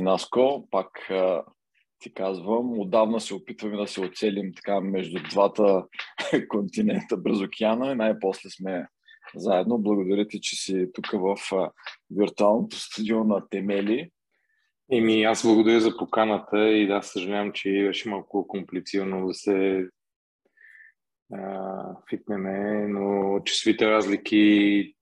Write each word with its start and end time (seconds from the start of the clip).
Здрасти, 0.00 0.02
Наско. 0.02 0.68
Пак 0.70 1.10
а, 1.10 1.44
ти 1.98 2.14
казвам, 2.14 2.78
отдавна 2.80 3.20
се 3.20 3.34
опитваме 3.34 3.76
да 3.76 3.86
се 3.86 4.00
оцелим 4.00 4.52
така 4.54 4.80
между 4.80 5.22
двата 5.30 5.86
континента 6.48 7.22
през 7.22 7.40
океана 7.40 7.92
и 7.92 7.94
най-после 7.94 8.50
сме 8.50 8.86
заедно. 9.34 9.78
Благодаря 9.78 10.28
ти, 10.28 10.40
че 10.40 10.56
си 10.56 10.86
тук 10.92 11.06
в 11.12 11.36
виртуалното 12.10 12.76
студио 12.76 13.24
на 13.24 13.48
Темели. 13.48 14.10
Еми, 14.92 15.22
аз 15.22 15.42
благодаря 15.42 15.80
за 15.80 15.96
поканата 15.96 16.68
и 16.68 16.86
да, 16.86 17.02
съжалявам, 17.02 17.52
че 17.52 17.84
беше 17.86 18.08
малко 18.08 18.46
комплицирано 18.48 19.26
да 19.26 19.34
се 19.34 19.88
а, 21.32 21.84
фитнеме, 22.10 22.88
но 22.88 23.40
часовите 23.44 23.90
разлики, 23.90 24.94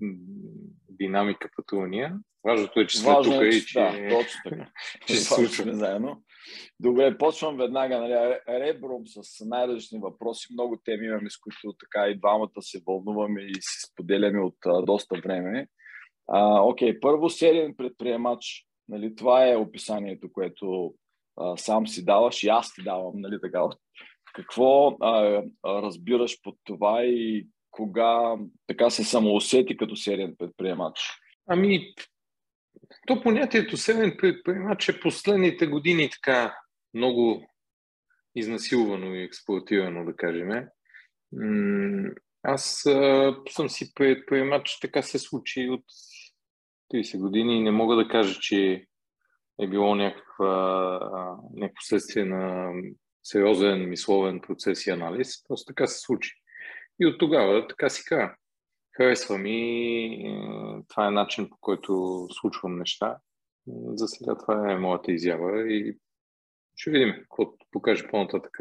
динамика 0.91 1.49
пътувания. 1.57 2.19
Важното 2.45 2.81
е, 2.81 2.87
че 2.87 2.99
сме 2.99 3.13
Важно 3.13 3.33
тук 3.33 3.43
е, 3.43 3.47
и 3.47 3.65
че, 3.65 3.81
да, 3.81 4.09
точно 4.11 4.41
така. 4.45 4.71
че 5.07 5.17
се 5.17 5.35
Важно 5.35 5.49
случва. 5.49 5.75
заедно. 5.75 6.23
Добре, 6.81 7.19
почвам 7.19 7.57
веднага. 7.57 7.99
Нали, 7.99 8.39
ребром 8.49 9.03
с 9.07 9.45
най-различни 9.45 9.99
въпроси. 9.99 10.47
Много 10.53 10.77
теми 10.85 11.07
имаме, 11.07 11.31
с 11.31 11.39
които 11.39 11.77
така 11.79 12.09
и 12.09 12.19
двамата 12.19 12.61
се 12.61 12.81
вълнуваме 12.87 13.43
и 13.43 13.55
се 13.61 13.91
споделяме 13.91 14.41
от 14.41 14.57
а, 14.67 14.83
доста 14.83 15.21
време. 15.25 15.67
А, 16.29 16.63
окей, 16.63 17.01
първо 17.01 17.31
сериен 17.31 17.75
предприемач. 17.77 18.65
Нали, 18.89 19.15
това 19.15 19.49
е 19.49 19.57
описанието, 19.57 20.33
което 20.33 20.95
а, 21.37 21.57
сам 21.57 21.87
си 21.87 22.05
даваш 22.05 22.43
и 22.43 22.49
аз 22.49 22.75
ти 22.75 22.83
давам. 22.83 23.13
Нали, 23.15 23.39
така. 23.43 23.63
Какво 24.35 24.89
а, 24.89 25.43
а, 25.63 25.83
разбираш 25.83 26.43
под 26.43 26.55
това 26.65 27.05
и 27.05 27.47
кога 27.71 28.37
така 28.67 28.91
се 28.91 29.05
самоусети 29.05 29.77
като 29.77 29.97
сериен 29.97 30.35
предприемач? 30.39 31.01
Ами, 31.47 31.95
то 33.07 33.23
понятието 33.23 33.77
седен 33.77 34.17
предприемач 34.19 34.89
е 34.89 35.01
последните 35.01 35.67
години 35.67 36.11
така 36.11 36.59
много 36.95 37.47
изнасилвано 38.35 39.15
и 39.15 39.23
експлуатирано, 39.23 40.05
да 40.05 40.17
кажем. 40.17 40.51
Аз 42.43 42.85
съм 43.51 43.69
си 43.69 43.95
предприемач, 43.95 44.79
така 44.81 45.03
се 45.03 45.19
случи 45.19 45.69
от 45.69 45.85
30 46.95 47.19
години 47.19 47.59
и 47.59 47.63
не 47.63 47.71
мога 47.71 47.97
да 47.97 48.09
кажа, 48.09 48.41
че 48.41 48.87
е 49.61 49.67
било 49.69 49.95
някаква, 49.95 50.99
а, 51.13 51.37
някакво 51.55 51.81
следствие 51.81 52.25
на 52.25 52.73
сериозен 53.23 53.89
мисловен 53.89 54.41
процес 54.41 54.87
и 54.87 54.91
анализ. 54.91 55.45
Просто 55.49 55.73
така 55.73 55.87
се 55.87 55.99
случи. 56.01 56.35
И 57.01 57.07
от 57.07 57.19
тогава 57.19 57.67
така 57.69 57.89
си 57.89 58.05
кажа. 58.05 58.35
Харесва 58.99 59.39
ми, 59.39 60.05
е, 60.05 60.83
това 60.89 61.07
е 61.07 61.11
начин 61.11 61.51
по 61.51 61.57
който 61.61 62.27
случвам 62.31 62.79
неща. 62.79 63.19
За 63.95 64.09
сега 64.09 64.39
това 64.39 64.73
е 64.73 64.79
моята 64.79 65.13
изява 65.13 65.73
и 65.73 65.99
ще 66.77 66.91
видим 66.91 67.15
какво 67.23 67.53
покаже 67.71 68.09
по-нататък 68.09 68.59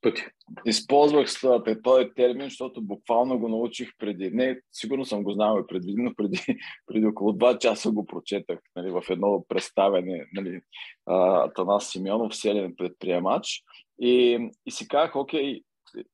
пътя. 0.00 0.22
Използвах 0.66 1.30
с- 1.30 1.62
този 1.82 2.10
термин, 2.16 2.48
защото 2.48 2.82
буквално 2.82 3.38
го 3.38 3.48
научих 3.48 3.90
преди. 3.98 4.30
Не, 4.30 4.60
сигурно 4.72 5.04
съм 5.04 5.22
го 5.22 5.32
знал 5.32 5.60
и 5.60 5.66
преди, 5.66 5.94
но 5.96 6.14
преди, 6.16 6.38
преди 6.86 7.06
около 7.06 7.32
два 7.32 7.58
часа 7.58 7.90
го 7.90 8.06
прочетах 8.06 8.58
нали, 8.76 8.90
в 8.90 9.02
едно 9.10 9.44
представяне. 9.48 10.26
Нали, 10.32 10.60
а, 11.06 11.48
Танас 11.50 11.90
Симеонов, 11.90 12.36
селен 12.36 12.74
предприемач. 12.76 13.62
И, 14.00 14.38
и 14.66 14.70
си 14.70 14.88
казах, 14.88 15.16
окей, 15.16 15.62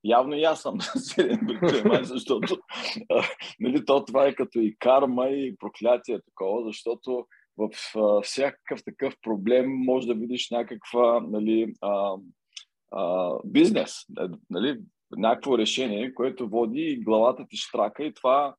явно 0.05 0.35
и 0.35 0.45
аз 0.45 0.63
съм 0.63 0.81
селен 0.97 1.41
предприемач, 1.47 2.07
защото 2.07 2.59
нали, 3.61 3.85
то 3.85 4.05
това 4.05 4.27
е 4.27 4.35
като 4.35 4.59
и 4.59 4.77
карма 4.79 5.29
и 5.29 5.57
проклятие 5.57 6.21
такова, 6.21 6.65
защото 6.65 7.27
в 7.57 7.71
а, 7.97 8.23
всякакъв 8.23 8.85
такъв 8.85 9.15
проблем 9.23 9.71
може 9.71 10.07
да 10.07 10.15
видиш 10.15 10.51
някаква 10.51 11.21
нали, 11.21 11.75
а, 11.81 12.17
а, 12.93 13.33
бизнес, 13.45 13.93
е, 14.21 14.25
нали, 14.51 14.79
някакво 15.17 15.59
решение, 15.59 16.15
което 16.15 16.49
води 16.49 16.81
и 16.81 16.97
главата 16.97 17.47
ти 17.49 17.57
штрака 17.57 18.05
и 18.05 18.15
това 18.15 18.55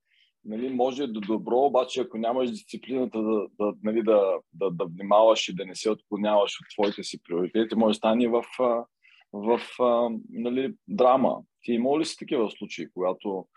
нали, 0.46 0.70
може 0.70 1.08
до 1.08 1.20
добро, 1.20 1.58
обаче 1.58 2.02
ако 2.02 2.18
нямаш 2.18 2.52
дисциплината 2.52 3.22
да, 3.22 3.48
да, 3.60 3.74
нали, 3.84 4.04
да, 4.04 4.38
да, 4.54 4.72
да 4.72 4.86
внимаваш 4.86 5.50
и 5.50 5.56
да 5.56 5.66
не 5.66 5.76
се 5.76 5.90
отклоняваш 5.90 6.60
от 6.60 6.66
твоите 6.74 7.04
си 7.04 7.20
приоритети, 7.24 7.76
може 7.76 7.94
да 7.94 7.98
стане 7.98 8.28
в, 8.28 8.44
а, 8.60 8.86
в 9.36 9.62
а, 9.80 10.10
нали, 10.30 10.74
драма. 10.88 11.38
Ти 11.62 11.72
има 11.72 12.00
ли 12.00 12.06
си 12.06 12.18
такива 12.18 12.52
случаи, 12.52 12.90
когато 12.94 13.48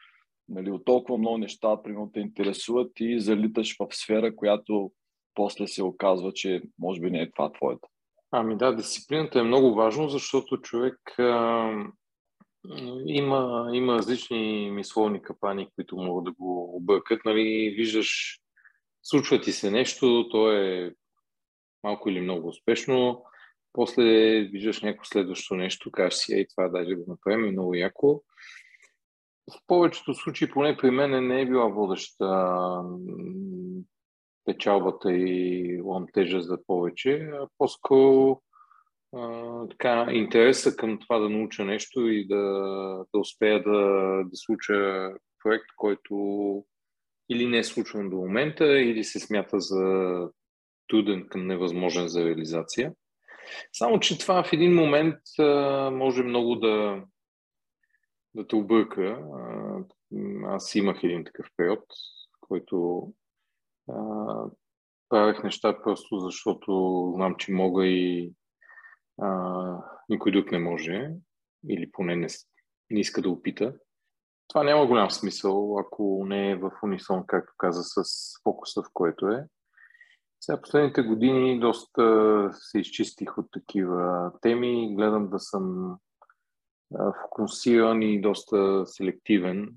нали, 0.49 0.71
от 0.71 0.85
толкова 0.85 1.19
много 1.19 1.39
неща 1.39 1.83
примерно 1.83 2.11
те 2.13 2.21
интересуват 2.21 2.93
и 3.01 3.21
залиташ 3.21 3.77
в 3.79 3.87
сфера, 3.91 4.37
която 4.37 4.93
после 5.35 5.67
се 5.67 5.83
оказва, 5.83 6.33
че 6.33 6.63
може 6.79 7.01
би 7.01 7.11
не 7.11 7.21
е 7.21 7.31
това 7.31 7.53
твоята? 7.53 7.89
Ами 8.31 8.57
да, 8.57 8.77
дисциплината 8.77 9.41
е 9.41 9.43
много 9.43 9.75
важно, 9.75 10.09
защото 10.09 10.57
човек 10.57 10.99
а, 11.19 11.71
има, 13.07 13.71
има 13.73 13.95
различни 13.95 14.71
мисловни 14.71 15.23
капани, 15.23 15.69
които 15.75 15.97
могат 15.97 16.25
да 16.25 16.33
го 16.33 16.77
объркат. 16.77 17.21
Нали, 17.25 17.75
виждаш, 17.77 18.41
случва 19.03 19.41
ти 19.41 19.53
се 19.53 19.71
нещо, 19.71 20.29
то 20.29 20.53
е 20.53 20.95
малко 21.85 22.09
или 22.09 22.21
много 22.21 22.49
успешно, 22.49 23.25
после 23.73 24.03
виждаш 24.53 24.83
някакво 24.83 25.05
следващо 25.05 25.55
нещо, 25.55 25.91
кажеш 25.91 26.15
си, 26.15 26.35
ей, 26.35 26.47
това 26.47 26.69
даже 26.69 26.95
го 26.95 27.05
направим, 27.09 27.45
е 27.45 27.53
много 27.53 27.75
яко. 27.75 28.23
В 29.51 29.67
повечето 29.67 30.15
случаи, 30.15 30.51
поне 30.51 30.77
при 30.77 30.91
мен, 30.91 31.27
не 31.27 31.41
е 31.41 31.47
била 31.47 31.69
водеща 31.69 32.57
печалбата 34.45 35.13
и 35.13 35.81
ламтежа 35.85 36.41
за 36.41 36.59
повече, 36.67 37.31
а 37.33 37.49
по-скоро 37.59 38.41
така, 39.71 40.07
интереса 40.11 40.77
към 40.77 40.99
това 40.99 41.19
да 41.19 41.29
науча 41.29 41.65
нещо 41.65 42.09
и 42.09 42.27
да, 42.27 42.43
да 43.15 43.21
успея 43.21 43.63
да, 43.63 43.79
да 44.25 44.37
случа 44.37 45.11
проект, 45.43 45.67
който 45.77 46.15
или 47.31 47.47
не 47.47 47.59
е 47.59 47.65
случван 47.65 48.11
до 48.11 48.17
момента, 48.17 48.81
или 48.81 49.05
се 49.05 49.21
смята 49.21 49.61
за 49.61 49.83
труден 50.89 51.27
към 51.29 51.47
невъзможен 51.47 52.09
за 52.09 52.25
реализация. 52.25 52.93
Само, 53.73 54.01
че 54.01 54.19
това 54.19 54.43
в 54.43 54.53
един 54.53 54.75
момент 54.75 55.19
а, 55.39 55.91
може 55.91 56.23
много 56.23 56.55
да, 56.55 57.05
да 58.35 58.47
те 58.47 58.57
обърка. 58.57 59.25
Аз 60.45 60.75
имах 60.75 61.03
един 61.03 61.25
такъв 61.25 61.47
период, 61.57 61.85
в 62.37 62.39
който 62.41 63.09
а, 63.91 63.95
правех 65.09 65.43
неща 65.43 65.83
просто 65.83 66.19
защото 66.19 67.13
знам, 67.17 67.35
че 67.39 67.53
мога 67.53 67.87
и 67.87 68.33
а, 69.21 69.65
никой 70.09 70.33
друг 70.33 70.53
не 70.53 70.59
може, 70.59 71.11
или 71.69 71.91
поне 71.93 72.17
не, 72.17 72.27
не 72.91 73.01
иска 73.01 73.23
да 73.23 73.31
опита. 73.31 73.75
Това 74.49 74.65
няма 74.65 74.87
голям 74.87 75.11
смисъл, 75.11 75.79
ако 75.79 76.25
не 76.27 76.51
е 76.51 76.57
в 76.57 76.71
унисон, 76.83 77.25
както 77.27 77.53
каза, 77.59 77.83
с 77.85 78.05
фокуса, 78.43 78.83
в 78.83 78.87
който 78.93 79.27
е. 79.27 79.47
Сега 80.41 80.61
последните 80.61 81.03
години 81.03 81.61
доста 81.61 82.49
се 82.53 82.79
изчистих 82.79 83.39
от 83.39 83.47
такива 83.53 84.33
теми. 84.43 84.95
Гледам 84.97 85.31
да 85.31 85.39
съм 85.39 85.97
фокусиран 87.23 88.03
и 88.03 88.21
доста 88.21 88.87
селективен. 88.87 89.75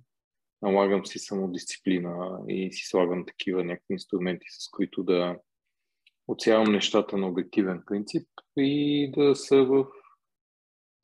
Налагам 0.62 1.06
си 1.06 1.20
самодисциплина 1.20 2.40
и 2.48 2.74
си 2.74 2.88
слагам 2.88 3.26
такива 3.26 3.64
някакви 3.64 3.94
инструменти, 3.94 4.46
с 4.50 4.70
които 4.70 5.04
да 5.04 5.38
оцявам 6.28 6.72
нещата 6.72 7.18
на 7.18 7.28
обективен 7.28 7.84
принцип 7.86 8.28
и 8.58 9.12
да 9.18 9.36
са 9.36 9.64
в 9.64 9.86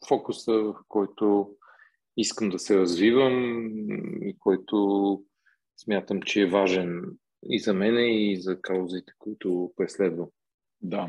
фокуса, 0.08 0.54
в 0.54 0.76
който 0.88 1.56
искам 2.18 2.50
да 2.50 2.60
се 2.60 2.78
развивам 2.78 3.66
и 4.22 4.36
който 4.40 5.24
смятам, 5.78 6.22
че 6.22 6.42
е 6.42 6.50
важен 6.50 7.18
и 7.44 7.60
за 7.60 7.74
мене, 7.74 8.32
и 8.32 8.42
за 8.42 8.62
каузите, 8.62 9.14
които 9.20 9.72
преследвам. 9.78 10.28
Да. 10.82 11.08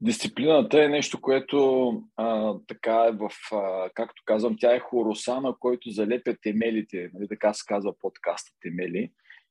Дисциплината 0.00 0.84
е 0.84 0.88
нещо, 0.88 1.20
което 1.20 1.90
а, 2.16 2.56
така 2.66 3.06
е 3.08 3.12
в, 3.12 3.30
а, 3.52 3.90
както 3.94 4.22
казвам, 4.26 4.56
тя 4.60 4.74
е 4.74 4.80
хороса, 4.80 5.40
на 5.40 5.54
който 5.60 5.90
залепя 5.90 6.36
темелите, 6.42 7.10
нали, 7.14 7.28
така 7.28 7.54
се 7.54 7.64
казва 7.66 7.94
подкаста 8.00 8.50
темели. 8.60 9.10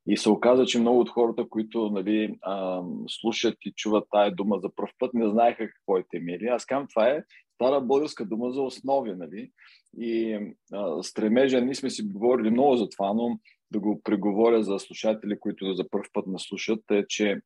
И 0.10 0.18
се 0.18 0.30
оказа, 0.30 0.66
че 0.66 0.80
много 0.80 1.00
от 1.00 1.10
хората, 1.10 1.50
които 1.50 1.90
нали, 1.90 2.38
а, 2.42 2.84
слушат 3.08 3.58
и 3.66 3.74
чуват 3.76 4.08
тая 4.12 4.36
дума 4.36 4.60
за 4.60 4.70
първ 4.76 4.92
път, 5.00 5.14
не 5.14 5.30
знаеха 5.30 5.70
какво 5.70 5.98
е 5.98 6.04
темели. 6.10 6.46
Аз 6.46 6.66
казвам, 6.66 6.88
това 6.88 7.10
е 7.10 7.24
стара 7.54 7.82
българска 7.82 8.26
дума 8.26 8.52
за 8.52 8.62
основи. 8.62 9.14
Нали? 9.16 9.52
И 9.98 10.40
а, 10.74 11.04
стремежа, 11.04 11.62
ние 11.62 11.76
сме 11.76 11.90
си 11.90 12.04
говорили 12.04 12.50
много 12.50 12.76
за 12.76 12.90
това, 12.90 13.14
но 13.14 13.40
да 13.72 13.80
го 13.80 14.02
преговоря 14.04 14.64
за 14.64 14.80
слушатели, 14.80 15.40
които 15.40 15.74
за 15.74 15.90
първ 15.90 16.06
път 16.14 16.28
не 16.28 16.40
слушат, 16.40 16.92
е, 16.92 17.06
че 17.08 17.42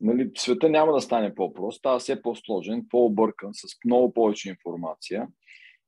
нали, 0.00 0.30
света 0.36 0.68
няма 0.68 0.92
да 0.92 1.00
стане 1.00 1.34
по-прост, 1.34 1.78
става 1.78 1.98
все 1.98 2.22
по-сложен, 2.22 2.86
по-объркан, 2.90 3.50
с 3.52 3.66
много 3.84 4.12
повече 4.12 4.48
информация. 4.48 5.28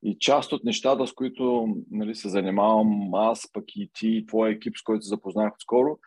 И 0.02 0.16
част 0.20 0.52
от 0.52 0.64
нещата, 0.64 1.06
с 1.06 1.12
които 1.12 1.68
нали, 1.90 2.14
се 2.14 2.28
занимавам 2.28 3.14
аз, 3.14 3.52
пък 3.52 3.64
и 3.76 3.90
ти, 3.94 4.08
и 4.08 4.26
твоя 4.26 4.52
екип, 4.52 4.76
с 4.76 4.82
който 4.82 5.02
се 5.02 5.08
запознах 5.08 5.52
скоро, 5.58 5.98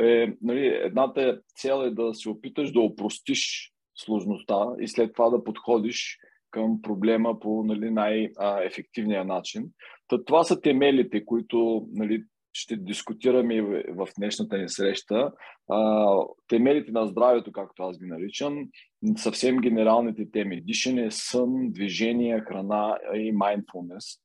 е, 0.00 0.32
нали, 0.42 0.66
едната 0.66 1.40
цел 1.56 1.82
е 1.86 1.90
да 1.90 2.14
се 2.14 2.28
опиташ 2.28 2.72
да 2.72 2.80
опростиш 2.80 3.72
сложността 3.94 4.66
и 4.80 4.88
след 4.88 5.12
това 5.12 5.30
да 5.30 5.44
подходиш 5.44 6.18
към 6.50 6.82
проблема 6.82 7.40
по 7.40 7.64
нали, 7.64 7.90
най-ефективния 7.90 9.24
начин. 9.24 9.64
Та, 10.08 10.24
това 10.24 10.44
са 10.44 10.60
темелите, 10.60 11.24
които 11.24 11.86
нали, 11.92 12.24
ще 12.56 12.76
дискутираме 12.76 13.62
в 13.88 14.08
днешната 14.18 14.58
ни 14.58 14.68
среща. 14.68 15.32
А, 15.68 16.06
темелите 16.48 16.92
на 16.92 17.06
здравето, 17.06 17.52
както 17.52 17.82
аз 17.82 17.98
ги 17.98 18.06
наричам, 18.06 18.68
съвсем 19.16 19.56
генералните 19.56 20.30
теми. 20.30 20.60
Дишане, 20.60 21.10
сън, 21.10 21.70
движение, 21.70 22.40
храна 22.40 22.98
и 23.14 23.34
mindfulness. 23.34 24.20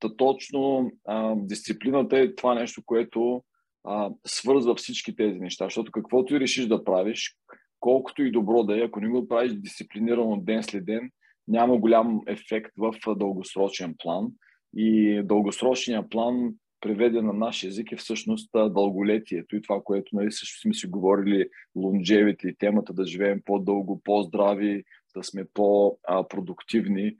Та 0.00 0.16
точно 0.16 0.90
дисциплината 1.36 2.18
е 2.18 2.34
това 2.34 2.54
нещо, 2.54 2.82
което 2.86 3.42
свързва 4.26 4.74
всички 4.74 5.16
тези 5.16 5.38
неща. 5.38 5.64
Защото 5.64 5.92
каквото 5.92 6.34
и 6.34 6.40
решиш 6.40 6.66
да 6.66 6.84
правиш, 6.84 7.36
колкото 7.80 8.22
и 8.22 8.30
добро 8.30 8.62
да 8.64 8.78
е, 8.78 8.82
ако 8.82 9.00
не 9.00 9.08
го 9.08 9.28
правиш 9.28 9.52
дисциплинирано 9.52 10.36
ден 10.36 10.62
след 10.62 10.84
ден, 10.84 11.10
няма 11.48 11.78
голям 11.78 12.20
ефект 12.26 12.72
в 12.76 12.94
дългосрочен 13.16 13.94
план. 13.98 14.28
И 14.76 15.20
дългосрочния 15.24 16.08
план, 16.08 16.54
преведен 16.80 17.26
на 17.26 17.32
наш 17.32 17.64
език, 17.64 17.92
е 17.92 17.96
всъщност 17.96 18.50
дълголетието 18.52 19.56
и 19.56 19.62
това, 19.62 19.80
което 19.84 20.16
нали, 20.16 20.32
също 20.32 20.60
сме 20.60 20.74
си 20.74 20.86
говорили, 20.86 21.48
лонжевите 21.76 22.48
и 22.48 22.56
темата 22.56 22.92
да 22.92 23.06
живеем 23.06 23.42
по-дълго, 23.44 24.00
по-здрави, 24.04 24.84
да 25.16 25.24
сме 25.24 25.44
по-продуктивни. 25.54 27.16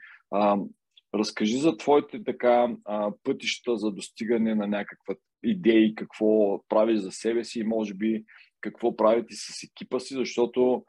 Разкажи 1.15 1.59
за 1.59 1.77
твоите 1.77 2.25
така 2.25 2.69
пътища 3.25 3.77
за 3.77 3.91
достигане 3.91 4.55
на 4.55 4.67
някаква 4.67 5.15
идеи, 5.43 5.95
какво 5.95 6.61
правиш 6.69 6.99
за 6.99 7.13
себе 7.13 7.45
си 7.45 7.61
и 7.61 7.65
може 7.65 7.95
би 7.95 8.25
какво 8.61 8.97
правите 8.97 9.35
с 9.35 9.63
екипа 9.63 10.01
си, 10.01 10.15
защото 10.15 10.85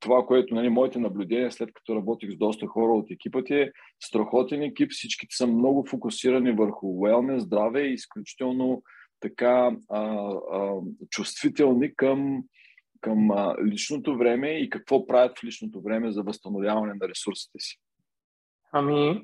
това, 0.00 0.26
което 0.26 0.54
нали, 0.54 0.68
моите 0.68 0.98
наблюдения, 0.98 1.52
след 1.52 1.72
като 1.74 1.96
работих 1.96 2.30
с 2.30 2.36
доста 2.36 2.66
хора 2.66 2.92
от 2.92 3.10
екипа 3.10 3.44
ти, 3.44 3.54
е 3.54 3.72
страхотен 4.00 4.62
екип, 4.62 4.90
всичките 4.90 5.36
са 5.36 5.46
много 5.46 5.86
фокусирани 5.86 6.52
върху 6.52 6.86
уелне, 6.86 7.40
здраве 7.40 7.80
и 7.80 7.94
изключително 7.94 8.82
така 9.20 9.76
а, 9.90 10.00
а, 10.52 10.80
чувствителни 11.10 11.94
към, 11.94 12.42
към 13.00 13.30
а, 13.30 13.56
личното 13.64 14.18
време 14.18 14.50
и 14.50 14.70
какво 14.70 15.06
правят 15.06 15.38
в 15.38 15.44
личното 15.44 15.82
време 15.82 16.12
за 16.12 16.22
възстановяване 16.22 16.94
на 17.00 17.08
ресурсите 17.08 17.58
си. 17.58 17.78
Ами, 18.72 19.22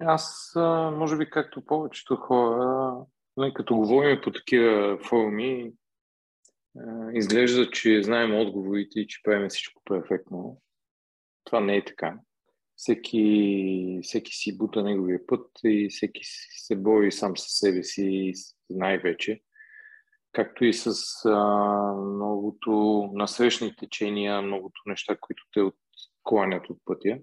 аз, 0.00 0.52
може 0.92 1.16
би, 1.16 1.30
както 1.30 1.64
повечето 1.64 2.16
хора, 2.16 2.96
нали, 3.36 3.54
като 3.54 3.76
говорим 3.76 4.20
по 4.24 4.32
такива 4.32 4.98
форуми, 5.08 5.72
изглежда, 7.12 7.70
че 7.70 8.02
знаем 8.02 8.40
отговорите 8.40 9.00
и 9.00 9.06
че 9.06 9.22
правим 9.22 9.48
всичко 9.48 9.82
перфектно. 9.84 10.60
Това 11.44 11.60
не 11.60 11.76
е 11.76 11.84
така. 11.84 12.18
Всеки, 12.76 14.00
всеки 14.02 14.32
си 14.32 14.58
бута 14.58 14.82
неговия 14.82 15.26
път 15.26 15.46
и 15.64 15.88
всеки 15.90 16.20
се 16.56 16.76
бори 16.76 17.12
сам 17.12 17.36
със 17.36 17.52
себе 17.52 17.82
си 17.82 18.32
най-вече. 18.70 19.40
Както 20.32 20.64
и 20.64 20.72
с 20.72 20.94
а, 21.24 21.94
многото 21.94 23.10
насрещни 23.14 23.76
течения, 23.76 24.42
многото 24.42 24.80
неща, 24.86 25.16
които 25.20 25.42
те 25.52 25.60
откланят 25.60 26.70
от 26.70 26.78
пътя. 26.84 27.18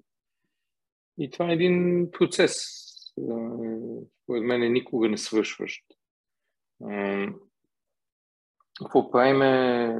И 1.17 1.29
това 1.29 1.49
е 1.49 1.53
един 1.53 2.07
процес. 2.11 2.55
Според 4.23 4.43
мен 4.43 4.63
е 4.63 4.69
никога 4.69 5.09
не 5.09 5.17
свършващ. 5.17 5.85
Какво 8.79 9.11
правиме? 9.11 9.95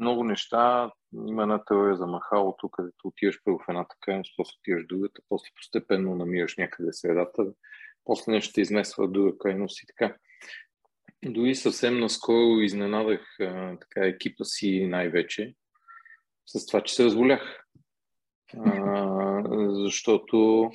Много 0.00 0.24
неща. 0.24 0.92
Има 1.26 1.42
една 1.42 1.64
теория 1.64 1.96
за 1.96 2.06
махалото, 2.06 2.68
където 2.68 2.96
отиваш 3.04 3.40
първо 3.44 3.58
в 3.58 3.68
едната 3.68 3.96
крайност, 4.00 4.34
после 4.36 4.52
отиваш 4.60 4.84
в 4.84 4.86
другата, 4.86 5.22
после 5.28 5.48
постепенно 5.56 6.14
намираш 6.14 6.56
някъде 6.56 6.92
средата, 6.92 7.46
после 8.04 8.32
нещо 8.32 8.52
те 8.52 8.60
измества 8.60 9.08
друга 9.08 9.38
крайност 9.38 9.82
и 9.82 9.86
така. 9.86 10.16
Дори 11.24 11.54
съвсем 11.54 12.00
наскоро 12.00 12.60
изненадах 12.60 13.40
а, 13.40 13.78
така 13.80 14.06
екипа 14.06 14.44
си 14.44 14.86
най-вече 14.86 15.54
с 16.46 16.66
това, 16.66 16.82
че 16.82 16.94
се 16.94 17.04
разболях. 17.04 17.64
А, 18.56 19.42
защото 19.84 20.70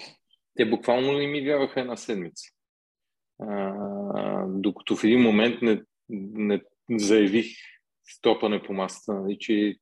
те 0.55 0.69
буквално 0.69 1.13
не 1.13 1.27
ми 1.27 1.45
вярваха 1.45 1.79
една 1.79 1.95
седмица. 1.95 2.45
А, 3.39 3.73
докато 4.47 4.95
в 4.95 5.03
един 5.03 5.21
момент 5.21 5.61
не, 5.61 5.83
не 6.09 6.61
заявих 6.91 7.45
стопане 8.07 8.63
по 8.63 8.73
масата, 8.73 9.13
нали, 9.13 9.37
че 9.39 9.75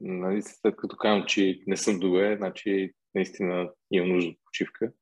нали, 0.00 0.42
след 0.42 0.76
като 0.76 0.96
казвам, 0.96 1.26
че 1.26 1.60
не 1.66 1.76
съм 1.76 1.98
добре, 1.98 2.36
значи 2.36 2.92
наистина 3.14 3.70
имам 3.90 4.08
нужда 4.08 4.30
от 4.30 4.36
почивка. 4.44 4.92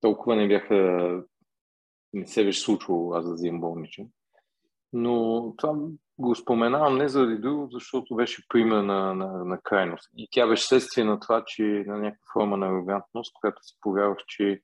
Толкова 0.00 0.36
не 0.36 0.48
бяха, 0.48 1.22
не 2.12 2.26
се 2.26 2.44
беше 2.44 2.60
случвало 2.60 3.12
аз 3.14 3.28
да 3.28 3.34
взимам 3.34 3.60
болничен. 3.60 4.08
Но 4.92 5.54
това 5.56 5.74
го 6.18 6.34
споменавам 6.34 6.98
не 6.98 7.08
заради 7.08 7.38
друго, 7.38 7.68
защото 7.70 8.16
беше 8.16 8.48
пример 8.48 8.82
на, 8.82 9.14
на, 9.14 9.44
на 9.44 9.60
крайност. 9.60 10.10
И 10.16 10.28
тя 10.30 10.46
беше 10.46 10.66
следствие 10.66 11.04
на 11.04 11.20
това, 11.20 11.44
че 11.46 11.62
на 11.62 11.98
някаква 11.98 12.32
форма 12.32 12.56
на 12.56 12.66
арогантност, 12.66 13.32
когато 13.34 13.62
си 13.62 13.76
повярвах, 13.80 14.18
че 14.26 14.60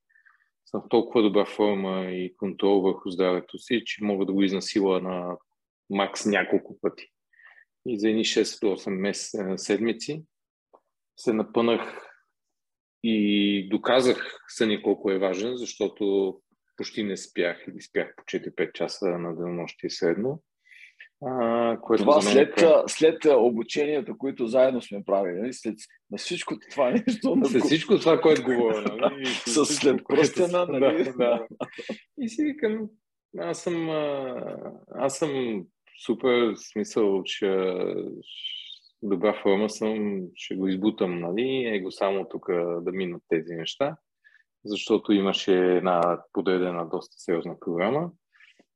съм 0.67 0.83
в 0.83 0.89
толкова 0.89 1.23
добра 1.23 1.45
форма 1.45 2.05
и 2.05 2.37
контрол 2.37 2.81
върху 2.81 3.11
здравето 3.11 3.59
си, 3.59 3.83
че 3.85 4.05
мога 4.05 4.27
да 4.27 4.33
го 4.33 4.43
изнасила 4.43 5.01
на 5.01 5.37
макс 5.91 6.27
няколко 6.27 6.81
пъти. 6.81 7.11
И 7.87 7.99
за 7.99 8.09
едни 8.09 8.25
6 8.25 8.61
до 8.61 8.67
8 8.77 8.91
месеца, 8.91 9.55
седмици 9.57 10.25
се 11.17 11.33
напънах 11.33 12.11
и 13.03 13.69
доказах 13.69 14.39
съни 14.49 14.83
колко 14.83 15.11
е 15.11 15.19
важен, 15.19 15.57
защото 15.57 16.35
почти 16.77 17.03
не 17.03 17.17
спях 17.17 17.65
или 17.69 17.81
спях 17.81 18.15
по 18.17 18.25
4-5 18.25 18.73
часа 18.73 19.07
на 19.07 19.37
денонощие 19.37 19.91
средно. 19.91 20.43
А, 21.27 21.79
което 21.81 22.03
това 22.03 22.21
след, 22.21 22.63
е... 22.63 22.67
след 22.87 23.25
обучението, 23.25 24.19
които 24.19 24.47
заедно 24.47 24.83
сме 24.83 25.05
правили, 25.05 25.41
нали? 25.41 25.53
след 25.53 25.75
на 26.11 26.19
всичко 26.19 26.55
това 26.71 26.91
нещо. 26.91 27.37
След 27.45 27.63
всичко 27.63 27.99
това, 27.99 28.21
което 28.21 28.43
говоря. 28.43 28.97
Нали? 29.01 29.27
С 29.27 29.67
след 29.67 30.01
пръстена, 30.09 30.67
нали? 30.67 31.05
Да, 31.05 31.13
да. 31.13 31.47
И 32.21 32.29
си 32.29 32.45
викам, 32.45 32.89
аз 33.39 33.63
съм, 33.63 33.89
аз 34.89 35.19
съм 35.19 35.65
супер 35.97 36.55
смисъл, 36.57 37.23
че 37.25 37.69
добра 39.03 39.43
форма 39.43 39.71
съм, 39.71 40.23
ще 40.35 40.55
го 40.55 40.69
избутам, 40.69 41.21
нали, 41.21 41.65
е 41.67 41.81
го 41.81 41.91
само 41.91 42.29
тук 42.29 42.47
да 42.81 42.93
минат 42.93 43.23
тези 43.29 43.55
неща, 43.55 43.97
защото 44.65 45.13
имаше 45.13 45.55
една 45.55 46.23
подредена 46.33 46.89
доста 46.89 47.17
сериозна 47.19 47.61
програма 47.61 48.11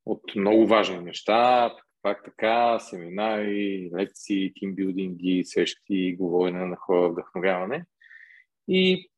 от 0.06 0.22
много 0.36 0.66
важни 0.66 0.98
неща, 0.98 1.74
пак 2.02 2.24
така, 2.24 2.78
семинари, 2.78 3.90
лекции, 3.98 4.52
тимбилдинги, 4.54 5.44
срещи, 5.44 6.16
говорене 6.16 6.66
на 6.66 6.76
хора, 6.76 7.08
вдъхновяване. 7.08 7.84
И 8.68 9.10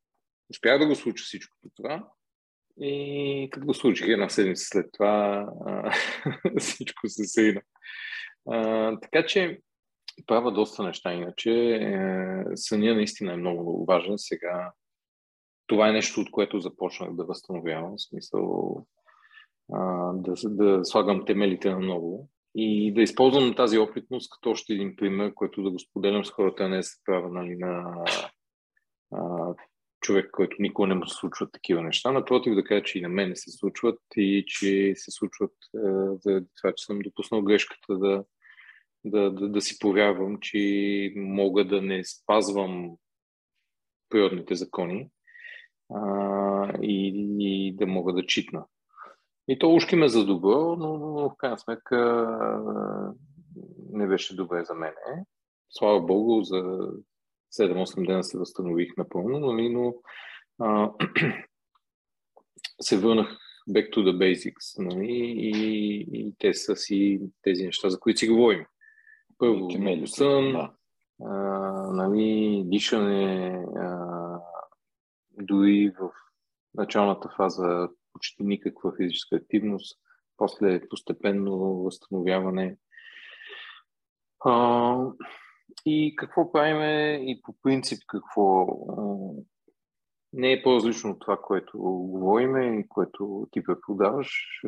успях 0.50 0.78
да 0.78 0.86
го 0.86 0.94
случа 0.94 1.24
всичко 1.24 1.56
това. 1.76 2.08
И 2.80 3.48
като 3.52 3.66
го 3.66 3.74
случих 3.74 4.08
една 4.08 4.28
седмица 4.28 4.64
след 4.64 4.86
това, 4.92 5.46
всичко 6.58 7.08
се 7.08 7.24
срина. 7.24 7.60
така 9.02 9.26
че 9.26 9.60
правя 10.26 10.52
доста 10.52 10.82
неща. 10.82 11.12
Иначе 11.12 11.50
е, 11.74 11.96
съня 12.54 12.94
наистина 12.94 13.32
е 13.32 13.36
много 13.36 13.84
важен. 13.84 14.14
Сега 14.16 14.72
това 15.66 15.88
е 15.88 15.92
нещо, 15.92 16.20
от 16.20 16.30
което 16.30 16.60
започнах 16.60 17.14
да 17.14 17.24
възстановявам. 17.24 17.94
В 17.96 18.02
смисъл 18.02 18.76
а, 19.72 20.12
да, 20.12 20.34
да 20.44 20.84
слагам 20.84 21.24
темелите 21.24 21.70
на 21.70 21.80
ново. 21.80 22.28
И 22.54 22.94
да 22.94 23.02
използвам 23.02 23.54
тази 23.54 23.78
опитност 23.78 24.30
като 24.30 24.50
още 24.50 24.72
един 24.72 24.96
пример, 24.96 25.34
който 25.34 25.62
да 25.62 25.70
го 25.70 25.78
споделям 25.78 26.24
с 26.24 26.30
хората, 26.30 26.68
не 26.68 26.82
се 26.82 26.96
правя 27.04 27.28
нали, 27.28 27.56
на 27.56 28.04
а, 29.12 29.54
човек, 30.00 30.30
който 30.32 30.56
никога 30.58 30.88
не 30.88 30.94
му 30.94 31.06
се 31.06 31.14
случват 31.14 31.52
такива 31.52 31.82
неща. 31.82 32.12
Напротив, 32.12 32.54
да 32.54 32.64
кажа, 32.64 32.82
че 32.82 32.98
и 32.98 33.02
на 33.02 33.08
мен 33.08 33.32
се 33.34 33.50
случват 33.50 33.98
и 34.16 34.44
че 34.46 34.92
се 34.96 35.10
случват 35.10 35.52
а, 35.76 35.80
за 36.20 36.42
това, 36.56 36.72
че 36.76 36.84
съм 36.84 36.98
допуснал 36.98 37.42
грешката 37.42 37.98
да, 37.98 38.24
да, 39.04 39.30
да, 39.30 39.48
да 39.48 39.60
си 39.60 39.78
повярвам, 39.78 40.38
че 40.40 41.12
мога 41.16 41.64
да 41.64 41.82
не 41.82 42.04
спазвам 42.04 42.90
природните 44.08 44.54
закони 44.54 45.10
а, 45.94 46.78
и, 46.82 47.26
и 47.38 47.76
да 47.76 47.86
мога 47.86 48.12
да 48.12 48.26
читна. 48.26 48.64
И 49.48 49.58
то 49.58 49.74
ушки 49.74 49.96
ме 49.96 50.08
за 50.08 50.26
добро, 50.26 50.76
но, 50.76 50.98
но 50.98 51.30
в 51.30 51.36
крайна 51.36 51.58
сметка 51.58 51.96
не 53.92 54.06
беше 54.06 54.36
добре 54.36 54.64
за 54.64 54.74
мен. 54.74 54.94
Слава 55.70 56.00
Богу, 56.00 56.42
за 56.42 56.90
7-8 57.58 58.06
дена 58.06 58.24
се 58.24 58.38
възстанових 58.38 58.96
напълно, 58.96 59.38
но, 59.38 59.52
но 59.52 59.94
а, 60.58 60.92
се 62.80 62.98
върнах 62.98 63.38
back 63.70 63.90
to 63.90 63.98
the 63.98 64.16
basics, 64.16 64.78
нали? 64.78 65.34
и, 65.36 66.06
и 66.12 66.34
те 66.38 66.54
са 66.54 66.76
си 66.76 67.20
тези 67.42 67.64
неща, 67.64 67.90
за 67.90 68.00
които 68.00 68.18
си 68.18 68.28
говорим. 68.28 68.66
Първо, 69.38 69.68
сън, 70.06 70.52
да. 70.52 70.72
а, 71.24 71.32
нали, 71.92 72.62
дишане, 72.66 73.64
а, 73.76 74.38
дори 75.40 75.92
в 76.00 76.10
началната 76.74 77.28
фаза 77.36 77.88
почти 78.12 78.42
никаква 78.42 78.92
физическа 78.96 79.36
активност, 79.36 79.98
после 80.36 80.88
постепенно 80.88 81.58
възстановяване. 81.58 82.76
А, 84.44 84.96
и 85.86 86.16
какво 86.16 86.52
правиме 86.52 87.12
и 87.26 87.42
по 87.42 87.54
принцип 87.62 87.98
какво 88.06 88.66
не 90.32 90.52
е 90.52 90.62
по-различно 90.62 91.10
от 91.10 91.20
това, 91.20 91.36
което 91.36 91.78
говориме 91.78 92.66
и 92.66 92.88
което 92.88 93.48
ти 93.50 93.62
преподаваш. 93.62 94.60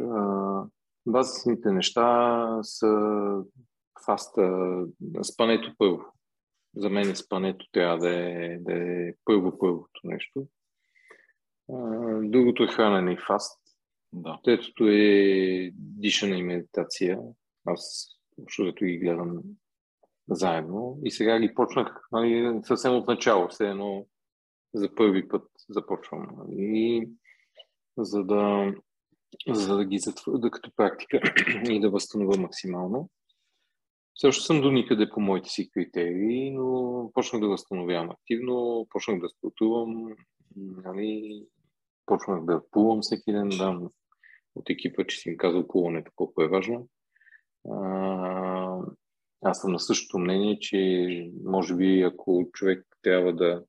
Базисните 1.07 1.73
неща 1.73 2.59
са 2.63 2.91
фаста, 4.07 4.69
спането 5.23 5.75
първо. 5.79 6.05
За 6.77 6.91
мен 6.91 7.17
спането 7.17 7.67
трябва 7.73 7.99
да 7.99 8.11
е, 8.11 8.59
да 8.59 8.73
е 8.73 9.15
първо 9.25 9.59
първото 9.59 10.01
нещо. 10.05 10.47
Другото 12.23 12.63
е 12.63 12.69
хранене 12.69 13.13
и 13.13 13.19
фаст. 13.27 13.61
Да. 14.13 14.41
Третото 14.45 14.85
е 14.89 15.71
дишане 15.75 16.37
и 16.37 16.43
медитация. 16.43 17.19
Аз 17.67 18.09
защото 18.39 18.85
ги 18.85 18.99
гледам 18.99 19.43
заедно. 20.31 20.99
И 21.05 21.11
сега 21.11 21.41
ги 21.41 21.55
почнах 21.55 22.09
нали, 22.13 22.61
съвсем 22.63 22.95
от 22.95 23.07
начало, 23.07 23.49
все 23.49 23.69
едно 23.69 24.07
за 24.75 24.95
първи 24.95 25.29
път 25.29 25.45
започвам. 25.69 26.29
И 26.51 27.09
за 27.99 28.25
да, 28.25 28.75
за 29.49 29.77
да 29.77 29.85
ги 29.85 29.99
затворя 29.99 30.51
като 30.51 30.71
практика 30.77 31.21
и 31.73 31.81
да 31.81 31.91
възстановя 31.91 32.41
максимално. 32.41 33.11
Също 34.17 34.45
съм 34.45 34.61
до 34.61 34.71
никъде 34.71 35.11
по 35.11 35.21
моите 35.21 35.49
си 35.49 35.71
критерии, 35.71 36.51
но 36.51 37.11
почнах 37.15 37.43
да 37.43 37.49
възстановявам 37.49 38.11
активно, 38.11 38.87
почнах 38.91 39.21
да 39.21 39.29
спортувам, 39.29 40.09
нали, 40.57 41.45
почнах 42.07 42.45
да 42.45 42.63
плувам 42.71 42.99
всеки 43.03 43.33
ден, 43.33 43.49
да, 43.49 43.81
от 44.55 44.71
екипа, 44.71 45.05
че 45.05 45.17
си 45.17 45.29
им 45.29 45.37
казал 45.37 45.69
плуването 45.69 46.13
колко 46.17 46.43
е 46.43 46.49
важно. 46.49 46.89
Аз 49.43 49.61
съм 49.61 49.73
на 49.73 49.79
същото 49.79 50.19
мнение, 50.19 50.59
че 50.59 51.31
може 51.45 51.77
би 51.77 52.03
ако 52.03 52.49
човек 52.53 52.87
трябва 53.03 53.33
да 53.33 53.65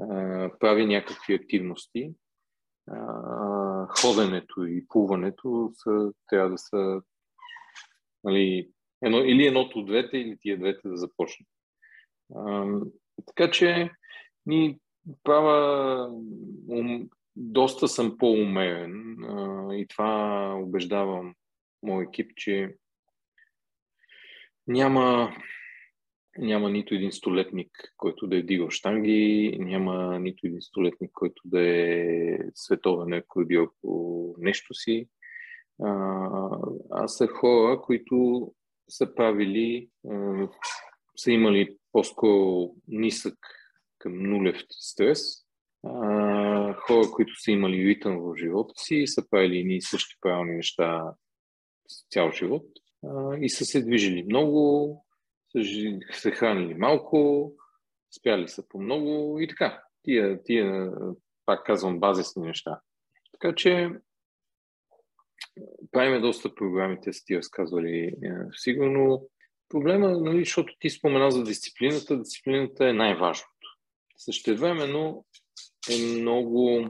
а, 0.00 0.50
прави 0.58 0.86
някакви 0.86 1.34
активности, 1.34 2.12
а, 2.90 3.86
ходенето 4.00 4.66
и 4.66 4.86
плуването 4.88 5.70
са, 5.74 6.12
трябва 6.26 6.50
да 6.50 6.58
са 6.58 7.00
нали, 8.24 8.70
едно, 9.02 9.18
или 9.18 9.46
едното 9.46 9.78
от 9.78 9.86
двете, 9.86 10.18
или 10.18 10.38
тия 10.40 10.58
двете 10.58 10.88
да 10.88 10.96
започнат. 10.96 11.48
А, 12.34 12.66
така 13.26 13.50
че 13.50 13.90
ни 14.46 14.78
права 15.24 16.06
ум, 16.68 17.08
доста 17.36 17.88
съм 17.88 18.18
по-умерен 18.18 19.24
а, 19.24 19.74
и 19.74 19.86
това 19.86 20.54
убеждавам 20.62 21.34
мой 21.82 22.04
екип, 22.04 22.32
че 22.36 22.74
няма, 24.70 25.32
няма 26.38 26.70
нито 26.70 26.94
един 26.94 27.12
столетник, 27.12 27.70
който 27.96 28.26
да 28.26 28.36
е 28.36 28.42
дигал 28.42 28.70
штанги, 28.70 29.56
няма 29.60 30.18
нито 30.18 30.46
един 30.46 30.62
столетник, 30.62 31.10
който 31.12 31.42
да 31.44 31.60
е 31.60 32.38
световен 32.54 33.12
рекордьор 33.12 33.72
по 33.82 34.34
нещо 34.38 34.74
си. 34.74 35.08
А, 35.82 35.92
а 36.90 37.08
са 37.08 37.26
хора, 37.26 37.80
които 37.80 38.48
са 38.90 39.14
правили, 39.14 39.88
а, 40.10 40.48
са 41.16 41.32
имали 41.32 41.76
по-скоро 41.92 42.70
нисък 42.88 43.38
към 43.98 44.22
нулев 44.22 44.56
стрес, 44.70 45.20
а, 45.86 46.74
хора, 46.74 47.10
които 47.12 47.40
са 47.40 47.50
имали 47.50 47.88
ритъм 47.88 48.18
в 48.20 48.36
живота 48.36 48.74
си, 48.76 49.06
са 49.06 49.30
правили 49.30 49.74
и 49.74 49.82
същи 49.82 50.16
правилни 50.20 50.56
неща 50.56 51.14
цял 52.10 52.30
живот 52.32 52.66
а, 53.04 53.36
и 53.40 53.50
са 53.50 53.64
се 53.64 53.82
движили 53.82 54.22
много, 54.22 55.04
са 55.52 55.60
се 56.12 56.30
хранили 56.30 56.74
малко, 56.74 57.52
спяли 58.18 58.48
са 58.48 58.68
по 58.68 58.80
много 58.80 59.40
и 59.40 59.48
така. 59.48 59.82
Тия, 60.02 60.42
тия 60.42 60.92
пак 61.46 61.66
казвам, 61.66 62.00
базисни 62.00 62.46
неща. 62.46 62.80
Така 63.32 63.54
че 63.54 63.90
правиме 65.90 66.20
доста 66.20 66.54
програми, 66.54 66.98
те 67.02 67.12
са 67.12 67.24
ти 67.24 67.36
разказвали 67.36 67.98
е, 67.98 68.30
сигурно. 68.52 69.28
Проблема, 69.68 70.10
нали, 70.10 70.38
защото 70.38 70.74
ти 70.78 70.90
спомена 70.90 71.30
за 71.30 71.44
дисциплината, 71.44 72.18
дисциплината 72.18 72.88
е 72.88 72.92
най-важното. 72.92 73.76
Същевременно 74.16 75.24
е 75.90 76.20
много 76.20 76.86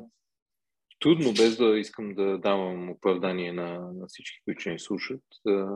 трудно, 1.01 1.33
без 1.33 1.57
да 1.57 1.79
искам 1.79 2.15
да 2.15 2.39
давам 2.39 2.91
оправдание 2.91 3.53
на, 3.53 3.93
на 3.93 4.07
всички, 4.07 4.41
които 4.45 4.71
ни 4.71 4.79
слушат, 4.79 5.23
а, 5.47 5.67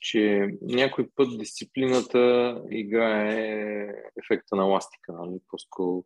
че 0.00 0.48
някой 0.62 1.08
път 1.16 1.38
дисциплината 1.38 2.62
играе 2.70 3.88
ефекта 4.22 4.56
на 4.56 4.64
ластика, 4.64 5.12
нали? 5.12 5.38
по-скоро 5.48 6.04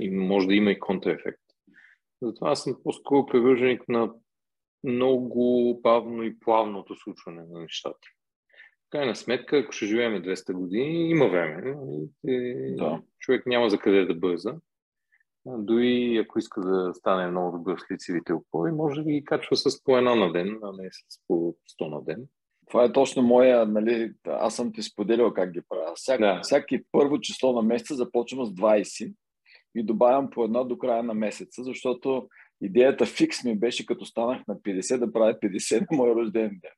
и 0.00 0.10
може 0.10 0.46
да 0.46 0.54
има 0.54 0.70
и 0.70 0.78
контраефект. 0.78 1.42
Затова 2.22 2.50
аз 2.50 2.62
съм 2.62 2.76
по-скоро 2.84 3.26
привърженик 3.26 3.88
на 3.88 4.14
много 4.84 5.80
бавно 5.82 6.22
и 6.22 6.38
плавното 6.38 6.94
случване 6.96 7.42
на 7.50 7.60
нещата. 7.60 8.08
В 8.86 8.90
крайна 8.90 9.16
сметка, 9.16 9.58
ако 9.58 9.72
ще 9.72 9.86
живеем 9.86 10.22
200 10.22 10.52
години, 10.52 11.10
има 11.10 11.28
време. 11.28 11.62
Нали? 11.62 12.08
Да. 12.76 13.02
Човек 13.18 13.46
няма 13.46 13.70
за 13.70 13.78
къде 13.78 14.04
да 14.04 14.14
бърза. 14.14 14.54
Дори 15.58 16.16
ако 16.16 16.38
иска 16.38 16.60
да 16.60 16.94
стане 16.94 17.30
много 17.30 17.58
добър 17.58 17.78
с 17.78 17.92
лицевите 17.92 18.32
опори, 18.32 18.72
може 18.72 19.02
да 19.02 19.10
ги 19.10 19.24
качва 19.24 19.56
с 19.56 19.84
по 19.84 19.96
една 19.96 20.14
на 20.14 20.32
ден, 20.32 20.58
а 20.62 20.72
не 20.72 20.88
с 20.92 21.20
по 21.28 21.54
100 21.80 21.90
на 21.90 22.02
ден. 22.04 22.26
Това 22.68 22.84
е 22.84 22.92
точно 22.92 23.22
моя, 23.22 23.66
нали, 23.66 24.12
аз 24.26 24.56
съм 24.56 24.72
ти 24.72 24.82
споделял 24.82 25.34
как 25.34 25.50
ги 25.50 25.60
правя. 25.68 25.92
Всяк, 25.94 26.20
да. 26.20 26.40
Всяки 26.42 26.80
първо 26.92 27.20
число 27.20 27.52
на 27.52 27.62
месеца 27.62 27.94
започвам 27.94 28.46
с 28.46 28.50
20 28.50 29.14
и 29.74 29.82
добавям 29.82 30.30
по 30.30 30.44
едно 30.44 30.64
до 30.64 30.78
края 30.78 31.02
на 31.02 31.14
месеца, 31.14 31.64
защото 31.64 32.28
идеята 32.62 33.06
фикс 33.06 33.44
ми 33.44 33.58
беше, 33.58 33.86
като 33.86 34.04
станах 34.04 34.42
на 34.48 34.56
50, 34.56 34.98
да 34.98 35.12
правя 35.12 35.34
50 35.34 35.80
на 35.80 35.96
мой 35.96 36.14
рожден 36.14 36.48
ден. 36.48 36.72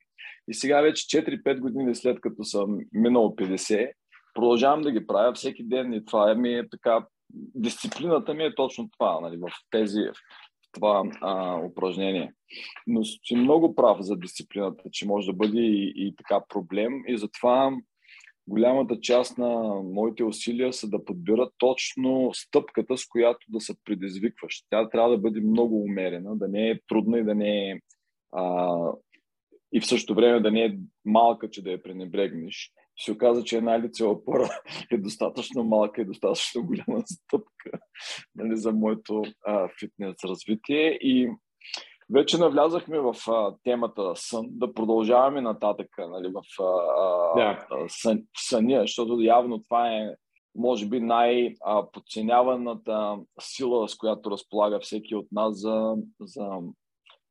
И 0.48 0.54
сега 0.54 0.80
вече 0.80 1.22
4-5 1.22 1.58
години 1.58 1.94
след 1.94 2.20
като 2.20 2.44
съм 2.44 2.78
минал 2.92 3.34
50, 3.36 3.92
продължавам 4.34 4.82
да 4.82 4.92
ги 4.92 5.06
правя 5.06 5.32
всеки 5.32 5.64
ден 5.64 5.92
и 5.92 6.04
това 6.04 6.30
е 6.30 6.34
ми 6.34 6.54
е 6.54 6.68
така 6.68 7.06
дисциплината 7.34 8.34
ми 8.34 8.44
е 8.44 8.54
точно 8.54 8.90
това, 8.90 9.20
нали, 9.20 9.36
в 9.36 9.48
тези, 9.70 10.00
в 10.00 10.72
това 10.72 11.02
а, 11.20 11.60
упражнение. 11.64 12.32
Но 12.86 13.04
си 13.04 13.36
много 13.36 13.74
прав 13.74 13.96
за 14.00 14.16
дисциплината, 14.16 14.82
че 14.92 15.06
може 15.06 15.26
да 15.26 15.32
бъде 15.32 15.60
и, 15.60 15.92
и 15.96 16.14
така 16.16 16.44
проблем 16.48 16.92
и 17.06 17.18
затова 17.18 17.72
голямата 18.46 19.00
част 19.00 19.38
на 19.38 19.48
моите 19.84 20.24
усилия 20.24 20.72
са 20.72 20.88
да 20.88 21.04
подбират 21.04 21.52
точно 21.58 22.30
стъпката, 22.34 22.96
с 22.96 23.06
която 23.06 23.46
да 23.48 23.60
се 23.60 23.74
предизвикваш. 23.84 24.64
Тя 24.70 24.88
трябва 24.88 25.10
да 25.10 25.18
бъде 25.18 25.40
много 25.40 25.82
умерена, 25.82 26.36
да 26.36 26.48
не 26.48 26.70
е 26.70 26.80
трудна 26.88 27.18
и 27.18 27.24
да 27.24 27.34
не 27.34 27.70
е 27.70 27.80
а, 28.32 28.76
и 29.72 29.80
в 29.80 29.86
същото 29.86 30.14
време 30.14 30.40
да 30.40 30.50
не 30.50 30.64
е 30.64 30.78
малка, 31.04 31.50
че 31.50 31.62
да 31.62 31.70
я 31.70 31.82
пренебрегнеш 31.82 32.72
се 33.00 33.12
оказа, 33.12 33.44
че 33.44 33.56
една 33.56 33.80
лицева 33.80 34.10
опора 34.10 34.48
е 34.90 34.98
достатъчно 34.98 35.64
малка 35.64 36.02
и 36.02 36.04
достатъчно 36.04 36.66
голяма 36.66 37.02
стъпка 37.06 37.70
нали, 38.34 38.56
за 38.56 38.72
моето 38.72 39.22
а, 39.46 39.68
фитнес 39.80 40.16
развитие. 40.24 40.90
И 40.90 41.30
вече 42.14 42.38
навлязахме 42.38 43.00
в 43.00 43.14
а, 43.28 43.54
темата 43.64 44.12
сън, 44.14 44.46
да 44.48 44.74
продължаваме 44.74 45.40
нататък 45.40 45.88
нали, 45.98 46.28
в 46.28 46.42
а, 46.58 46.62
yeah. 47.38 47.88
сън, 47.88 48.22
съня, 48.36 48.80
защото 48.80 49.20
явно 49.20 49.62
това 49.62 49.92
е 49.92 50.14
може 50.54 50.86
би 50.86 51.00
най-подценяваната 51.00 53.18
сила, 53.40 53.88
с 53.88 53.96
която 53.96 54.30
разполага 54.30 54.80
всеки 54.80 55.14
от 55.14 55.26
нас 55.32 55.60
за, 55.60 55.94
за 56.20 56.46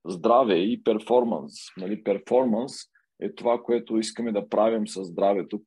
здраве 0.07 0.55
и 0.55 0.83
перформанс. 0.83 1.53
Нали, 1.77 2.03
перформанс 2.03 2.73
е 3.21 3.35
това, 3.35 3.61
което 3.63 3.97
искаме 3.97 4.31
да 4.31 4.49
правим 4.49 4.87
със 4.87 5.07
здравето. 5.07 5.61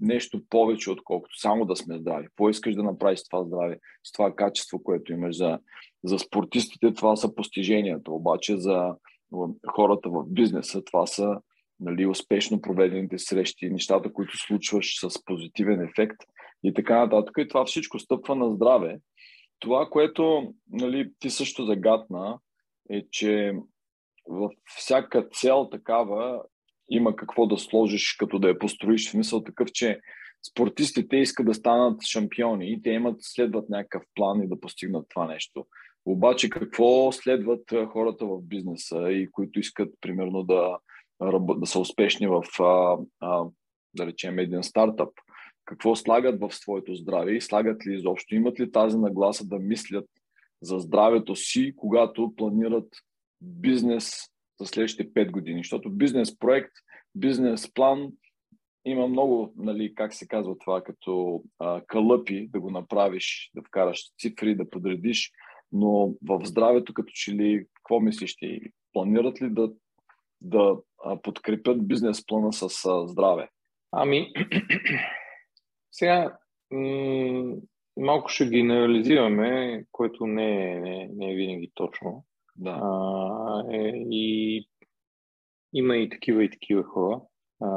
Нещо 0.00 0.40
повече, 0.50 0.90
отколкото 0.90 1.40
само 1.40 1.64
да 1.64 1.76
сме 1.76 1.98
здрави. 1.98 2.26
Какво 2.26 2.48
искаш 2.48 2.74
да 2.74 2.82
направиш 2.82 3.18
с 3.18 3.28
това 3.28 3.44
здраве, 3.44 3.78
с 4.04 4.12
това 4.12 4.34
качество, 4.34 4.82
което 4.82 5.12
имаш 5.12 5.36
за, 5.36 5.58
за 6.04 6.18
спортистите, 6.18 6.94
това 6.94 7.16
са 7.16 7.34
постиженията. 7.34 8.12
Обаче 8.12 8.56
за 8.56 8.94
хората 9.70 10.10
в 10.10 10.24
бизнеса, 10.26 10.84
това 10.84 11.06
са 11.06 11.40
нали, 11.80 12.06
успешно 12.06 12.60
проведените 12.60 13.18
срещи, 13.18 13.70
нещата, 13.70 14.12
които 14.12 14.38
случваш 14.38 15.00
с 15.00 15.24
позитивен 15.24 15.80
ефект 15.80 16.16
и 16.64 16.74
така 16.74 16.98
нататък. 16.98 17.34
И 17.38 17.48
това 17.48 17.64
всичко 17.64 17.98
стъпва 17.98 18.36
на 18.36 18.54
здраве. 18.54 18.98
Това, 19.58 19.88
което 19.90 20.54
нали, 20.70 21.10
ти 21.18 21.30
също 21.30 21.66
загадна, 21.66 22.38
е, 22.90 23.04
че 23.10 23.54
във 24.28 24.52
всяка 24.64 25.28
цел 25.28 25.68
такава 25.70 26.42
има 26.96 27.16
какво 27.16 27.46
да 27.46 27.58
сложиш, 27.58 28.16
като 28.18 28.38
да 28.38 28.48
я 28.48 28.58
построиш. 28.58 29.08
В 29.08 29.10
смисъл 29.10 29.44
такъв, 29.44 29.72
че 29.72 30.00
спортистите 30.50 31.16
искат 31.16 31.46
да 31.46 31.54
станат 31.54 32.02
шампиони 32.02 32.72
и 32.72 32.82
те 32.82 32.90
имат, 32.90 33.16
следват 33.20 33.68
някакъв 33.68 34.02
план 34.14 34.42
и 34.42 34.48
да 34.48 34.60
постигнат 34.60 35.06
това 35.08 35.26
нещо. 35.26 35.66
Обаче 36.04 36.50
какво 36.50 37.12
следват 37.12 37.72
хората 37.92 38.26
в 38.26 38.42
бизнеса 38.42 39.10
и 39.10 39.30
които 39.30 39.60
искат, 39.60 39.94
примерно, 40.00 40.42
да, 40.42 40.78
да 41.56 41.66
са 41.66 41.78
успешни 41.80 42.26
в, 42.26 42.42
да 43.94 44.06
речем, 44.06 44.38
един 44.38 44.62
стартъп? 44.62 45.08
Какво 45.64 45.96
слагат 45.96 46.40
в 46.40 46.54
своето 46.54 46.94
здраве 46.94 47.32
и 47.32 47.40
слагат 47.40 47.86
ли 47.86 47.94
изобщо? 47.94 48.34
Имат 48.34 48.60
ли 48.60 48.72
тази 48.72 48.98
нагласа 48.98 49.44
да 49.46 49.58
мислят 49.58 50.06
за 50.62 50.78
здравето 50.78 51.36
си, 51.36 51.72
когато 51.76 52.32
планират 52.36 52.88
бизнес 53.40 54.31
за 54.60 54.66
следващите 54.66 55.12
5 55.12 55.30
години? 55.30 55.60
Защото 55.60 55.90
бизнес 55.90 56.38
проект, 56.38 56.72
бизнес 57.14 57.74
план 57.74 58.12
има 58.84 59.06
много, 59.08 59.52
нали, 59.56 59.94
как 59.94 60.14
се 60.14 60.28
казва 60.28 60.58
това, 60.58 60.82
като 60.82 61.42
а, 61.58 61.82
калъпи 61.86 62.48
да 62.48 62.60
го 62.60 62.70
направиш, 62.70 63.50
да 63.54 63.62
вкараш 63.62 64.12
цифри, 64.20 64.54
да 64.54 64.70
подредиш, 64.70 65.32
но 65.72 66.14
в 66.22 66.40
здравето 66.44 66.94
като 66.94 67.12
че 67.14 67.32
ли, 67.32 67.66
какво 67.74 68.00
мислиш 68.00 68.36
ти? 68.36 68.60
Планират 68.92 69.42
ли 69.42 69.50
да, 69.50 69.72
да 70.40 70.76
подкрепят 71.22 71.88
бизнес 71.88 72.26
плана 72.26 72.52
с 72.52 72.62
а, 72.62 73.08
здраве? 73.08 73.48
Ами, 73.92 74.32
сега 75.92 76.38
м- 76.70 77.54
малко 77.96 78.28
ще 78.28 78.48
генерализираме, 78.48 79.84
което 79.92 80.26
не 80.26 80.72
е, 80.72 80.80
не, 80.80 81.08
не 81.12 81.32
е 81.32 81.34
винаги 81.34 81.70
точно. 81.74 82.24
Да. 82.56 82.80
А, 82.82 83.64
е, 83.72 83.92
и 84.10 84.68
има 85.72 85.96
и 85.96 86.08
такива 86.08 86.44
и 86.44 86.50
такива 86.50 86.82
хора. 86.82 87.20
А, 87.60 87.68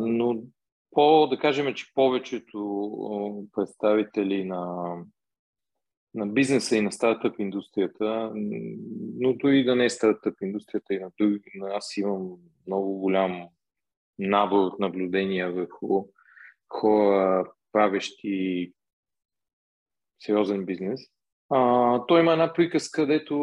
но 0.00 0.42
по, 0.90 1.26
да 1.26 1.38
кажем, 1.38 1.74
че 1.74 1.94
повечето 1.94 3.48
представители 3.54 4.44
на, 4.44 4.94
на 6.14 6.26
бизнеса 6.26 6.76
и 6.76 6.80
на 6.80 6.92
стартъп 6.92 7.38
индустрията, 7.38 8.32
но 9.20 9.32
дори 9.32 9.64
да 9.64 9.76
не 9.76 9.84
е 9.84 9.90
стартъп 9.90 10.34
индустрията 10.42 10.94
и 10.94 10.98
на 10.98 11.10
други, 11.20 11.42
аз 11.72 11.96
имам 11.96 12.36
много 12.66 12.98
голям 12.98 13.48
набор 14.18 14.58
от 14.58 14.78
наблюдения 14.78 15.52
върху 15.52 16.04
хора, 16.68 17.52
правещи 17.72 18.72
сериозен 20.18 20.64
бизнес. 20.64 21.00
А, 21.50 22.06
той 22.06 22.20
има 22.20 22.32
една 22.32 22.52
приказка, 22.52 23.02
където 23.02 23.34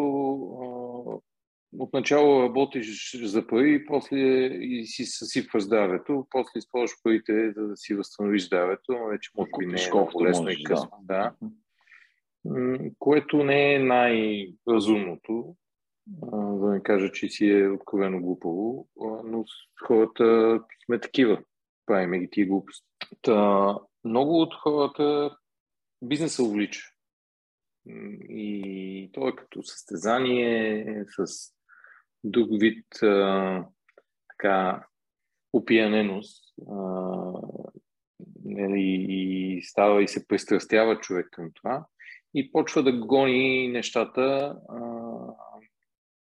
отначало 1.80 2.44
работиш 2.44 3.16
за 3.24 3.48
пари, 3.48 3.86
после 3.86 4.18
и 4.46 4.86
си 4.86 5.06
съсипваш 5.06 5.64
здравето, 5.64 6.28
после 6.30 6.58
използваш 6.58 6.92
парите, 7.04 7.52
за 7.52 7.68
да 7.68 7.78
си 7.78 7.96
възстановиш 7.96 8.46
здравето, 8.46 8.92
но 8.92 9.08
вече 9.08 9.32
може 9.38 9.50
би 9.60 9.66
не 9.66 9.82
е 9.84 9.90
много 9.94 10.24
лесно 10.24 10.50
и 10.50 10.64
късно. 10.64 10.90
Да. 11.02 11.34
да. 11.42 12.80
Което 13.00 13.44
не 13.44 13.76
е 13.76 13.80
най-разумното, 13.80 15.56
да 16.34 16.68
не 16.68 16.84
кажа, 16.84 17.12
че 17.12 17.30
си 17.30 17.52
е 17.52 17.70
откровено 17.70 18.22
глупаво, 18.22 18.88
но 19.26 19.46
хората 19.86 20.60
сме 20.86 21.00
такива. 21.00 21.44
Правим 21.86 22.20
ги 22.20 22.30
тия 22.32 22.48
глупости. 22.48 22.88
Та, 23.22 23.78
много 24.04 24.42
от 24.42 24.56
хората 24.56 25.38
бизнеса 26.02 26.44
увлича. 26.44 26.95
И 28.30 29.10
то 29.14 29.28
е 29.28 29.36
като 29.36 29.64
състезание 29.64 31.06
с 31.08 31.26
друг 32.24 32.50
вид 32.52 33.04
а, 33.04 33.66
така 34.30 34.86
опияненост 35.54 36.54
а, 36.70 36.84
нали, 38.46 39.06
и 39.10 39.62
става 39.64 40.04
и 40.04 40.08
се 40.08 40.28
пристрастява 40.28 41.00
човек 41.00 41.28
към 41.32 41.52
това 41.54 41.86
и 42.34 42.52
почва 42.52 42.84
да 42.84 43.00
гони 43.00 43.68
нещата 43.68 44.56
а, 44.70 44.80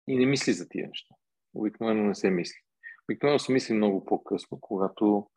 и 0.07 0.17
не 0.17 0.25
мисли 0.25 0.53
за 0.53 0.69
тия 0.69 0.87
неща. 0.87 1.15
Обикновено 1.53 2.03
не 2.03 2.15
се 2.15 2.29
мисли. 2.29 2.59
Обикновено 3.09 3.39
се 3.39 3.51
мисли 3.51 3.73
много 3.73 4.05
по-късно, 4.05 4.57
когато 4.61 5.27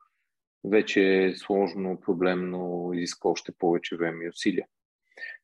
вече 0.64 1.24
е 1.24 1.34
сложно, 1.34 2.00
проблемно, 2.00 2.90
изисква 2.94 3.30
още 3.30 3.52
повече 3.58 3.96
време 3.96 4.24
и 4.24 4.28
усилия. 4.28 4.66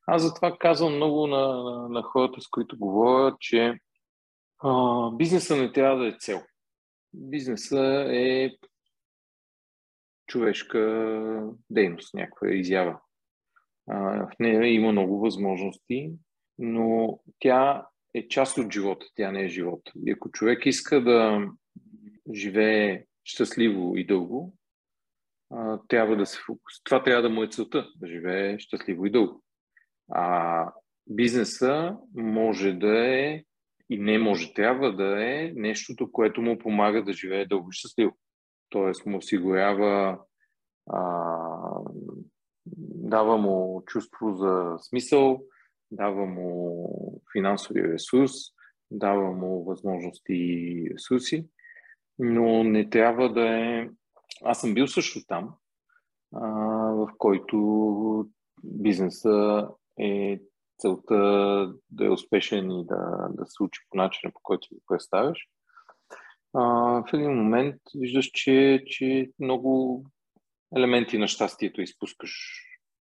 Аз 0.07 0.21
затова 0.21 0.57
казвам 0.57 0.95
много 0.95 1.27
на, 1.27 1.63
на, 1.89 2.01
хората, 2.01 2.41
с 2.41 2.47
които 2.47 2.77
говоря, 2.77 3.35
че 3.39 3.79
а, 4.63 5.11
бизнеса 5.11 5.55
не 5.55 5.71
трябва 5.71 6.03
да 6.03 6.07
е 6.07 6.17
цел. 6.19 6.41
Бизнеса 7.13 8.05
е 8.09 8.49
човешка 10.27 11.51
дейност, 11.69 12.13
някаква 12.13 12.51
изява. 12.51 12.99
А, 13.89 14.27
в 14.27 14.29
нея 14.39 14.73
има 14.73 14.91
много 14.91 15.19
възможности, 15.19 16.11
но 16.57 17.19
тя 17.39 17.87
е 18.13 18.27
част 18.27 18.57
от 18.57 18.73
живота, 18.73 19.05
тя 19.15 19.31
не 19.31 19.43
е 19.43 19.49
живот. 19.49 19.81
И 20.05 20.11
ако 20.11 20.31
човек 20.31 20.65
иска 20.65 21.01
да 21.01 21.47
живее 22.33 23.05
щастливо 23.23 23.97
и 23.97 24.05
дълго, 24.05 24.53
а, 25.51 25.79
трябва 25.87 26.15
да 26.15 26.25
се 26.25 26.39
фокус. 26.45 26.83
Това 26.83 27.03
трябва 27.03 27.21
да 27.21 27.29
му 27.29 27.43
е 27.43 27.47
целта, 27.47 27.87
да 27.95 28.07
живее 28.07 28.59
щастливо 28.59 29.05
и 29.05 29.11
дълго. 29.11 29.43
А 30.11 30.71
бизнеса 31.07 31.97
може 32.15 32.73
да 32.73 33.07
е 33.07 33.43
и 33.89 33.97
не 33.97 34.19
може, 34.19 34.53
трябва 34.53 34.95
да 34.95 35.25
е 35.25 35.53
нещото, 35.55 36.11
което 36.11 36.41
му 36.41 36.57
помага 36.57 37.03
да 37.03 37.13
живее 37.13 37.45
дълго 37.45 37.69
и 37.69 37.73
щастливо. 37.73 38.17
Тоест 38.69 39.05
му 39.05 39.17
осигурява, 39.17 40.19
а, 40.89 41.01
дава 42.95 43.37
му 43.37 43.83
чувство 43.85 44.33
за 44.33 44.75
смисъл, 44.79 45.41
дава 45.91 46.25
му 46.25 47.21
финансови 47.31 47.83
ресурс, 47.83 48.31
дава 48.91 49.31
му 49.31 49.63
възможности 49.63 50.33
и 50.33 50.89
ресурси, 50.93 51.47
но 52.19 52.63
не 52.63 52.89
трябва 52.89 53.33
да 53.33 53.47
е... 53.47 53.89
Аз 54.43 54.61
съм 54.61 54.73
бил 54.73 54.87
също 54.87 55.19
там, 55.27 55.55
а, 56.35 56.47
в 56.91 57.09
който 57.17 58.29
бизнеса 58.63 59.67
е 59.99 60.39
целта 60.77 61.15
да 61.89 62.05
е 62.05 62.09
успешен 62.09 62.71
и 62.71 62.85
да, 62.85 63.27
да 63.29 63.45
се 63.45 63.63
учи 63.63 63.81
по 63.89 63.97
начина, 63.97 64.31
по 64.33 64.39
който 64.43 64.67
го 64.71 64.81
представяш. 64.87 65.47
А, 66.53 66.61
в 67.01 67.05
един 67.13 67.31
момент 67.31 67.75
виждаш, 67.95 68.29
че, 68.33 68.83
че 68.87 69.31
много 69.39 70.03
елементи 70.75 71.17
на 71.17 71.27
щастието 71.27 71.81
изпускаш, 71.81 72.61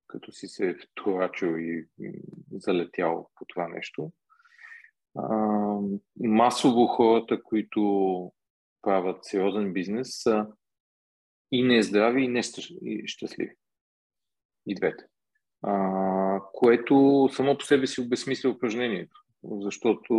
като 0.06 0.32
си 0.32 0.48
се 0.48 0.76
вторачил 0.82 1.56
и 1.58 1.88
залетял 2.52 3.30
по 3.34 3.44
това 3.48 3.68
нещо. 3.68 4.12
А, 5.18 5.28
масово 6.20 6.86
хората, 6.86 7.42
които 7.42 8.32
правят 8.82 9.24
сериозен 9.24 9.72
бизнес, 9.72 10.22
са 10.22 10.46
и 11.52 11.62
нездрави, 11.62 12.24
и 12.24 12.28
нещастливи. 12.82 13.54
И 14.66 14.74
двете 14.74 15.04
а, 15.62 15.72
което 16.52 17.28
само 17.32 17.58
по 17.58 17.64
себе 17.64 17.86
си 17.86 18.00
обесмисля 18.00 18.50
упражнението. 18.50 19.20
Защото 19.44 20.14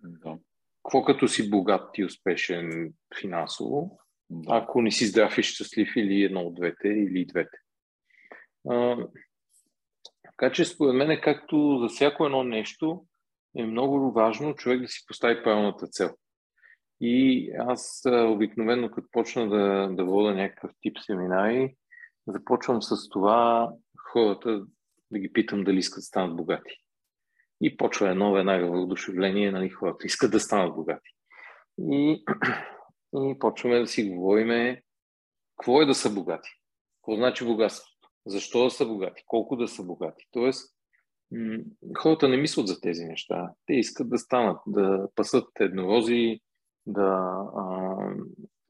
да. 0.00 0.38
какво 0.84 1.04
като 1.04 1.28
си 1.28 1.50
богат 1.50 1.98
и 1.98 2.04
успешен 2.04 2.92
финансово, 3.20 3.98
да. 4.30 4.56
ако 4.56 4.82
не 4.82 4.90
си 4.90 5.06
здрав 5.06 5.38
и 5.38 5.42
щастлив 5.42 5.88
или 5.96 6.22
едно 6.22 6.40
от 6.40 6.54
двете, 6.54 6.88
или 6.88 7.26
двете. 7.26 7.58
А, 8.70 8.96
така 10.22 10.52
че 10.52 10.64
според 10.64 10.94
мен, 10.94 11.20
както 11.22 11.78
за 11.82 11.88
всяко 11.88 12.24
едно 12.24 12.42
нещо, 12.42 13.04
е 13.56 13.66
много 13.66 14.12
важно 14.12 14.54
човек 14.54 14.80
да 14.80 14.88
си 14.88 15.04
постави 15.06 15.42
правилната 15.42 15.86
цел. 15.86 16.10
И 17.00 17.50
аз 17.58 18.02
обикновено, 18.06 18.90
като 18.90 19.08
почна 19.12 19.48
да, 19.48 19.88
да 19.90 20.04
вода 20.04 20.34
някакъв 20.34 20.70
тип 20.80 20.96
семинари, 21.00 21.74
започвам 22.26 22.82
с 22.82 23.08
това 23.08 23.70
хората 24.12 24.64
да 25.10 25.18
ги 25.18 25.32
питам 25.32 25.64
дали 25.64 25.78
искат 25.78 25.98
да 25.98 26.02
станат 26.02 26.36
богати. 26.36 26.70
И 27.60 27.76
почва 27.76 28.10
едно 28.10 28.32
веднага 28.32 28.66
въодушевление, 28.66 29.50
нали, 29.50 29.68
хората 29.68 30.06
искат 30.06 30.30
да 30.30 30.40
станат 30.40 30.74
богати. 30.74 31.10
И, 31.78 32.24
и 33.14 33.38
почваме 33.38 33.78
да 33.78 33.86
си 33.86 34.10
говориме 34.10 34.82
какво 35.56 35.82
е 35.82 35.86
да 35.86 35.94
са 35.94 36.14
богати. 36.14 36.50
Какво 36.96 37.16
значи 37.16 37.44
богатството? 37.44 38.08
Защо 38.26 38.64
да 38.64 38.70
са 38.70 38.86
богати? 38.86 39.22
Колко 39.26 39.56
да 39.56 39.68
са 39.68 39.82
богати? 39.82 40.24
Тоест, 40.30 40.74
хората 41.98 42.28
не 42.28 42.36
мислят 42.36 42.66
за 42.66 42.80
тези 42.80 43.04
неща. 43.04 43.50
Те 43.66 43.74
искат 43.74 44.10
да 44.10 44.18
станат, 44.18 44.60
да 44.66 45.08
пасат 45.14 45.48
еднорози, 45.60 46.40
да 46.86 47.36
а, 47.56 47.96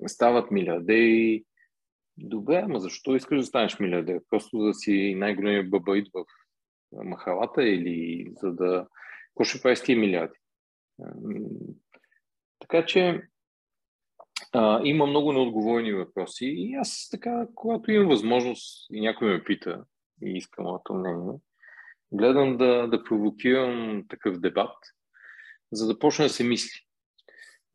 стават 0.07 0.51
милиардери, 0.51 1.45
Добре, 2.21 2.63
ама 2.65 2.81
защо 2.81 3.17
искаш 3.17 3.39
да 3.39 3.47
станеш 3.47 3.79
милиардер? 3.79 4.21
Просто 4.31 4.59
да 4.59 4.75
си 4.75 5.15
най-големия 5.17 5.65
бабаид 5.65 6.09
в 6.15 6.25
махалата 6.93 7.69
или 7.69 8.27
за 8.43 8.53
да... 8.53 8.87
Какво 9.29 9.45
ще 9.45 9.63
прави 9.63 9.77
с 9.77 9.83
тия 9.83 9.99
милиарди? 9.99 10.39
Така 12.59 12.87
че 12.87 13.23
а, 14.53 14.81
има 14.85 15.07
много 15.07 15.33
неотговорени 15.33 15.93
въпроси 15.93 16.47
и 16.47 16.75
аз 16.75 17.09
така, 17.11 17.47
когато 17.55 17.93
имам 17.93 18.09
възможност 18.09 18.87
и 18.93 19.01
някой 19.01 19.29
ме 19.29 19.45
пита 19.45 19.85
и 20.23 20.37
иска 20.37 20.63
моето 20.63 20.95
мнение, 20.95 21.39
гледам 22.13 22.57
да, 22.57 22.87
да 22.87 23.05
провокирам 23.05 24.05
такъв 24.09 24.41
дебат, 24.41 24.77
за 25.73 25.87
да 25.87 25.99
почне 25.99 26.25
да 26.25 26.31
се 26.31 26.45
мисли. 26.45 26.81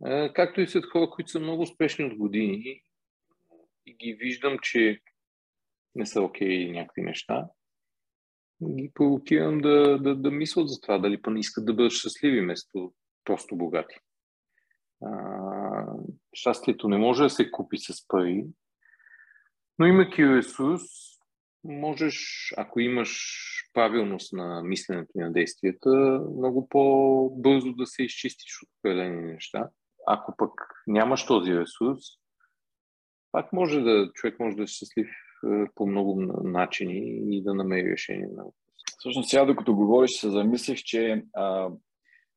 А, 0.03 0.34
както 0.34 0.62
и 0.62 0.67
след 0.67 0.86
хора, 0.86 1.10
които 1.10 1.32
са 1.32 1.39
много 1.39 1.62
успешни 1.62 2.06
от 2.06 2.15
години 2.15 2.82
и 3.85 3.93
ги 3.93 4.13
виждам, 4.13 4.57
че 4.61 4.99
не 5.95 6.05
са 6.05 6.21
окей 6.21 6.47
okay 6.47 6.71
някакви 6.71 7.01
неща, 7.01 7.47
ги 8.63 8.91
провокирам 8.93 9.61
да, 9.61 9.97
да, 9.97 10.15
да 10.15 10.31
мислят 10.31 10.69
за 10.69 10.81
това, 10.81 10.97
дали 10.97 11.21
па 11.21 11.31
не 11.31 11.39
искат 11.39 11.65
да 11.65 11.73
бъдат 11.73 11.91
щастливи 11.91 12.41
вместо 12.41 12.93
просто 13.23 13.55
богати. 13.55 13.95
А, 15.05 15.11
щастието 16.33 16.89
не 16.89 16.97
може 16.97 17.23
да 17.23 17.29
се 17.29 17.51
купи 17.51 17.77
с 17.77 18.07
пари, 18.07 18.45
но 19.79 19.85
имайки 19.85 20.27
ресурс, 20.27 20.81
можеш, 21.63 22.47
ако 22.57 22.79
имаш 22.79 23.39
правилност 23.73 24.33
на 24.33 24.61
мисленето 24.63 25.11
и 25.15 25.19
на 25.19 25.33
действията, 25.33 25.89
много 26.37 26.69
по-бързо 26.69 27.73
да 27.73 27.85
се 27.85 28.03
изчистиш 28.03 28.61
от 28.63 28.69
определени 28.79 29.33
неща. 29.33 29.69
Ако 30.07 30.37
пък 30.37 30.51
нямаш 30.87 31.25
този 31.25 31.55
ресурс, 31.55 31.99
пак 33.33 33.53
може 33.53 33.81
да, 33.81 34.11
човек 34.13 34.39
може 34.39 34.55
да 34.55 34.63
е 34.63 34.67
щастлив 34.67 35.07
е, 35.07 35.65
по 35.75 35.87
много 35.87 36.21
начини 36.43 36.99
и 37.37 37.43
да 37.43 37.53
намери 37.53 37.91
решение 37.91 38.27
на. 38.31 38.43
Всъщност 38.99 39.29
сега, 39.29 39.45
докато 39.45 39.75
говориш, 39.75 40.11
се 40.11 40.29
замислих, 40.29 40.77
че 40.77 41.23
а, 41.33 41.69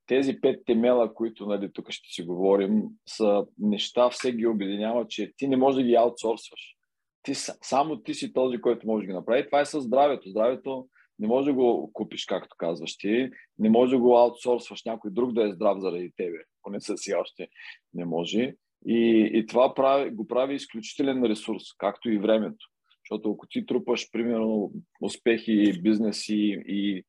тези 0.07 0.41
пет 0.41 0.61
темела, 0.67 1.15
които 1.15 1.47
нали, 1.47 1.73
тук 1.73 1.91
ще 1.91 2.09
си 2.09 2.23
говорим, 2.23 2.83
са 3.09 3.47
неща, 3.59 4.11
все 4.11 4.33
ги 4.33 4.47
обединява, 4.47 5.07
че 5.09 5.33
ти 5.37 5.49
не 5.49 5.57
можеш 5.57 5.77
да 5.77 5.89
ги 5.89 5.95
аутсорсваш. 5.95 6.77
Ти, 7.23 7.35
само 7.63 8.03
ти 8.03 8.15
си 8.15 8.33
този, 8.33 8.61
който 8.61 8.87
може 8.87 9.03
да 9.03 9.07
ги 9.07 9.13
направи. 9.13 9.47
Това 9.47 9.61
е 9.61 9.65
със 9.65 9.85
здравето. 9.85 10.31
Здравето 10.31 10.89
не 11.19 11.29
може 11.29 11.47
да 11.47 11.55
го 11.55 11.91
купиш, 11.93 12.25
както 12.25 12.57
казваш 12.59 12.97
ти. 12.97 13.31
Не 13.59 13.71
може 13.71 13.93
да 13.93 13.99
го 13.99 14.19
аутсорсваш 14.19 14.85
някой 14.85 15.11
друг 15.11 15.33
да 15.33 15.49
е 15.49 15.53
здрав 15.53 15.81
заради 15.81 16.13
тебе. 16.17 16.39
Поне 16.63 16.81
са 16.81 16.97
си 16.97 17.15
още 17.15 17.49
не 17.95 18.05
може. 18.05 18.55
И, 18.87 19.31
и 19.35 19.47
това 19.47 19.75
прави, 19.75 20.11
го 20.11 20.27
прави 20.27 20.55
изключителен 20.55 21.25
ресурс, 21.25 21.63
както 21.79 22.11
и 22.11 22.19
времето. 22.19 22.67
Защото 23.05 23.33
ако 23.33 23.47
ти 23.47 23.67
трупаш, 23.67 24.11
примерно, 24.13 24.73
успехи, 25.01 25.81
бизнеси 25.83 26.63
и 26.67 27.05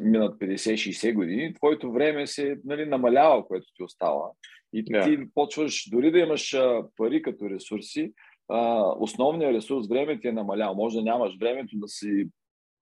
минат 0.00 0.40
50-60 0.40 1.14
години, 1.14 1.54
твоето 1.54 1.92
време 1.92 2.26
се 2.26 2.56
нали, 2.64 2.86
намалява, 2.86 3.46
което 3.46 3.66
ти 3.76 3.82
остава. 3.82 4.30
И 4.72 4.84
yeah. 4.84 5.04
ти 5.04 5.30
почваш, 5.34 5.88
дори 5.90 6.10
да 6.10 6.18
имаш 6.18 6.54
а, 6.54 6.84
пари 6.96 7.22
като 7.22 7.50
ресурси, 7.50 8.12
а, 8.48 8.92
основният 8.98 9.54
ресурс, 9.54 9.88
време 9.88 10.20
ти 10.20 10.28
е 10.28 10.32
намалял. 10.32 10.74
Може 10.74 10.96
да 10.96 11.02
нямаш 11.02 11.36
времето 11.40 11.76
да 11.78 11.88
си 11.88 12.26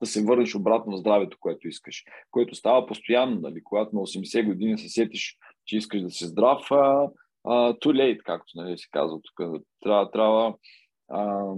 да 0.00 0.06
се 0.06 0.22
върнеш 0.22 0.54
обратно 0.54 0.96
в 0.96 1.00
здравето, 1.00 1.36
което 1.40 1.68
искаш, 1.68 2.04
което 2.30 2.54
става 2.54 2.86
постоянно, 2.86 3.40
нали, 3.40 3.60
когато 3.64 3.96
на 3.96 4.00
80 4.00 4.46
години 4.46 4.78
се 4.78 4.88
сетиш, 4.88 5.36
че 5.66 5.76
искаш 5.76 6.02
да 6.02 6.10
си 6.10 6.24
здрав, 6.24 6.70
а, 6.70 7.08
а, 7.44 7.72
too 7.72 7.92
late, 7.92 8.22
както 8.22 8.52
нали, 8.54 8.78
се 8.78 8.88
казва 8.90 9.18
тук. 9.22 9.62
Трябва, 9.80 10.10
трябва 10.10 10.54
а, 11.10 11.52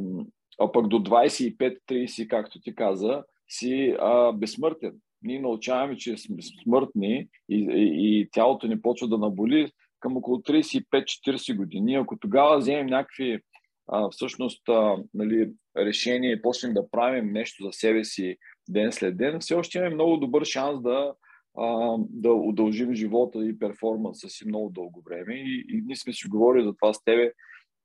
а 0.61 0.73
пък 0.73 0.89
до 0.89 0.97
25-30, 0.97 2.29
както 2.29 2.61
ти 2.61 2.75
каза, 2.75 3.25
си 3.49 3.97
а, 4.01 4.33
безсмъртен. 4.33 4.93
Ние 5.23 5.41
научаваме, 5.41 5.97
че 5.97 6.17
сме 6.17 6.37
смъртни 6.43 7.29
и, 7.49 7.57
и, 7.57 8.21
и 8.21 8.29
тялото 8.33 8.67
ни 8.67 8.83
почва 8.83 9.09
да 9.09 9.19
наболи 9.19 9.73
към 10.01 10.17
около 10.17 10.37
35-40 10.37 11.57
години. 11.57 11.95
Ако 11.95 12.19
тогава 12.19 12.59
вземем 12.59 12.87
някакви 12.87 13.41
а, 13.89 14.11
всъщност 14.11 14.69
а, 14.69 14.97
нали, 15.15 15.51
решения 15.77 16.33
и 16.33 16.43
почнем 16.43 16.75
да 16.75 16.91
правим 16.91 17.33
нещо 17.33 17.65
за 17.65 17.73
себе 17.73 18.05
си 18.05 18.37
ден 18.69 18.93
след 18.93 19.17
ден, 19.17 19.41
все 19.41 19.55
още 19.55 19.79
имаме 19.79 19.95
много 19.95 20.17
добър 20.17 20.45
шанс 20.45 20.83
да, 20.83 21.15
а, 21.59 21.97
да 21.99 22.33
удължим 22.33 22.95
живота 22.95 23.47
и 23.47 23.59
перформанса 23.59 24.29
си 24.29 24.49
много 24.49 24.71
дълго 24.71 25.03
време. 25.03 25.35
И, 25.35 25.65
и 25.69 25.83
ние 25.87 25.97
сме 25.97 26.13
си 26.13 26.29
говорили 26.29 26.65
за 26.65 26.75
това 26.81 26.95
с 26.95 27.05
тебе. 27.05 27.33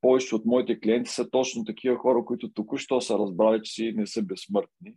Повечето 0.01 0.35
от 0.35 0.45
моите 0.45 0.79
клиенти 0.79 1.11
са 1.11 1.29
точно 1.29 1.65
такива 1.65 1.97
хора, 1.97 2.25
които 2.25 2.53
току-що 2.53 3.01
са 3.01 3.17
разбрали, 3.17 3.61
че 3.63 3.73
си 3.73 3.93
не 3.95 4.07
са 4.07 4.23
безсмъртни. 4.23 4.93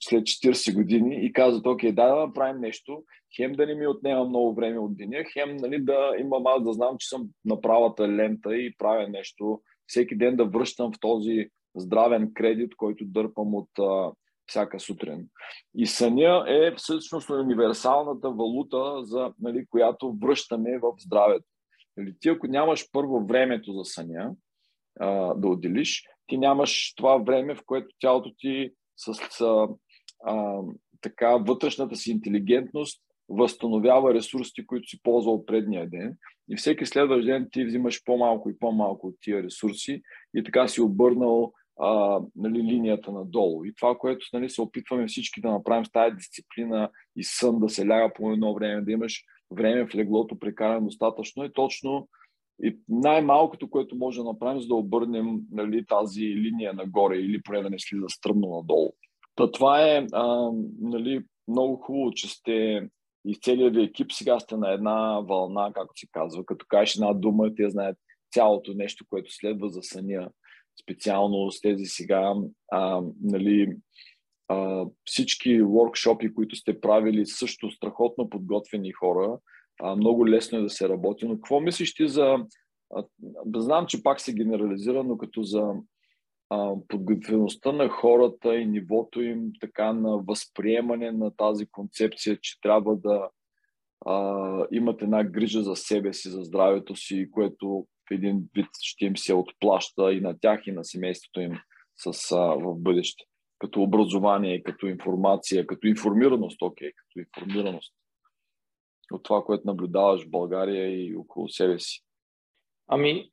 След 0.00 0.22
40 0.22 0.74
години 0.74 1.26
и 1.26 1.32
казват, 1.32 1.66
окей, 1.66 1.92
да, 1.92 2.06
да 2.06 2.26
направим 2.26 2.60
нещо, 2.60 3.04
хем 3.36 3.52
да 3.52 3.66
не 3.66 3.74
ми 3.74 3.86
отнема 3.86 4.24
много 4.24 4.54
време 4.54 4.78
от 4.78 4.96
деня, 4.96 5.24
хем 5.32 5.56
нали, 5.56 5.84
да 5.84 6.12
имам 6.20 6.46
аз 6.46 6.64
да 6.64 6.72
знам, 6.72 6.96
че 6.98 7.08
съм 7.08 7.28
на 7.44 7.60
правата 7.60 8.08
лента 8.08 8.56
и 8.56 8.74
правя 8.78 9.08
нещо, 9.08 9.60
всеки 9.86 10.16
ден 10.16 10.36
да 10.36 10.44
връщам 10.44 10.92
в 10.92 11.00
този 11.00 11.48
здравен 11.76 12.30
кредит, 12.34 12.76
който 12.76 13.04
дърпам 13.04 13.54
от 13.54 13.68
а, 13.78 14.12
всяка 14.46 14.80
сутрин. 14.80 15.28
И 15.74 15.86
съня 15.86 16.44
е 16.48 16.74
всъщност 16.76 17.30
универсалната 17.30 18.30
валута, 18.30 19.04
за, 19.04 19.32
нали, 19.40 19.66
която 19.66 20.16
връщаме 20.22 20.78
в 20.78 20.92
здравето. 20.98 21.46
Нали, 21.96 22.14
ти 22.20 22.28
ако 22.28 22.46
нямаш 22.46 22.90
първо 22.92 23.26
времето 23.26 23.72
за 23.72 23.84
съня 23.84 24.34
а, 25.00 25.34
да 25.34 25.48
отделиш, 25.48 26.04
ти 26.26 26.38
нямаш 26.38 26.94
това 26.94 27.16
време, 27.16 27.54
в 27.54 27.62
което 27.66 27.88
тялото 27.98 28.32
ти 28.38 28.70
с 28.96 29.40
а, 29.40 29.68
а, 30.26 30.60
така 31.00 31.36
вътрешната 31.36 31.96
си 31.96 32.10
интелигентност 32.10 33.02
възстановява 33.28 34.14
ресурсите, 34.14 34.66
които 34.66 34.88
си 34.88 35.02
ползвал 35.02 35.46
предния 35.46 35.90
ден. 35.90 36.16
И 36.50 36.56
всеки 36.56 36.86
следващ 36.86 37.26
ден 37.26 37.48
ти 37.52 37.64
взимаш 37.64 38.04
по-малко 38.04 38.50
и 38.50 38.58
по-малко 38.58 39.06
от 39.06 39.14
тия 39.20 39.42
ресурси 39.42 40.02
и 40.36 40.44
така 40.44 40.68
си 40.68 40.80
обърнал 40.80 41.52
а, 41.80 42.20
нали, 42.36 42.62
линията 42.62 43.12
надолу. 43.12 43.64
И 43.64 43.74
това, 43.74 43.96
което 43.98 44.26
нали, 44.32 44.50
се 44.50 44.62
опитваме 44.62 45.06
всички 45.06 45.40
да 45.40 45.50
направим 45.50 45.84
с 45.84 45.90
тази 45.90 46.16
дисциплина 46.16 46.90
и 47.16 47.24
сън 47.24 47.60
да 47.60 47.68
се 47.68 47.86
ляга 47.86 48.12
по 48.14 48.32
едно 48.32 48.54
време, 48.54 48.82
да 48.82 48.92
имаш 48.92 49.24
време 49.50 49.86
в 49.86 49.94
леглото 49.94 50.38
прекарано 50.38 50.86
достатъчно 50.86 51.44
е 51.44 51.52
точно 51.52 52.08
и 52.62 52.78
най-малкото, 52.88 53.70
което 53.70 53.96
може 53.96 54.18
да 54.18 54.24
направим, 54.24 54.60
за 54.60 54.68
да 54.68 54.74
обърнем 54.74 55.40
нали, 55.50 55.86
тази 55.86 56.20
линия 56.20 56.72
нагоре 56.72 57.16
или 57.16 57.42
поне 57.42 57.62
да 57.62 57.70
не 57.70 57.78
слиза 57.78 58.08
стръмно 58.08 58.48
надолу. 58.48 58.92
Та 59.36 59.50
това 59.50 59.90
е 59.90 60.06
а, 60.12 60.50
нали, 60.80 61.24
много 61.48 61.76
хубаво, 61.76 62.12
че 62.12 62.28
сте 62.28 62.88
и 63.26 63.34
целият 63.34 63.74
ви 63.74 63.82
екип 63.82 64.12
сега 64.12 64.40
сте 64.40 64.56
на 64.56 64.72
една 64.72 65.20
вълна, 65.20 65.72
както 65.74 65.92
се 66.00 66.06
казва. 66.12 66.46
Като 66.46 66.66
кажеш 66.68 66.94
една 66.94 67.12
дума, 67.12 67.54
те 67.54 67.70
знаят 67.70 67.98
цялото 68.32 68.74
нещо, 68.74 69.04
което 69.10 69.34
следва 69.34 69.68
за 69.68 69.82
съня. 69.82 70.30
Специално 70.82 71.50
с 71.50 71.60
тези 71.60 71.84
сега 71.84 72.34
а, 72.72 73.02
нали, 73.22 73.76
а, 74.48 74.86
всички 75.04 75.62
воркшопи, 75.62 76.34
които 76.34 76.56
сте 76.56 76.80
правили, 76.80 77.26
също 77.26 77.70
страхотно 77.70 78.30
подготвени 78.30 78.92
хора. 78.92 79.38
А, 79.82 79.96
много 79.96 80.28
лесно 80.28 80.58
е 80.58 80.62
да 80.62 80.70
се 80.70 80.88
работи. 80.88 81.26
Но 81.26 81.34
какво 81.34 81.60
мислиш 81.60 81.94
ти 81.94 82.08
за... 82.08 82.36
А, 82.94 83.04
знам, 83.56 83.86
че 83.86 84.02
пак 84.02 84.20
се 84.20 84.34
генерализира, 84.34 85.04
но 85.04 85.18
като 85.18 85.42
за 85.42 85.72
а, 86.50 86.74
подготвеността 86.88 87.72
на 87.72 87.88
хората 87.88 88.56
и 88.56 88.66
нивото 88.66 89.22
им 89.22 89.52
така 89.60 89.92
на 89.92 90.18
възприемане 90.18 91.12
на 91.12 91.36
тази 91.36 91.66
концепция, 91.66 92.38
че 92.40 92.60
трябва 92.60 92.96
да 92.96 93.28
а, 94.06 94.66
имат 94.72 95.02
една 95.02 95.24
грижа 95.24 95.62
за 95.62 95.76
себе 95.76 96.12
си, 96.12 96.28
за 96.28 96.42
здравето 96.42 96.96
си, 96.96 97.28
което 97.30 97.86
в 98.10 98.14
един 98.14 98.48
вид 98.54 98.68
ще 98.82 99.04
им 99.04 99.16
се 99.16 99.34
отплаща 99.34 100.12
и 100.12 100.20
на 100.20 100.38
тях, 100.38 100.66
и 100.66 100.72
на 100.72 100.84
семейството 100.84 101.40
им 101.40 101.58
с, 101.96 102.32
а, 102.32 102.36
в 102.36 102.74
бъдеще 102.78 103.24
като 103.58 103.82
образование, 103.82 104.62
като 104.62 104.86
информация, 104.86 105.66
като 105.66 105.86
информираност, 105.86 106.62
окей, 106.62 106.88
okay, 106.88 106.94
като 106.94 107.18
информираност 107.18 107.94
от 109.12 109.22
това, 109.22 109.42
което 109.44 109.66
наблюдаваш 109.66 110.24
в 110.24 110.30
България 110.30 111.06
и 111.06 111.16
около 111.16 111.48
себе 111.48 111.78
си? 111.78 112.00
Ами, 112.88 113.30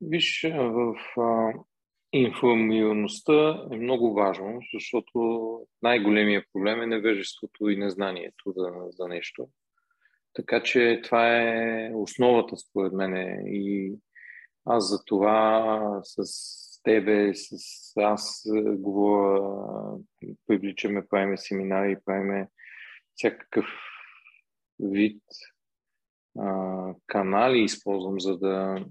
виж, 0.00 0.46
в 0.54 0.94
а, 1.20 1.52
информираността 2.12 3.66
е 3.72 3.76
много 3.76 4.14
важно, 4.14 4.60
защото 4.74 5.18
най-големият 5.82 6.44
проблем 6.52 6.82
е 6.82 6.86
невежеството 6.86 7.68
и 7.68 7.76
незнанието 7.76 8.52
за, 8.56 8.70
за 8.90 9.08
нещо. 9.08 9.48
Така 10.34 10.62
че 10.62 11.00
това 11.04 11.36
е 11.36 11.90
основата, 11.94 12.56
според 12.56 12.92
мен. 12.92 13.40
И 13.46 13.94
аз 14.64 14.90
за 14.90 15.04
това 15.04 16.00
с 16.02 16.22
тебе, 16.82 17.34
с 17.34 17.56
аз 17.96 18.42
говоря, 18.76 19.98
привличаме, 20.46 21.06
правиме 21.08 21.36
семинари, 21.36 21.96
правиме 22.04 22.48
всякакъв 23.14 23.66
вид 24.80 25.22
а, 26.38 26.94
канали 27.06 27.58
използвам, 27.62 28.20
за 28.20 28.38
да 28.38 28.84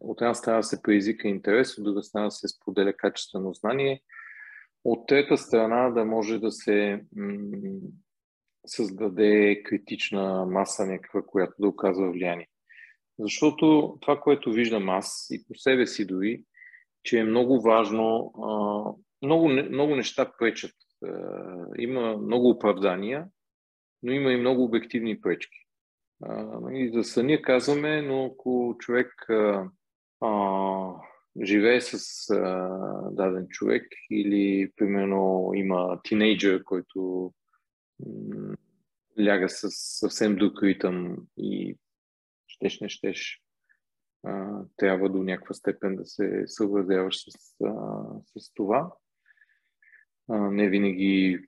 от 0.00 0.20
една 0.20 0.34
страна 0.34 0.62
се 0.62 0.82
предизвика 0.82 1.28
интерес, 1.28 1.78
от 1.78 1.84
друга 1.84 2.02
страна 2.02 2.30
се 2.30 2.48
споделя 2.48 2.92
качествено 2.92 3.54
знание, 3.54 4.02
от 4.84 5.06
трета 5.06 5.36
страна 5.36 5.90
да 5.90 6.04
може 6.04 6.38
да 6.38 6.52
се 6.52 7.04
м- 7.16 7.78
създаде 8.70 9.62
критична 9.62 10.46
маса 10.46 10.86
някаква, 10.86 11.22
която 11.22 11.54
да 11.58 11.68
оказва 11.68 12.10
влияние. 12.10 12.48
Защото 13.18 13.96
това, 14.00 14.20
което 14.20 14.52
виждам 14.52 14.88
аз 14.88 15.26
и 15.30 15.44
по 15.48 15.54
себе 15.54 15.86
си 15.86 16.06
дори, 16.06 16.42
че 17.02 17.18
е 17.18 17.24
много 17.24 17.60
важно, 17.60 18.32
много, 19.22 19.48
много 19.48 19.96
неща 19.96 20.32
пречат. 20.38 20.74
Има 21.78 22.16
много 22.16 22.50
оправдания, 22.50 23.26
но 24.02 24.12
има 24.12 24.32
и 24.32 24.36
много 24.36 24.64
обективни 24.64 25.20
пречки. 25.20 25.58
И 26.72 26.90
за 26.94 27.04
съня 27.04 27.42
казваме, 27.42 28.02
но 28.02 28.24
ако 28.24 28.76
човек 28.78 29.26
живее 31.42 31.80
с 31.80 31.94
а, 32.30 32.68
даден 33.10 33.46
човек 33.48 33.86
или, 34.10 34.70
примерно, 34.76 35.50
има 35.54 36.00
тинейджър, 36.04 36.64
който 36.64 37.32
ляга 39.20 39.48
с 39.48 39.68
съвсем 39.70 40.36
друг 40.36 40.62
ритъм 40.62 41.16
и 41.36 41.76
щеш 42.46 42.80
не 42.80 42.88
щеш, 42.88 43.42
трябва 44.76 45.08
до 45.08 45.22
някаква 45.22 45.54
степен 45.54 45.96
да 45.96 46.06
се 46.06 46.42
съобразяваш 46.46 47.16
с, 47.16 47.56
с 48.36 48.52
това. 48.54 48.92
Не 50.28 50.68
винаги 50.68 51.38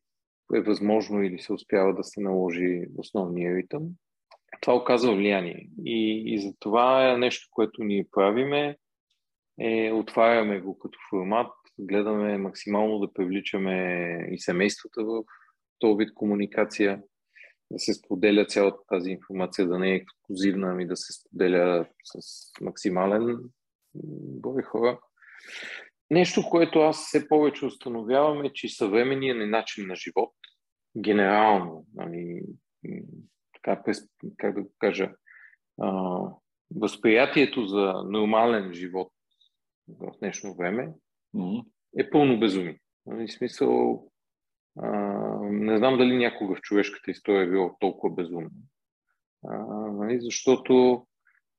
е 0.54 0.60
възможно 0.60 1.22
или 1.22 1.38
се 1.38 1.52
успява 1.52 1.94
да 1.94 2.04
се 2.04 2.20
наложи 2.20 2.86
основния 2.96 3.56
ритъм. 3.56 3.88
Това 4.60 4.76
оказва 4.76 5.14
влияние. 5.14 5.68
И, 5.84 6.22
и 6.34 6.40
за 6.40 6.54
това 6.58 7.12
е 7.12 7.18
нещо, 7.18 7.48
което 7.50 7.84
ние 7.84 8.08
правиме, 8.12 8.76
е 9.60 9.92
отваряме 9.92 10.60
го 10.60 10.78
като 10.78 10.98
формат, 11.10 11.52
гледаме 11.78 12.38
максимално 12.38 12.98
да 12.98 13.12
привличаме 13.12 14.28
и 14.30 14.40
семействата 14.40 15.04
в 15.04 15.24
този 15.80 15.96
вид 15.98 16.14
комуникация, 16.14 17.02
да 17.70 17.78
се 17.78 17.94
споделя 17.94 18.46
цялата 18.46 18.78
тази 18.88 19.10
информация, 19.10 19.68
да 19.68 19.78
не 19.78 19.92
е 19.92 19.94
ексклюзивна, 19.94 20.70
ами 20.70 20.86
да 20.86 20.96
се 20.96 21.12
споделя 21.12 21.86
с 22.04 22.20
максимален 22.60 23.38
брой 24.40 24.62
хора. 24.62 25.00
Нещо, 26.10 26.42
което 26.50 26.80
аз 26.80 27.06
все 27.06 27.28
повече 27.28 27.66
установявам 27.66 28.44
е, 28.44 28.52
че 28.52 28.68
съвременният 28.68 29.38
ни 29.38 29.46
начин 29.46 29.86
на 29.86 29.94
живот, 29.94 30.32
генерално, 30.98 31.86
нали, 31.94 32.42
така, 33.54 33.82
как 34.36 34.54
да 34.54 34.62
го 34.62 34.72
кажа, 34.78 35.12
а, 35.80 36.20
възприятието 36.76 37.66
за 37.66 37.92
нормален 38.06 38.72
живот 38.72 39.12
в 39.88 40.12
днешно 40.20 40.54
време 40.54 40.92
mm-hmm. 41.34 41.64
е 41.98 42.10
пълно 42.10 42.40
безумие. 42.40 42.80
Нали, 43.06 43.28
смисъл, 43.28 44.06
не 45.50 45.78
знам 45.78 45.98
дали 45.98 46.16
някога 46.16 46.54
в 46.54 46.60
човешката 46.60 47.10
история 47.10 47.42
е 47.42 47.50
било 47.50 47.76
толкова 47.80 48.14
безумно. 48.14 48.50
А, 49.48 49.56
нали, 49.92 50.20
защото 50.20 51.06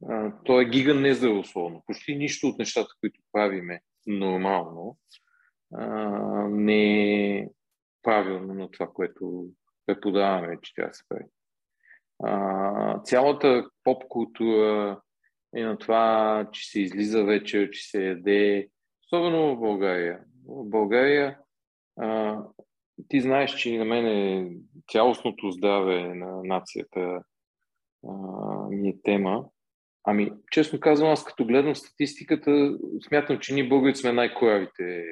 а, 0.10 0.34
то 0.44 0.62
е 0.62 0.66
гига 0.66 0.94
нездравословно. 0.94 1.84
Почти 1.88 2.16
нищо 2.16 2.48
от 2.48 2.58
нещата, 2.58 2.90
които 3.00 3.22
правиме 3.32 3.82
нормално, 4.08 4.98
а, 5.74 5.88
не 6.50 7.38
е 7.38 7.48
правилно 8.04 8.54
на 8.54 8.72
това, 8.72 8.88
което 8.94 9.46
преподаваме, 9.86 10.58
че 10.62 10.76
трябва 10.76 10.90
да 10.90 10.94
се 10.94 11.04
прави. 11.10 11.26
Цялата 13.04 13.70
поп 13.84 14.04
култура 14.10 15.02
е 15.56 15.64
на 15.64 15.78
това, 15.78 16.48
че 16.52 16.70
се 16.70 16.82
излиза 16.82 17.24
вечер, 17.24 17.70
че 17.72 17.90
се 17.90 18.06
яде, 18.06 18.70
особено 19.04 19.56
в 19.56 19.60
България. 19.60 20.20
В 20.48 20.70
България 20.70 21.40
а, 22.00 22.40
ти 23.08 23.22
знаеш, 23.22 23.56
че 23.56 23.78
на 23.78 23.86
мен 23.86 24.06
е 24.08 24.52
цялостното 24.92 25.52
здраве 25.52 26.16
на 26.16 26.44
нацията 26.44 27.24
а, 28.08 28.14
ми 28.70 28.90
е 28.90 29.02
тема. 29.04 29.46
Ами, 30.04 30.32
честно 30.52 30.80
казвам, 30.80 31.10
аз 31.10 31.26
като 31.26 31.46
гледам 31.46 31.76
статистиката, 31.76 32.78
смятам, 33.08 33.40
че 33.40 33.54
ние 33.54 33.70
българите 33.70 34.00
сме 34.00 34.14
най-коравите 34.14 35.06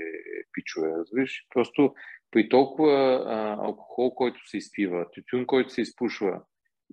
пичове, 0.53 0.87
разбираш? 0.97 1.45
Просто 1.53 1.93
при 2.31 2.49
толкова 2.49 3.23
а, 3.27 3.65
алкохол, 3.65 4.15
който 4.15 4.49
се 4.49 4.57
изпива, 4.57 5.05
тютюн, 5.11 5.45
който 5.45 5.69
се 5.69 5.81
изпушва 5.81 6.41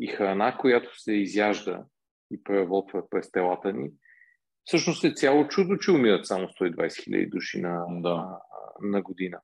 и 0.01 0.07
храна, 0.07 0.57
която 0.57 1.01
се 1.01 1.13
изяжда 1.13 1.85
и 2.31 2.43
преработва 2.43 3.11
през 3.11 3.31
телата 3.31 3.73
ни, 3.73 3.91
всъщност 4.67 5.05
е 5.05 5.15
цяло 5.15 5.49
чудо, 5.49 5.77
че 5.77 5.91
умират 5.91 6.27
само 6.27 6.47
120 6.47 7.05
хиляди 7.05 7.27
души 7.27 7.61
на, 7.61 7.85
да. 7.89 8.15
на, 8.15 8.39
на 8.81 9.03
година. 9.03 9.41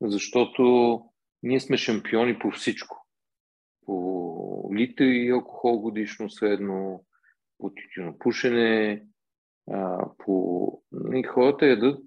Защото 0.00 1.02
ние 1.42 1.60
сме 1.60 1.76
шампиони 1.76 2.38
по 2.38 2.50
всичко. 2.50 3.06
По 3.86 4.70
литри 4.74 5.30
алкохол 5.30 5.80
годишно 5.80 6.30
средно, 6.30 7.04
по 7.58 7.70
тютюнопушене, 7.70 9.06
по... 10.18 10.82
И 11.14 11.22
хората 11.22 11.66
ядат 11.66 12.04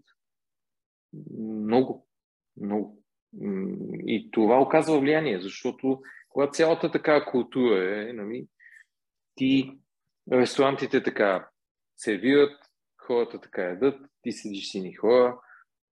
много, 1.39 2.07
много. 2.61 3.03
И 4.07 4.29
това 4.31 4.61
оказва 4.61 4.99
влияние, 4.99 5.41
защото 5.41 6.01
когато 6.29 6.51
цялата 6.51 6.91
така 6.91 7.25
култура 7.25 8.09
е, 8.09 8.13
нали, 8.13 8.47
ти 9.35 9.79
ресторантите 10.31 11.03
така 11.03 11.49
сервират, 11.95 12.59
хората 12.97 13.41
така 13.41 13.61
ядат, 13.61 13.99
ти 14.21 14.31
седиш 14.31 14.71
си 14.71 14.81
ни 14.81 14.93
хора, 14.93 15.39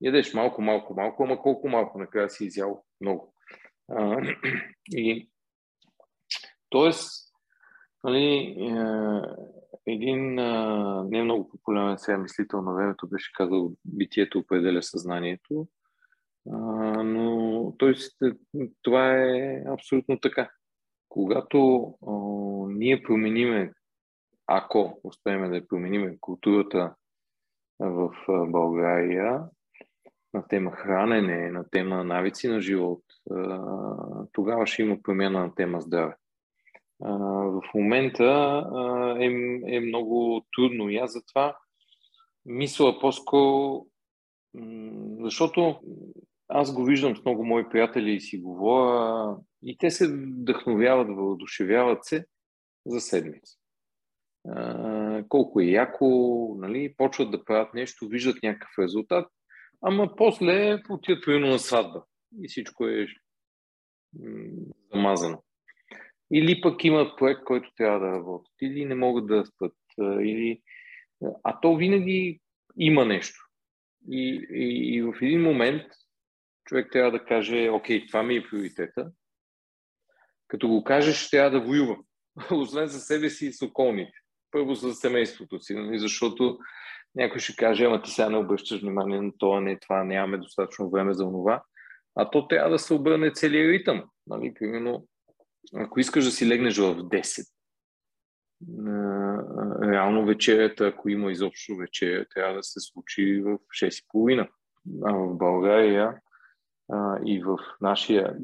ядеш 0.01 0.33
малко, 0.33 0.61
малко, 0.61 0.93
малко, 0.93 1.23
ама 1.23 1.41
колко 1.41 1.69
малко 1.69 1.99
накрая 1.99 2.29
си 2.29 2.45
изял 2.45 2.83
много. 3.01 3.33
А, 3.91 4.21
и, 4.91 5.29
тоест, 6.69 7.33
нали, 8.03 8.55
е, 8.59 8.73
един 9.91 10.39
а, 10.39 11.03
не 11.09 11.23
много 11.23 11.49
популярен 11.49 11.97
сега 11.97 12.17
мислител 12.17 12.61
на 12.61 12.73
времето 12.73 13.07
беше 13.07 13.31
казал 13.33 13.71
битието 13.85 14.39
определя 14.39 14.83
съзнанието, 14.83 15.67
а, 16.51 16.57
но 17.03 17.73
той, 17.77 17.95
това 18.81 19.15
е 19.15 19.63
абсолютно 19.67 20.19
така. 20.19 20.49
Когато 21.09 21.83
а, 22.07 22.11
ние 22.69 23.03
промениме, 23.03 23.73
ако 24.47 25.01
успеем 25.03 25.51
да 25.51 25.67
промениме 25.67 26.17
културата 26.19 26.95
в 27.79 28.11
България 28.47 29.41
на 30.33 30.47
тема 30.47 30.71
хранене, 30.71 31.51
на 31.51 31.69
тема 31.69 32.03
навици 32.03 32.47
на 32.47 32.61
живот, 32.61 33.03
тогава 34.31 34.67
ще 34.67 34.81
има 34.81 34.97
промяна 35.03 35.39
на 35.39 35.55
тема 35.55 35.81
здраве 35.81 36.15
в 36.99 37.61
момента 37.75 38.25
е, 39.19 39.25
е 39.75 39.79
много 39.79 40.45
трудно 40.55 40.89
и 40.89 40.97
аз 40.97 41.13
затова 41.13 41.57
мисля 42.45 42.99
по-скоро, 42.99 43.85
защото 45.19 45.81
аз 46.47 46.73
го 46.73 46.83
виждам 46.83 47.15
с 47.15 47.25
много 47.25 47.45
мои 47.45 47.69
приятели 47.69 48.11
и 48.11 48.21
си 48.21 48.37
говоря 48.37 49.37
и 49.63 49.77
те 49.77 49.91
се 49.91 50.07
вдъхновяват, 50.07 51.07
въодушевяват 51.07 52.05
се 52.05 52.25
за 52.85 52.99
седмица. 52.99 53.57
колко 55.29 55.59
е 55.59 55.65
яко, 55.65 56.05
нали, 56.59 56.93
почват 56.97 57.31
да 57.31 57.45
правят 57.45 57.73
нещо, 57.73 58.07
виждат 58.07 58.43
някакъв 58.43 58.71
резултат, 58.79 59.31
ама 59.81 60.15
после 60.15 60.81
отиват 60.89 61.23
примерно 61.25 61.47
на 61.47 61.59
сватба 61.59 62.03
и 62.43 62.47
всичко 62.47 62.87
е 62.87 63.07
замазано. 64.93 65.43
Или 66.33 66.61
пък 66.61 66.83
имат 66.83 67.17
проект, 67.17 67.43
който 67.43 67.73
трябва 67.75 67.99
да 67.99 68.11
работят, 68.11 68.53
или 68.61 68.85
не 68.85 68.95
могат 68.95 69.27
да 69.27 69.45
спят, 69.45 69.75
или... 69.99 70.61
А 71.43 71.59
то 71.59 71.75
винаги 71.75 72.39
има 72.77 73.05
нещо. 73.05 73.39
И, 74.11 74.47
и, 74.53 74.95
и 74.95 75.01
в 75.01 75.13
един 75.21 75.41
момент 75.41 75.83
човек 76.65 76.87
трябва 76.91 77.11
да 77.11 77.25
каже, 77.25 77.69
окей, 77.69 78.07
това 78.07 78.23
ми 78.23 78.35
е 78.35 78.43
приоритета. 78.49 79.11
Като 80.47 80.67
го 80.67 80.83
кажеш, 80.83 81.29
трябва 81.29 81.51
да 81.51 81.65
воюва. 81.65 81.97
Освен 82.51 82.87
за 82.87 82.99
себе 82.99 83.29
си 83.29 83.47
и 83.47 83.53
с 83.53 83.61
околните. 83.61 84.17
Първо 84.51 84.75
за 84.75 84.93
семейството 84.93 85.59
си, 85.59 85.75
нали? 85.75 85.99
защото 85.99 86.59
някой 87.19 87.39
ще 87.39 87.55
каже, 87.55 87.85
ама 87.85 88.01
ти 88.01 88.11
сега 88.11 88.29
не 88.29 88.37
обръщаш 88.37 88.81
внимание 88.81 89.21
на 89.21 89.31
това, 89.37 89.61
не 89.61 89.79
това, 89.79 90.03
нямаме 90.03 90.37
достатъчно 90.37 90.89
време 90.89 91.13
за 91.13 91.23
това. 91.23 91.63
А 92.15 92.29
то 92.29 92.47
трябва 92.47 92.71
да 92.71 92.79
се 92.79 92.93
обърне 92.93 93.31
целият 93.31 93.71
ритъм. 93.71 94.03
Нали? 94.27 94.53
Примерно, 94.53 95.07
ако 95.75 95.99
искаш 95.99 96.25
да 96.25 96.31
си 96.31 96.47
легнеш 96.47 96.77
в 96.77 96.95
10, 96.95 97.45
реално 99.91 100.25
вечерята, 100.25 100.87
ако 100.87 101.09
има 101.09 101.31
изобщо 101.31 101.75
вечеря, 101.75 102.25
трябва 102.25 102.55
да 102.55 102.63
се 102.63 102.79
случи 102.79 103.41
в 103.41 103.57
6.30. 103.83 104.47
А 105.05 105.13
в 105.13 105.37
България 105.37 106.19
а, 106.91 107.19
и 107.25 107.43
в 107.43 107.57
нашия... 107.81 108.37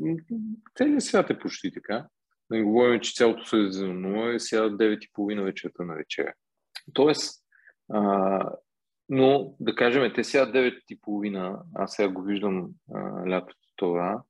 Целият 0.78 1.04
свят 1.04 1.30
е 1.30 1.40
почти 1.40 1.72
така. 1.72 2.08
Не 2.50 2.64
говорим, 2.64 3.00
че 3.00 3.14
цялото 3.14 3.46
Средиземно 3.46 4.30
е 4.30 4.40
сега 4.40 4.62
9.30 4.62 5.44
вечерта 5.44 5.84
на 5.84 5.96
вечеря. 5.96 6.34
Тоест, 6.94 7.46
а, 7.94 8.52
но 9.10 9.56
да 9.60 9.76
кажем, 9.76 10.12
те 10.15 10.24
сега 10.24 10.52
9.30, 10.52 11.60
аз 11.76 11.94
сега 11.94 12.10
го 12.10 12.22
виждам 12.22 12.68
а, 12.94 13.30
лятото 13.30 13.60
това, 13.76 14.24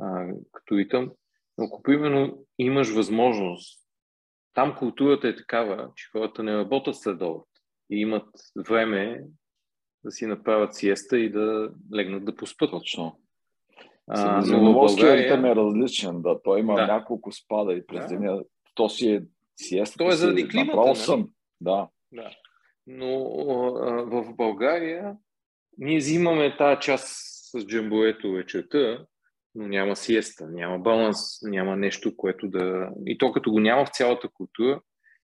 а, 0.00 0.26
като 0.52 0.74
витам, 0.74 1.10
но 1.58 1.64
ако 1.64 1.82
примерно 1.82 2.44
имаш 2.58 2.94
възможност 2.94 3.82
там 4.54 4.76
културата 4.78 5.28
е 5.28 5.36
такава, 5.36 5.90
че 5.96 6.08
хората 6.12 6.42
не 6.42 6.56
работят 6.56 6.96
след 6.96 7.22
обед 7.22 7.46
и 7.90 7.96
имат 7.96 8.28
време 8.68 9.24
да 10.04 10.10
си 10.10 10.26
направят 10.26 10.74
сиеста 10.74 11.18
и 11.18 11.30
да 11.30 11.70
легнат 11.94 12.24
да 12.24 12.36
поспят. 12.36 12.70
Точно. 12.70 13.18
Средиземноморския 14.14 15.02
България... 15.02 15.24
ритъм 15.24 15.44
е 15.44 15.56
различен, 15.56 16.22
да. 16.22 16.42
Той 16.42 16.60
има 16.60 16.74
да. 16.74 16.86
няколко 16.86 17.32
спада 17.32 17.72
и 17.72 17.86
през 17.86 18.00
да. 18.00 18.08
деня. 18.08 18.42
То 18.74 18.88
си 18.88 19.10
е 19.10 19.22
сиеста. 19.56 19.98
То 19.98 20.08
е 20.08 20.12
заради 20.12 20.48
климата. 20.48 20.80
Нали? 20.80 20.96
Съм. 20.96 21.28
Да. 21.60 21.88
да. 22.12 22.30
Но 22.86 23.06
а, 23.80 24.02
в 24.02 24.34
България 24.34 25.16
ние 25.78 25.98
взимаме 25.98 26.56
тази 26.56 26.80
част 26.80 27.06
с 27.50 27.66
джамбоето 27.66 28.32
вечерта, 28.32 29.06
но 29.54 29.68
няма 29.68 29.96
сиеста, 29.96 30.46
няма 30.50 30.78
баланс, 30.78 31.18
няма 31.42 31.76
нещо, 31.76 32.16
което 32.16 32.48
да... 32.48 32.90
И 33.06 33.18
то 33.18 33.32
като 33.32 33.50
го 33.50 33.60
няма 33.60 33.84
в 33.84 33.90
цялата 33.92 34.28
култура, 34.28 34.80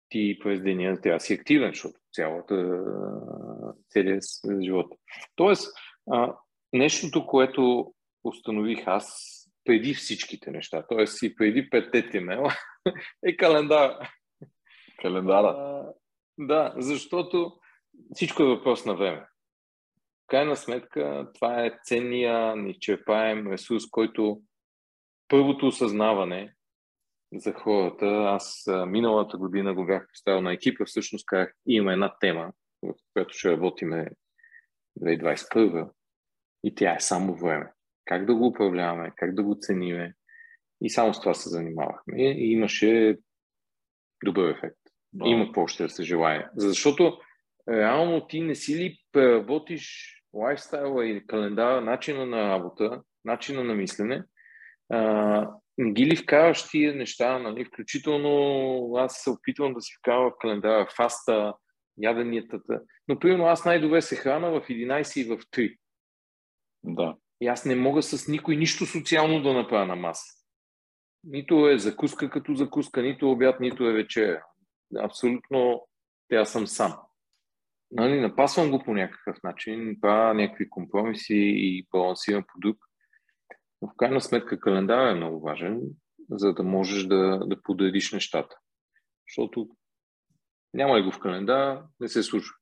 ти 0.09 0.39
през 0.43 0.61
деня 0.61 1.01
трябва 1.01 1.17
да 1.17 1.23
си 1.23 1.33
активен, 1.33 1.71
защото 1.71 1.99
цялата, 2.13 2.83
целият 3.89 4.23
живот. 4.61 4.93
Тоест, 5.35 5.73
а, 6.11 6.35
нещото, 6.73 7.27
което 7.27 7.93
установих 8.23 8.83
аз 8.85 9.31
преди 9.63 9.93
всичките 9.93 10.51
неща, 10.51 10.85
т.е. 10.89 11.25
и 11.25 11.35
преди 11.35 11.69
петте 11.69 12.09
тимела, 12.09 12.53
е 13.25 13.35
календар. 13.35 14.09
Календара. 15.01 15.47
А, 15.47 15.93
да, 16.37 16.73
защото 16.77 17.59
всичко 18.13 18.43
е 18.43 18.45
въпрос 18.45 18.85
на 18.85 18.95
време. 18.95 19.27
В 20.23 20.27
крайна 20.27 20.55
сметка, 20.55 21.31
това 21.33 21.65
е 21.65 21.79
ценния, 21.83 22.55
неизчерпаем 22.55 23.51
ресурс, 23.51 23.83
който 23.91 24.41
първото 25.27 25.67
осъзнаване 25.67 26.53
за 27.33 27.53
хората, 27.53 28.05
аз 28.05 28.69
миналата 28.87 29.37
година 29.37 29.73
го 29.73 29.85
бях 29.85 30.07
поставил 30.07 30.41
на 30.41 30.53
екипа, 30.53 30.85
всъщност 30.85 31.25
казах, 31.25 31.53
има 31.67 31.93
една 31.93 32.17
тема, 32.19 32.51
в 32.83 32.93
която 33.13 33.37
ще 33.37 33.51
работиме 33.51 34.09
2021 35.01 35.89
и 36.63 36.75
тя 36.75 36.95
е 36.95 36.99
само 36.99 37.35
време. 37.35 37.71
Как 38.05 38.25
да 38.25 38.35
го 38.35 38.47
управляваме, 38.47 39.11
как 39.15 39.35
да 39.35 39.43
го 39.43 39.57
цениме. 39.59 40.13
И 40.81 40.89
само 40.89 41.13
с 41.13 41.19
това 41.19 41.33
се 41.33 41.49
занимавахме. 41.49 42.23
И 42.23 42.51
имаше 42.51 43.17
добър 44.25 44.49
ефект. 44.49 44.79
Да. 45.15 45.29
Има 45.29 45.45
какво 45.45 45.67
ще 45.67 45.83
да 45.83 45.89
се 45.89 46.03
желая. 46.03 46.49
Защото 46.55 47.17
реално 47.69 48.27
ти 48.27 48.41
не 48.41 48.55
си 48.55 48.75
ли 48.75 48.97
преработиш 49.11 50.15
лайфстайла 50.33 51.05
и 51.05 51.27
календара, 51.27 51.81
начина 51.81 52.25
на 52.25 52.49
работа, 52.49 53.01
начина 53.25 53.63
на 53.63 53.75
мислене, 53.75 54.23
а, 54.89 55.49
не 55.77 55.91
ги 55.91 56.05
ли 56.05 56.15
вкараш 56.15 56.69
тия 56.69 56.95
неща, 56.95 57.39
нали? 57.39 57.65
включително 57.65 58.95
аз 58.95 59.17
се 59.23 59.29
опитвам 59.29 59.73
да 59.73 59.81
си 59.81 59.93
вкарвам 59.99 60.31
в 60.31 60.37
календара 60.39 60.87
фаста, 60.95 61.53
яденията. 61.97 62.59
Но 63.07 63.19
примерно 63.19 63.45
аз 63.45 63.65
най-добре 63.65 64.01
се 64.01 64.15
храна 64.15 64.49
в 64.49 64.61
11 64.61 65.21
и 65.21 65.23
в 65.23 65.37
3. 65.37 65.77
Да. 66.83 67.15
И 67.41 67.47
аз 67.47 67.65
не 67.65 67.75
мога 67.75 68.03
с 68.03 68.27
никой 68.27 68.55
нищо 68.55 68.85
социално 68.85 69.43
да 69.43 69.53
направя 69.53 69.85
на 69.85 69.95
маса. 69.95 70.25
Нито 71.23 71.69
е 71.69 71.77
закуска 71.77 72.29
като 72.29 72.55
закуска, 72.55 73.01
нито 73.01 73.31
обяд, 73.31 73.59
нито 73.59 73.89
е 73.89 73.93
вечеря. 73.93 74.43
Абсолютно 74.99 75.87
тя 76.29 76.45
съм 76.45 76.67
сам. 76.67 76.93
Нали, 77.91 78.19
напасвам 78.19 78.71
го 78.71 78.83
по 78.83 78.93
някакъв 78.93 79.37
начин, 79.43 79.97
правя 80.01 80.33
някакви 80.33 80.69
компромиси 80.69 81.53
и 81.57 81.87
балансирам 81.91 82.43
продукт. 82.53 82.81
Но 83.81 83.87
в 83.87 83.91
крайна 83.97 84.21
сметка 84.21 84.59
календар 84.59 85.11
е 85.11 85.15
много 85.15 85.41
важен, 85.41 85.81
за 86.29 86.53
да 86.53 86.63
можеш 86.63 87.03
да, 87.03 87.39
да 87.45 87.61
подредиш 87.61 88.11
нещата. 88.11 88.57
Защото 89.29 89.69
няма 90.73 90.97
ли 90.97 91.03
го 91.03 91.11
в 91.11 91.19
календар, 91.19 91.83
не 91.99 92.07
се 92.07 92.23
случва. 92.23 92.55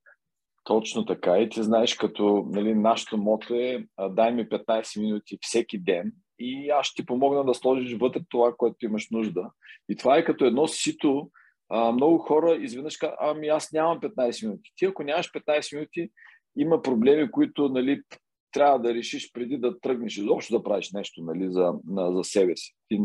Точно 0.64 1.06
така. 1.06 1.38
И 1.38 1.50
ти 1.50 1.64
знаеш, 1.64 1.96
като 1.96 2.48
нали, 2.50 2.76
нашето 2.76 3.18
мото 3.18 3.54
е 3.56 3.88
дай 4.10 4.32
ми 4.32 4.50
15 4.50 5.00
минути 5.00 5.38
всеки 5.42 5.80
ден 5.80 6.12
и 6.40 6.70
аз 6.70 6.86
ще 6.86 7.02
ти 7.02 7.06
помогна 7.06 7.46
да 7.46 7.54
сложиш 7.54 7.94
вътре 7.94 8.22
това, 8.30 8.54
което 8.58 8.86
имаш 8.86 9.10
нужда. 9.12 9.52
И 9.90 9.96
това 9.96 10.18
е 10.18 10.26
като 10.26 10.46
едно 10.46 10.68
сито. 10.68 11.30
А, 11.76 11.92
много 11.92 12.18
хора 12.18 12.56
изведнъж 12.56 12.98
казват, 12.98 13.18
ами 13.22 13.48
аз 13.48 13.72
нямам 13.72 14.00
15 14.00 14.46
минути. 14.46 14.72
Ти 14.76 14.86
ако 14.86 15.04
нямаш 15.04 15.32
15 15.32 15.76
минути, 15.76 16.10
има 16.58 16.82
проблеми, 16.82 17.32
които 17.32 17.70
нали, 17.70 18.02
трябва 18.52 18.80
да 18.80 18.94
решиш 18.94 19.32
преди 19.34 19.58
да 19.58 19.80
тръгнеш 19.80 20.18
изобщо 20.18 20.58
да 20.58 20.64
правиш 20.64 20.92
нещо 20.92 21.22
нали, 21.24 21.52
за, 21.52 21.74
на, 21.88 22.12
за 22.16 22.24
себе 22.24 22.58
си. 22.58 22.76
Ти, 22.90 23.00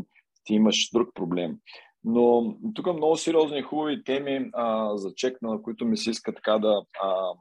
ти 0.45 0.55
имаш 0.55 0.91
друг 0.93 1.15
проблем. 1.15 1.57
Но 2.05 2.57
тук 2.75 2.87
много 2.87 3.17
сериозни 3.17 3.59
и 3.59 3.63
хубави 3.63 4.05
теми 4.05 4.51
а, 4.53 4.97
за 4.97 5.15
чек, 5.15 5.43
на 5.43 5.63
които 5.63 5.85
ми 5.85 5.97
се 5.97 6.11
иска 6.11 6.35
така 6.35 6.59
да, 6.59 6.83
а, 7.03 7.33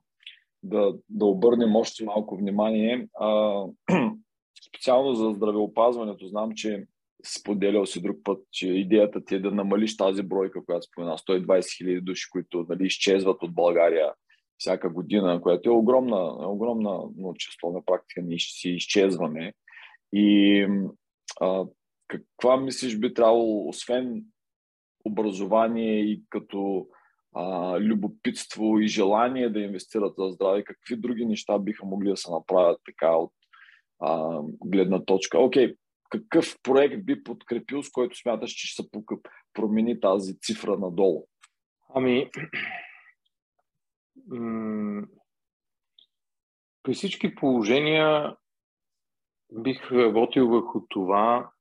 да, 0.63 0.93
да 1.09 1.25
обърнем 1.25 1.75
още 1.75 2.05
малко 2.05 2.37
внимание. 2.37 3.07
А, 3.19 3.63
специално 4.67 5.13
за 5.13 5.31
здравеопазването, 5.31 6.27
знам, 6.27 6.51
че 6.55 6.85
споделял 7.25 7.85
си 7.85 8.01
друг 8.01 8.17
път, 8.23 8.43
че 8.51 8.67
идеята 8.67 9.25
ти 9.25 9.35
е 9.35 9.39
да 9.39 9.51
намалиш 9.51 9.97
тази 9.97 10.23
бройка, 10.23 10.65
която 10.65 10.87
спомена, 10.87 11.17
120 11.17 11.77
хиляди 11.77 12.01
души, 12.01 12.29
които 12.31 12.65
нали, 12.69 12.85
изчезват 12.85 13.43
от 13.43 13.55
България 13.55 14.13
всяка 14.57 14.89
година, 14.89 15.41
което 15.41 15.69
е 15.69 15.73
огромна, 15.73 16.49
огромна 16.49 16.99
но 17.17 17.33
число 17.33 17.71
на 17.71 17.85
практика 17.85 18.21
ние 18.21 18.39
си 18.39 18.69
изчезваме. 18.69 19.53
И 20.13 20.67
а, 21.41 21.65
каква 22.07 22.57
мислиш 22.57 22.97
би 22.99 23.13
трябвало, 23.13 23.69
освен 23.69 24.23
образование 25.05 25.99
и 25.99 26.23
като 26.29 26.87
а, 27.35 27.79
любопитство 27.79 28.79
и 28.79 28.87
желание 28.87 29.49
да 29.49 29.59
инвестират 29.59 30.13
за 30.17 30.29
здраве, 30.29 30.63
какви 30.63 30.95
други 30.95 31.25
неща 31.25 31.59
биха 31.59 31.85
могли 31.85 32.09
да 32.09 32.17
се 32.17 32.31
направят 32.31 32.81
така 32.85 33.15
от 33.15 33.31
а, 33.99 34.41
гледна 34.65 35.05
точка? 35.05 35.39
Окей, 35.39 35.75
какъв 36.09 36.55
проект 36.63 37.05
би 37.05 37.23
подкрепил, 37.23 37.83
с 37.83 37.91
който 37.91 38.17
смяташ, 38.17 38.51
че 38.51 38.67
ще 38.67 38.83
се 38.83 38.89
промени 39.53 39.99
тази 39.99 40.39
цифра 40.39 40.77
надолу? 40.77 41.27
Ами, 41.95 42.31
при 46.83 46.93
всички 46.93 47.35
положения 47.35 48.37
бих 49.53 49.91
работил 49.91 50.47
върху 50.47 50.81
това 50.89 51.51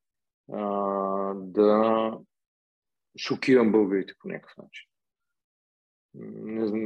а, 0.52 0.62
да 1.35 2.12
шокирам 3.18 3.72
българите 3.72 4.14
по 4.18 4.28
някакъв 4.28 4.56
начин. 4.56 4.88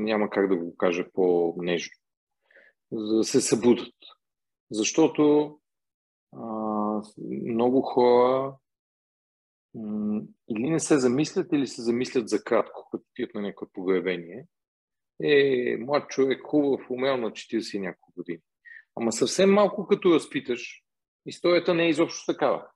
Няма 0.05 0.31
как 0.31 0.49
да 0.49 0.57
го 0.57 0.77
кажа 0.77 1.07
по-нежно. 1.13 1.93
За 2.93 3.17
да 3.17 3.25
се 3.25 3.41
събудат. 3.41 3.95
Защото 4.71 5.59
а, 6.33 6.41
много 7.19 7.83
хора 7.83 8.57
или 10.49 10.71
не 10.71 10.81
се 10.81 10.99
замислят, 10.99 11.53
или 11.53 11.67
се 11.67 11.83
замислят 11.83 12.29
за 12.29 12.45
кратко, 12.45 12.89
като 12.93 13.05
пият 13.15 13.35
на 13.35 13.41
някакво 13.41 13.67
погребение– 13.73 14.47
е 15.23 15.77
млад 15.77 16.09
човек, 16.09 16.43
хубав, 16.43 16.91
умел 16.91 17.17
на 17.17 17.31
40 17.31 17.77
и 17.77 17.81
няколко 17.81 18.13
години. 18.17 18.41
Ама 18.97 19.13
съвсем 19.13 19.51
малко 19.51 19.87
като 19.87 20.15
разпиташ, 20.15 20.83
историята 21.27 21.75
не 21.75 21.85
е 21.85 21.89
изобщо 21.89 22.33
такава. 22.33 22.67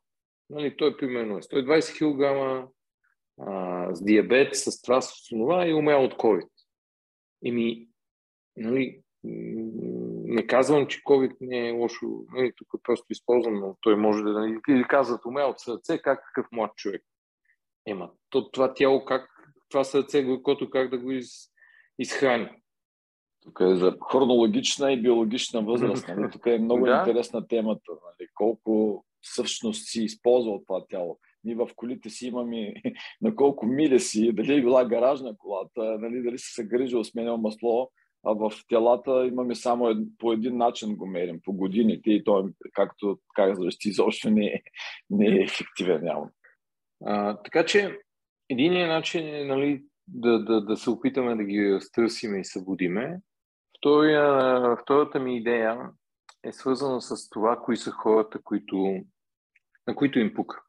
Нали, 0.50 0.76
той 0.76 0.96
примерно 0.96 1.38
е 1.38 1.42
120 1.42 1.98
кг, 1.98 2.68
с 3.96 4.04
диабет, 4.04 4.56
с 4.56 4.82
това, 4.82 5.00
с 5.00 5.28
това 5.28 5.68
и 5.68 5.74
умел 5.74 6.04
от 6.04 6.14
COVID. 6.14 6.48
Еми, 7.44 7.88
нали, 8.56 9.00
не 10.34 10.46
казвам, 10.46 10.86
че 10.86 11.02
COVID 11.02 11.36
не 11.40 11.68
е 11.68 11.72
лошо, 11.72 12.06
нали, 12.32 12.52
тук 12.56 12.68
просто 12.82 13.06
използвам, 13.10 13.54
но 13.54 13.76
той 13.80 13.96
може 13.96 14.22
да 14.22 14.32
нали, 14.32 14.58
или 14.68 14.84
казват 14.84 15.24
умел 15.26 15.48
от 15.48 15.60
сърце, 15.60 15.98
как 15.98 16.24
какъв 16.26 16.52
млад 16.52 16.76
човек. 16.76 17.02
Ема, 17.86 18.10
то, 18.30 18.50
това 18.50 18.74
тяло, 18.74 19.04
как, 19.04 19.30
това 19.68 19.84
сърце, 19.84 20.26
което 20.42 20.70
как 20.70 20.90
да 20.90 20.98
го 20.98 21.10
из, 21.10 21.30
изхрани. 21.98 22.48
Тук 23.42 23.60
е 23.60 23.74
за 23.76 23.96
хронологична 24.10 24.92
и 24.92 25.02
биологична 25.02 25.62
възраст. 25.62 26.08
Нали? 26.08 26.30
Тук 26.32 26.46
е 26.46 26.58
много 26.58 26.86
да. 26.86 26.96
интересна 26.98 27.48
темата. 27.48 27.92
Нали? 27.92 28.28
Колко 28.34 29.04
всъщност 29.20 29.86
си 29.86 30.04
използва 30.04 30.64
това 30.66 30.84
тяло. 30.88 31.18
Ние 31.44 31.54
в 31.54 31.68
колите 31.76 32.10
си 32.10 32.26
имаме 32.26 32.74
на 33.22 33.36
колко 33.36 33.66
мили 33.66 34.00
си, 34.00 34.32
дали 34.32 34.54
е 34.54 34.60
била 34.60 34.84
гаражна 34.84 35.36
колата, 35.38 35.98
нали, 36.00 36.22
дали 36.22 36.38
си 36.38 36.52
се 36.52 36.64
грижил, 36.64 37.04
сменял 37.04 37.36
масло, 37.36 37.90
а 38.24 38.32
в 38.34 38.52
телата 38.68 39.26
имаме 39.26 39.54
само 39.54 39.88
ед, 39.88 39.98
по 40.18 40.32
един 40.32 40.56
начин 40.56 40.96
го 40.96 41.06
мерим, 41.06 41.40
по 41.44 41.52
годините 41.52 42.10
и 42.10 42.24
той, 42.24 42.44
както 42.72 43.18
казваш, 43.34 43.78
ти 43.78 43.88
изобщо 43.88 44.30
не 44.30 44.46
е, 44.46 44.62
не 45.10 45.26
е 45.26 45.42
ефективен 45.42 46.06
явно. 46.06 46.30
А, 47.04 47.42
така 47.42 47.64
че 47.64 47.98
единият 48.48 48.88
начин 48.88 49.34
е 49.34 49.44
нали, 49.44 49.84
да, 50.08 50.44
да, 50.44 50.60
да 50.60 50.76
се 50.76 50.90
опитаме 50.90 51.36
да 51.36 51.44
ги 51.44 51.74
разтърсиме 51.74 52.40
и 52.40 52.44
събудиме. 52.44 53.20
Втория, 53.78 54.76
втората 54.82 55.20
ми 55.20 55.36
идея 55.36 55.78
е 56.44 56.52
свързана 56.52 57.00
с 57.00 57.28
това, 57.30 57.60
кои 57.64 57.76
са 57.76 57.90
хората, 57.90 58.38
които, 58.44 58.76
на 59.86 59.94
които 59.94 60.18
им 60.18 60.34
пука. 60.34 60.62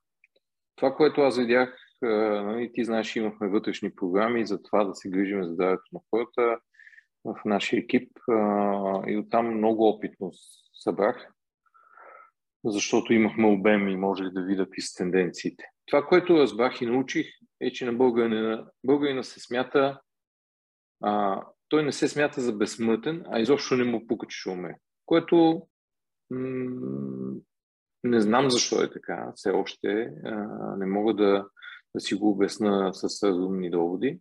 Това, 0.75 0.95
което 0.95 1.21
аз 1.21 1.37
видях 1.37 1.77
нали, 2.01 2.71
ти 2.73 2.85
знаеш, 2.85 3.15
имахме 3.15 3.47
вътрешни 3.47 3.95
програми 3.95 4.45
за 4.45 4.63
това 4.63 4.83
да 4.83 4.95
се 4.95 5.09
грижим 5.09 5.43
за 5.43 5.53
здравето 5.53 5.83
на 5.93 5.99
хората 6.09 6.59
в 7.25 7.35
нашия 7.45 7.79
екип 7.79 8.11
и 9.07 9.17
оттам 9.17 9.57
много 9.57 9.89
опитно 9.89 10.31
събрах, 10.73 11.27
защото 12.65 13.13
имахме 13.13 13.47
обем 13.47 13.87
и 13.87 13.97
може 13.97 14.23
да 14.23 14.41
видя 14.41 14.65
какви 14.65 14.81
са 14.81 14.97
тенденциите. 14.97 15.65
Това, 15.85 16.05
което 16.05 16.39
разбрах 16.39 16.81
и 16.81 16.85
научих, 16.85 17.27
е, 17.61 17.71
че 17.71 17.85
на 17.85 17.93
българина, 17.93 18.65
българина 18.85 19.23
се 19.23 19.39
смята, 19.39 20.01
а, 21.03 21.43
той 21.69 21.83
не 21.83 21.91
се 21.91 22.07
смята 22.07 22.41
за 22.41 22.53
безсмъртен, 22.53 23.23
а 23.27 23.39
изобщо 23.39 23.75
не 23.75 23.83
му 23.83 24.07
пука, 24.07 24.27
че 24.27 24.39
ще 24.39 24.49
умре. 24.49 24.75
Което 25.05 25.61
м- 26.29 27.35
не 28.03 28.21
знам 28.21 28.49
защо 28.49 28.83
е 28.83 28.91
така, 28.91 29.31
все 29.35 29.49
още 29.49 30.11
а, 30.23 30.35
не 30.77 30.85
мога 30.85 31.13
да, 31.13 31.47
да 31.95 31.99
си 32.01 32.15
го 32.15 32.29
обясна 32.29 32.93
с 32.93 33.23
разумни 33.23 33.69
доводи. 33.69 34.19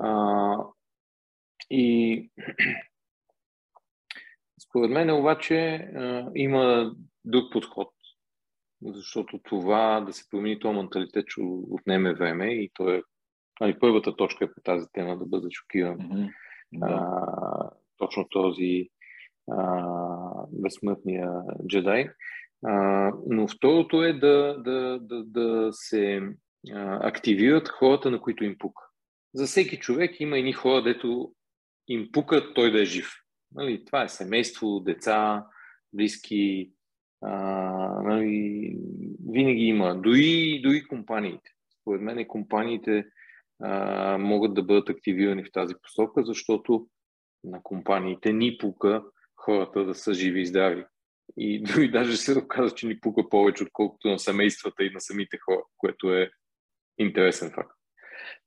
А, 0.00 0.58
и 1.70 2.30
според 4.68 4.90
мен 4.90 5.10
обаче 5.10 5.88
има 6.34 6.94
друг 7.24 7.52
подход, 7.52 7.88
защото 8.82 9.40
това 9.44 10.00
да 10.00 10.12
се 10.12 10.24
промени 10.30 10.60
този 10.60 10.76
менталитет, 10.76 11.26
че 11.26 11.40
отнеме 11.70 12.14
време 12.14 12.46
и 12.46 12.70
то 12.74 12.90
е 12.90 13.02
ами, 13.60 13.78
първата 13.78 14.16
точка 14.16 14.44
е 14.44 14.52
по 14.52 14.60
тази 14.60 14.86
тема 14.92 15.18
да 15.18 15.26
бъде 15.26 15.48
шокиран. 15.50 15.98
Mm-hmm. 15.98 16.30
А, 16.82 17.70
точно 17.96 18.28
този 18.28 18.88
а, 19.50 19.84
безсмъртния 20.52 21.30
джедай. 21.68 22.08
А, 22.64 23.12
но 23.26 23.48
второто 23.48 24.02
е 24.02 24.12
да, 24.12 24.56
да, 24.58 24.98
да, 25.00 25.24
да 25.24 25.68
се 25.72 26.22
а, 26.72 27.08
активират 27.08 27.68
хората, 27.68 28.10
на 28.10 28.20
които 28.20 28.44
им 28.44 28.56
пука. 28.58 28.82
За 29.34 29.46
всеки 29.46 29.78
човек 29.78 30.20
има 30.20 30.38
едни 30.38 30.52
хора, 30.52 30.82
дето 30.82 31.32
им 31.88 32.08
пукат 32.12 32.54
той 32.54 32.72
да 32.72 32.82
е 32.82 32.84
жив. 32.84 33.10
Нали, 33.54 33.84
това 33.84 34.02
е 34.02 34.08
семейство, 34.08 34.80
деца, 34.80 35.46
близки. 35.92 36.72
А, 37.22 37.32
нали, 38.02 38.76
винаги 39.30 39.62
има. 39.62 40.00
Дори, 40.00 40.60
дори 40.64 40.86
компаниите. 40.86 41.50
Според 41.80 42.00
мен 42.02 42.26
компаниите 42.28 43.06
а, 43.62 44.18
могат 44.18 44.54
да 44.54 44.62
бъдат 44.62 44.88
активирани 44.88 45.44
в 45.44 45.52
тази 45.52 45.74
посока, 45.82 46.24
защото 46.24 46.88
на 47.44 47.62
компаниите 47.62 48.32
ни 48.32 48.58
пука 48.58 49.02
хората 49.36 49.84
да 49.84 49.94
са 49.94 50.14
живи 50.14 50.40
и 50.40 50.46
здрави. 50.46 50.84
И 51.36 51.62
дори 51.74 51.90
даже 51.90 52.16
се 52.16 52.38
оказа, 52.38 52.74
че 52.74 52.86
ни 52.86 53.00
пука 53.00 53.28
повече, 53.28 53.62
отколкото 53.62 54.08
на 54.08 54.18
семействата 54.18 54.84
и 54.84 54.90
на 54.90 55.00
самите 55.00 55.38
хора, 55.38 55.62
което 55.76 56.14
е 56.14 56.30
интересен 56.98 57.50
факт. 57.50 57.75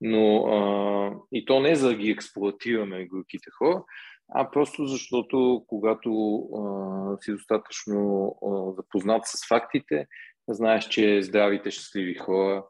Но 0.01 0.38
а, 0.38 1.15
и 1.32 1.45
то 1.45 1.59
не 1.59 1.75
за 1.75 1.88
да 1.88 1.95
ги 1.95 2.11
експлуатираме 2.11 3.05
горките 3.05 3.49
хора, 3.57 3.84
а 4.36 4.51
просто 4.51 4.86
защото 4.86 5.63
когато 5.67 6.39
а, 6.39 7.17
си 7.21 7.32
достатъчно 7.32 8.27
а, 8.45 8.71
запознат 8.71 9.25
с 9.25 9.47
фактите, 9.47 10.07
знаеш, 10.49 10.88
че 10.88 11.21
здравите, 11.21 11.71
щастливи 11.71 12.15
хора 12.15 12.65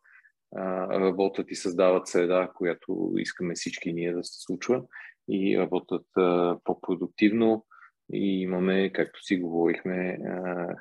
а, 0.56 0.88
работят 1.00 1.52
и 1.52 1.56
създават 1.56 2.08
среда, 2.08 2.52
която 2.56 3.14
искаме 3.18 3.54
всички 3.54 3.94
ние 3.94 4.14
да 4.14 4.24
се 4.24 4.42
случва 4.42 4.82
и 5.30 5.60
работят 5.60 6.06
а, 6.18 6.58
по-продуктивно 6.64 7.66
и 8.14 8.42
имаме, 8.42 8.94
както 8.94 9.24
си 9.24 9.38
говорихме, 9.38 10.18
а, 10.26 10.30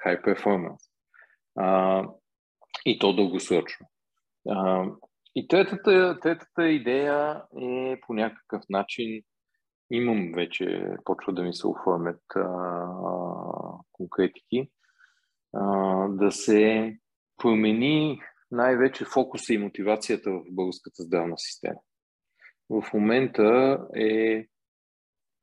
high 0.06 0.24
performance. 0.24 0.90
А, 1.56 2.04
и 2.86 2.98
то 2.98 3.12
дългосрочно. 3.12 3.86
А, 4.48 4.84
и 5.34 5.48
третата, 5.48 6.18
третата 6.22 6.68
идея 6.68 7.42
е 7.60 8.00
по 8.06 8.14
някакъв 8.14 8.62
начин, 8.70 9.22
имам 9.90 10.32
вече, 10.34 10.90
почва 11.04 11.32
да 11.32 11.42
ми 11.42 11.54
се 11.54 11.66
оформят 11.66 12.20
а, 12.36 12.44
конкретики, 13.92 14.70
а, 15.54 15.64
да 16.08 16.32
се 16.32 16.96
промени 17.36 18.20
най-вече 18.50 19.04
фокуса 19.04 19.54
и 19.54 19.58
мотивацията 19.58 20.30
в 20.30 20.42
българската 20.50 21.02
здравна 21.02 21.38
система. 21.38 21.80
В 22.70 22.84
момента 22.94 23.78
е, 23.96 24.46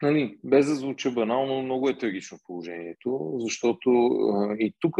нали, 0.01 0.39
без 0.43 0.67
да 0.67 0.75
звуча 0.75 1.11
банално, 1.11 1.61
много 1.61 1.89
е 1.89 1.97
трагично 1.97 2.37
положението, 2.43 3.35
защото 3.39 3.89
а, 4.07 4.55
и 4.59 4.73
тук 4.79 4.97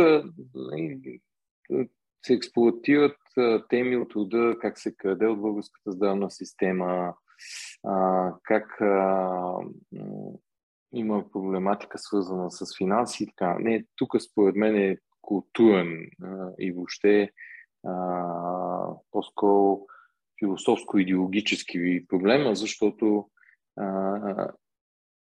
нали, 0.56 1.20
се 2.26 2.34
експлуатират 2.34 3.18
теми 3.70 3.98
от 3.98 4.14
рода 4.16 4.56
как 4.62 4.80
се 4.80 4.96
краде 4.96 5.28
от 5.28 5.42
българската 5.42 5.92
здравна 5.92 6.32
система, 6.32 7.14
как 8.44 8.82
има 10.94 11.32
проблематика 11.32 11.98
свързана 11.98 12.52
с 12.52 12.78
финанси 12.78 13.24
и 13.24 13.28
така. 13.28 13.58
Не, 13.60 13.86
тук 13.96 14.22
според 14.22 14.56
мен 14.56 14.76
е 14.76 14.98
културен 15.22 16.10
и 16.60 16.72
въобще 16.72 17.32
по-скоро 19.12 19.82
философско-идеологически 20.40 22.08
проблема, 22.08 22.56
защото 22.56 23.30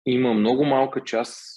има 0.06 0.34
много 0.34 0.64
малка 0.64 1.04
част 1.04 1.55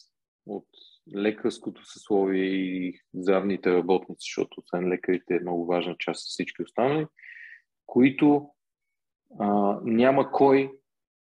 лекарското 1.15 1.85
съсловие 1.85 2.45
и 2.45 2.99
здравните 3.13 3.73
работници, 3.73 4.25
защото 4.25 4.61
освен 4.61 4.89
лекарите 4.89 5.35
е 5.35 5.39
много 5.39 5.65
важна 5.65 5.95
част 5.99 6.19
от 6.19 6.29
всички 6.29 6.63
останали, 6.63 7.05
които 7.85 8.49
а, 9.39 9.79
няма 9.83 10.31
кой 10.31 10.71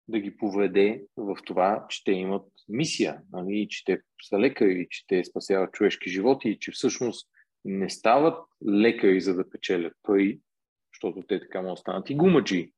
да 0.07 0.19
ги 0.19 0.37
поведе 0.37 1.05
в 1.17 1.37
това, 1.45 1.85
че 1.89 2.03
те 2.03 2.11
имат 2.11 2.45
мисия, 2.69 3.21
нали, 3.31 3.67
че 3.69 3.85
те 3.85 4.01
са 4.23 4.39
лекари, 4.39 4.87
че 4.89 5.07
те 5.07 5.23
спасяват 5.23 5.73
човешки 5.73 6.09
животи 6.09 6.49
и 6.49 6.59
че 6.59 6.71
всъщност 6.71 7.29
не 7.65 7.89
стават 7.89 8.37
лекари, 8.67 9.21
за 9.21 9.35
да 9.35 9.49
печелят 9.49 9.93
пари, 10.03 10.39
защото 10.93 11.27
те 11.27 11.39
така 11.39 11.61
могат 11.61 11.75
да 11.75 11.79
станат 11.79 12.09
и 12.09 12.15
гумаджи. 12.15 12.73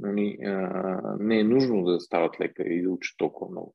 Нали, 0.00 0.38
а, 0.44 1.16
не 1.20 1.38
е 1.40 1.44
нужно 1.44 1.84
да 1.84 2.00
стават 2.00 2.40
лекари 2.40 2.74
и 2.74 2.82
да 2.82 2.90
учат 2.90 3.14
толкова 3.18 3.50
много 3.50 3.74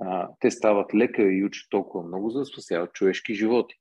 а, 0.00 0.28
те 0.40 0.50
стават 0.50 0.94
лекари 0.94 1.34
и 1.34 1.44
учат 1.44 1.70
толкова 1.70 2.04
много, 2.04 2.30
за 2.30 2.38
да 2.38 2.44
спасяват 2.44 2.92
човешки 2.92 3.34
животи. 3.34 3.74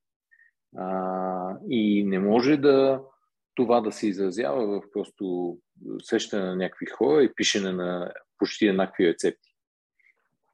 А, 0.78 1.58
и 1.70 2.04
не 2.04 2.20
може 2.20 2.58
да 2.58 3.02
това 3.56 3.82
да 3.82 3.92
се 3.92 4.08
изразява 4.08 4.68
в 4.68 4.82
просто 4.94 5.58
сещане 6.04 6.46
на 6.46 6.56
някакви 6.56 6.86
хора 6.86 7.24
и 7.24 7.34
пишене 7.36 7.72
на 7.72 8.12
почти 8.38 8.68
еднакви 8.68 9.08
рецепти. 9.08 9.50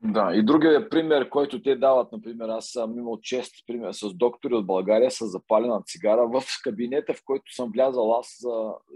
Да, 0.04 0.32
и 0.36 0.44
другия 0.44 0.90
пример, 0.90 1.30
който 1.30 1.62
те 1.62 1.76
дават, 1.76 2.12
например, 2.12 2.50
аз 2.50 2.68
съм 2.68 2.98
имал 2.98 3.20
чест 3.22 3.54
пример 3.68 3.92
с 3.92 4.14
доктори 4.14 4.54
от 4.54 4.66
България 4.66 5.12
с 5.12 5.28
запалена 5.28 5.82
цигара 5.86 6.28
в 6.28 6.44
кабинета, 6.64 7.14
в 7.14 7.22
който 7.26 7.54
съм 7.54 7.72
влязал 7.72 8.20
аз. 8.20 8.44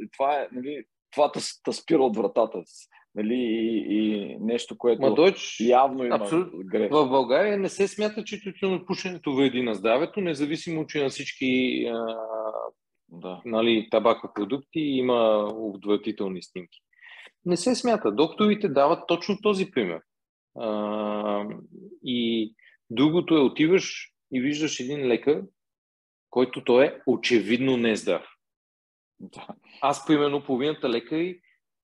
И 0.03 0.09
това 0.11 0.33
е, 0.33 0.47
нали, 0.51 0.83
това 1.11 1.31
те 1.31 1.71
спира 1.71 2.03
от 2.03 2.17
вратата 2.17 2.63
нали, 3.15 3.35
и, 3.35 3.95
и 3.97 4.37
нещо, 4.39 4.77
което 4.77 5.01
Ма, 5.01 5.13
Дойч, 5.13 5.59
явно 5.59 6.05
има 6.05 6.15
абсолютно. 6.15 6.59
В 6.89 7.09
България 7.09 7.57
не 7.57 7.69
се 7.69 7.87
смята, 7.87 8.23
че 8.23 8.43
тютюнопушенето 8.43 9.35
вреди 9.35 9.61
на 9.61 9.75
здравето, 9.75 10.21
независимо, 10.21 10.87
че 10.87 11.03
на 11.03 11.09
всички 11.09 11.83
а, 11.93 12.15
да. 13.07 13.41
нали, 13.45 13.87
табакопродукти 13.91 14.79
има 14.79 15.51
отвратителни 15.55 16.43
снимки. 16.43 16.79
Не 17.45 17.57
се 17.57 17.75
смята. 17.75 18.11
Докторите 18.11 18.69
дават 18.69 19.07
точно 19.07 19.41
този 19.41 19.71
пример. 19.71 20.01
А, 20.59 21.45
и 22.03 22.53
другото 22.89 23.35
е, 23.35 23.39
отиваш 23.39 24.11
и 24.31 24.41
виждаш 24.41 24.79
един 24.79 25.07
лекар, 25.07 25.41
който 26.29 26.63
той 26.63 26.85
е 26.85 26.93
очевидно 27.07 27.77
нездрав. 27.77 28.27
Да. 29.19 29.47
Аз, 29.81 30.05
примерно, 30.05 30.43
половината 30.43 30.89
лекари 30.89 31.39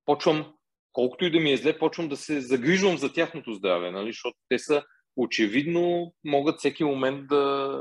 почвам 0.06 0.55
колкото 0.96 1.26
и 1.26 1.32
да 1.32 1.40
ми 1.40 1.52
е 1.52 1.58
зле, 1.58 1.80
почвам 1.80 2.10
да 2.10 2.18
се 2.18 2.42
загрижвам 2.42 2.98
за 2.98 3.14
тяхното 3.14 3.54
здраве, 3.54 3.92
нали? 3.92 4.10
защото 4.10 4.38
те 4.50 4.60
са 4.60 4.84
очевидно 5.18 6.14
могат 6.24 6.58
всеки 6.58 6.84
момент 6.84 7.28
да, 7.28 7.80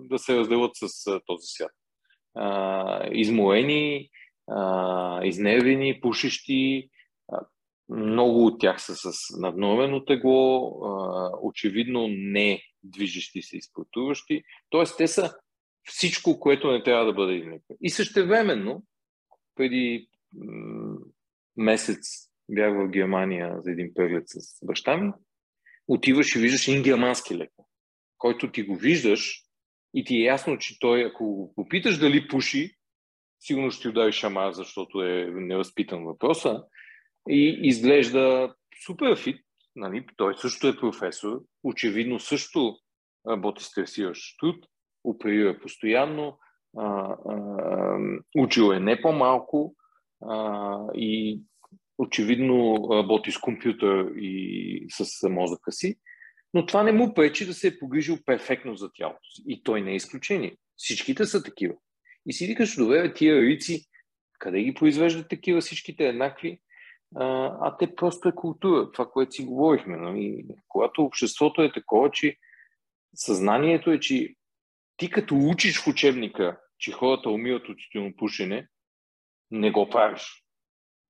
да 0.00 0.18
се 0.18 0.36
разделят 0.36 0.70
с 0.74 1.04
този 1.26 1.46
свят. 1.46 1.70
А, 2.34 3.08
измоени, 3.12 4.08
а, 4.50 5.24
изнервени, 5.24 6.00
пушещи, 6.00 6.88
а, 7.32 7.40
много 7.88 8.46
от 8.46 8.60
тях 8.60 8.82
са 8.82 8.94
с 8.94 9.12
наднормено 9.40 10.04
тегло, 10.04 10.70
а, 10.84 11.30
очевидно 11.42 12.08
не 12.10 12.62
движещи 12.82 13.42
се 13.42 13.56
и 13.56 13.62
спортуващи. 13.62 14.42
Тоест, 14.70 14.96
те 14.98 15.08
са 15.08 15.34
всичко, 15.84 16.40
което 16.40 16.72
не 16.72 16.82
трябва 16.82 17.04
да 17.04 17.12
бъде 17.12 17.34
изникнато. 17.34 17.80
И 17.80 17.90
същевременно, 17.90 18.82
преди 19.54 20.08
м- 20.34 20.96
месец 21.56 22.26
бях 22.48 22.74
в 22.74 22.88
Германия 22.88 23.56
за 23.60 23.70
един 23.70 23.94
преглед 23.94 24.24
с 24.26 24.66
баща 24.66 24.96
ми, 24.96 25.12
отиваш 25.88 26.36
и 26.36 26.38
виждаш 26.38 26.68
един 26.68 26.82
германски 26.82 27.36
лекар, 27.36 27.64
който 28.18 28.52
ти 28.52 28.62
го 28.62 28.76
виждаш 28.76 29.42
и 29.94 30.04
ти 30.04 30.16
е 30.16 30.24
ясно, 30.24 30.58
че 30.58 30.78
той, 30.78 31.04
ако 31.04 31.24
го 31.24 31.54
попиташ 31.54 31.98
дали 31.98 32.28
пуши, 32.28 32.76
сигурно 33.40 33.70
ще 33.70 33.88
удари 33.88 34.12
шама, 34.12 34.52
защото 34.52 35.02
е 35.02 35.30
невъзпитан 35.30 36.04
въпроса. 36.04 36.64
И 37.28 37.58
изглежда 37.62 38.54
супер 38.86 39.16
фит, 39.16 39.40
нали? 39.76 40.06
той 40.16 40.34
също 40.36 40.68
е 40.68 40.76
професор, 40.76 41.40
очевидно 41.64 42.20
също 42.20 42.76
работи 43.28 43.64
стресиращ 43.64 44.38
труд, 44.38 44.66
оперира 45.04 45.58
постоянно, 45.58 46.38
а, 46.78 47.16
а, 47.28 47.98
учил 48.38 48.72
е 48.72 48.80
не 48.80 49.00
по-малко 49.00 49.74
а, 50.28 50.78
и 50.94 51.42
очевидно 51.98 52.88
работи 52.92 53.32
с 53.32 53.38
компютър 53.38 54.12
и 54.16 54.86
с 54.90 55.28
мозъка 55.28 55.72
си, 55.72 55.96
но 56.54 56.66
това 56.66 56.82
не 56.82 56.92
му 56.92 57.14
пречи 57.14 57.46
да 57.46 57.54
се 57.54 57.68
е 57.68 57.78
погрижил 57.78 58.18
перфектно 58.26 58.76
за 58.76 58.90
тялото 58.94 59.30
си. 59.30 59.42
И 59.46 59.62
той 59.62 59.80
не 59.80 59.92
е 59.92 59.96
изключение. 59.96 60.56
Всичките 60.76 61.24
са 61.24 61.42
такива. 61.42 61.74
И 62.26 62.32
си 62.32 62.46
викаш, 62.46 62.76
добре, 62.76 63.14
тия 63.14 63.42
рици, 63.42 63.86
къде 64.38 64.62
ги 64.62 64.74
произвеждат 64.74 65.28
такива, 65.28 65.60
всичките 65.60 66.08
еднакви? 66.08 66.60
А, 67.16 67.56
а 67.60 67.76
те 67.76 67.94
просто 67.94 68.28
е 68.28 68.34
култура, 68.34 68.92
това, 68.92 69.10
което 69.10 69.32
си 69.32 69.44
говорихме. 69.44 69.96
Нали? 69.96 70.44
Когато 70.68 71.02
обществото 71.02 71.62
е 71.62 71.72
такова, 71.72 72.10
че 72.10 72.36
съзнанието 73.14 73.90
е, 73.90 74.00
че 74.00 74.34
ти 74.96 75.10
като 75.10 75.34
учиш 75.36 75.82
в 75.82 75.86
учебника, 75.86 76.60
че 76.78 76.92
хората 76.92 77.30
умират 77.30 77.68
от 77.68 78.16
пушене, 78.16 78.68
не 79.50 79.70
го 79.70 79.90
правиш. 79.90 80.45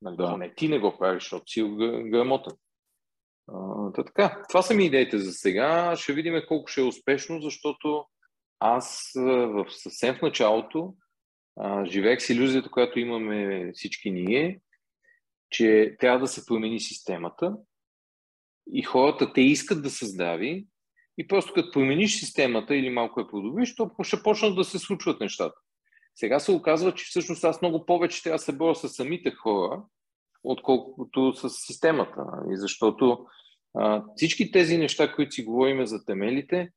Нали, 0.02 0.16
да. 0.16 0.36
Не, 0.36 0.54
ти 0.54 0.68
не 0.68 0.78
го 0.78 0.98
правиш, 0.98 1.22
защото 1.22 1.44
си 1.46 1.62
грамотен. 2.10 2.52
Та 3.94 4.04
така, 4.04 4.42
това 4.48 4.62
са 4.62 4.74
ми 4.74 4.86
идеите 4.86 5.18
за 5.18 5.32
сега. 5.32 5.96
Ще 5.96 6.12
видим 6.12 6.42
колко 6.48 6.66
ще 6.68 6.80
е 6.80 6.84
успешно, 6.84 7.40
защото 7.40 8.06
аз 8.60 9.12
в 9.14 9.66
съвсем 9.68 10.14
в 10.14 10.22
началото 10.22 10.94
живеех 11.84 12.22
с 12.22 12.30
иллюзията, 12.30 12.70
която 12.70 12.98
имаме 12.98 13.70
всички 13.74 14.10
ние, 14.10 14.60
че 15.50 15.96
трябва 16.00 16.18
да 16.18 16.26
се 16.26 16.46
промени 16.46 16.80
системата 16.80 17.56
и 18.72 18.82
хората 18.82 19.32
те 19.32 19.40
искат 19.40 19.82
да 19.82 19.90
се 19.90 20.06
здрави 20.06 20.66
и 21.18 21.26
просто 21.26 21.52
като 21.52 21.70
промениш 21.70 22.18
системата 22.18 22.76
или 22.76 22.90
малко 22.90 23.20
я 23.20 23.28
подобриш, 23.28 23.74
то 23.74 23.90
ще 24.02 24.22
почнат 24.22 24.56
да 24.56 24.64
се 24.64 24.78
случват 24.78 25.20
нещата. 25.20 25.60
Сега 26.18 26.40
се 26.40 26.52
оказва, 26.52 26.94
че 26.94 27.04
всъщност 27.04 27.44
аз 27.44 27.62
много 27.62 27.86
повече 27.86 28.22
трябва 28.22 28.34
да 28.34 28.42
се 28.42 28.56
боря 28.56 28.74
с 28.74 28.88
самите 28.88 29.30
хора, 29.30 29.82
отколкото 30.44 31.32
с 31.34 31.50
системата. 31.50 32.24
И 32.50 32.56
защото 32.56 33.26
а, 33.74 34.04
всички 34.16 34.52
тези 34.52 34.78
неща, 34.78 35.14
които 35.14 35.32
си 35.32 35.44
говорим 35.44 35.86
за 35.86 36.04
темелите, 36.04 36.70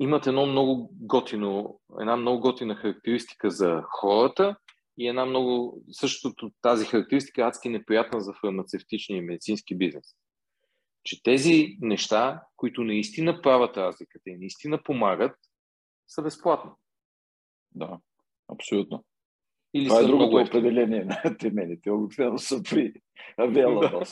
имат 0.00 0.26
едно 0.26 0.46
много 0.46 0.90
готино, 0.92 1.80
една 2.00 2.16
много 2.16 2.40
готина 2.40 2.74
характеристика 2.74 3.50
за 3.50 3.82
хората 3.90 4.56
и 4.98 5.08
една 5.08 5.26
много, 5.26 5.82
същото 5.90 6.50
тази 6.62 6.86
характеристика 6.86 7.42
е 7.42 7.44
адски 7.44 7.68
неприятна 7.68 8.20
за 8.20 8.32
фармацевтичния 8.40 9.18
и 9.18 9.20
медицински 9.20 9.78
бизнес. 9.78 10.04
Че 11.04 11.22
тези 11.22 11.76
неща, 11.80 12.42
които 12.56 12.84
наистина 12.84 13.42
правят 13.42 13.76
разликата 13.76 14.30
и 14.30 14.36
наистина 14.36 14.82
помагат, 14.82 15.36
са 16.08 16.22
безплатни. 16.22 16.70
Да, 17.74 17.98
абсолютно. 18.52 19.04
Или 19.74 19.88
Това 19.88 20.00
е 20.00 20.04
другото 20.04 20.36
определение 20.36 21.04
на 21.04 21.36
темените. 21.38 21.90
Обикновено 21.90 22.38
са 22.38 22.62
при 22.62 22.92
Авела 23.38 24.02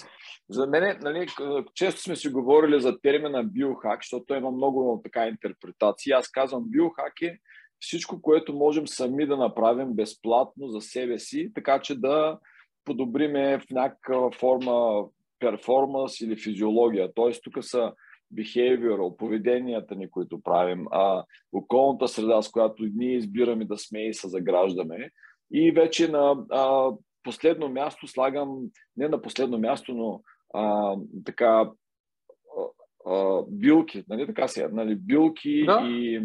За 0.49 0.67
мен, 0.67 0.99
нали, 1.03 1.27
често 1.75 2.01
сме 2.01 2.17
си 2.17 2.29
говорили 2.29 2.81
за 2.81 3.01
термина 3.01 3.45
биохак, 3.45 4.01
защото 4.03 4.35
има 4.35 4.51
много 4.51 5.01
така 5.05 5.27
интерпретации. 5.27 6.13
Аз 6.13 6.29
казвам 6.29 6.65
биохак 6.67 7.23
е 7.23 7.39
всичко, 7.81 8.23
което 8.23 8.55
можем 8.55 8.87
сами 8.87 9.27
да 9.27 9.37
направим 9.37 9.93
безплатно 9.93 10.69
за 10.69 10.81
себе 10.81 11.19
си, 11.19 11.51
така 11.55 11.81
че 11.81 12.01
да 12.01 12.39
подобриме 12.85 13.59
в 13.59 13.71
някаква 13.71 14.31
форма 14.31 15.05
перформанс 15.39 16.21
или 16.21 16.37
физиология. 16.37 17.15
Тоест, 17.15 17.43
тук 17.45 17.65
са 17.65 17.93
behavioral, 18.35 19.17
поведенията 19.17 19.95
ни, 19.95 20.11
които 20.11 20.43
правим, 20.43 20.87
а, 20.91 21.25
околната 21.53 22.09
среда, 22.09 22.43
с 22.43 22.51
която 22.51 22.83
ние 22.95 23.17
избираме 23.17 23.65
да 23.65 23.79
сме 23.79 24.09
и 24.09 24.15
се 24.15 24.29
заграждаме. 24.29 25.11
И 25.53 25.73
вече 25.73 26.09
на 26.09 26.37
а, 26.51 26.93
последно 27.23 27.69
място 27.69 28.07
слагам, 28.07 28.59
не 28.97 29.09
на 29.09 29.23
последно 29.23 29.59
място, 29.59 29.95
но 29.95 30.23
а, 30.55 30.97
така 31.25 31.71
а, 33.07 33.43
билки, 33.49 34.05
нали 34.09 34.27
така 34.27 34.49
сега, 34.49 34.69
нали, 34.73 34.95
билки 34.95 35.65
да. 35.67 35.83
и 35.85 36.23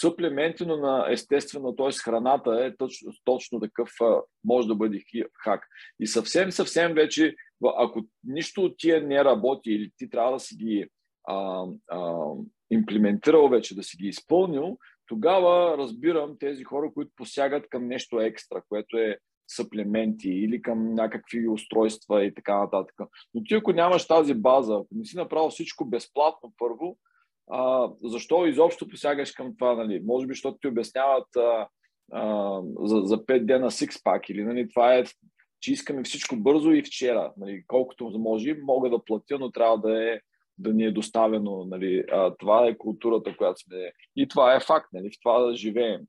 суплементи, 0.00 0.66
но 0.66 0.76
на 0.76 1.06
естествено, 1.10 1.76
т.е. 1.76 1.92
храната 1.92 2.64
е 2.64 2.76
точно, 2.76 3.12
точно 3.24 3.60
такъв, 3.60 3.90
може 4.44 4.68
да 4.68 4.74
бъде 4.74 5.02
хак. 5.44 5.66
И 6.00 6.06
съвсем, 6.06 6.52
съвсем 6.52 6.94
вече, 6.94 7.34
ако 7.76 8.02
нищо 8.24 8.62
от 8.62 8.74
тия 8.78 9.06
не 9.06 9.24
работи 9.24 9.70
или 9.70 9.90
ти 9.96 10.10
трябва 10.10 10.32
да 10.32 10.40
си 10.40 10.56
ги 10.56 10.86
а, 11.24 11.66
а, 11.90 12.24
имплементирал 12.70 13.48
вече, 13.48 13.74
да 13.74 13.82
си 13.82 13.96
ги 13.96 14.08
изпълнил, 14.08 14.78
тогава 15.06 15.78
разбирам 15.78 16.36
тези 16.40 16.64
хора, 16.64 16.90
които 16.94 17.10
посягат 17.16 17.68
към 17.68 17.88
нещо 17.88 18.20
екстра, 18.20 18.62
което 18.68 18.98
е 18.98 19.18
съплементи 19.48 20.28
или 20.28 20.62
към 20.62 20.94
някакви 20.94 21.48
устройства 21.48 22.24
и 22.24 22.34
така 22.34 22.58
нататък. 22.58 22.94
Но 23.34 23.42
ти 23.44 23.54
ако 23.54 23.72
нямаш 23.72 24.06
тази 24.06 24.34
база, 24.34 24.74
ако 24.74 24.88
не 24.90 25.04
си 25.04 25.16
направил 25.16 25.50
всичко 25.50 25.84
безплатно 25.84 26.52
първо, 26.58 26.96
а, 27.50 27.90
защо 28.04 28.46
изобщо 28.46 28.88
посягаш 28.88 29.32
към 29.32 29.56
това? 29.56 29.74
Нали? 29.74 30.00
Може 30.04 30.26
би, 30.26 30.32
защото 30.32 30.58
ти 30.58 30.68
обясняват 30.68 31.36
а, 31.36 31.68
а, 32.12 32.60
за, 32.82 33.00
за 33.04 33.16
5 33.16 33.44
дена 33.44 33.70
сикспак 33.70 34.28
или 34.28 34.44
нали, 34.44 34.68
това 34.68 34.94
е, 34.94 35.04
че 35.60 35.72
искаме 35.72 36.02
всичко 36.02 36.36
бързо 36.36 36.72
и 36.72 36.82
вчера. 36.82 37.32
Нали? 37.36 37.64
Колкото 37.66 38.18
може, 38.18 38.56
мога 38.62 38.90
да 38.90 39.04
платя, 39.04 39.38
но 39.38 39.50
трябва 39.50 39.78
да 39.78 40.12
е 40.12 40.20
да 40.58 40.72
ни 40.72 40.84
е 40.84 40.92
доставено. 40.92 41.64
Нали, 41.64 42.04
а, 42.12 42.34
това 42.38 42.66
е 42.66 42.78
културата, 42.78 43.36
която 43.36 43.60
сме. 43.60 43.92
И 44.16 44.28
това 44.28 44.54
е 44.54 44.60
факт, 44.60 44.88
нали, 44.92 45.10
в 45.10 45.20
това 45.22 45.38
да 45.38 45.54
живеем. 45.54 46.00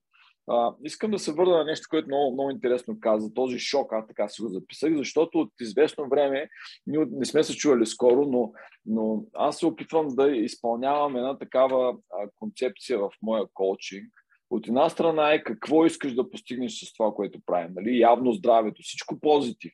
А, 0.47 0.73
искам 0.83 1.11
да 1.11 1.19
се 1.19 1.33
върна 1.33 1.57
на 1.57 1.65
нещо, 1.65 1.87
което 1.89 2.07
много, 2.07 2.33
много 2.33 2.51
интересно 2.51 2.99
каза. 2.99 3.33
Този 3.33 3.59
шок, 3.59 3.93
аз 3.93 4.07
така 4.07 4.29
си 4.29 4.41
го 4.41 4.49
записах, 4.49 4.93
защото 4.95 5.39
от 5.39 5.51
известно 5.61 6.09
време, 6.09 6.49
ние 6.87 7.05
не 7.11 7.25
сме 7.25 7.43
се 7.43 7.55
чували 7.55 7.85
скоро, 7.85 8.25
но, 8.25 8.51
но 8.85 9.23
аз 9.33 9.57
се 9.57 9.65
опитвам 9.65 10.07
да 10.07 10.29
изпълнявам 10.31 11.17
една 11.17 11.37
такава 11.37 11.89
а, 11.89 12.29
концепция 12.39 12.99
в 12.99 13.09
моя 13.21 13.45
коучинг. 13.53 14.09
От 14.49 14.67
една 14.67 14.89
страна 14.89 15.33
е 15.33 15.43
какво 15.43 15.85
искаш 15.85 16.13
да 16.13 16.29
постигнеш 16.29 16.79
с 16.79 16.93
това, 16.93 17.13
което 17.13 17.39
правим. 17.45 17.71
Нали? 17.75 17.99
Явно 17.99 18.31
здравето, 18.31 18.81
всичко 18.83 19.19
позитив. 19.19 19.71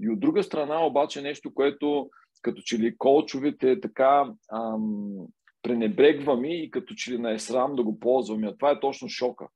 И 0.00 0.10
от 0.10 0.20
друга 0.20 0.42
страна 0.42 0.86
обаче 0.86 1.22
нещо, 1.22 1.54
което 1.54 2.10
като 2.42 2.62
че 2.62 2.78
ли 2.78 2.98
колчовете 2.98 3.80
така 3.80 4.32
ам, 4.52 5.26
пренебрегваме 5.62 6.48
и 6.48 6.70
като 6.70 6.94
че 6.94 7.12
ли 7.12 7.18
не 7.18 7.32
е 7.32 7.38
срам 7.38 7.76
да 7.76 7.82
го 7.82 8.00
ползваме. 8.00 8.46
А 8.46 8.56
това 8.56 8.70
е 8.70 8.80
точно 8.80 9.08
шока. 9.08 9.48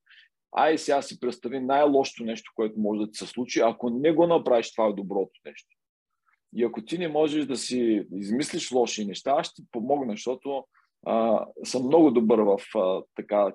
Ай 0.56 0.78
сега 0.78 1.02
си 1.02 1.20
представи 1.20 1.60
най-лошото 1.60 2.24
нещо, 2.24 2.52
което 2.54 2.80
може 2.80 3.00
да 3.00 3.10
ти 3.10 3.18
се 3.18 3.26
случи. 3.26 3.60
Ако 3.60 3.90
не 3.90 4.12
го 4.12 4.26
направиш, 4.26 4.72
това 4.72 4.86
е 4.86 4.92
доброто 4.92 5.40
нещо. 5.44 5.68
И 6.56 6.64
ако 6.64 6.84
ти 6.84 6.98
не 6.98 7.08
можеш 7.08 7.46
да 7.46 7.56
си 7.56 8.06
измислиш 8.12 8.72
лоши 8.72 9.06
неща, 9.06 9.34
аз 9.38 9.46
ще 9.46 9.62
ти 9.62 9.68
помогна, 9.70 10.12
защото 10.12 10.64
а, 11.06 11.46
съм 11.64 11.86
много 11.86 12.10
добър 12.10 12.38
в 12.38 12.58
а, 12.74 13.02
така 13.14 13.52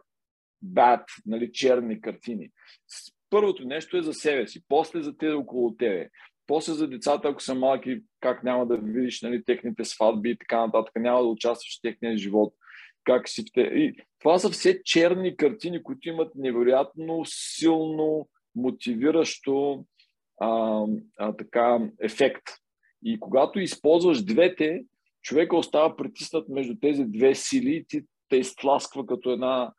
bad, 0.65 1.03
нали, 1.25 1.51
черни 1.51 2.01
картини. 2.01 2.49
Първото 3.29 3.65
нещо 3.65 3.97
е 3.97 4.01
за 4.01 4.13
себе 4.13 4.47
си, 4.47 4.63
после 4.67 5.01
за 5.01 5.17
те 5.17 5.29
около 5.29 5.75
тебе. 5.75 6.09
После 6.47 6.73
за 6.73 6.87
децата, 6.87 7.27
ако 7.27 7.41
са 7.41 7.55
малки, 7.55 8.01
как 8.19 8.43
няма 8.43 8.65
да 8.65 8.77
видиш 8.77 9.21
нали, 9.21 9.43
техните 9.43 9.85
сватби 9.85 10.29
и 10.29 10.37
така 10.37 10.65
нататък, 10.65 10.93
няма 10.95 11.21
да 11.21 11.27
участваш 11.27 11.77
в 11.77 11.81
техния 11.81 12.17
живот, 12.17 12.53
как 13.03 13.29
си. 13.29 13.45
И 13.55 13.93
това 14.19 14.39
са 14.39 14.49
все 14.49 14.83
черни 14.83 15.37
картини, 15.37 15.83
които 15.83 16.09
имат 16.09 16.35
невероятно 16.35 17.21
силно 17.25 18.29
мотивиращо 18.55 19.85
а, 20.41 20.83
а, 21.17 21.35
така, 21.35 21.79
ефект. 22.01 22.43
И 23.03 23.19
когато 23.19 23.59
използваш 23.59 24.23
двете, 24.23 24.83
човека 25.21 25.57
остава 25.57 25.95
притиснат 25.95 26.49
между 26.49 26.75
тези 26.81 27.03
две 27.05 27.35
сили 27.35 27.75
и 27.75 27.85
ти 27.87 28.01
те 28.29 28.37
изтласква 28.37 29.05
като 29.05 29.31
една 29.31 29.73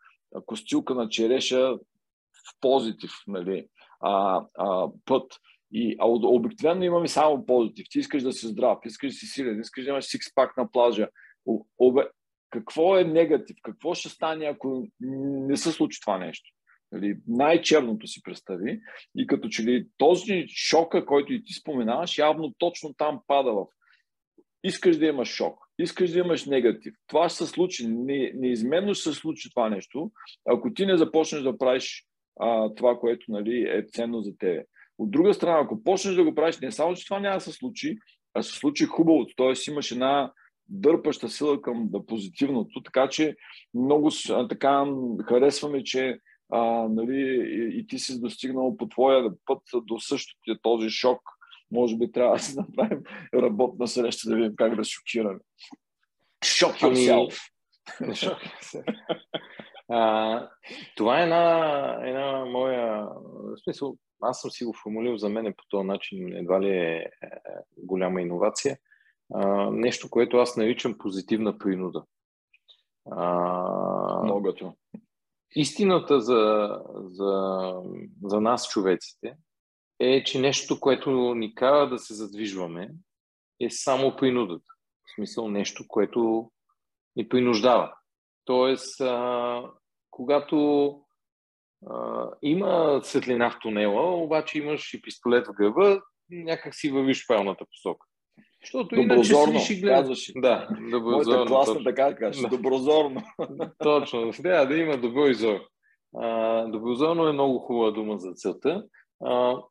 костилка 0.46 0.94
на 0.94 1.08
череша 1.08 1.74
в 1.76 2.60
позитив 2.60 3.10
нали, 3.26 3.66
а, 4.00 4.44
а, 4.58 4.88
път. 5.04 5.32
И, 5.72 5.96
а 5.98 6.06
обикновено 6.06 6.84
имаме 6.84 7.08
само 7.08 7.46
позитив. 7.46 7.86
Ти 7.90 7.98
искаш 7.98 8.22
да 8.22 8.32
си 8.32 8.46
здрав, 8.46 8.78
искаш 8.84 9.10
да 9.10 9.18
си 9.18 9.26
силен, 9.26 9.60
искаш 9.60 9.84
да 9.84 9.90
имаш 9.90 10.04
сикспак 10.04 10.56
на 10.56 10.70
плажа. 10.70 11.08
Обе, 11.78 12.02
какво 12.50 12.98
е 12.98 13.04
негатив? 13.04 13.56
Какво 13.62 13.94
ще 13.94 14.08
стане, 14.08 14.44
ако 14.44 14.86
не 15.00 15.56
се 15.56 15.72
случи 15.72 16.00
това 16.00 16.18
нещо? 16.18 16.50
Нали, 16.92 17.16
най-черното 17.26 18.06
си 18.06 18.22
представи. 18.22 18.80
И 19.16 19.26
като 19.26 19.48
че 19.48 19.62
ли 19.62 19.86
този 19.96 20.44
шока, 20.48 21.06
който 21.06 21.32
и 21.32 21.44
ти 21.44 21.52
споменаваш, 21.52 22.18
явно 22.18 22.54
точно 22.58 22.94
там 22.94 23.20
пада 23.26 23.52
в. 23.52 23.66
Искаш 24.64 24.98
да 24.98 25.06
имаш 25.06 25.28
шок, 25.28 25.58
искаш 25.78 26.10
да 26.10 26.18
имаш 26.18 26.46
негатив. 26.46 26.94
Това 27.06 27.28
ще 27.28 27.38
се 27.38 27.46
случи, 27.46 27.86
не, 27.88 28.32
неизменно 28.34 28.94
ще 28.94 29.10
се 29.10 29.18
случи 29.18 29.50
това 29.50 29.68
нещо, 29.68 30.10
ако 30.48 30.74
ти 30.74 30.86
не 30.86 30.96
започнеш 30.96 31.42
да 31.42 31.58
правиш 31.58 32.06
а, 32.40 32.74
това, 32.74 32.98
което 32.98 33.24
нали, 33.28 33.62
е 33.62 33.84
ценно 33.92 34.22
за 34.22 34.36
тебе. 34.38 34.64
От 35.00 35.10
друга 35.10 35.34
страна, 35.34 35.60
ако 35.60 35.84
почнеш 35.84 36.14
да 36.14 36.24
го 36.24 36.34
правиш, 36.34 36.58
не 36.58 36.72
само, 36.72 36.94
че 36.94 37.04
това 37.04 37.20
няма 37.20 37.36
да 37.36 37.40
се 37.40 37.52
случи, 37.52 37.98
а 38.34 38.42
се 38.42 38.52
случи 38.52 38.84
хубавото, 38.84 39.34
т.е. 39.36 39.70
имаш 39.70 39.90
една 39.90 40.32
дърпаща 40.68 41.28
сила 41.28 41.62
към 41.62 41.88
да 41.90 42.06
позитивното, 42.06 42.82
така 42.82 43.08
че 43.08 43.36
много 43.74 44.10
а, 44.30 44.48
така 44.48 44.86
харесваме, 45.28 45.84
че 45.84 46.18
а, 46.52 46.62
нали, 46.88 47.16
и, 47.16 47.78
и 47.78 47.86
ти 47.86 47.98
си 47.98 48.20
достигнал 48.20 48.76
по 48.76 48.88
твоя 48.88 49.30
път 49.46 49.62
до 49.74 50.00
същото 50.00 50.58
този 50.62 50.90
шок. 50.90 51.20
Може 51.70 51.96
би 51.96 52.12
трябва 52.12 52.36
да 52.36 52.42
си 52.42 52.56
направим 52.58 53.02
работна 53.34 53.88
среща 53.88 54.30
да 54.30 54.36
видим 54.36 54.56
как 54.56 54.76
да 54.76 54.84
шокираме. 54.84 55.38
Shock 56.44 56.82
ами, 56.82 56.96
yourself. 56.96 57.50
а, 59.88 60.48
това 60.96 61.20
е 61.20 61.22
една, 61.22 61.98
една 62.04 62.44
моя... 62.44 63.04
В 63.04 63.62
смисъл, 63.64 63.96
аз 64.20 64.40
съм 64.40 64.50
си 64.50 64.64
го 64.64 64.74
формулирал 64.82 65.16
за 65.16 65.28
мен 65.28 65.54
по 65.56 65.64
този 65.68 65.86
начин, 65.86 66.36
едва 66.36 66.60
ли 66.60 66.68
е, 66.68 66.96
е 66.96 67.10
голяма 67.76 68.20
иновация. 68.20 68.78
А, 69.34 69.70
нещо, 69.70 70.10
което 70.10 70.36
аз 70.36 70.56
наричам 70.56 70.98
позитивна 70.98 71.58
принуда. 71.58 72.04
А, 73.10 74.22
Многото. 74.24 74.74
Истината 75.56 76.20
за, 76.20 76.70
за, 76.94 77.72
за 78.24 78.40
нас, 78.40 78.68
човеците, 78.68 79.36
е, 80.00 80.24
че 80.24 80.40
нещо, 80.40 80.80
което 80.80 81.34
ни 81.34 81.54
кара 81.54 81.88
да 81.88 81.98
се 81.98 82.14
задвижваме, 82.14 82.90
е 83.60 83.70
само 83.70 84.16
принудата. 84.16 84.72
В 85.06 85.14
смисъл 85.14 85.48
нещо, 85.48 85.84
което 85.88 86.50
ни 87.16 87.28
принуждава. 87.28 87.94
Тоест, 88.44 89.00
а, 89.00 89.62
когато 90.10 91.00
има 92.42 93.00
светлина 93.04 93.50
в 93.50 93.58
тунела, 93.62 94.22
обаче 94.22 94.58
имаш 94.58 94.94
и 94.94 95.02
пистолет 95.02 95.46
в 95.46 95.52
гърба, 95.52 96.00
някак 96.30 96.74
си 96.74 96.90
вървиш 96.90 97.24
в 97.24 97.26
правилната 97.28 97.64
посока. 97.64 98.06
Защото 98.62 98.96
иначе 98.96 99.34
си 99.60 99.74
и 99.74 99.80
гледаш. 99.80 100.32
Да, 100.36 100.68
доброзорно. 100.90 101.36
Моята 101.36 101.46
класна 101.46 101.84
така 101.84 102.16
кажеш, 102.16 102.42
да. 102.42 102.48
доброзорно. 102.48 103.22
Точно, 103.78 104.32
трябва 104.32 104.66
да 104.66 104.76
има 104.76 104.96
добро 104.96 105.26
изор. 105.26 105.60
А, 106.18 106.64
доброзорно 106.64 107.26
е 107.26 107.32
много 107.32 107.58
хубава 107.58 107.90
дума 107.90 108.18
за 108.18 108.32
целта, 108.32 108.84
а, 109.24 109.62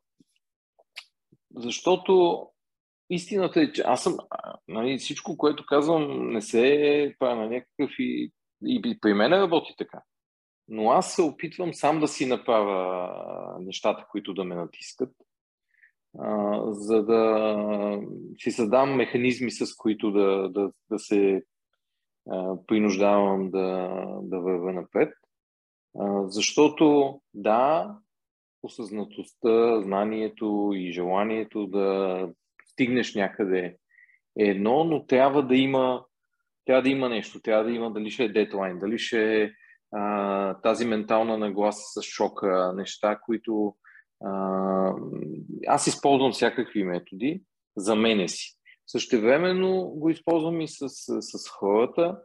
защото 1.56 2.42
истината 3.10 3.60
е, 3.60 3.72
че 3.72 3.82
аз 3.82 4.02
съм, 4.02 4.16
нали, 4.68 4.98
всичко, 4.98 5.36
което 5.36 5.66
казвам, 5.66 6.32
не 6.32 6.40
се 6.40 7.14
прави 7.18 7.40
на 7.40 7.46
някакъв 7.46 7.90
и, 7.98 8.32
и 8.66 8.98
при 9.00 9.14
мен 9.14 9.32
работи 9.32 9.74
така. 9.78 10.02
Но 10.72 10.90
аз 10.90 11.14
се 11.14 11.22
опитвам 11.22 11.74
сам 11.74 12.00
да 12.00 12.08
си 12.08 12.26
направя 12.26 13.56
нещата, 13.60 14.06
които 14.10 14.34
да 14.34 14.44
ме 14.44 14.54
натискат, 14.54 15.10
за 16.68 17.04
да 17.04 18.02
си 18.36 18.50
създам 18.50 18.96
механизми, 18.96 19.50
с 19.50 19.76
които 19.76 20.10
да, 20.12 20.48
да, 20.48 20.72
да 20.90 20.98
се 20.98 21.42
принуждавам 22.66 23.50
да, 23.50 23.88
да 24.22 24.40
вървя 24.40 24.72
напред. 24.72 25.14
Защото, 26.24 27.20
да, 27.34 27.96
осъзнатостта, 28.62 29.82
знанието 29.82 30.72
и 30.74 30.92
желанието 30.92 31.66
да 31.66 32.28
стигнеш 32.66 33.14
някъде 33.14 33.76
е 34.38 34.44
едно, 34.44 34.84
но 34.84 35.06
трябва 35.06 35.46
да 35.46 35.56
има, 35.56 36.04
трябва 36.64 36.82
да 36.82 36.88
има 36.88 37.08
нещо, 37.08 37.40
трябва 37.40 37.64
да 37.64 37.70
има 37.70 37.92
дали 37.92 38.10
ще 38.10 38.24
е 38.24 38.28
дедлайн, 38.28 38.78
дали 38.78 38.98
ще 38.98 39.42
е 39.42 39.50
а, 39.92 40.54
тази 40.54 40.86
ментална 40.86 41.38
нагласа 41.38 42.00
с 42.00 42.04
шока, 42.04 42.72
неща, 42.76 43.18
които 43.24 43.74
а, 44.24 44.94
аз 45.66 45.86
използвам 45.86 46.32
всякакви 46.32 46.84
методи 46.84 47.42
за 47.76 47.96
мене 47.96 48.28
си. 48.28 48.56
Същевременно 48.86 49.82
го 49.82 50.10
използвам 50.10 50.60
и 50.60 50.68
с, 50.68 50.88
с, 51.20 51.48
хората, 51.48 52.18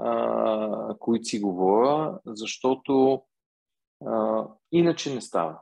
а, 0.00 0.94
които 0.98 1.24
си 1.24 1.40
говоря, 1.40 2.18
защото 2.26 3.22
а, 4.06 4.44
иначе 4.72 5.14
не 5.14 5.20
става. 5.20 5.60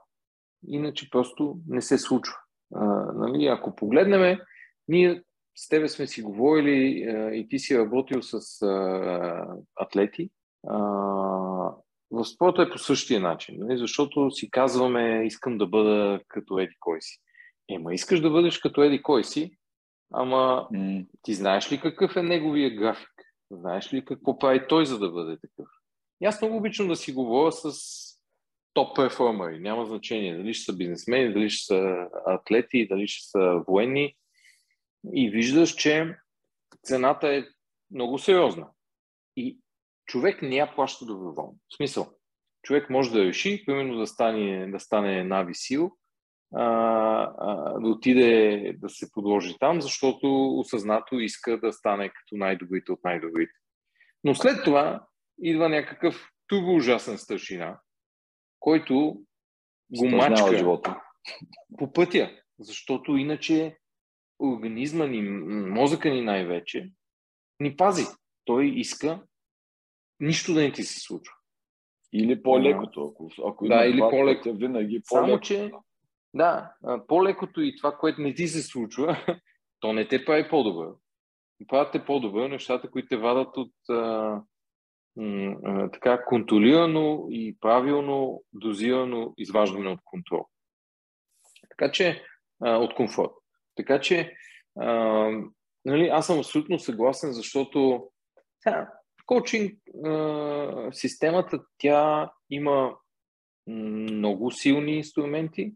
Иначе 0.68 1.10
просто 1.10 1.58
не 1.68 1.80
се 1.80 1.98
случва. 1.98 2.36
А, 2.74 2.84
нали, 3.14 3.46
ако 3.46 3.76
погледнем, 3.76 4.38
ние 4.88 5.22
с 5.56 5.68
тебе 5.68 5.88
сме 5.88 6.06
си 6.06 6.22
говорили 6.22 7.04
а, 7.04 7.34
и 7.34 7.48
ти 7.48 7.58
си 7.58 7.78
работил 7.78 8.22
с 8.22 8.62
а, 8.62 9.46
атлети. 9.76 10.30
А, 10.66 10.78
в 12.10 12.24
спорта 12.24 12.62
е 12.62 12.70
по 12.70 12.78
същия 12.78 13.20
начин, 13.20 13.54
нали, 13.58 13.78
защото 13.78 14.30
си 14.30 14.50
казваме, 14.50 15.22
искам 15.26 15.58
да 15.58 15.66
бъда 15.66 16.20
като 16.28 16.58
Еди 16.58 16.74
кой 16.80 17.02
си. 17.02 17.18
Ема 17.68 17.94
искаш 17.94 18.20
да 18.20 18.30
бъдеш 18.30 18.58
като 18.58 18.82
Еди 18.82 19.02
кой 19.02 19.24
си, 19.24 19.56
ама 20.12 20.68
mm. 20.72 21.06
ти 21.22 21.34
знаеш 21.34 21.72
ли 21.72 21.80
какъв 21.80 22.16
е 22.16 22.22
неговия 22.22 22.76
график? 22.76 23.12
Знаеш 23.50 23.92
ли 23.92 24.04
какво 24.04 24.38
прави 24.38 24.66
той, 24.68 24.86
за 24.86 24.98
да 24.98 25.10
бъде 25.10 25.38
такъв? 25.40 25.68
И 26.20 26.26
аз 26.26 26.42
много 26.42 26.56
обичам 26.56 26.88
да 26.88 26.96
си 26.96 27.12
говоря 27.12 27.52
с 27.52 27.72
топ 28.74 28.96
перформери. 28.96 29.60
Няма 29.60 29.86
значение 29.86 30.36
дали 30.36 30.54
ще 30.54 30.64
са 30.64 30.76
бизнесмени, 30.76 31.32
дали 31.32 31.50
ще 31.50 31.64
са 31.64 32.08
атлети, 32.26 32.88
дали 32.88 33.08
ще 33.08 33.28
са 33.28 33.62
военни. 33.68 34.16
И 35.12 35.30
виждаш, 35.30 35.74
че 35.74 36.16
цената 36.82 37.28
е 37.28 37.44
много 37.90 38.18
сериозна. 38.18 38.68
И 39.36 39.58
човек 40.06 40.42
не 40.42 40.56
я 40.56 40.74
плаща 40.74 41.06
доброволно. 41.06 41.56
В 41.68 41.76
смисъл, 41.76 42.06
човек 42.62 42.90
може 42.90 43.12
да 43.12 43.24
реши, 43.24 43.62
примерно 43.66 43.98
да 43.98 44.06
стане, 44.06 44.70
да 44.70 44.80
стане 44.80 45.24
Нави 45.24 45.54
Сил, 45.54 45.90
а, 46.54 46.64
а, 47.38 47.80
да 47.80 47.88
отиде 47.88 48.72
да 48.78 48.88
се 48.88 49.12
подложи 49.12 49.56
там, 49.60 49.80
защото 49.80 50.58
осъзнато 50.58 51.14
иска 51.18 51.60
да 51.60 51.72
стане 51.72 52.08
като 52.08 52.36
най-добрите 52.36 52.92
от 52.92 53.04
най-добрите. 53.04 53.52
Но 54.24 54.34
след 54.34 54.64
това 54.64 55.06
идва 55.42 55.68
някакъв 55.68 56.28
турбо 56.46 56.74
ужасен 56.74 57.18
старшина, 57.18 57.80
който 58.60 59.20
го 59.96 60.08
мачка 60.08 60.58
живота. 60.58 61.00
по 61.78 61.92
пътя, 61.92 62.30
защото 62.58 63.16
иначе 63.16 63.76
организма 64.38 65.06
ни, 65.06 65.22
мозъка 65.70 66.10
ни 66.10 66.22
най-вече, 66.22 66.90
ни 67.60 67.76
пази. 67.76 68.04
Той 68.44 68.66
иска 68.66 69.22
нищо 70.20 70.54
да 70.54 70.60
не 70.60 70.72
ти 70.72 70.82
се 70.82 71.00
случва. 71.00 71.34
Или 72.12 72.42
по-лекото, 72.42 73.12
ако, 73.12 73.30
ако 73.46 73.68
да, 73.68 73.86
или 73.86 74.00
по-лекото. 74.00 74.54
винаги 74.54 75.02
по-лекото. 75.08 75.46
Само, 75.46 75.68
че 75.68 75.72
да, 76.34 76.74
по-лекото 77.08 77.60
и 77.60 77.76
това, 77.76 77.92
което 77.92 78.20
не 78.20 78.34
ти 78.34 78.48
се 78.48 78.62
случва, 78.62 79.16
то 79.80 79.92
не 79.92 80.08
те 80.08 80.24
прави 80.24 80.48
по-добър. 80.48 80.88
Правят 81.68 81.92
те 81.92 82.04
по-добър 82.04 82.48
нещата, 82.48 82.90
които 82.90 83.08
те 83.08 83.16
вадат 83.16 83.56
от 83.56 83.72
а, 83.90 84.40
м, 85.16 85.90
така 85.92 86.24
контролирано 86.24 87.26
и 87.30 87.56
правилно 87.60 88.42
дозирано 88.52 89.34
изваждане 89.38 89.88
от 89.88 90.00
контрол. 90.04 90.46
Така 91.70 91.92
че, 91.92 92.24
а, 92.64 92.76
от 92.76 92.94
комфорт. 92.94 93.32
Така 93.76 94.00
че, 94.00 94.36
а, 94.80 94.90
нали, 95.84 96.08
аз 96.08 96.26
съм 96.26 96.38
абсолютно 96.38 96.78
съгласен, 96.78 97.32
защото 97.32 98.08
да, 98.66 98.88
коучинг 99.26 99.78
а, 100.04 100.88
системата, 100.92 101.60
тя 101.78 102.30
има 102.50 102.96
много 103.66 104.50
силни 104.50 104.92
инструменти, 104.92 105.74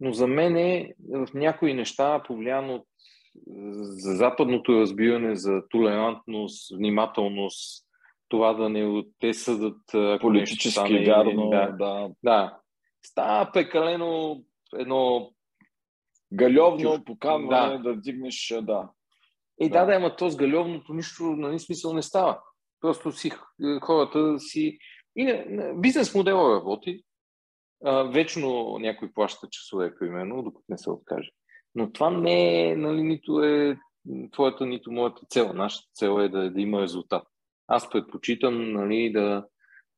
но 0.00 0.12
за 0.12 0.26
мен 0.26 0.56
е 0.56 0.94
в 1.10 1.28
някои 1.34 1.74
неща 1.74 2.22
повлияно 2.26 2.74
от 2.74 2.84
за 3.80 4.16
западното 4.16 4.80
разбиране 4.80 5.36
за 5.36 5.62
толерантност, 5.68 6.76
внимателност, 6.76 7.84
това 8.28 8.54
да 8.54 8.68
не 8.68 9.04
те 9.20 9.34
съдат 9.34 9.80
политически 10.20 10.70
стане, 10.70 11.04
вярно, 11.04 11.50
да, 11.50 11.70
да. 11.70 12.08
да. 12.24 12.58
Става 13.02 13.52
прекалено 13.52 14.42
едно 14.74 15.30
галевно 16.32 17.04
поканване 17.04 17.76
да. 17.76 17.82
да 17.82 17.94
вдигнеш, 17.94 18.54
да. 18.62 18.88
Е, 19.60 19.68
да, 19.68 19.84
да, 19.84 19.92
ама 19.92 20.16
то 20.16 20.30
с 20.30 20.36
галевното 20.36 20.94
нищо, 20.94 21.22
нали, 21.22 21.58
смисъл 21.58 21.92
не 21.92 22.02
става. 22.02 22.40
Просто 22.80 23.12
си, 23.12 23.32
хората 23.82 24.38
си... 24.38 24.78
И 25.16 25.24
не, 25.24 25.46
не, 25.48 25.74
бизнес 25.74 26.14
модела 26.14 26.56
работи. 26.56 27.02
А, 27.84 28.02
вечно 28.02 28.78
някой 28.78 29.12
плаща 29.12 29.48
часове, 29.50 29.94
примерно, 29.98 30.42
докато 30.42 30.64
не 30.68 30.78
се 30.78 30.90
откаже. 30.90 31.30
Но 31.74 31.92
това 31.92 32.10
не 32.10 32.70
е, 32.70 32.76
нали, 32.76 33.02
нито 33.02 33.42
е 33.42 33.78
твоята, 34.32 34.66
нито 34.66 34.92
моята 34.92 35.26
цел. 35.30 35.52
Нашата 35.52 35.88
цел 35.94 36.20
е 36.20 36.28
да, 36.28 36.50
да 36.50 36.60
има 36.60 36.82
резултат. 36.82 37.22
Аз 37.68 37.90
предпочитам 37.90 38.72
нали, 38.72 39.12
да 39.12 39.44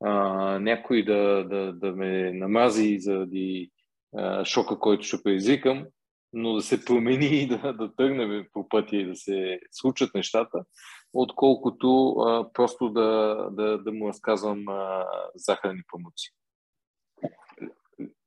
а, 0.05 0.15
някой 0.59 1.05
да, 1.05 1.45
да, 1.45 1.73
да 1.73 1.93
ме 1.93 2.33
намази 2.33 2.99
заради 2.99 3.71
а, 4.17 4.45
шока, 4.45 4.79
който 4.79 5.03
ще 5.03 5.23
предизвикам, 5.23 5.87
но 6.33 6.55
да 6.55 6.63
се 6.63 6.85
промени 6.85 7.27
и 7.27 7.47
да, 7.47 7.73
да 7.73 7.95
тръгнем 7.95 8.47
по 8.53 8.69
пътя 8.69 8.97
и 8.97 9.07
да 9.07 9.17
се 9.17 9.61
случат 9.71 10.15
нещата, 10.15 10.65
отколкото 11.13 12.11
а, 12.11 12.53
просто 12.53 12.89
да, 12.89 13.37
да, 13.53 13.79
да 13.79 13.93
му 13.93 14.09
разказвам 14.09 14.69
а, 14.69 15.07
захарни 15.35 15.83
памуци. 15.93 16.31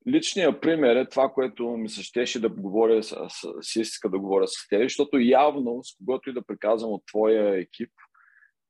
личният 0.08 0.60
пример 0.60 0.96
е 0.96 1.08
това, 1.08 1.28
което 1.28 1.68
ми 1.68 1.88
се 1.88 2.02
щеше 2.02 2.40
да 2.40 2.48
говоря, 2.48 3.02
с, 3.02 3.16
си 3.60 3.80
иска 3.80 4.08
да 4.08 4.18
говоря 4.18 4.48
с 4.48 4.68
теб, 4.68 4.82
защото 4.82 5.18
явно 5.18 5.84
с 5.84 5.96
когото 5.96 6.30
и 6.30 6.32
да 6.32 6.46
приказвам 6.46 6.92
от 6.92 7.02
твоя 7.06 7.58
екип, 7.58 7.90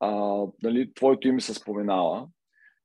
а, 0.01 0.43
нали, 0.63 0.95
твоето 0.95 1.29
име 1.29 1.41
се 1.41 1.55
споменава 1.55 2.27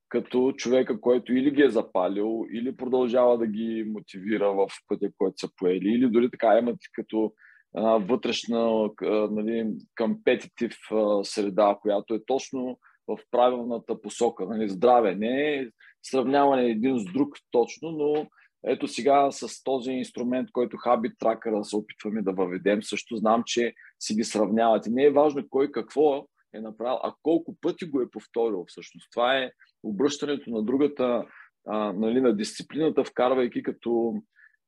като 0.10 0.54
човека, 0.58 1.02
който 1.02 1.34
или 1.34 1.52
ги 1.52 1.62
е 1.62 1.70
запалил, 1.70 2.46
или 2.52 2.76
продължава 2.76 3.38
да 3.38 3.48
ги 3.48 3.84
мотивира 3.88 4.52
в 4.54 4.68
пътя, 4.88 5.10
който 5.18 5.38
са 5.38 5.50
поели, 5.58 5.90
или 5.90 6.10
дори 6.10 6.32
така 6.32 6.58
имат 6.58 6.78
като 6.94 7.34
една 7.76 7.98
вътрешна 7.98 8.90
нали, 9.32 9.72
компетитив 10.02 10.78
среда, 11.24 11.78
която 11.82 12.14
е 12.14 12.26
точно 12.26 12.80
в 13.08 13.18
правилната 13.32 14.02
посока. 14.02 14.46
Нали, 14.46 14.70
здраве 14.70 15.16
не 15.16 15.56
е 15.56 15.68
сравняване 16.04 16.66
един 16.66 17.00
с 17.00 17.14
друг 17.14 17.38
точно, 17.52 17.92
но 17.92 18.28
ето 18.66 18.88
сега 18.88 19.32
с 19.32 19.64
този 19.64 19.92
инструмент, 19.92 20.50
който 20.52 20.78
Habit 20.78 21.18
Tracker 21.18 21.62
се 21.62 21.76
опитваме 21.76 22.22
да 22.22 22.34
въведем, 22.34 22.84
също 22.84 23.16
знам, 23.16 23.44
че 23.46 23.74
си 24.00 24.16
ги 24.16 24.24
сравнявате. 24.24 24.90
Не 24.90 25.04
е 25.04 25.12
важно 25.12 25.50
кой 25.50 25.72
какво 25.72 26.28
е 26.54 26.62
направил, 26.62 27.00
а 27.04 27.14
колко 27.24 27.56
пъти 27.62 27.86
го 27.86 28.02
е 28.02 28.10
повторил 28.10 28.66
всъщност. 28.68 29.12
Това 29.12 29.38
е 29.38 29.52
обръщането 29.84 30.50
на 30.50 30.64
другата, 30.64 31.26
а, 31.68 31.94
нали, 31.94 32.22
на 32.22 32.36
дисциплината, 32.36 33.04
вкарвайки 33.04 33.64
като, 33.64 34.14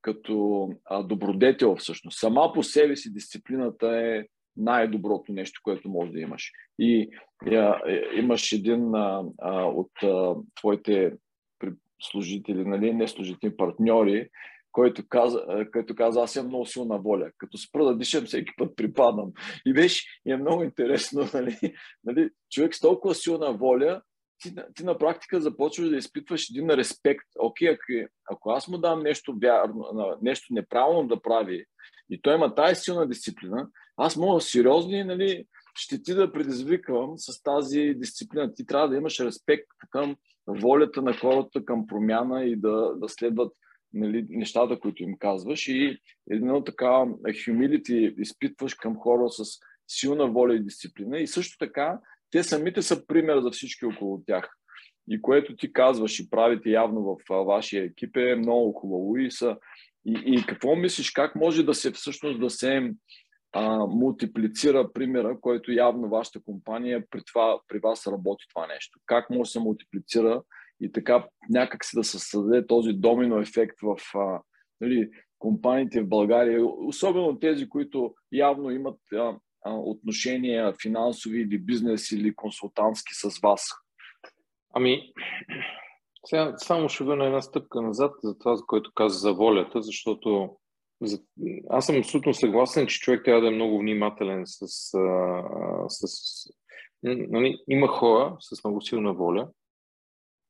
като 0.01 0.69
а, 0.85 1.03
добродетел 1.03 1.75
всъщност. 1.75 2.19
Сама 2.19 2.51
по 2.53 2.63
себе 2.63 2.95
си 2.95 3.13
дисциплината 3.13 3.87
е 3.87 4.25
най-доброто 4.57 5.31
нещо, 5.31 5.61
което 5.63 5.89
може 5.89 6.11
да 6.11 6.19
имаш. 6.19 6.51
И 6.79 7.09
а, 7.45 7.79
имаш 8.15 8.51
един 8.51 8.95
а, 8.95 9.23
а, 9.41 9.63
от 9.63 9.91
а, 10.03 10.35
твоите 10.55 11.13
служители, 12.01 12.65
нали, 12.65 12.93
не 12.93 13.07
служители, 13.07 13.57
партньори, 13.57 14.29
който 14.71 15.03
каза, 15.09 15.45
който 15.73 15.95
каза, 15.95 16.21
аз 16.21 16.35
имам 16.35 16.47
много 16.47 16.65
силна 16.65 16.99
воля. 16.99 17.31
Като 17.37 17.57
спра 17.57 17.85
да 17.85 17.97
дишам, 17.97 18.25
всеки 18.25 18.51
път 18.57 18.75
припадам. 18.75 19.31
И 19.65 19.73
беше, 19.73 20.05
и 20.25 20.31
е 20.31 20.37
много 20.37 20.63
интересно, 20.63 21.29
нали, 21.33 21.57
нали, 22.03 22.29
човек 22.51 22.75
с 22.75 22.79
толкова 22.79 23.15
силна 23.15 23.53
воля, 23.53 24.01
ти, 24.41 24.55
ти 24.75 24.83
на 24.83 24.97
практика 24.97 25.41
започваш 25.41 25.89
да 25.89 25.97
изпитваш 25.97 26.49
един 26.49 26.69
респект. 26.69 27.25
Окей, 27.39 27.69
ако, 27.69 28.09
ако 28.31 28.49
аз 28.49 28.67
му 28.67 28.77
дам 28.77 29.03
нещо 29.03 29.37
вярно, 29.41 30.17
нещо 30.21 30.53
неправилно 30.53 31.07
да 31.07 31.21
прави, 31.21 31.65
и 32.09 32.21
той 32.21 32.35
има 32.35 32.55
тази 32.55 32.81
силна 32.81 33.07
дисциплина, 33.07 33.67
аз 33.97 34.17
мога 34.17 34.41
сериозни 34.41 35.03
нали, 35.03 35.45
ще 35.75 36.03
ти 36.03 36.13
да 36.13 36.31
предизвиквам 36.31 37.13
с 37.17 37.43
тази 37.43 37.93
дисциплина. 37.97 38.53
Ти 38.53 38.65
трябва 38.65 38.89
да 38.89 38.95
имаш 38.95 39.19
респект 39.19 39.67
към 39.89 40.15
волята 40.47 41.01
на 41.01 41.13
хората, 41.13 41.65
към 41.65 41.87
промяна 41.87 42.43
и 42.43 42.55
да, 42.55 42.93
да 42.95 43.09
следват 43.09 43.53
нали, 43.93 44.25
нещата, 44.29 44.79
които 44.79 45.03
им 45.03 45.17
казваш. 45.19 45.67
И 45.67 45.97
едно 46.29 46.63
така 46.63 46.87
humility 46.87 48.15
изпитваш 48.21 48.73
към 48.73 48.97
хора 48.97 49.29
с 49.29 49.43
силна 49.87 50.27
воля 50.27 50.55
и 50.55 50.63
дисциплина. 50.63 51.19
И 51.19 51.27
също 51.27 51.57
така 51.57 51.99
те 52.32 52.43
самите 52.43 52.82
са 52.82 53.07
пример 53.07 53.39
за 53.39 53.51
всички 53.51 53.86
около 53.86 54.23
тях. 54.27 54.49
И 55.09 55.21
което 55.21 55.55
ти 55.55 55.73
казваш 55.73 56.19
и 56.19 56.29
правите 56.29 56.69
явно 56.69 57.03
в 57.29 57.45
вашия 57.45 57.84
екип 57.84 58.17
е 58.17 58.36
много 58.36 58.71
хубаво. 58.73 59.17
И, 59.17 59.32
са, 59.32 59.57
и, 60.05 60.21
и 60.25 60.45
какво 60.47 60.75
мислиш, 60.75 61.11
как 61.11 61.36
може 61.36 61.63
да 61.63 61.73
се 61.73 61.91
всъщност 61.91 62.39
да 62.39 62.49
се 62.49 62.93
а, 63.53 63.86
мултиплицира 63.86 64.93
примера, 64.93 65.38
който 65.41 65.71
явно 65.71 66.09
вашата 66.09 66.39
компания 66.43 67.03
при, 67.09 67.21
това, 67.23 67.59
при 67.67 67.79
вас 67.79 68.07
работи 68.07 68.45
това 68.53 68.67
нещо? 68.67 68.99
Как 69.05 69.29
може 69.29 69.47
да 69.47 69.51
се 69.51 69.59
мултиплицира 69.59 70.41
и 70.82 70.91
така 70.91 71.27
някак 71.49 71.86
си 71.86 71.95
да 71.95 72.03
се 72.03 72.19
създаде 72.19 72.67
този 72.67 72.93
домино 72.93 73.39
ефект 73.39 73.75
в 73.82 73.97
а, 74.15 74.41
нали, 74.82 75.09
компаниите 75.39 76.01
в 76.01 76.07
България, 76.07 76.65
особено 76.65 77.39
тези, 77.39 77.69
които 77.69 78.13
явно 78.32 78.71
имат 78.71 78.99
а, 79.13 79.38
отношения 79.66 80.74
финансови 80.82 81.41
или 81.41 81.59
бизнес 81.59 82.12
или 82.12 82.36
консултантски 82.36 83.14
с 83.14 83.39
вас? 83.39 83.70
Ами, 84.74 85.14
сега 86.26 86.53
само 86.57 86.89
ще 86.89 87.03
върна 87.03 87.26
една 87.26 87.41
стъпка 87.41 87.82
назад 87.82 88.12
за 88.24 88.38
това, 88.38 88.55
за 88.55 88.64
което 88.66 88.91
каза 88.95 89.20
за 89.20 89.34
волята, 89.34 89.82
защото 89.82 90.57
за... 91.01 91.20
аз 91.70 91.86
съм 91.86 91.97
абсолютно 91.97 92.34
съгласен, 92.34 92.88
че 92.88 92.99
човек 92.99 93.22
трябва 93.26 93.41
да 93.41 93.47
е 93.47 93.55
много 93.55 93.80
внимателен 93.80 94.43
с... 94.45 94.68
с... 95.88 96.07
Нали, 97.03 97.57
има 97.68 97.88
хора 97.88 98.38
с 98.39 98.64
много 98.64 98.82
силна 98.82 99.14
воля. 99.14 99.49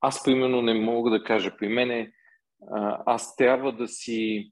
Аз, 0.02 0.24
примерно, 0.24 0.62
не 0.62 0.74
мога 0.74 1.12
да 1.12 1.24
кажа. 1.24 1.58
При 1.58 1.68
мен 1.68 2.12
аз 3.06 3.36
трябва 3.36 3.72
да 3.72 3.88
си... 3.88 4.52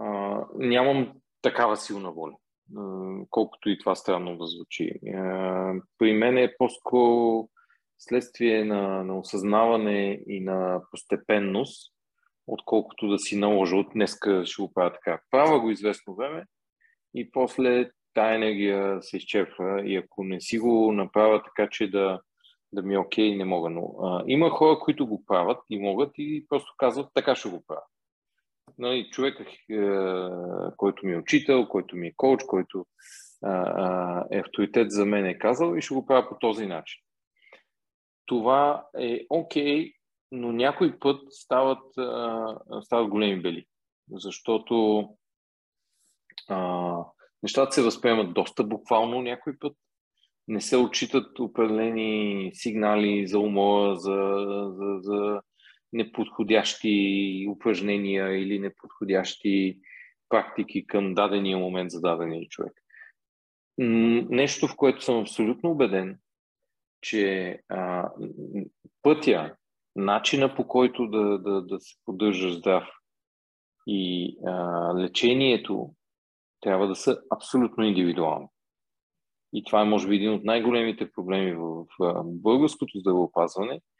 А, 0.00 0.40
нямам 0.54 1.12
такава 1.42 1.76
силна 1.76 2.12
воля 2.12 2.36
колкото 3.30 3.70
и 3.70 3.78
това 3.78 3.94
странно 3.94 4.36
да 4.36 4.46
звучи. 4.46 4.92
При 5.98 6.12
мен 6.12 6.38
е 6.38 6.54
по-скоро 6.58 7.48
следствие 7.98 8.64
на, 8.64 9.04
на 9.04 9.18
осъзнаване 9.18 10.20
и 10.26 10.40
на 10.40 10.82
постепенност, 10.90 11.92
отколкото 12.46 13.08
да 13.08 13.18
си 13.18 13.36
наложа 13.36 13.76
от 13.76 13.86
днеска 13.94 14.42
ще 14.46 14.62
го 14.62 14.72
правя 14.72 14.92
така. 14.92 15.20
Права 15.30 15.60
го 15.60 15.70
известно 15.70 16.14
време 16.14 16.44
и 17.14 17.30
после 17.30 17.90
тая 18.14 18.34
енергия 18.34 19.02
се 19.02 19.16
изчерпва 19.16 19.82
и 19.86 19.96
ако 19.96 20.24
не 20.24 20.40
си 20.40 20.58
го 20.58 20.92
направя 20.92 21.42
така, 21.42 21.68
че 21.70 21.90
да, 21.90 22.20
да 22.72 22.82
ми 22.82 22.94
е 22.94 22.98
окей, 22.98 23.36
не 23.36 23.44
мога. 23.44 23.70
Но 23.70 23.94
а, 24.02 24.24
има 24.26 24.50
хора, 24.50 24.78
които 24.78 25.06
го 25.06 25.24
правят 25.26 25.58
и 25.70 25.78
могат 25.78 26.10
и 26.18 26.46
просто 26.48 26.74
казват 26.78 27.10
така 27.14 27.34
ще 27.34 27.48
го 27.48 27.64
правя 27.66 27.82
нали, 28.78 29.10
човека, 29.10 29.42
е, 29.42 29.76
който 30.76 31.06
ми 31.06 31.12
е 31.12 31.18
учител, 31.18 31.68
който 31.68 31.96
ми 31.96 32.06
е 32.06 32.14
коуч, 32.16 32.44
който 32.44 32.86
е 34.32 34.38
авторитет 34.38 34.90
за 34.90 35.06
мен 35.06 35.26
е 35.26 35.38
казал 35.38 35.76
и 35.76 35.82
ще 35.82 35.94
го 35.94 36.06
правя 36.06 36.28
по 36.28 36.38
този 36.38 36.66
начин. 36.66 37.02
Това 38.26 38.86
е 38.98 39.26
окей, 39.30 39.64
okay, 39.64 39.94
но 40.32 40.52
някой 40.52 40.98
път 40.98 41.20
стават, 41.30 41.84
стават 42.82 43.08
големи 43.08 43.42
бели, 43.42 43.66
защото 44.10 45.08
а, 46.48 46.96
нещата 47.42 47.72
се 47.72 47.82
възприемат 47.82 48.34
доста 48.34 48.64
буквално 48.64 49.22
някой 49.22 49.58
път. 49.58 49.76
Не 50.48 50.60
се 50.60 50.76
отчитат 50.76 51.38
определени 51.38 52.50
сигнали 52.54 53.26
за 53.26 53.38
умора, 53.38 53.96
за, 53.96 54.34
за, 54.68 54.98
за 55.00 55.40
неподходящи 55.92 57.46
упражнения 57.50 58.38
или 58.38 58.58
неподходящи 58.58 59.78
практики 60.28 60.86
към 60.86 61.14
дадения 61.14 61.58
момент 61.58 61.90
за 61.90 62.00
дадения 62.00 62.48
човек. 62.48 62.72
Нещо, 63.78 64.68
в 64.68 64.76
което 64.76 65.04
съм 65.04 65.20
абсолютно 65.20 65.70
убеден, 65.70 66.18
че 67.00 67.58
а, 67.68 68.10
пътя, 69.02 69.56
начина 69.96 70.54
по 70.54 70.68
който 70.68 71.06
да, 71.06 71.38
да, 71.38 71.62
да 71.62 71.80
се 71.80 71.94
поддържаш 72.04 72.52
здрав 72.52 72.88
и 73.86 74.36
а, 74.46 74.54
лечението 74.98 75.94
трябва 76.60 76.88
да 76.88 76.94
са 76.94 77.18
абсолютно 77.30 77.84
индивидуални. 77.84 78.46
И 79.54 79.64
това 79.64 79.82
е, 79.82 79.84
може 79.84 80.08
би, 80.08 80.16
един 80.16 80.32
от 80.32 80.44
най-големите 80.44 81.10
проблеми 81.12 81.52
в, 81.52 81.84
в 81.98 82.24
българското 82.24 82.98
здравеопазване– 82.98 83.80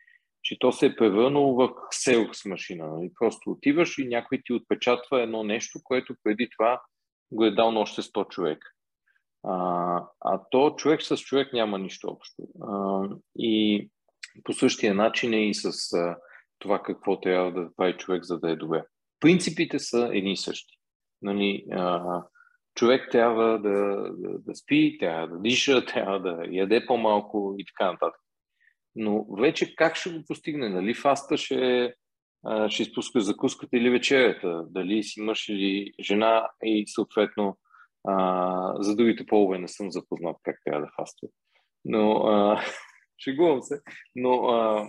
че 0.42 0.58
то 0.58 0.72
се 0.72 0.86
е 0.86 0.96
превърнало 0.96 1.54
в 1.54 1.70
селкс 1.90 2.44
машина. 2.44 2.86
Нали? 2.86 3.10
Просто 3.18 3.50
отиваш 3.50 3.98
и 3.98 4.08
някой 4.08 4.40
ти 4.44 4.52
отпечатва 4.52 5.22
едно 5.22 5.42
нещо, 5.42 5.78
което 5.84 6.14
преди 6.22 6.48
това 6.58 6.82
го 7.32 7.44
е 7.44 7.50
дал 7.50 7.72
на 7.72 7.80
още 7.80 8.02
100 8.02 8.28
човека. 8.28 8.68
А, 9.44 9.54
а 10.20 10.40
то 10.50 10.74
човек 10.76 11.02
с 11.02 11.16
човек 11.16 11.52
няма 11.52 11.78
нищо 11.78 12.08
общо. 12.08 12.42
А, 12.62 13.02
и 13.38 13.88
по 14.44 14.52
същия 14.52 14.94
начин 14.94 15.32
е 15.32 15.48
и 15.48 15.54
с 15.54 15.92
а, 15.92 16.16
това 16.58 16.82
какво 16.82 17.20
трябва 17.20 17.52
да 17.52 17.70
прави 17.76 17.96
човек, 17.96 18.24
за 18.24 18.38
да 18.38 18.50
е 18.50 18.56
добре. 18.56 18.84
Принципите 19.20 19.78
са 19.78 20.10
едни 20.12 20.32
и 20.32 20.36
същи. 20.36 20.74
Нали, 21.22 21.64
а, 21.72 22.22
човек 22.74 23.08
трябва 23.10 23.58
да, 23.58 23.96
да, 24.12 24.38
да 24.38 24.54
спи, 24.54 24.96
трябва 25.00 25.28
да 25.28 25.38
диша, 25.38 25.84
трябва 25.86 26.20
да 26.20 26.44
яде 26.50 26.86
по-малко 26.86 27.54
и 27.58 27.64
така 27.64 27.92
нататък. 27.92 28.21
Но 28.96 29.26
вече 29.38 29.74
как 29.74 29.96
ще 29.96 30.10
го 30.10 30.24
постигне? 30.24 30.68
Нали 30.68 30.94
фаста 30.94 31.36
ще, 31.36 31.94
ще 32.68 32.82
изпуска 32.82 33.20
закуската 33.20 33.76
или 33.76 33.90
вечерята? 33.90 34.64
Дали 34.68 35.02
си 35.02 35.20
мъж 35.20 35.48
или 35.48 35.92
жена 36.00 36.50
и 36.62 36.84
съответно 36.86 37.58
а, 38.08 38.82
за 38.82 38.96
другите 38.96 39.26
полове 39.26 39.58
не 39.58 39.68
съм 39.68 39.90
запознат 39.90 40.36
как 40.42 40.56
трябва 40.64 40.80
да 40.80 40.92
фаства. 40.96 41.28
Но 41.84 42.12
а, 42.12 42.62
шегувам 43.24 43.62
се. 43.62 43.80
Но 44.16 44.44
а, 44.44 44.88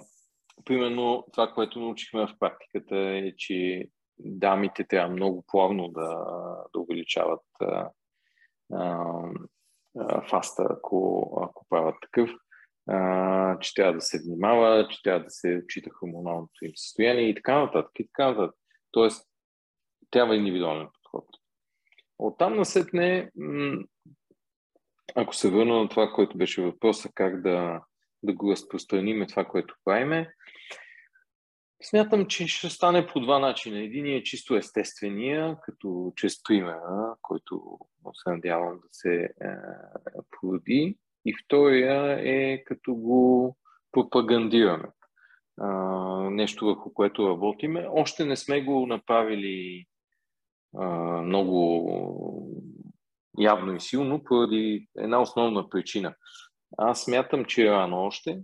примерно 0.65 1.25
това, 1.33 1.51
което 1.53 1.79
научихме 1.79 2.27
в 2.27 2.35
практиката 2.39 2.97
е, 2.97 3.33
че 3.37 3.87
дамите 4.19 4.83
трябва 4.83 5.13
много 5.13 5.43
плавно 5.47 5.87
да, 5.87 6.25
да 6.73 6.79
увеличават 6.79 7.41
а, 7.61 7.89
а, 8.73 10.21
фаста, 10.29 10.67
ако, 10.69 11.29
ако 11.43 11.65
правят 11.69 11.95
такъв 12.01 12.29
а, 12.87 13.59
че 13.59 13.73
трябва 13.73 13.93
да 13.93 14.01
се 14.01 14.21
внимава, 14.25 14.87
че 14.87 15.03
трябва 15.03 15.23
да 15.23 15.29
се 15.29 15.61
отчита 15.63 15.89
хормоналното 15.89 16.65
им 16.65 16.71
състояние 16.75 17.29
и 17.29 17.35
така 17.35 17.59
нататък. 17.59 17.91
И 17.99 18.07
така 18.07 18.31
нататък. 18.31 18.55
Тоест, 18.91 19.27
трябва 20.11 20.35
индивидуален 20.35 20.87
подход. 20.93 21.25
Оттам 22.19 22.55
насетне, 22.55 23.31
ако 25.15 25.35
се 25.35 25.49
върна 25.49 25.79
на 25.79 25.89
това, 25.89 26.11
което 26.11 26.37
беше 26.37 26.61
въпроса, 26.61 27.09
как 27.15 27.41
да, 27.41 27.81
да 28.23 28.33
го 28.33 28.51
разпространиме 28.51 29.27
това, 29.27 29.45
което 29.45 29.75
правиме, 29.85 30.33
Смятам, 31.85 32.25
че 32.25 32.47
ще 32.47 32.69
стане 32.69 33.07
по 33.07 33.19
два 33.19 33.39
начина. 33.39 33.79
Единият 33.79 34.21
е 34.21 34.23
чисто 34.23 34.55
естествения, 34.55 35.57
като 35.61 36.13
чрез 36.15 36.43
примера, 36.43 37.15
който 37.21 37.79
се 38.13 38.29
надявам 38.29 38.75
да 38.75 38.87
се 38.91 39.13
е, 39.13 39.29
породи. 40.31 40.97
И 41.25 41.33
втория 41.45 42.19
е 42.19 42.63
като 42.63 42.95
го 42.95 43.57
пропагандираме. 43.91 44.89
А, 45.61 45.69
нещо 46.29 46.65
върху 46.65 46.93
което 46.93 47.29
работиме. 47.29 47.87
Още 47.91 48.25
не 48.25 48.35
сме 48.35 48.61
го 48.61 48.87
направили 48.87 49.85
а, 50.77 50.87
много 51.21 52.59
явно 53.39 53.75
и 53.75 53.79
силно, 53.79 54.23
поради 54.23 54.87
една 54.97 55.21
основна 55.21 55.69
причина. 55.69 56.15
Аз 56.77 57.03
смятам, 57.03 57.45
че 57.45 57.67
е 57.67 57.71
рано 57.71 58.05
още 58.05 58.41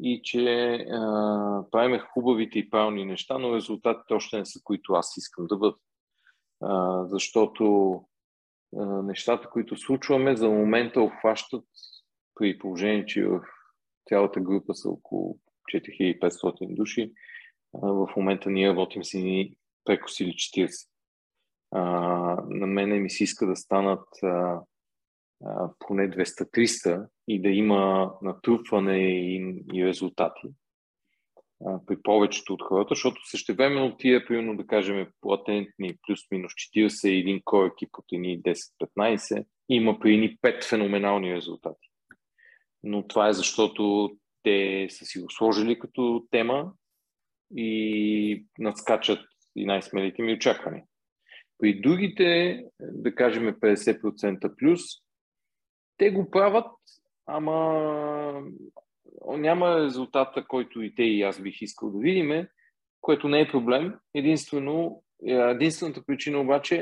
и 0.00 0.20
че 0.24 0.74
а, 0.74 1.64
правиме 1.70 1.98
хубавите 1.98 2.58
и 2.58 2.70
правилни 2.70 3.04
неща, 3.04 3.38
но 3.38 3.54
резултатите 3.54 4.14
още 4.14 4.38
не 4.38 4.44
са, 4.44 4.60
които 4.64 4.92
аз 4.92 5.16
искам 5.16 5.46
да 5.46 5.56
бъдат. 5.56 5.80
Защото 7.04 7.94
а, 8.76 8.84
нещата, 8.84 9.50
които 9.50 9.76
случваме, 9.76 10.36
за 10.36 10.48
момента 10.48 11.00
обхващат 11.00 11.64
при 12.34 12.58
положение, 12.58 13.06
че 13.06 13.24
в 13.24 13.40
цялата 14.08 14.40
група 14.40 14.74
са 14.74 14.88
около 14.88 15.38
4500 15.74 16.74
души. 16.74 17.12
В 17.72 18.08
момента 18.16 18.50
ние 18.50 18.68
работим 18.68 19.04
с 19.04 19.14
ни 19.14 19.56
прекосили 19.84 20.30
40. 20.30 20.88
А, 21.70 21.82
на 22.48 22.66
мене 22.66 22.98
ми 22.98 23.10
се 23.10 23.24
иска 23.24 23.46
да 23.46 23.56
станат 23.56 24.08
а, 24.22 24.60
а, 25.44 25.70
поне 25.78 26.10
200-300 26.10 27.06
и 27.28 27.42
да 27.42 27.48
има 27.48 28.12
натрупване 28.22 28.98
и, 28.98 29.64
и 29.74 29.86
резултати 29.86 30.48
а, 31.66 31.80
при 31.86 32.02
повечето 32.02 32.54
от 32.54 32.62
хората, 32.62 32.88
защото 32.94 33.20
същевременно 33.30 33.96
тия, 33.96 34.26
примерно 34.26 34.56
да 34.56 34.66
кажем, 34.66 35.06
платентни 35.20 35.96
плюс-минус 36.06 36.52
40 36.52 37.08
и 37.08 37.18
един 37.18 37.40
кой 37.44 37.66
екип 37.66 37.88
от 37.98 38.04
едни 38.12 38.42
10-15, 38.42 39.44
има 39.68 39.98
при 40.00 40.14
едни 40.14 40.38
5 40.38 40.68
феноменални 40.68 41.34
резултати. 41.34 41.91
Но 42.82 43.06
това 43.06 43.28
е 43.28 43.32
защото 43.32 44.10
те 44.42 44.86
са 44.90 45.04
си 45.04 45.18
го 45.20 45.30
сложили 45.30 45.78
като 45.78 46.26
тема 46.30 46.72
и 47.56 48.46
надскачат 48.58 49.20
и 49.56 49.66
най-смелите 49.66 50.22
ми 50.22 50.34
очаквания. 50.34 50.84
При 51.58 51.80
другите, 51.80 52.58
да 52.80 53.14
кажем 53.14 53.44
50% 53.44 54.56
плюс, 54.56 54.80
те 55.96 56.10
го 56.10 56.30
правят, 56.30 56.66
ама 57.26 58.42
няма 59.26 59.80
резултата, 59.80 60.44
който 60.48 60.82
и 60.82 60.94
те 60.94 61.02
и 61.02 61.22
аз 61.22 61.40
бих 61.40 61.62
искал 61.62 61.90
да 61.90 61.98
видиме, 61.98 62.48
което 63.00 63.28
не 63.28 63.40
е 63.40 63.48
проблем. 63.48 63.94
Единствено, 64.14 65.02
е, 65.26 65.32
единствената 65.32 66.02
причина 66.06 66.40
обаче 66.40 66.76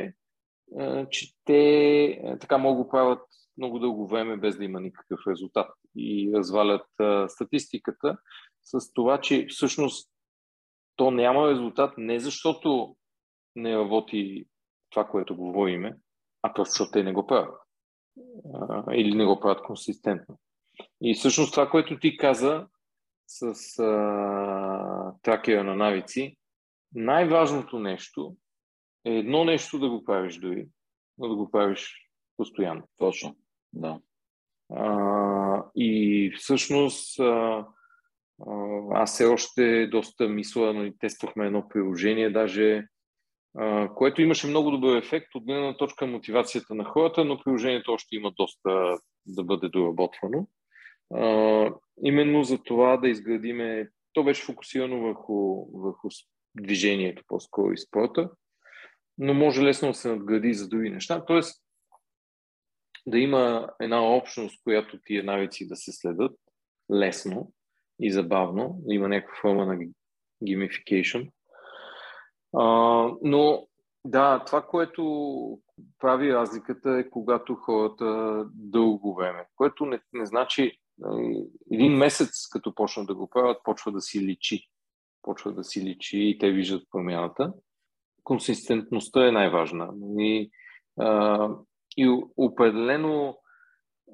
е, 0.81 1.07
че 1.11 1.27
те 1.45 2.05
е, 2.05 2.39
така 2.41 2.59
могат 2.59 2.87
да 2.87 2.91
правят 2.91 3.23
много 3.61 3.79
дълго 3.79 4.07
време 4.07 4.37
без 4.37 4.57
да 4.57 4.65
има 4.65 4.81
никакъв 4.81 5.21
резултат 5.29 5.71
и 5.97 6.31
развалят 6.35 6.87
статистиката 7.29 8.19
с 8.63 8.93
това, 8.93 9.21
че 9.21 9.47
всъщност 9.49 10.11
то 10.97 11.11
няма 11.11 11.51
резултат 11.51 11.95
не 11.99 12.21
защото 12.21 12.97
не 13.57 13.77
работи 13.77 14.45
това, 14.91 15.09
което 15.09 15.37
говориме, 15.37 15.97
а 16.43 16.53
просто 16.53 16.73
защото 16.73 16.91
те 16.91 17.03
не 17.03 17.13
го 17.13 17.27
правят 17.27 17.61
а, 18.55 18.95
или 18.95 19.15
не 19.15 19.25
го 19.25 19.41
правят 19.41 19.63
консистентно. 19.63 20.39
И 21.01 21.15
всъщност 21.15 21.53
това, 21.53 21.71
което 21.71 21.99
ти 21.99 22.17
каза 22.17 22.67
с 23.27 23.79
а, 23.79 25.15
тракера 25.23 25.65
на 25.65 25.77
навици, 25.77 26.37
най-важното 26.95 27.79
нещо 27.79 28.37
е 29.05 29.11
едно 29.11 29.45
нещо 29.45 29.79
да 29.79 29.89
го 29.89 30.05
правиш 30.05 30.37
дори, 30.37 30.69
но 31.19 31.29
да 31.29 31.35
го 31.35 31.51
правиш 31.51 32.11
постоянно. 32.37 32.89
Точно, 32.97 33.37
да. 33.73 34.01
А, 34.75 35.65
и 35.77 36.33
всъщност 36.37 37.21
а, 37.21 37.67
аз 38.93 39.13
все 39.13 39.25
още 39.25 39.87
доста 39.87 40.29
мисля, 40.29 40.75
но 40.75 40.85
и 40.85 40.99
тествахме 40.99 41.47
едно 41.47 41.69
приложение, 41.69 42.31
даже 42.31 42.87
което 43.95 44.23
имаше 44.23 44.47
много 44.47 44.71
добър 44.71 44.97
ефект 44.97 45.35
от 45.35 45.45
гледна 45.45 45.77
точка 45.77 46.07
мотивацията 46.07 46.75
на 46.75 46.85
хората, 46.85 47.25
но 47.25 47.43
приложението 47.43 47.93
още 47.93 48.17
има 48.17 48.33
доста 48.37 48.99
да 49.27 49.45
бъде 49.45 49.69
доработвано. 49.69 50.47
Именно 52.05 52.45
за 52.45 52.59
това 52.59 52.97
да 52.97 53.09
изградиме, 53.09 53.89
то 54.13 54.25
беше 54.25 54.45
фокусирано 54.45 55.01
върху, 55.01 55.67
върху 55.81 56.09
движението 56.55 57.23
по-скоро 57.27 57.73
и 57.73 57.79
спорта, 57.79 58.31
но 59.19 59.35
може 59.35 59.63
лесно 59.63 59.89
да 59.89 59.95
се 59.95 60.09
надгради 60.09 60.55
за 60.55 60.69
други 60.69 60.91
неща. 60.91 61.25
Тоест, 61.27 61.65
да 63.07 63.19
има 63.19 63.69
една 63.81 64.03
общност, 64.17 64.63
която 64.65 64.99
тия 65.05 65.25
навици 65.25 65.69
да 65.69 65.77
се 65.77 65.93
следят 65.93 66.33
лесно 66.95 67.53
и 68.01 68.13
забавно, 68.13 68.77
да 68.79 68.95
има 68.95 69.09
някаква 69.09 69.37
форма 69.41 69.67
на 69.67 69.77
а, 72.57 72.65
но 73.23 73.67
да, 74.05 74.45
това, 74.45 74.63
което 74.63 75.59
прави 75.99 76.35
разликата 76.35 76.91
е 76.91 77.11
когато 77.11 77.55
хората 77.55 78.45
дълго 78.55 79.15
време, 79.15 79.47
което 79.57 79.87
не, 79.87 80.01
не 80.13 80.27
значи 80.27 80.81
един 81.73 81.93
месец, 81.93 82.49
като 82.53 82.75
почнат 82.75 83.07
да 83.07 83.15
го 83.15 83.31
правят, 83.31 83.59
почва 83.65 83.93
да 83.93 84.01
си 84.01 84.21
личи. 84.21 84.69
Почва 85.23 85.53
да 85.53 85.65
си 85.65 85.85
личи 85.85 86.19
и 86.19 86.39
те 86.39 86.51
виждат 86.51 86.83
промяната. 86.91 87.53
Консистентността 88.25 89.29
е 89.29 89.33
най-важна. 89.33 89.89
И, 90.19 90.51
а, 90.99 91.49
и 91.97 92.23
определено 92.37 93.39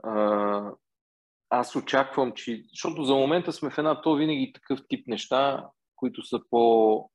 а, 0.02 0.72
аз 1.50 1.76
очаквам, 1.76 2.32
че... 2.32 2.62
Защото 2.70 3.04
за 3.04 3.14
момента 3.14 3.52
сме 3.52 3.70
в 3.70 3.78
една 3.78 4.00
то 4.00 4.14
винаги 4.14 4.52
такъв 4.54 4.80
тип 4.88 5.08
неща, 5.08 5.66
които 5.96 6.22
са 6.22 6.40
по 6.50 7.10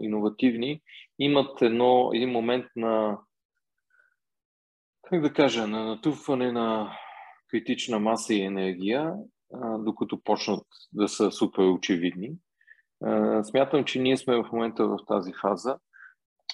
иновативни, 0.00 0.80
имат 1.18 1.62
едно, 1.62 2.10
един 2.14 2.30
момент 2.30 2.66
на, 2.76 3.18
как 5.08 5.20
да 5.20 5.32
кажа, 5.32 5.66
на 5.66 5.84
натрупване 5.84 6.52
на 6.52 6.98
критична 7.50 7.98
маса 7.98 8.34
и 8.34 8.42
енергия, 8.42 9.14
а, 9.54 9.78
докато 9.78 10.20
почнат 10.24 10.66
да 10.92 11.08
са 11.08 11.32
супер 11.32 11.62
очевидни. 11.62 12.32
А, 13.04 13.44
смятам, 13.44 13.84
че 13.84 14.00
ние 14.00 14.16
сме 14.16 14.36
в 14.36 14.48
момента 14.52 14.86
в 14.86 14.98
тази 15.08 15.32
фаза 15.42 15.78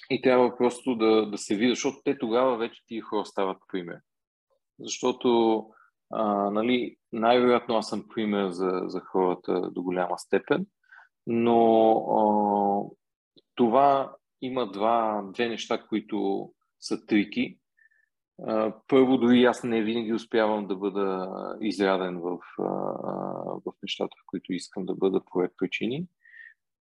и 0.09 0.21
трябва 0.21 0.57
просто 0.57 0.95
да, 0.95 1.29
да 1.29 1.37
се 1.37 1.55
види, 1.55 1.69
защото 1.69 1.97
те 2.03 2.17
тогава 2.17 2.57
вече 2.57 2.81
тия 2.87 3.03
хора 3.03 3.25
стават 3.25 3.57
пример. 3.71 3.97
Защото 4.79 5.59
а, 6.11 6.49
нали, 6.49 6.95
най-вероятно 7.11 7.75
аз 7.75 7.89
съм 7.89 8.05
пример 8.15 8.49
за, 8.49 8.81
за 8.85 8.99
хората 8.99 9.69
до 9.71 9.83
голяма 9.83 10.19
степен, 10.19 10.65
но 11.27 11.91
а, 11.91 12.21
това 13.55 14.15
има 14.41 14.71
два, 14.71 15.23
две 15.33 15.49
неща, 15.49 15.83
които 15.89 16.49
са 16.79 17.05
трики. 17.05 17.57
А, 18.47 18.73
първо, 18.87 19.17
дори 19.17 19.43
аз 19.43 19.63
не 19.63 19.83
винаги 19.83 20.13
успявам 20.13 20.67
да 20.67 20.75
бъда 20.75 21.29
изряден 21.61 22.19
в, 22.19 22.37
а, 22.59 22.63
в 23.65 23.73
нещата, 23.83 24.15
в 24.21 24.25
които 24.27 24.53
искам 24.53 24.85
да 24.85 24.95
бъда 24.95 25.21
по 25.31 25.43
ред 25.43 25.51
причини. 25.57 26.05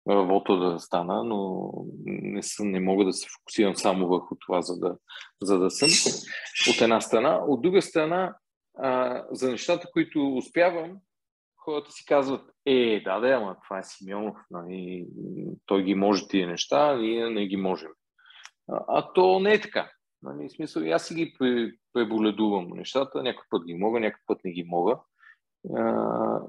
Работа 0.09 0.57
да 0.57 0.79
стана, 0.79 1.25
но 1.25 1.71
не, 2.05 2.43
съм, 2.43 2.71
не 2.71 2.81
мога 2.81 3.05
да 3.05 3.13
се 3.13 3.29
фокусирам 3.39 3.77
само 3.77 4.09
върху 4.09 4.37
това, 4.47 4.63
за 4.63 4.79
да, 4.79 4.97
за 5.43 5.59
да 5.59 5.71
съм. 5.71 5.89
От 6.71 6.81
една 6.81 7.01
страна. 7.01 7.41
От 7.49 7.63
друга 7.63 7.83
страна, 7.83 8.37
а, 8.79 9.23
за 9.31 9.51
нещата, 9.51 9.89
които 9.93 10.37
успявам, 10.37 10.97
хората 11.57 11.93
си 11.93 12.05
казват, 12.07 12.51
е, 12.67 13.03
да, 13.05 13.21
да, 13.21 13.29
ама 13.29 13.57
това 13.65 13.79
е 13.79 13.85
Симеонов, 13.85 14.37
нали, 14.51 15.07
той 15.67 15.83
ги 15.83 15.95
може 15.95 16.29
тия 16.29 16.49
неща, 16.49 16.97
ние 16.97 17.31
не 17.31 17.47
ги 17.47 17.57
можем. 17.57 17.91
А, 18.73 18.85
а 18.89 19.13
то 19.13 19.41
не 19.41 19.53
е 19.53 19.61
така. 19.61 19.91
Нали, 20.23 20.51
смисъл, 20.51 20.93
аз 20.93 21.07
си 21.07 21.15
ги 21.15 21.37
преболедувам 21.93 22.69
нещата, 22.69 23.23
някой 23.23 23.45
път 23.51 23.65
ги 23.67 23.75
мога, 23.75 24.01
някой 24.01 24.21
път 24.27 24.45
не 24.45 24.53
ги 24.53 24.65
мога. 24.65 24.99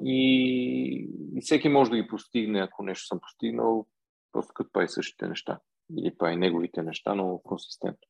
И, 0.04 1.10
и 1.36 1.42
всеки 1.42 1.70
може 1.70 1.92
да 1.92 1.98
ги 1.98 2.08
постигне, 2.08 2.60
ако 2.60 2.84
нещо 2.84 3.08
съм 3.08 3.20
постигнал, 3.20 3.86
просто 4.32 4.54
като 4.54 4.70
прави 4.74 4.88
същите 4.88 5.28
неща. 5.28 5.60
Или 5.98 6.18
прави 6.18 6.36
неговите 6.36 6.84
неща, 6.84 7.16
но 7.16 7.42
консистентно. 7.44 8.08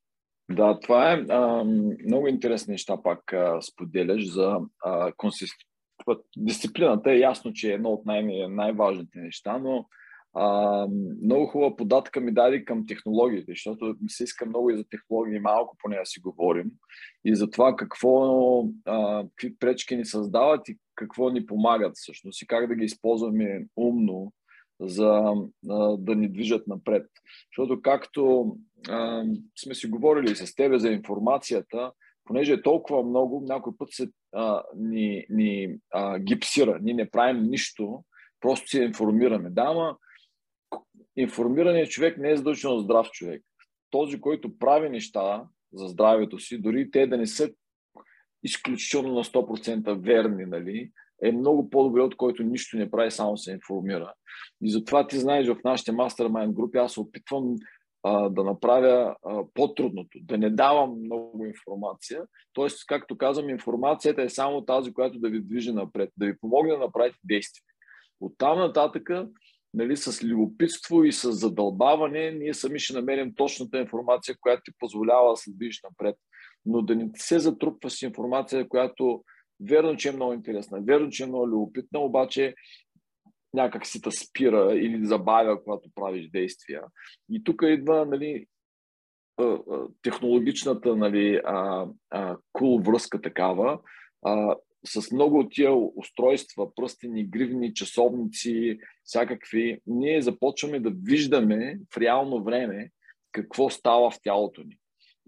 Да, 0.51 0.80
това 0.80 1.12
е 1.12 1.26
а, 1.30 1.64
много 2.08 2.28
интересни 2.28 2.72
неща 2.72 2.97
пак 3.03 3.34
а, 3.34 3.62
споделяш 3.62 4.34
за 4.34 4.60
а, 4.84 5.12
консист, 5.18 5.56
дисциплината 6.38 7.12
е 7.12 7.20
ясно, 7.20 7.53
че 7.53 7.70
е 7.70 7.74
едно 7.74 7.89
от 7.89 8.06
най- 8.06 8.47
най-важните 8.49 9.20
неща, 9.20 9.58
но 9.58 9.86
а, 10.36 10.88
много 11.24 11.46
хубава 11.46 11.76
податка 11.76 12.20
ми 12.20 12.34
даде 12.34 12.66
към 12.66 12.86
технологиите, 12.88 13.52
защото 13.52 13.86
ми 13.86 14.10
се 14.10 14.24
иска 14.24 14.46
много 14.46 14.70
и 14.70 14.78
за 14.78 14.84
технологии, 14.90 15.40
малко 15.40 15.78
поне 15.84 15.98
да 15.98 16.06
си 16.06 16.20
говорим. 16.20 16.72
И 17.26 17.36
за 17.36 17.50
това 17.50 17.76
какво, 17.76 18.64
а, 18.86 19.24
какви 19.24 19.58
пречки 19.58 19.96
ни 19.96 20.06
създават 20.06 20.70
и 20.70 20.78
какво 20.96 21.30
ни 21.30 21.46
помагат 21.46 21.94
всъщност 21.96 22.42
и 22.42 22.48
как 22.48 22.68
да 22.68 22.76
ги 22.76 22.86
използваме 22.86 23.66
умно, 23.78 24.34
за 24.80 25.34
а, 25.70 25.98
да 25.98 26.16
ни 26.16 26.30
движат 26.30 26.68
напред. 26.68 27.06
Защото 27.52 27.82
както 27.82 28.56
а, 28.90 29.24
сме 29.64 29.76
си 29.76 29.88
говорили 29.88 30.36
с 30.36 30.56
тебе 30.56 30.80
за 30.80 30.90
информацията, 30.90 31.92
понеже 32.26 32.54
е 32.54 32.62
толкова 32.62 33.04
много, 33.04 33.44
някой 33.48 33.74
път 33.78 33.90
се 33.92 34.10
а, 34.34 34.64
ни, 34.76 35.26
ни 35.30 35.78
а, 35.94 36.20
гипсира. 36.20 36.80
Ние 36.82 36.94
не 36.94 37.10
правим 37.10 37.44
нищо, 37.44 38.04
просто 38.42 38.68
си 38.68 38.78
информираме. 38.78 39.50
Да, 39.50 39.64
ама 39.68 39.98
информираният 41.18 41.89
човек 41.89 42.18
не 42.18 42.32
е 42.32 42.38
задължително 42.38 42.80
здрав 42.80 43.09
човек. 43.11 43.43
Този, 43.89 44.22
който 44.22 44.57
прави 44.57 44.89
неща 44.89 45.47
за 45.74 45.88
здравето 45.88 46.39
си, 46.39 46.61
дори 46.61 46.91
те 46.91 47.07
да 47.07 47.18
не 47.18 47.28
са 47.28 47.49
изключително 48.43 49.13
на 49.13 49.24
100% 49.24 50.05
верни, 50.05 50.45
нали, 50.45 50.91
е 51.24 51.32
много 51.32 51.70
по-добре, 51.70 52.01
от 52.01 52.18
който 52.18 52.43
нищо 52.43 52.78
не 52.78 52.91
прави, 52.91 53.11
само 53.11 53.38
се 53.38 53.51
информира. 53.51 54.13
И 54.61 54.72
затова 54.72 55.07
ти 55.07 55.18
знаеш, 55.18 55.47
в 55.47 55.57
нашите 55.63 55.91
мастермайн 55.91 56.53
групи 56.53 56.78
аз 56.78 56.93
се 56.93 56.99
опитвам 56.99 57.55
а, 58.03 58.30
да 58.30 58.43
направя 58.43 59.16
а, 59.26 59.43
по-трудното, 59.53 60.20
да 60.22 60.38
не 60.38 60.49
давам 60.49 60.99
много 60.99 61.45
информация. 61.45 62.22
Тоест, 62.53 62.86
както 62.88 63.18
казвам, 63.18 63.49
информацията 63.49 64.22
е 64.22 64.30
само 64.30 64.66
тази, 64.66 64.93
която 64.93 65.20
да 65.20 65.30
ви 65.30 65.41
движи 65.41 65.72
напред, 65.72 66.09
да 66.18 66.26
ви 66.26 66.38
помогне 66.38 66.72
да 66.72 66.80
направите 66.80 67.20
действие. 67.24 67.63
От 68.22 68.34
там 68.38 68.59
нататъка, 68.59 69.28
нали, 69.76 69.97
с 69.97 70.23
любопитство 70.23 71.03
и 71.03 71.11
с 71.11 71.32
задълбаване, 71.32 72.32
ние 72.32 72.53
сами 72.53 72.80
ще 72.80 72.93
намерим 72.93 73.36
точната 73.36 73.80
информация, 73.80 74.36
която 74.41 74.61
ти 74.65 74.71
позволява 74.80 75.30
да 75.30 75.38
се 75.38 75.51
движиш 75.51 75.82
напред. 75.84 76.15
Но 76.65 76.82
да 76.82 76.95
не 76.95 77.09
се 77.15 77.39
затрупва 77.39 77.89
с 77.89 78.01
информация, 78.01 78.69
която 78.69 79.23
верно, 79.69 79.97
че 79.97 80.09
е 80.09 80.11
много 80.11 80.34
интересна, 80.34 80.82
верно, 80.82 81.09
че 81.09 81.23
е 81.23 81.28
много 81.28 81.47
любопитна, 81.47 81.99
обаче 81.99 82.55
някак 83.53 83.86
си 83.86 84.01
те 84.01 84.11
спира 84.11 84.76
или 84.76 85.05
забавя, 85.05 85.63
когато 85.63 85.89
правиш 85.95 86.30
действия. 86.30 86.82
И 87.30 87.43
тук 87.43 87.61
идва 87.65 88.05
нали, 88.05 88.45
технологичната 90.01 90.95
нали, 90.95 91.41
а, 91.45 91.88
а, 92.09 92.38
cool 92.53 92.86
връзка 92.86 93.21
такава, 93.21 93.80
а, 94.26 94.55
с 94.86 95.12
много 95.12 95.40
от 95.40 95.52
тия 95.52 95.74
устройства, 95.96 96.76
пръстени, 96.76 97.28
гривни, 97.28 97.74
часовници, 97.74 98.80
всякакви, 99.04 99.80
ние 99.86 100.22
започваме 100.22 100.80
да 100.80 100.92
виждаме 101.04 101.80
в 101.94 101.98
реално 101.98 102.44
време 102.44 102.92
какво 103.32 103.70
става 103.70 104.12
в 104.12 104.22
тялото 104.24 104.64
ни. 104.64 104.78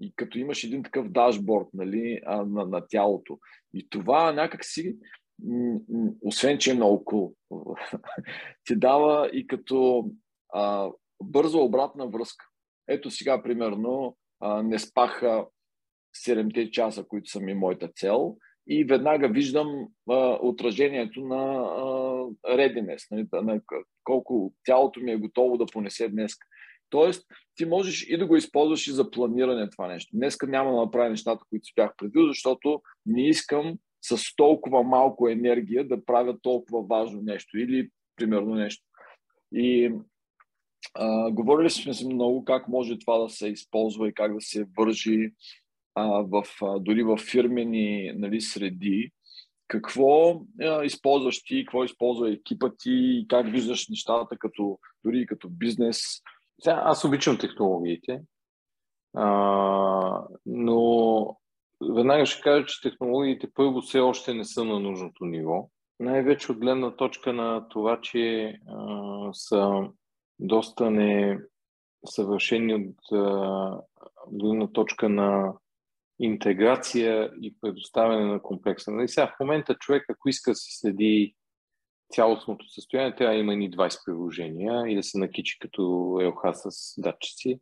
И 0.01 0.13
като 0.15 0.37
имаш 0.37 0.63
един 0.63 0.83
такъв 0.83 1.09
дашборд 1.09 1.67
нали, 1.73 2.21
на, 2.25 2.65
на 2.65 2.87
тялото. 2.87 3.39
И 3.73 3.89
това 3.89 4.31
някак 4.31 4.65
си 4.65 4.95
освен 6.21 6.57
че 6.57 6.71
е 6.71 6.73
много 6.73 7.35
ти 8.65 8.75
дава 8.75 9.29
и 9.33 9.47
като 9.47 10.09
а, 10.53 10.91
бърза 11.23 11.57
обратна 11.57 12.07
връзка. 12.07 12.45
Ето 12.87 13.11
сега, 13.11 13.43
примерно, 13.43 14.17
а, 14.39 14.63
не 14.63 14.79
спаха 14.79 15.45
7 16.25 16.69
часа, 16.69 17.03
които 17.07 17.29
са 17.29 17.39
ми 17.39 17.53
моята 17.53 17.87
цел, 17.87 18.37
и 18.69 18.83
веднага 18.83 19.29
виждам 19.29 19.87
а, 20.09 20.37
отражението 20.41 21.21
на 21.21 21.53
а, 21.55 22.57
рединес, 22.57 23.07
нали, 23.11 23.27
на 23.33 23.61
колко 24.03 24.53
тялото 24.63 24.99
ми 24.99 25.11
е 25.11 25.17
готово 25.17 25.57
да 25.57 25.65
понесе 25.65 26.09
днес. 26.09 26.33
Тоест, 26.89 27.25
ти 27.55 27.65
можеш 27.65 28.05
и 28.09 28.17
да 28.17 28.27
го 28.27 28.35
използваш 28.35 28.87
и 28.87 28.91
за 28.91 29.11
планиране 29.11 29.69
това 29.69 29.87
нещо. 29.87 30.17
Днеска 30.17 30.47
няма 30.47 30.71
да 30.71 30.77
направя 30.77 31.09
нещата, 31.09 31.45
които 31.49 31.65
си 31.65 31.73
бях 31.75 31.91
предвидил, 31.97 32.27
защото 32.27 32.81
не 33.05 33.27
искам 33.27 33.77
с 34.01 34.35
толкова 34.35 34.83
малко 34.83 35.29
енергия 35.29 35.87
да 35.87 36.05
правят 36.05 36.41
толкова 36.41 36.83
важно 36.83 37.21
нещо 37.21 37.57
или 37.57 37.89
примерно 38.15 38.55
нещо. 38.55 38.83
И 39.51 39.91
а, 40.93 41.31
говорили 41.31 41.69
сме 41.69 41.93
си 41.93 42.05
много 42.05 42.45
как 42.45 42.67
може 42.67 42.99
това 42.99 43.17
да 43.17 43.29
се 43.29 43.47
използва 43.47 44.09
и 44.09 44.13
как 44.13 44.33
да 44.33 44.41
се 44.41 44.65
вържи 44.77 45.31
а, 45.97 46.23
в, 46.23 46.43
а, 46.61 46.79
дори 46.79 47.03
в 47.03 47.17
фирмени 47.17 48.11
нали, 48.15 48.41
среди. 48.41 49.11
Какво 49.67 50.41
а, 50.61 50.83
използваш 50.83 51.43
ти, 51.43 51.65
какво 51.65 51.83
използва 51.83 52.31
екипа 52.31 52.69
ти 52.79 53.25
как 53.29 53.51
виждаш 53.51 53.89
нещата 53.89 54.37
като, 54.37 54.79
дори 55.05 55.25
като 55.25 55.49
бизнес? 55.49 56.01
Сега, 56.61 56.81
аз 56.85 57.05
обичам 57.05 57.37
технологиите, 57.37 58.21
а, 59.15 60.23
но 60.45 61.37
веднага 61.95 62.25
ще 62.25 62.41
кажа, 62.41 62.65
че 62.65 62.89
технологиите 62.89 63.47
първо 63.53 63.81
все 63.81 63.99
още 63.99 64.33
не 64.33 64.45
са 64.45 64.65
на 64.65 64.79
нужното 64.79 65.25
ниво. 65.25 65.69
Най-вече 65.99 66.51
от 66.51 66.57
гледна 66.57 66.95
точка 66.95 67.33
на 67.33 67.67
това, 67.69 68.01
че 68.01 68.55
а, 68.67 69.29
са 69.33 69.83
доста 70.39 70.91
не 70.91 71.39
съвършени 72.05 72.75
от 72.75 73.19
гледна 74.31 74.67
точка 74.67 75.09
на 75.09 75.53
интеграция 76.19 77.31
и 77.41 77.55
предоставяне 77.61 78.25
на 78.25 78.41
комплекса. 78.41 78.91
Нали 78.91 79.07
сега 79.07 79.27
в 79.27 79.39
момента 79.39 79.75
човек, 79.75 80.05
ако 80.09 80.29
иска 80.29 80.51
да 80.51 80.55
се 80.55 80.79
следи 80.79 81.35
цялостното 82.13 82.69
състояние, 82.69 83.15
трябва 83.15 83.33
да 83.33 83.39
има 83.39 83.55
ни 83.55 83.71
20 83.71 84.05
приложения 84.05 84.87
и 84.87 84.95
да 84.95 85.03
се 85.03 85.17
накичи 85.17 85.59
като 85.59 85.83
ЛХ 86.23 86.41
с 86.53 87.01
датчици. 87.01 87.59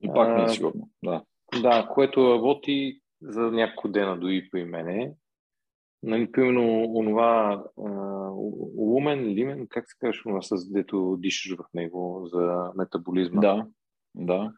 И 0.00 0.08
пак 0.08 0.38
не 0.38 0.44
е 0.44 0.48
сигурно. 0.48 0.90
Да. 1.04 1.24
Да, 1.62 1.88
което 1.94 2.34
работи 2.34 3.00
за 3.22 3.40
няколко 3.40 3.88
дена 3.88 4.20
дори 4.20 4.48
при 4.50 4.64
мене. 4.64 5.14
Нали, 6.02 6.32
примерно, 6.32 6.84
онова 6.84 7.64
лумен, 8.76 9.28
лимен, 9.28 9.66
как 9.70 9.90
се 9.90 9.96
казваш, 10.00 10.26
онова 10.26 10.42
с 10.42 10.72
дето 10.72 11.16
дишаш 11.18 11.56
в 11.56 11.64
него 11.74 12.28
за 12.32 12.70
метаболизма. 12.76 13.40
Да, 13.40 13.66
да. 14.14 14.52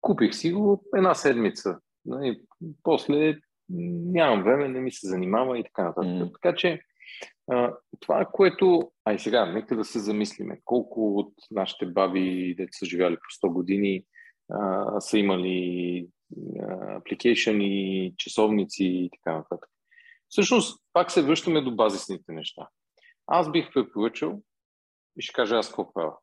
Купих 0.00 0.34
си 0.34 0.52
го 0.52 0.84
една 0.96 1.14
седмица. 1.14 1.78
Нали, 2.04 2.40
после 2.82 3.40
нямам 3.70 4.42
време, 4.42 4.68
не 4.68 4.80
ми 4.80 4.92
се 4.92 5.08
занимава 5.08 5.58
и 5.58 5.64
така 5.64 5.84
нататък. 5.84 6.10
Mm. 6.10 6.32
Така 6.32 6.56
че 6.56 6.80
а, 7.50 7.74
това, 8.00 8.26
което... 8.32 8.92
Ай 9.04 9.18
сега, 9.18 9.46
нека 9.46 9.76
да 9.76 9.84
се 9.84 9.98
замислиме. 9.98 10.60
Колко 10.64 11.18
от 11.18 11.34
нашите 11.50 11.86
баби, 11.86 12.54
деца 12.58 12.78
са 12.78 12.86
живяли 12.86 13.16
по 13.16 13.46
100 13.46 13.52
години, 13.52 14.04
а, 14.52 15.00
са 15.00 15.18
имали 15.18 16.08
апликейшъни, 16.96 18.14
часовници 18.16 18.84
и 18.84 19.10
така 19.12 19.36
нататък. 19.36 19.70
Всъщност, 20.28 20.84
пак 20.92 21.10
се 21.10 21.22
връщаме 21.22 21.60
до 21.60 21.74
базисните 21.74 22.32
неща. 22.32 22.68
Аз 23.26 23.50
бих 23.50 23.72
препоръчал 23.72 24.42
и 25.18 25.22
ще 25.22 25.32
кажа 25.32 25.56
аз 25.56 25.68
какво 25.68 25.92
правя. 25.92 26.16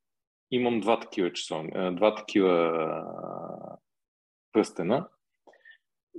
Имам 0.52 0.80
два 0.80 1.00
такива 1.00 1.34
часовни, 1.34 1.96
два 1.96 2.16
такива 2.16 3.04
пръстена 4.54 5.08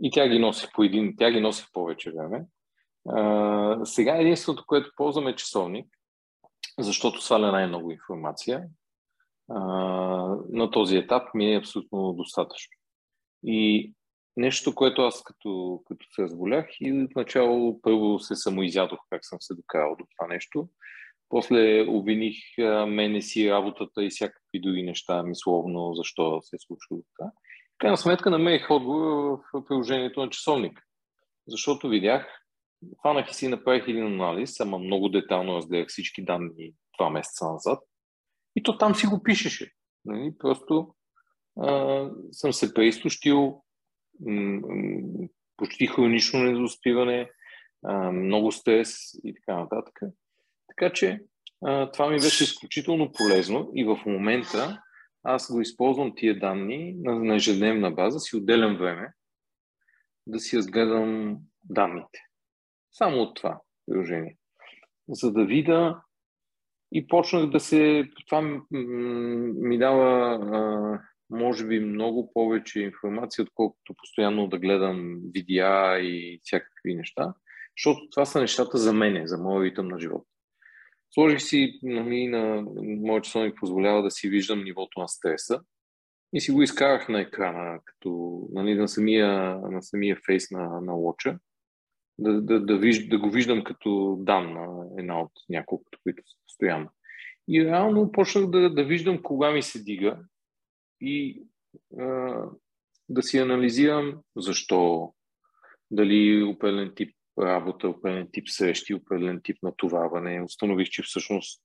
и 0.02 0.10
тя 0.10 0.28
ги 0.28 0.38
носи 0.38 0.66
по 0.74 0.84
един, 0.84 1.14
тя 1.18 1.30
ги 1.30 1.40
носи 1.40 1.66
повече 1.72 2.12
време. 2.12 2.44
А, 3.08 3.84
сега 3.84 4.16
единственото, 4.16 4.64
което 4.66 4.92
ползвам 4.96 5.28
е 5.28 5.36
часовник, 5.36 5.86
защото 6.78 7.22
сваля 7.22 7.52
най-много 7.52 7.90
информация. 7.90 8.64
А, 9.50 9.58
на 10.48 10.70
този 10.70 10.96
етап 10.96 11.34
ми 11.34 11.54
е 11.54 11.58
абсолютно 11.58 12.12
достатъчно. 12.12 12.72
И 13.44 13.92
нещо, 14.36 14.74
което 14.74 15.02
аз 15.02 15.22
като, 15.22 15.82
като 15.86 16.06
се 16.10 16.22
разболях 16.22 16.66
и 16.80 16.92
в 16.92 17.08
начало 17.16 17.80
първо 17.80 18.18
се 18.18 18.36
самоизядох 18.36 18.98
как 19.10 19.24
съм 19.24 19.38
се 19.40 19.54
докарал 19.54 19.96
до 19.98 20.04
това 20.16 20.34
нещо. 20.34 20.68
После 21.28 21.86
обвиних 21.88 22.36
мене 22.88 23.22
си 23.22 23.50
работата 23.50 24.04
и 24.04 24.10
всякакви 24.10 24.60
други 24.60 24.82
неща, 24.82 25.22
мисловно, 25.22 25.94
защо 25.94 26.40
се 26.42 26.56
е 26.56 26.58
случило 26.58 27.00
така. 27.00 27.30
Крайна 27.78 27.96
сметка 27.96 28.30
намерих 28.30 28.70
отговор 28.70 29.40
в 29.52 29.64
приложението 29.68 30.20
на 30.20 30.30
часовник. 30.30 30.80
Защото 31.48 31.88
видях, 31.88 32.26
хванах 33.00 33.30
и 33.30 33.34
си 33.34 33.48
направих 33.48 33.88
един 33.88 34.06
анализ, 34.06 34.60
ама 34.60 34.78
много 34.78 35.08
детално 35.08 35.56
разгледах 35.56 35.88
всички 35.88 36.24
данни 36.24 36.72
два 36.98 37.10
месеца 37.10 37.46
назад. 37.52 37.78
И 38.56 38.62
то 38.62 38.78
там 38.78 38.94
си 38.94 39.06
го 39.06 39.22
пишеше. 39.22 39.72
Нали? 40.04 40.32
Просто 40.38 40.94
а, 41.60 42.04
съм 42.32 42.52
се 42.52 42.74
преизтощил, 42.74 43.62
почти 45.56 45.86
хронично 45.86 46.40
недоспиване, 46.40 47.30
много 48.12 48.52
стрес 48.52 49.14
и 49.24 49.34
така 49.34 49.60
нататък. 49.60 50.00
Така 50.68 50.92
че 50.92 51.20
а, 51.66 51.90
това 51.90 52.08
ми 52.10 52.16
беше 52.16 52.44
изключително 52.44 53.12
полезно 53.12 53.70
и 53.74 53.84
в 53.84 54.00
момента 54.06 54.82
аз 55.22 55.52
го 55.52 55.60
използвам 55.60 56.12
тия 56.16 56.38
данни 56.38 56.94
на, 56.98 57.14
на 57.24 57.34
ежедневна 57.34 57.90
база, 57.90 58.20
си 58.20 58.36
отделям 58.36 58.76
време 58.76 59.12
да 60.26 60.38
си 60.38 60.56
разгледам 60.56 61.38
данните. 61.64 62.20
Само 62.92 63.22
от 63.22 63.36
това 63.36 63.60
приложение. 63.86 64.36
За 65.08 65.32
да 65.32 65.44
видя 65.44 66.02
И 66.92 67.06
почнах 67.06 67.50
да 67.50 67.60
се... 67.60 68.10
Това 68.26 68.62
ми 68.70 69.78
дава, 69.78 71.00
може 71.30 71.66
би, 71.66 71.80
много 71.80 72.32
повече 72.32 72.80
информация, 72.80 73.42
отколкото 73.42 73.94
постоянно 73.94 74.48
да 74.48 74.58
гледам 74.58 75.18
видеа 75.34 75.98
и 76.00 76.40
всякакви 76.42 76.94
неща, 76.94 77.34
защото 77.76 78.10
това 78.10 78.24
са 78.24 78.40
нещата 78.40 78.78
за 78.78 78.92
мене, 78.92 79.26
за 79.26 79.38
моя 79.38 79.64
ритъм 79.64 79.88
на 79.88 79.98
живота. 79.98 80.26
Сложих 81.10 81.40
си, 81.40 81.78
нали, 81.82 82.26
на 82.26 82.64
моят 82.82 83.24
часовник 83.24 83.54
позволява 83.60 84.02
да 84.02 84.10
си 84.10 84.28
виждам 84.28 84.64
нивото 84.64 85.00
на 85.00 85.08
стреса 85.08 85.60
и 86.32 86.40
си 86.40 86.52
го 86.52 86.62
изкарах 86.62 87.08
на 87.08 87.20
екрана, 87.20 87.80
като 87.84 88.40
нали, 88.52 88.74
на, 88.74 88.88
самия, 88.88 89.58
на 89.58 89.82
самия 89.82 90.16
фейс 90.26 90.50
на, 90.50 90.80
на 90.80 90.92
лоча, 90.92 91.38
да, 92.18 92.40
да, 92.40 92.60
да, 92.60 92.78
виж, 92.78 93.08
да 93.08 93.18
го 93.18 93.30
виждам 93.30 93.64
като 93.64 94.16
дан 94.20 94.52
на 94.52 94.86
една 94.98 95.20
от 95.20 95.32
няколкото, 95.48 95.98
които 96.02 96.22
са 96.26 96.36
постоянно. 96.46 96.88
И 97.48 97.64
реално 97.64 98.12
почнах 98.12 98.50
да, 98.50 98.74
да 98.74 98.84
виждам 98.84 99.22
кога 99.22 99.50
ми 99.50 99.62
се 99.62 99.82
дига 99.82 100.18
и 101.00 101.42
а, 101.98 102.44
да 103.08 103.22
си 103.22 103.38
анализирам 103.38 104.20
защо, 104.36 105.12
дали 105.90 106.42
определен 106.42 106.92
тип 106.96 107.17
работа, 107.42 107.88
определен 107.88 108.28
тип 108.32 108.48
срещи, 108.48 108.94
определен 108.94 109.40
тип 109.44 109.56
натоварване. 109.62 110.42
Установих, 110.42 110.88
че 110.88 111.02
всъщност 111.02 111.62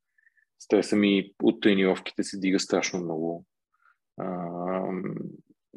стреса 0.60 0.96
ми 0.96 1.32
от 1.44 1.62
тренировките 1.62 2.24
се 2.24 2.40
дига 2.40 2.60
страшно 2.60 3.00
много. 3.00 3.46
А, 4.18 4.48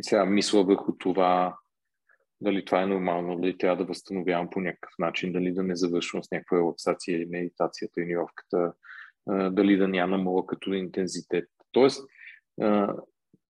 сега 0.00 0.24
мисля 0.24 0.64
върху 0.64 0.92
това 0.98 1.56
дали 2.40 2.64
това 2.64 2.82
е 2.82 2.86
нормално, 2.86 3.40
дали 3.40 3.58
трябва 3.58 3.76
да 3.76 3.84
възстановявам 3.84 4.50
по 4.50 4.60
някакъв 4.60 4.92
начин, 4.98 5.32
дали 5.32 5.52
да 5.52 5.62
не 5.62 5.76
завършвам 5.76 6.22
с 6.22 6.30
някаква 6.30 6.56
релаксация 6.56 7.16
или 7.16 7.26
медитация, 7.26 7.88
тренировката, 7.94 8.72
а, 9.28 9.50
дали 9.50 9.76
да 9.76 9.88
няма 9.88 10.18
мога 10.18 10.46
като 10.46 10.72
интензитет. 10.72 11.48
Тоест, 11.72 12.08
а, 12.60 12.94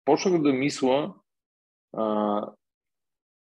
почнах 0.04 0.42
да 0.42 0.52
мисля 0.52 1.14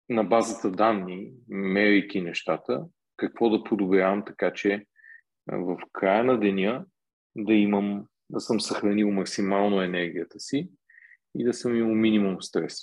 на 0.10 0.24
базата 0.24 0.72
данни, 0.72 1.32
мерейки 1.50 2.22
нещата, 2.22 2.86
какво 3.18 3.50
да 3.50 3.64
подобрявам, 3.64 4.24
така 4.26 4.54
че 4.54 4.86
в 5.48 5.78
края 5.94 6.24
на 6.24 6.40
деня 6.40 6.86
да 7.36 7.54
имам, 7.54 8.06
да 8.30 8.40
съм 8.40 8.60
съхранил 8.60 9.12
максимално 9.12 9.82
енергията 9.82 10.40
си 10.40 10.70
и 11.36 11.44
да 11.44 11.54
съм 11.54 11.76
имал 11.76 11.96
минимум 11.96 12.42
стрес. 12.42 12.76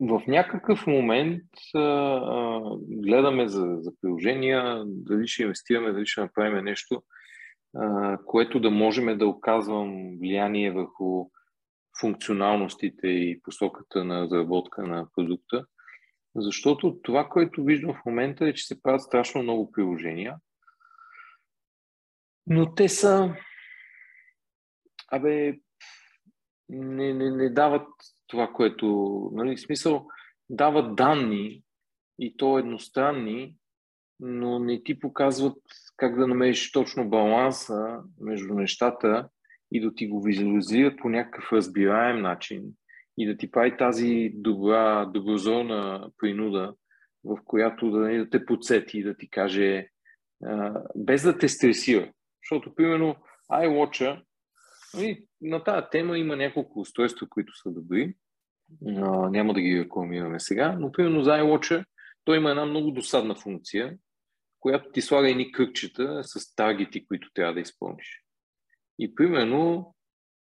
В 0.00 0.22
някакъв 0.28 0.86
момент 0.86 1.42
а, 1.74 1.80
а, 1.80 2.60
гледаме 2.80 3.48
за, 3.48 3.76
за 3.80 3.92
приложения, 4.00 4.82
дали 4.86 5.28
ще 5.28 5.42
инвестираме, 5.42 5.92
дали 5.92 6.06
ще 6.06 6.20
направим 6.20 6.64
нещо, 6.64 7.02
а, 7.76 8.18
което 8.26 8.60
да 8.60 8.70
можем 8.70 9.18
да 9.18 9.26
оказвам 9.26 10.18
влияние 10.20 10.72
върху 10.72 11.30
функционалностите 12.00 13.08
и 13.08 13.40
посоката 13.42 14.04
на 14.04 14.22
разработка 14.22 14.82
на 14.82 15.06
продукта. 15.16 15.64
Защото 16.36 16.98
това, 17.02 17.28
което 17.28 17.64
виждам 17.64 17.94
в 17.94 18.06
момента 18.06 18.48
е, 18.48 18.52
че 18.52 18.66
се 18.66 18.82
правят 18.82 19.02
страшно 19.02 19.42
много 19.42 19.72
приложения, 19.72 20.36
но 22.46 22.74
те 22.74 22.88
са. 22.88 23.36
Абе, 25.12 25.58
не, 26.68 27.14
не, 27.14 27.30
не 27.30 27.50
дават 27.50 27.88
това, 28.26 28.52
което. 28.52 28.86
Нали, 29.32 29.56
в 29.56 29.60
смисъл, 29.60 30.06
дават 30.50 30.96
данни 30.96 31.62
и 32.18 32.36
то 32.36 32.58
едностранни, 32.58 33.56
но 34.20 34.58
не 34.58 34.82
ти 34.82 34.98
показват 34.98 35.58
как 35.96 36.18
да 36.18 36.26
намериш 36.26 36.72
точно 36.72 37.10
баланса 37.10 38.02
между 38.20 38.54
нещата 38.54 39.28
и 39.72 39.80
да 39.80 39.94
ти 39.94 40.06
го 40.06 40.22
визуализират 40.22 40.98
по 40.98 41.08
някакъв 41.08 41.52
разбираем 41.52 42.22
начин 42.22 42.74
и 43.20 43.26
да 43.26 43.36
ти 43.36 43.50
прави 43.50 43.76
тази 43.76 44.30
добра, 44.34 45.04
доброзорна 45.04 46.10
принуда, 46.18 46.74
в 47.24 47.38
която 47.44 47.90
да, 47.90 47.98
нали, 47.98 48.18
да 48.18 48.30
те 48.30 48.44
подсети 48.44 48.98
и 48.98 49.02
да 49.02 49.16
ти 49.16 49.30
каже, 49.30 49.88
а, 50.44 50.82
без 50.96 51.22
да 51.22 51.38
те 51.38 51.48
стресира. 51.48 52.12
Защото, 52.42 52.74
примерно, 52.74 53.16
iWatch 53.52 54.22
нали, 54.94 55.24
на 55.40 55.64
тази 55.64 55.86
тема 55.90 56.18
има 56.18 56.36
няколко 56.36 56.80
устройства, 56.80 57.26
които 57.30 57.56
са 57.56 57.70
добри. 57.70 58.14
А, 58.86 59.30
няма 59.30 59.54
да 59.54 59.60
ги 59.60 59.80
рекламираме 59.80 60.40
сега, 60.40 60.76
но 60.80 60.92
примерно 60.92 61.22
за 61.22 61.30
iWatch 61.30 61.84
той 62.24 62.36
има 62.36 62.50
една 62.50 62.66
много 62.66 62.90
досадна 62.90 63.34
функция, 63.34 63.96
която 64.60 64.90
ти 64.90 65.00
слага 65.00 65.30
едни 65.30 65.52
кръгчета 65.52 66.20
с 66.24 66.54
таргети, 66.54 67.06
които 67.06 67.30
трябва 67.34 67.54
да 67.54 67.60
изпълниш. 67.60 68.24
И 68.98 69.14
примерно, 69.14 69.94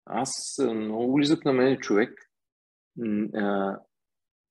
аз 0.07 0.61
много 0.75 1.15
близък 1.15 1.45
на 1.45 1.53
мен 1.53 1.79
човек, 1.79 2.31
а, 3.35 3.79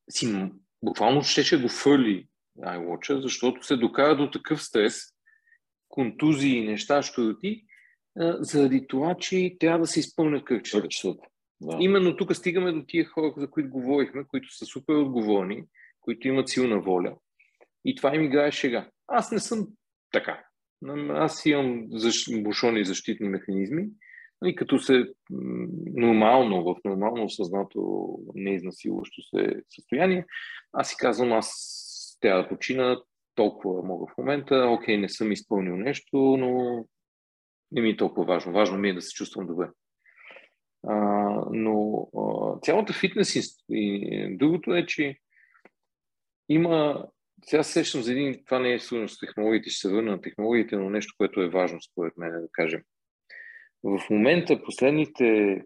си 0.09 0.51
буквално 0.83 1.23
щеше 1.23 1.61
го 1.61 1.69
фърли 1.69 2.27
iWatch, 2.59 3.19
защото 3.19 3.65
се 3.65 3.77
докара 3.77 4.17
до 4.17 4.31
такъв 4.31 4.63
стрес, 4.63 5.01
контузии 5.87 6.57
и 6.57 6.65
неща, 6.65 7.01
щурти, 7.01 7.65
заради 8.39 8.87
това, 8.87 9.15
че 9.15 9.55
трябва 9.59 9.79
да 9.79 9.87
се 9.87 9.99
изпълнят 9.99 10.45
кръгчета. 10.45 10.87
Да. 11.61 11.77
Именно 11.79 12.17
тук 12.17 12.35
стигаме 12.35 12.71
до 12.71 12.83
тия 12.87 13.05
хора, 13.05 13.33
за 13.37 13.49
които 13.49 13.69
говорихме, 13.69 14.23
които 14.27 14.55
са 14.55 14.65
супер 14.65 14.93
отговорни, 14.93 15.63
които 16.01 16.27
имат 16.27 16.49
силна 16.49 16.81
воля. 16.81 17.15
И 17.85 17.95
това 17.95 18.15
им 18.15 18.23
играе 18.23 18.51
шега. 18.51 18.89
Аз 19.07 19.31
не 19.31 19.39
съм 19.39 19.67
така. 20.11 20.45
Аз 21.09 21.45
имам 21.45 21.87
защ... 21.91 22.43
бушони 22.43 22.85
защитни 22.85 23.29
механизми 23.29 23.87
и 24.45 24.55
като 24.55 24.79
се 24.79 25.05
нормално, 25.95 26.63
в 26.63 26.75
нормално 26.85 27.29
съзнато 27.29 28.09
неизнасилващо 28.35 29.21
се 29.21 29.61
състояние, 29.69 30.25
аз 30.73 30.89
си 30.89 30.95
казвам, 30.99 31.33
аз 31.33 32.17
трябва 32.21 32.43
да 32.43 32.49
почина, 32.49 33.01
толкова 33.35 33.83
мога 33.83 34.13
в 34.13 34.17
момента, 34.17 34.55
окей, 34.55 34.97
не 34.97 35.09
съм 35.09 35.31
изпълнил 35.31 35.77
нещо, 35.77 36.17
но 36.17 36.85
не 37.71 37.81
ми 37.81 37.89
е 37.89 37.97
толкова 37.97 38.25
важно. 38.25 38.53
Важно 38.53 38.77
ми 38.77 38.89
е 38.89 38.93
да 38.93 39.01
се 39.01 39.13
чувствам 39.13 39.47
добре. 39.47 39.69
А, 40.87 40.95
но 41.51 42.07
а, 42.17 42.59
цялата 42.59 42.93
фитнес 42.93 43.35
и, 43.35 43.41
и 43.69 44.37
другото 44.37 44.73
е, 44.73 44.85
че 44.85 45.17
има 46.49 47.07
сега 47.45 47.63
сещам 47.63 48.01
за 48.01 48.11
един, 48.11 48.43
това 48.45 48.59
не 48.59 48.73
е 48.73 48.79
свързано 48.79 49.07
с 49.07 49.19
технологиите, 49.19 49.69
ще 49.69 49.79
се 49.79 49.93
върна 49.93 50.11
на 50.11 50.21
технологиите, 50.21 50.75
но 50.75 50.89
нещо, 50.89 51.13
което 51.17 51.41
е 51.41 51.49
важно 51.49 51.81
според 51.81 52.17
мен, 52.17 52.31
да 52.31 52.47
кажем. 52.51 52.81
В 53.83 53.99
момента, 54.09 54.63
последните, 54.63 55.61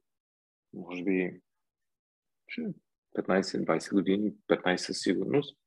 може 0.74 1.04
би, 1.04 1.42
15-20 3.18 3.94
години, 3.94 4.34
15 4.50 4.76
със 4.76 5.02
сигурност, 5.02 5.58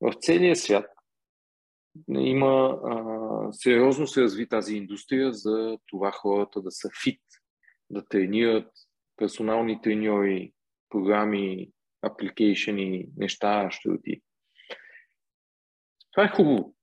в 0.00 0.12
целия 0.20 0.56
свят 0.56 0.86
има 2.08 2.80
а, 2.84 3.52
сериозно 3.52 4.06
се 4.06 4.22
разви 4.22 4.48
тази 4.48 4.76
индустрия 4.76 5.32
за 5.32 5.78
това 5.86 6.12
хората 6.12 6.62
да 6.62 6.70
са 6.70 6.90
фит, 7.04 7.22
да 7.90 8.04
тренират 8.04 8.70
персонални 9.16 9.82
треньори, 9.82 10.52
програми, 10.88 11.70
апликейшени, 12.02 13.08
неща, 13.16 13.68
ще 13.70 13.90
оти. 13.90 14.22
Това 16.12 16.24
е 16.24 16.28
хубаво. 16.36 16.75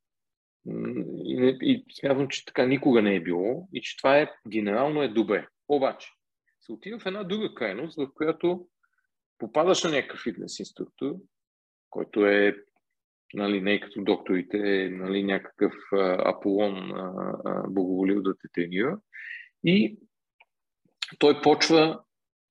И, 1.25 1.57
и 1.61 1.85
смятам, 1.99 2.27
че 2.27 2.45
така 2.45 2.65
никога 2.65 3.01
не 3.01 3.15
е 3.15 3.23
било 3.23 3.67
и 3.73 3.81
че 3.81 3.97
това 3.97 4.17
е 4.17 4.31
генерално 4.47 5.01
е 5.01 5.07
добре. 5.07 5.47
Обаче, 5.67 6.09
се 6.61 6.71
отива 6.71 6.99
в 6.99 7.05
една 7.05 7.23
друга 7.23 7.53
крайност, 7.53 7.97
в 7.97 8.07
която 8.15 8.67
попадаш 9.37 9.83
на 9.83 9.91
някакъв 9.91 10.19
фитнес 10.23 10.59
инструктор, 10.59 11.15
който 11.89 12.25
е 12.25 12.55
нали, 13.33 13.61
не 13.61 13.79
като 13.79 14.03
докторите, 14.03 14.89
нали, 14.91 15.23
някакъв 15.23 15.73
а, 15.91 16.29
Аполон 16.29 16.91
а, 16.91 17.33
благоволил 17.69 18.21
да 18.21 18.37
те 18.37 18.47
тренира. 18.53 18.99
И 19.63 19.97
той 21.19 21.41
почва 21.41 22.03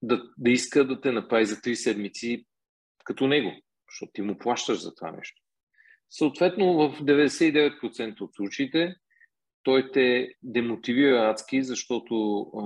да, 0.03 0.31
да 0.39 0.51
иска 0.51 0.87
да 0.87 1.01
те 1.01 1.13
направи 1.13 1.47
за 1.47 1.61
три 1.61 1.77
седмици 1.77 2.47
като 3.05 3.27
него, 3.27 3.53
защото 3.91 4.13
ти 4.13 4.23
му 4.23 4.39
плащаш 4.39 4.83
за 4.83 4.95
това 4.95 5.13
нещо. 5.13 5.42
Съответно, 6.13 6.75
в 6.75 7.01
99% 7.01 8.21
от 8.21 8.35
случаите 8.35 8.97
той 9.63 9.91
те 9.93 10.35
демотивира 10.43 11.31
адски, 11.31 11.63
защото 11.63 12.41
а, 12.41 12.65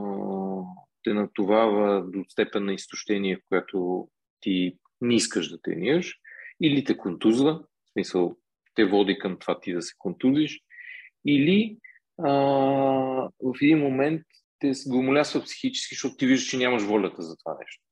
те 1.02 1.14
натовава 1.14 2.05
до 2.06 2.24
степен 2.28 2.64
на 2.64 2.73
изтощение, 2.73 3.36
в 3.36 3.40
която 3.48 4.09
ти 4.40 4.78
не 5.01 5.14
искаш 5.14 5.48
да 5.48 5.60
тренираш, 5.60 6.14
или 6.62 6.85
те 6.85 6.97
контузва, 6.97 7.52
в 7.55 7.93
смисъл 7.93 8.36
те 8.74 8.85
води 8.85 9.18
към 9.18 9.39
това 9.39 9.60
ти 9.60 9.73
да 9.73 9.82
се 9.82 9.94
контузиш, 9.98 10.60
или 11.27 11.78
а, 12.18 12.31
в 13.43 13.55
един 13.62 13.78
момент 13.78 14.23
те 14.59 14.73
го 14.86 15.02
молясва 15.02 15.43
психически, 15.43 15.94
защото 15.94 16.16
ти 16.16 16.27
виждаш, 16.27 16.48
че 16.48 16.59
нямаш 16.59 16.82
волята 16.82 17.23
за 17.23 17.36
това 17.36 17.56
нещо. 17.60 17.82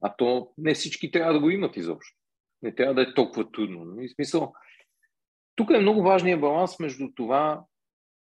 А 0.00 0.16
то 0.16 0.52
не 0.58 0.74
всички 0.74 1.10
трябва 1.10 1.32
да 1.32 1.40
го 1.40 1.50
имат 1.50 1.76
изобщо. 1.76 2.16
Не 2.62 2.74
трябва 2.74 2.94
да 2.94 3.02
е 3.02 3.14
толкова 3.14 3.50
трудно. 3.50 3.84
В 3.84 4.14
смисъл, 4.14 4.52
тук 5.54 5.70
е 5.70 5.78
много 5.78 6.02
важният 6.02 6.40
баланс 6.40 6.78
между 6.78 7.08
това, 7.14 7.64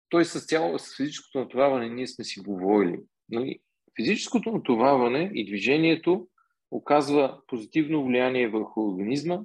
той 0.09 0.25
с 0.25 0.47
цяло, 0.47 0.79
с 0.79 0.97
физическото 0.97 1.39
натоварване 1.39 1.89
ние 1.89 2.07
сме 2.07 2.25
си 2.25 2.41
говорили. 2.41 3.01
Нали, 3.29 3.59
физическото 3.97 4.53
натоварване 4.53 5.31
и 5.35 5.47
движението 5.47 6.29
оказва 6.71 7.41
позитивно 7.47 8.05
влияние 8.07 8.49
върху 8.49 8.81
организма 8.81 9.39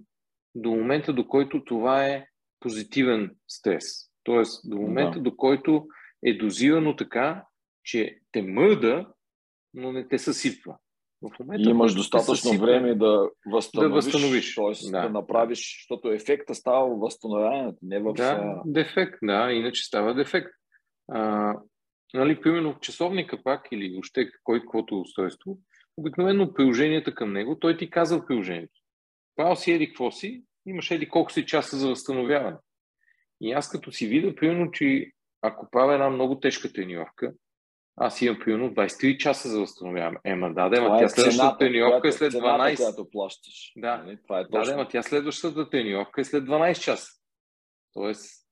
до 0.56 0.70
момента, 0.70 1.14
до 1.14 1.28
който 1.28 1.66
това 1.66 2.08
е 2.08 2.28
позитивен 2.60 3.36
стрес. 3.48 3.86
Тоест, 4.24 4.70
до 4.70 4.78
момента, 4.78 5.18
да. 5.18 5.24
до 5.24 5.36
който 5.36 5.88
е 6.26 6.38
дозирано 6.38 6.96
така, 6.96 7.46
че 7.84 8.20
те 8.32 8.42
мърда, 8.42 9.08
но 9.74 9.92
не 9.92 10.08
те 10.08 10.18
съсипва. 10.18 10.78
В 11.22 11.40
момента, 11.40 11.70
и 11.70 11.72
имаш 11.72 11.96
достатъчно 11.96 12.36
съсипва, 12.36 12.66
време 12.66 12.96
да 12.96 13.30
възстановиш, 13.46 13.90
да 13.90 13.96
възстановиш. 13.96 14.56
Т.е. 14.56 14.92
Да. 14.92 15.02
да 15.02 15.10
направиш, 15.10 15.78
защото 15.80 16.12
ефекта 16.12 16.56
става 16.56 16.96
в 16.96 17.00
възстановяването, 17.00 17.78
не 17.82 18.00
в... 18.00 18.14
Да, 18.14 18.62
дефект, 18.66 19.18
да, 19.24 19.52
иначе 19.52 19.84
става 19.84 20.14
дефект. 20.14 20.50
А, 21.12 21.54
нали, 22.14 22.42
примерно 22.42 22.80
часовника 22.80 23.44
пак 23.44 23.68
или 23.72 23.92
въобще 23.94 24.30
кой 24.44 24.60
каквото 24.60 25.00
устройство, 25.00 25.58
обикновено 25.98 26.54
приложенията 26.54 27.16
към 27.16 27.34
него, 27.34 27.60
той 27.60 27.78
ти 27.78 27.90
казва 27.90 28.26
приложението. 28.26 28.82
Правил 29.36 29.56
си 29.56 29.72
еди 29.72 29.88
какво 29.88 30.12
си, 30.12 30.44
имаш 30.66 30.92
еди 30.92 31.10
колко 31.10 31.32
си 31.32 31.46
часа 31.46 31.78
за 31.78 31.90
възстановяване. 31.90 32.58
И 33.42 33.52
аз 33.52 33.70
като 33.70 33.92
си 33.92 34.08
видя, 34.08 34.36
примерно, 34.36 34.72
че 34.72 35.12
ако 35.42 35.70
правя 35.72 35.94
една 35.94 36.10
много 36.10 36.40
тежка 36.40 36.74
тренировка, 36.74 37.34
аз 37.98 38.22
имам 38.22 38.40
примерно 38.40 38.70
23 38.70 39.18
часа 39.18 39.50
за 39.50 39.60
възстановяване. 39.60 40.18
Ема 40.24 40.54
да, 40.54 40.70
да, 40.70 40.78
ема 40.78 40.98
тя 41.00 41.06
е 41.06 41.10
следващата 41.10 41.58
тренировка 41.58 42.08
е 42.08 42.12
след 42.12 42.34
12. 42.34 42.76
Цената, 42.76 42.76
която 42.76 43.10
плащаш. 43.12 43.74
Да, 43.76 43.98
нали? 43.98 44.18
това 44.24 44.40
е 44.40 44.44
да, 44.44 44.76
да, 44.76 44.88
тя 44.88 45.04
следващата 45.04 45.70
тренировка 45.70 46.22
е 46.22 46.24
след 46.24 46.44
12 46.44 46.80
часа. 46.80 47.12
Тоест, 47.94 48.48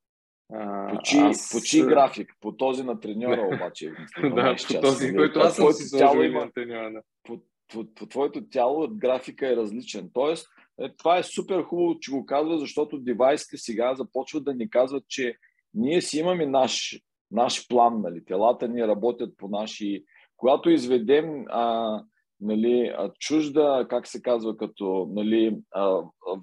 Почи, 0.90 1.18
аз... 1.18 1.50
почи 1.52 1.82
график, 1.82 2.34
по 2.42 2.58
този 2.58 2.84
на 2.84 3.00
треньора 3.00 3.50
обаче. 3.56 3.92
да, 4.24 4.56
по 4.68 4.82
този, 4.82 5.06
нали? 5.06 5.18
който 5.18 5.40
аз 5.40 5.56
съм 5.56 5.72
си 5.72 5.84
сложил 5.84 6.22
има, 6.22 6.52
треньора. 6.56 7.02
По, 7.24 7.42
по, 7.68 7.86
по 7.96 8.06
твоето 8.06 8.50
тяло 8.50 8.88
графика 8.92 9.48
е 9.48 9.56
различен. 9.56 10.10
Тоест, 10.14 10.48
е, 10.80 10.96
това 10.98 11.18
е 11.18 11.24
супер 11.24 11.64
хубаво, 11.64 12.00
че 12.00 12.12
го 12.12 12.26
казва, 12.26 12.58
защото 12.58 13.00
девайсите 13.00 13.58
сега 13.58 13.96
започват 13.96 14.44
да 14.44 14.54
ни 14.54 14.70
казват, 14.70 15.04
че 15.08 15.36
ние 15.74 16.02
си 16.02 16.20
имаме 16.20 16.46
наш, 16.46 17.00
наш 17.32 17.68
план, 17.68 18.02
нали? 18.02 18.26
телата 18.26 18.68
ни 18.68 18.88
работят 18.88 19.38
по 19.38 19.48
наши... 19.48 20.04
Когато 20.38 20.70
изведем 20.70 21.46
а, 21.50 22.04
нали, 22.40 22.96
чужда, 23.20 23.86
как 23.90 24.08
се 24.08 24.22
казва, 24.22 24.58
като 24.58 25.08
нали, 25.12 25.58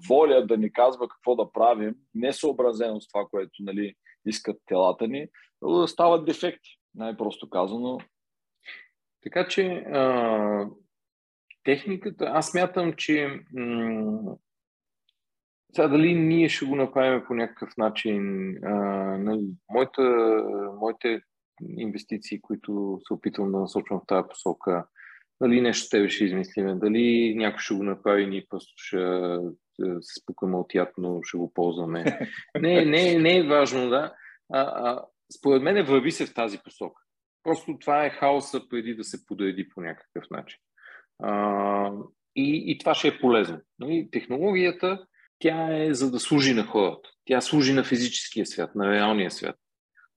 воля 0.09 0.45
да 0.47 0.57
ни 0.57 0.73
казва 0.73 1.07
какво 1.07 1.35
да 1.35 1.51
правим, 1.51 1.95
не 2.13 2.33
съобразено 2.33 3.01
с 3.01 3.07
това, 3.07 3.25
което 3.31 3.51
нали, 3.59 3.93
искат 4.25 4.57
телата 4.65 5.07
ни, 5.07 5.27
стават 5.87 6.25
дефекти, 6.25 6.69
най-просто 6.95 7.49
казано. 7.49 7.97
Така 9.23 9.47
че 9.47 9.67
а, 9.71 10.69
техниката, 11.63 12.25
аз 12.25 12.53
мятам, 12.53 12.93
че 12.93 13.39
м- 13.53 14.35
сега 15.75 15.87
дали 15.87 16.13
ние 16.13 16.49
ще 16.49 16.65
го 16.65 16.75
направим 16.75 17.23
по 17.27 17.33
някакъв 17.33 17.77
начин, 17.77 18.53
а, 18.65 18.73
нали, 19.17 19.47
моята, 19.71 20.03
моите 20.81 21.21
инвестиции, 21.77 22.41
които 22.41 22.99
се 23.07 23.13
опитвам 23.13 23.51
да 23.51 23.59
насочвам 23.59 23.99
в 23.99 24.07
тази 24.07 24.27
посока, 24.29 24.85
дали 25.41 25.61
нещо 25.61 25.89
тебе 25.89 26.09
ще 26.09 26.25
измислиме, 26.25 26.75
дали 26.75 27.35
някой 27.37 27.59
ще 27.59 27.73
го 27.73 27.83
направи, 27.83 28.27
ние 28.27 28.45
просто 28.49 28.73
ще 28.75 28.97
се 30.01 30.21
спукаме 30.21 30.57
от 30.57 30.73
ятно, 30.73 31.19
ще 31.23 31.37
го 31.37 31.53
ползваме. 31.53 32.19
Не, 32.61 32.85
не, 32.85 33.19
не 33.19 33.37
е 33.37 33.47
важно, 33.47 33.89
да. 33.89 34.13
А, 34.53 34.61
а, 34.61 35.05
според 35.37 35.63
мен 35.63 35.85
върви 35.85 36.11
се 36.11 36.25
в 36.25 36.33
тази 36.33 36.57
посока. 36.63 37.01
Просто 37.43 37.77
това 37.79 38.05
е 38.05 38.09
хаоса 38.09 38.69
преди 38.69 38.95
да 38.95 39.03
се 39.03 39.25
подреди 39.25 39.69
по 39.69 39.81
някакъв 39.81 40.29
начин. 40.31 40.59
А, 41.23 41.91
и, 42.35 42.63
и 42.71 42.77
това 42.77 42.93
ще 42.93 43.07
е 43.07 43.19
полезно. 43.19 43.59
Нали? 43.79 44.09
Технологията, 44.11 45.05
тя 45.43 45.83
е 45.85 45.93
за 45.93 46.11
да 46.11 46.19
служи 46.19 46.53
на 46.53 46.63
хората. 46.63 47.09
Тя 47.25 47.41
служи 47.41 47.73
на 47.73 47.83
физическия 47.83 48.45
свят, 48.45 48.75
на 48.75 48.91
реалния 48.91 49.31
свят. 49.31 49.55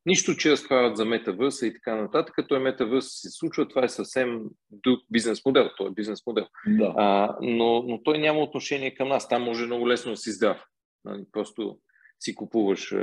Нищо, 0.07 0.37
че 0.37 0.51
разправят 0.51 0.97
за 0.97 1.05
метавърса 1.05 1.67
и 1.67 1.75
така 1.75 1.95
нататък, 1.95 2.35
като 2.35 2.57
е 2.57 2.59
метавърс 2.59 3.07
се 3.09 3.31
случва, 3.31 3.69
това 3.69 3.85
е 3.85 3.89
съвсем 3.89 4.41
друг 4.71 5.01
бизнес 5.11 5.45
модел. 5.47 5.71
Той 5.77 5.87
е 5.87 5.95
бизнес 5.95 6.27
модел. 6.27 6.47
Да. 6.67 6.95
А, 6.97 7.37
но, 7.41 7.83
но 7.83 8.03
той 8.03 8.19
няма 8.19 8.41
отношение 8.41 8.95
към 8.95 9.09
нас. 9.09 9.29
Там 9.29 9.43
може 9.43 9.67
много 9.67 9.89
лесно 9.89 10.13
да 10.13 10.17
си 10.17 10.31
здрав. 10.31 10.65
Нали, 11.05 11.25
просто 11.33 11.79
си 12.21 12.35
купуваш 12.35 12.93
а, 12.93 12.97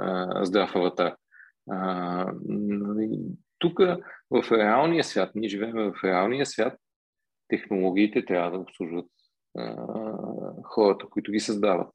а, 0.00 0.44
здрав 0.44 0.76
аватар. 0.76 1.14
Нали, 2.48 3.18
тук 3.58 3.78
в 4.30 4.52
реалния 4.52 5.04
свят, 5.04 5.30
ние 5.34 5.48
живеем 5.48 5.76
в 5.76 6.04
реалния 6.04 6.46
свят, 6.46 6.78
технологиите 7.48 8.24
трябва 8.24 8.50
да 8.50 8.58
обслужват 8.58 9.06
хората, 10.64 11.06
които 11.10 11.32
ги 11.32 11.40
създават. 11.40 11.88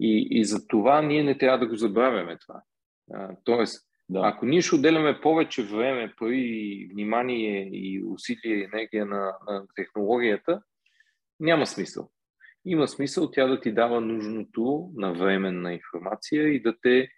И, 0.00 0.28
и 0.30 0.44
за 0.44 0.66
това 0.66 1.02
ние 1.02 1.22
не 1.22 1.38
трябва 1.38 1.58
да 1.58 1.66
го 1.66 1.76
забравяме 1.76 2.38
това. 2.38 2.62
А, 3.14 3.36
тоест, 3.44 3.88
да. 4.08 4.20
ако 4.24 4.46
ние 4.46 4.62
ще 4.62 4.74
отделяме 4.74 5.20
повече 5.20 5.62
време, 5.62 6.14
пари, 6.18 6.88
внимание 6.92 7.68
и 7.72 8.04
усилие 8.04 8.56
и 8.56 8.64
енергия 8.64 9.06
на, 9.06 9.36
на 9.46 9.66
технологията, 9.74 10.62
няма 11.40 11.66
смисъл. 11.66 12.10
Има 12.64 12.88
смисъл 12.88 13.30
тя 13.30 13.46
да 13.46 13.60
ти 13.60 13.72
дава 13.72 14.00
нужното 14.00 14.90
на 14.94 15.12
временна 15.12 15.72
информация 15.72 16.48
и 16.48 16.62
да 16.62 16.74
те 16.82 17.08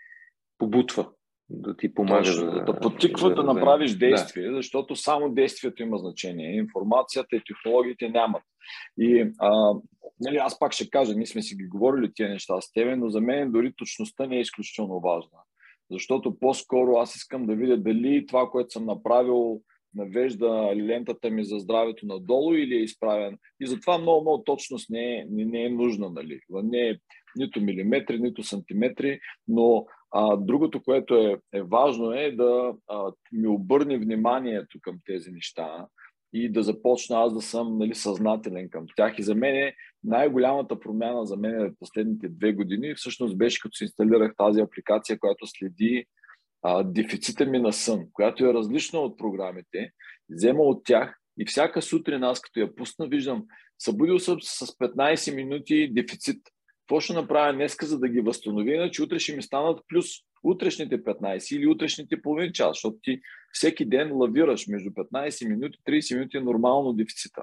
побутва, 0.59 1.11
да 1.51 1.77
ти 1.77 1.95
помага. 1.95 2.25
Точно, 2.25 2.51
да, 2.51 2.65
да 2.65 2.81
подтиква 2.81 3.29
да, 3.29 3.35
да 3.35 3.43
направиш 3.43 3.95
действие, 3.95 4.49
да. 4.49 4.57
защото 4.57 4.97
само 4.97 5.31
действието 5.31 5.83
има 5.83 5.99
значение. 5.99 6.57
Информацията 6.57 7.37
и 7.37 7.43
технологиите 7.47 8.09
нямат. 8.09 8.43
И 8.99 9.33
а, 9.39 9.75
нали, 10.21 10.37
аз 10.37 10.59
пак 10.59 10.73
ще 10.73 10.91
кажа, 10.91 11.15
ние 11.15 11.27
сме 11.27 11.43
си 11.43 11.57
ги 11.57 11.67
говорили 11.67 12.13
тия 12.15 12.29
неща 12.29 12.61
с 12.61 12.73
тебе, 12.73 12.97
но 12.97 13.09
за 13.09 13.21
мен 13.21 13.53
дори 13.53 13.73
точността 13.77 14.27
не 14.27 14.37
е 14.37 14.41
изключително 14.41 15.01
важна. 15.01 15.39
Защото 15.91 16.39
по-скоро 16.39 16.97
аз 16.97 17.17
искам 17.17 17.47
да 17.47 17.55
видя 17.55 17.77
дали 17.77 18.27
това, 18.27 18.51
което 18.51 18.71
съм 18.71 18.85
направил, 18.85 19.61
навежда 19.95 20.73
лентата 20.77 21.31
ми 21.31 21.45
за 21.45 21.59
здравето 21.59 22.07
надолу 22.07 22.55
или 22.55 22.75
е 22.75 22.83
изправен. 22.83 23.39
И 23.61 23.67
затова 23.67 23.99
много, 23.99 24.21
много 24.21 24.45
точност 24.45 24.91
не 24.91 25.17
е, 25.17 25.27
не, 25.31 25.45
не 25.45 25.65
е 25.65 25.71
нужна. 25.71 26.11
Нали? 26.11 26.41
Не 26.51 26.89
е 26.89 26.97
нито 27.37 27.61
милиметри, 27.61 28.19
нито 28.19 28.43
сантиметри, 28.43 29.21
но 29.49 29.87
а, 30.17 30.37
другото, 30.37 30.83
което 30.83 31.15
е, 31.15 31.37
е 31.53 31.63
важно 31.63 32.13
е 32.13 32.31
да 32.31 32.75
а, 32.89 33.13
ми 33.33 33.49
обърне 33.49 33.99
вниманието 33.99 34.79
към 34.83 34.97
тези 35.07 35.31
неща 35.31 35.87
и 36.33 36.53
да 36.53 36.63
започна 36.63 37.21
аз 37.21 37.35
да 37.35 37.41
съм 37.41 37.79
нали, 37.79 37.95
съзнателен 37.95 38.71
към 38.71 38.87
тях. 38.97 39.19
И 39.19 39.23
за 39.23 39.35
мен 39.35 39.57
е 39.57 39.75
най-голямата 40.05 40.81
промяна 40.81 41.27
за 41.27 41.37
мен 41.37 41.59
в 41.59 41.79
последните 41.79 42.29
две 42.29 42.53
години 42.53 42.95
всъщност 42.95 43.39
беше 43.39 43.61
като 43.61 43.77
си 43.77 43.85
инсталирах 43.85 44.33
тази 44.37 44.61
апликация, 44.61 45.19
която 45.19 45.47
следи 45.47 46.05
а, 46.63 46.83
дефицита 46.83 47.47
ми 47.47 47.59
на 47.59 47.73
сън, 47.73 48.07
която 48.13 48.45
е 48.45 48.55
различна 48.55 49.01
от 49.01 49.19
програмите, 49.19 49.91
взема 50.31 50.63
от 50.63 50.85
тях 50.85 51.19
и 51.39 51.47
всяка 51.47 51.83
сутрин 51.83 52.25
аз 52.25 52.41
като 52.41 52.61
я 52.61 52.75
пусна, 52.75 53.07
виждам, 53.07 53.45
събудил 53.79 54.19
съм 54.19 54.39
с 54.41 54.67
15 54.67 55.35
минути 55.35 55.91
дефицит. 55.93 56.43
Какво 56.85 57.01
ще 57.01 57.13
направя 57.13 57.53
днеска, 57.53 57.87
за 57.87 57.99
да 57.99 58.09
ги 58.09 58.21
възстановя, 58.21 58.75
иначе 58.75 59.03
утре 59.03 59.19
ще 59.19 59.37
ми 59.37 59.43
станат 59.43 59.81
плюс 59.89 60.07
утрешните 60.43 61.05
15 61.05 61.57
или 61.57 61.67
утрешните 61.67 62.23
половин 62.23 62.53
час, 62.53 62.69
защото 62.69 62.97
ти 63.03 63.21
всеки 63.53 63.85
ден 63.85 64.13
лавираш 64.13 64.67
между 64.67 64.91
15 64.91 65.49
минути, 65.49 65.79
30 65.89 66.15
минути 66.15 66.37
е 66.37 66.41
нормално 66.41 66.93
дефицита. 66.93 67.43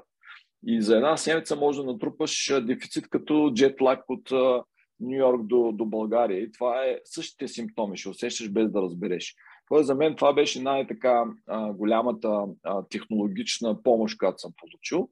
И 0.66 0.82
за 0.82 0.96
една 0.96 1.16
седмица 1.16 1.56
може 1.56 1.80
да 1.80 1.84
натрупаш 1.84 2.52
дефицит 2.62 3.08
като 3.08 3.52
джетлаг 3.54 4.04
от 4.08 4.30
Нью 5.00 5.18
Йорк 5.18 5.46
до, 5.46 5.72
до 5.72 5.86
България. 5.86 6.38
И 6.40 6.52
това 6.52 6.84
е 6.84 7.00
същите 7.04 7.48
симптоми, 7.48 7.96
ще 7.96 8.08
усещаш 8.08 8.50
без 8.50 8.70
да 8.70 8.82
разбереш. 8.82 9.34
Тоест, 9.72 9.86
за 9.86 9.94
мен 9.94 10.16
това 10.16 10.32
беше 10.32 10.62
най-така 10.62 11.24
голямата 11.74 12.46
технологична 12.90 13.82
помощ, 13.82 14.18
която 14.18 14.38
съм 14.38 14.52
получил. 14.56 15.08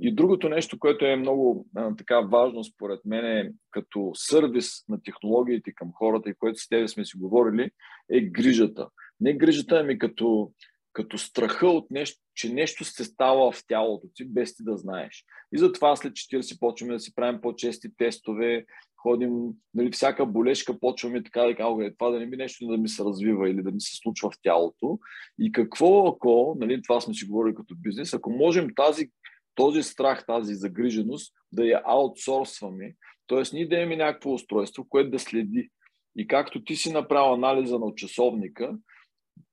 И 0.00 0.14
другото 0.14 0.48
нещо, 0.48 0.78
което 0.78 1.04
е 1.04 1.16
много 1.16 1.66
така 1.98 2.20
важно 2.20 2.64
според 2.64 3.00
мен 3.04 3.24
е 3.26 3.52
като 3.70 4.10
сервис 4.14 4.84
на 4.88 5.02
технологиите 5.02 5.72
към 5.74 5.92
хората 5.94 6.30
и 6.30 6.34
което 6.34 6.58
с 6.58 6.68
тебе 6.68 6.88
сме 6.88 7.04
си 7.04 7.16
говорили, 7.16 7.70
е 8.10 8.20
грижата. 8.20 8.88
Не 9.20 9.34
грижата, 9.34 9.78
ами 9.78 9.98
като, 9.98 10.50
като 10.92 11.18
страха 11.18 11.66
от 11.66 11.90
нещо, 11.90 12.20
че 12.34 12.52
нещо 12.52 12.84
се 12.84 13.04
става 13.04 13.52
в 13.52 13.62
тялото 13.66 14.06
ти, 14.14 14.24
без 14.24 14.56
ти 14.56 14.64
да 14.64 14.76
знаеш. 14.76 15.24
И 15.54 15.58
затова 15.58 15.96
след 15.96 16.12
40 16.12 16.58
почваме 16.58 16.92
да 16.92 17.00
си 17.00 17.14
правим 17.14 17.40
по-чести 17.40 17.96
тестове, 17.96 18.64
ходим, 19.02 19.32
нали, 19.74 19.90
всяка 19.92 20.26
болешка 20.26 20.80
почваме 20.80 21.22
така 21.22 21.42
да 21.42 21.56
кажа, 21.56 21.94
това 21.98 22.10
да 22.10 22.18
не 22.18 22.26
би 22.26 22.36
нещо 22.36 22.66
да 22.66 22.76
ми 22.76 22.88
се 22.88 23.04
развива 23.04 23.50
или 23.50 23.62
да 23.62 23.70
ми 23.70 23.80
се 23.80 23.96
случва 23.96 24.30
в 24.30 24.34
тялото. 24.42 24.98
И 25.38 25.52
какво 25.52 26.08
ако, 26.08 26.56
нали, 26.60 26.82
това 26.82 27.00
сме 27.00 27.14
си 27.14 27.26
говорили 27.26 27.54
като 27.54 27.74
бизнес, 27.78 28.14
ако 28.14 28.30
можем 28.30 28.68
тази, 28.76 29.10
този 29.54 29.82
страх, 29.82 30.26
тази 30.26 30.54
загриженост 30.54 31.34
да 31.52 31.64
я 31.64 31.82
аутсорсваме, 31.84 32.94
т.е. 33.26 33.42
ние 33.52 33.68
да 33.68 33.76
имаме 33.76 33.96
някакво 33.96 34.32
устройство, 34.32 34.86
което 34.88 35.10
да 35.10 35.18
следи. 35.18 35.70
И 36.16 36.26
както 36.26 36.64
ти 36.64 36.76
си 36.76 36.92
направил 36.92 37.34
анализа 37.34 37.78
на 37.78 37.94
часовника, 37.96 38.78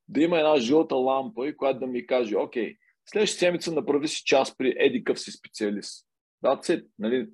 да 0.07 0.21
има 0.21 0.37
една 0.37 0.59
жълта 0.59 0.95
лампа 0.95 1.47
и 1.47 1.57
която 1.57 1.79
да 1.79 1.87
ми 1.87 2.05
каже, 2.05 2.35
окей, 2.35 2.75
следващата 3.05 3.39
седмица 3.39 3.71
направи 3.71 4.07
си 4.07 4.23
час 4.25 4.57
при 4.57 4.75
едикъв 4.77 5.19
си 5.19 5.31
специалист. 5.31 6.05
Да, 6.41 6.61
нали, 6.99 7.27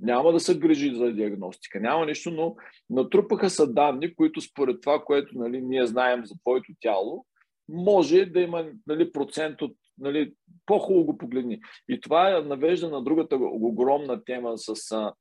няма 0.00 0.32
да 0.32 0.40
се 0.40 0.58
грижи 0.58 0.94
за 0.94 1.12
диагностика, 1.12 1.80
няма 1.80 2.06
нищо, 2.06 2.30
но 2.30 2.56
натрупаха 2.90 3.50
са 3.50 3.72
данни, 3.72 4.14
които 4.14 4.40
според 4.40 4.80
това, 4.80 5.04
което 5.04 5.38
нали, 5.38 5.62
ние 5.62 5.86
знаем 5.86 6.26
за 6.26 6.34
твоето 6.40 6.72
тяло, 6.80 7.26
може 7.68 8.24
да 8.24 8.40
има 8.40 8.64
нали, 8.86 9.12
процент 9.12 9.62
от 9.62 9.76
нали, 9.98 10.32
по-хубаво 10.66 11.04
го 11.04 11.18
погледни. 11.18 11.60
И 11.88 12.00
това 12.00 12.36
е 12.36 12.40
навежда 12.40 12.90
на 12.90 13.02
другата 13.02 13.36
огромна 13.36 14.24
тема 14.24 14.52
с 14.56 14.92
а, 14.92 15.12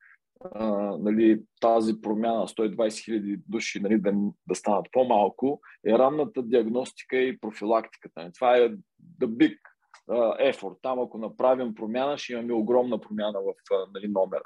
а, 0.52 0.68
нали, 0.98 1.41
тази 1.62 2.02
промяна 2.02 2.48
120 2.48 3.06
хиляди 3.06 3.38
души 3.48 3.80
нали, 3.80 4.00
да, 4.00 4.14
да 4.48 4.56
станат 4.56 4.86
по-малко, 4.91 5.62
е 5.88 5.91
ранната 5.91 6.44
диагностика 6.44 7.18
и 7.18 7.40
профилактиката. 7.40 8.32
Това 8.36 8.58
е 8.58 8.70
the 9.22 9.28
big 9.28 9.58
effort. 10.52 10.78
Там 10.82 11.00
ако 11.00 11.18
направим 11.18 11.76
промяна, 11.76 12.18
ще 12.18 12.34
имаме 12.34 12.54
огромна 12.54 13.02
промяна 13.02 13.40
в 13.40 13.54
нали, 13.94 14.08
номера 14.08 14.44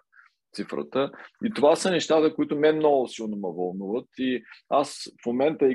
цифрата. 0.56 1.11
И 1.45 1.53
това 1.53 1.76
са 1.76 1.91
нещата, 1.91 2.36
които 2.36 2.56
мен 2.56 2.76
много 2.76 3.07
силно 3.07 3.36
ме 3.36 3.48
вълнуват. 3.57 4.06
И 4.18 4.44
аз 4.69 5.11
в 5.24 5.26
момента, 5.26 5.69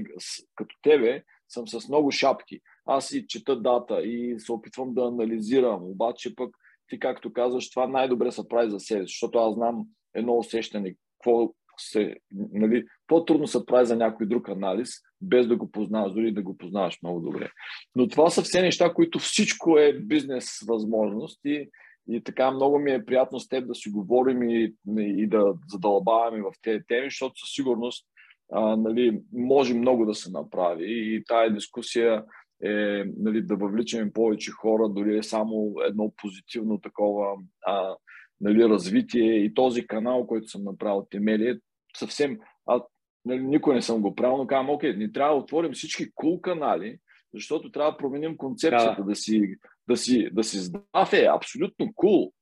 като 0.55 0.77
тебе, 0.82 1.23
съм 1.49 1.69
с 1.69 1.89
много 1.89 2.11
шапки. 2.11 2.61
Аз 2.86 3.11
и 3.11 3.27
чета 3.27 3.61
дата 3.61 4.03
и 4.03 4.35
се 4.39 4.53
опитвам 4.53 4.94
да 4.94 5.03
анализирам. 5.03 5.82
Обаче 5.82 6.36
пък 6.36 6.57
ти, 6.89 6.99
както 6.99 7.32
казваш, 7.32 7.70
това 7.70 7.86
най-добре 7.86 8.32
се 8.32 8.49
прави 8.49 8.70
за 8.70 8.81
себе, 8.81 9.03
защото 9.03 9.39
аз 9.39 9.55
знам 9.55 9.86
едно 10.15 10.39
усещане, 10.39 10.94
какво 11.19 11.53
се, 11.78 12.16
нали, 12.53 12.85
по-трудно 13.07 13.47
се 13.47 13.66
прави 13.66 13.86
за 13.86 13.97
някой 13.97 14.27
друг 14.27 14.49
анализ, 14.49 14.90
без 15.20 15.49
да 15.49 15.57
го 15.57 15.70
познаваш, 15.70 16.12
дори 16.12 16.32
да 16.32 16.43
го 16.43 16.57
познаваш 16.57 16.99
много 17.03 17.20
добре. 17.20 17.51
Но 17.94 18.09
това 18.09 18.31
са 18.31 18.43
все 18.43 18.62
неща, 18.62 18.94
които 18.94 19.19
всичко 19.19 19.78
е 19.78 19.93
бизнес 19.93 20.59
възможност 20.69 21.40
и 21.44 21.70
и 22.09 22.23
така 22.24 22.51
много 22.51 22.79
ми 22.79 22.93
е 22.93 23.05
приятно 23.05 23.41
с 23.41 23.49
теб 23.49 23.66
да 23.66 23.74
си 23.74 23.91
говорим 23.91 24.43
и, 24.43 24.74
и 24.97 25.27
да 25.27 25.55
задълбаваме 25.69 26.43
в 26.43 26.53
тези 26.62 26.81
теми, 26.89 27.07
защото 27.07 27.41
със 27.41 27.55
сигурност 27.55 28.07
а, 28.53 28.77
нали, 28.77 29.20
може 29.33 29.74
много 29.74 30.07
да 30.07 30.15
се 30.15 30.31
направи. 30.31 30.85
И 30.89 31.24
тая 31.24 31.55
дискусия 31.55 32.24
е 32.65 33.05
нали, 33.19 33.43
да 33.43 33.57
въвличаме 33.57 34.12
повече 34.12 34.51
хора, 34.51 34.89
дори 34.89 35.19
е 35.19 35.23
само 35.23 35.74
едно 35.87 36.12
позитивно 36.16 36.81
такова 36.81 37.37
а, 37.66 37.97
нали, 38.41 38.69
развитие. 38.69 39.35
И 39.35 39.55
този 39.55 39.87
канал, 39.87 40.27
който 40.27 40.49
съм 40.49 40.65
направил 40.65 41.07
Темели, 41.11 41.49
е 41.49 41.59
съвсем, 41.97 42.39
а, 42.66 42.83
нали, 43.24 43.43
никой 43.43 43.74
не 43.74 43.83
съм 43.83 44.03
го 44.03 44.15
правил, 44.15 44.37
но 44.37 44.47
казвам, 44.47 44.70
окей, 44.70 44.97
ни 44.97 45.12
трябва 45.12 45.35
да 45.35 45.43
отворим 45.43 45.73
всички 45.73 46.12
кул 46.15 46.37
cool 46.37 46.41
канали, 46.41 46.99
защото 47.35 47.73
трябва 47.73 47.91
да 47.91 47.97
променим 47.97 48.37
концепцията, 48.37 49.03
да, 49.03 49.05
да 49.05 49.16
си, 49.16 49.57
да 49.89 49.97
си, 49.97 50.29
да 50.33 50.45
си 50.45 50.59
здрав 50.59 51.13
е 51.13 51.29
абсолютно 51.35 51.93
кул. 51.95 52.11
Cool. 52.11 52.33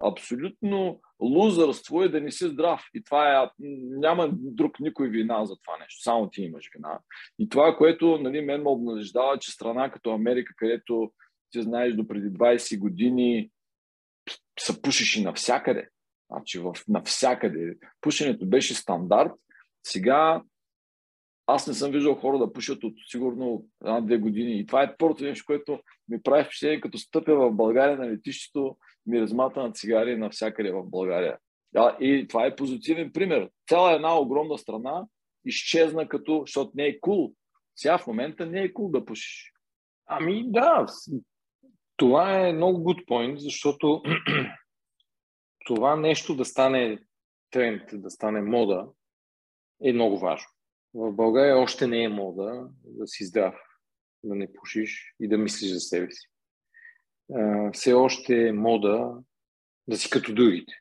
Абсолютно 0.00 1.00
лузърство 1.20 2.02
е 2.02 2.08
да 2.08 2.20
не 2.20 2.30
си 2.30 2.48
здрав. 2.48 2.82
И 2.94 3.04
това 3.04 3.42
е, 3.42 3.50
няма 3.98 4.30
друг 4.32 4.80
никой 4.80 5.08
вина 5.08 5.44
за 5.44 5.56
това 5.56 5.78
нещо. 5.78 6.02
Само 6.02 6.30
ти 6.30 6.42
имаш 6.42 6.70
вина. 6.76 7.00
И 7.38 7.48
това, 7.48 7.76
което 7.76 8.18
нали, 8.18 8.40
мен 8.40 8.62
ме 8.62 8.68
обнадеждава, 8.68 9.38
че 9.38 9.50
страна 9.50 9.90
като 9.90 10.10
Америка, 10.10 10.52
където 10.56 11.12
ти 11.50 11.62
знаеш 11.62 11.94
до 11.94 12.08
преди 12.08 12.28
20 12.28 12.78
години 12.78 13.50
се 14.58 14.82
пушеше 14.82 15.22
навсякъде. 15.22 15.88
Значи 16.30 16.58
в, 16.58 16.74
навсякъде. 16.88 17.74
Пушенето 18.00 18.46
беше 18.46 18.74
стандарт. 18.74 19.32
Сега 19.86 20.42
аз 21.50 21.66
не 21.66 21.74
съм 21.74 21.90
виждал 21.90 22.14
хора 22.14 22.38
да 22.38 22.52
пушат 22.52 22.84
от 22.84 22.94
сигурно 23.10 23.64
една-две 23.84 24.18
години. 24.18 24.58
И 24.58 24.66
това 24.66 24.82
е 24.82 24.96
първото 24.96 25.24
нещо, 25.24 25.44
което 25.46 25.80
ми 26.08 26.22
прави 26.22 26.44
впечатление, 26.44 26.80
като 26.80 26.98
стъпя 26.98 27.36
в 27.36 27.52
България 27.52 27.96
на 27.96 28.10
летището, 28.10 28.76
ми 29.06 29.20
размата 29.20 29.62
на 29.62 29.72
цигари 29.72 30.16
навсякъде 30.16 30.70
в 30.70 30.82
България. 30.84 31.38
Да, 31.72 31.96
и 32.00 32.28
това 32.28 32.46
е 32.46 32.56
позитивен 32.56 33.12
пример. 33.12 33.50
Цяла 33.68 33.92
една 33.92 34.18
огромна 34.18 34.58
страна 34.58 35.06
изчезна 35.44 36.08
като, 36.08 36.42
защото 36.46 36.70
не 36.74 36.86
е 36.86 37.00
кул. 37.00 37.28
Cool. 37.28 37.34
Сега 37.76 37.98
в 37.98 38.06
момента 38.06 38.46
не 38.46 38.60
е 38.60 38.72
кул 38.72 38.88
cool 38.88 38.90
да 38.90 39.04
пушиш. 39.04 39.52
Ами 40.06 40.50
да, 40.50 40.86
това 41.96 42.48
е 42.48 42.52
много 42.52 42.94
good 42.94 43.04
point, 43.04 43.36
защото 43.36 44.02
това 45.66 45.96
нещо 45.96 46.36
да 46.36 46.44
стане 46.44 46.98
тренд, 47.50 47.82
да 47.92 48.10
стане 48.10 48.42
мода, 48.42 48.88
е 49.84 49.92
много 49.92 50.18
важно. 50.18 50.48
В 50.94 51.12
България 51.12 51.58
още 51.58 51.86
не 51.86 52.02
е 52.02 52.08
мода 52.08 52.68
да 52.84 53.06
си 53.06 53.24
здрав, 53.24 53.54
да 54.24 54.34
не 54.34 54.52
пушиш 54.52 55.14
и 55.20 55.28
да 55.28 55.38
мислиш 55.38 55.72
за 55.72 55.80
себе 55.80 56.10
си. 56.10 56.28
все 57.72 57.92
още 57.92 58.48
е 58.48 58.52
мода 58.52 59.22
да 59.88 59.96
си 59.96 60.10
като 60.10 60.34
другите. 60.34 60.72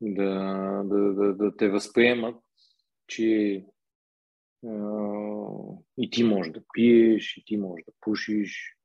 Да, 0.00 0.82
да, 0.84 1.14
да, 1.14 1.34
да 1.34 1.56
те 1.56 1.68
възприемат, 1.68 2.36
че 3.06 3.64
и 5.98 6.10
ти 6.10 6.24
можеш 6.24 6.52
да 6.52 6.62
пиеш, 6.72 7.36
и 7.36 7.44
ти 7.44 7.56
можеш 7.56 7.84
да 7.84 7.92
пушиш. 8.00 8.76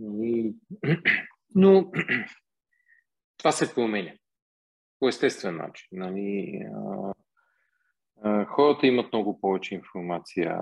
И... 0.00 0.54
Но 1.54 1.92
това 3.36 3.52
се 3.52 3.74
променя 3.74 4.12
по 4.98 5.08
естествен 5.08 5.56
начин. 5.56 5.86
Нали? 5.92 6.60
Хората 8.48 8.86
имат 8.86 9.12
много 9.12 9.40
повече 9.40 9.74
информация. 9.74 10.56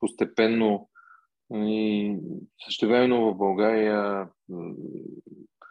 Постепенно 0.00 0.90
и 1.54 2.16
същевременно 2.64 3.30
в 3.30 3.38
България 3.38 4.28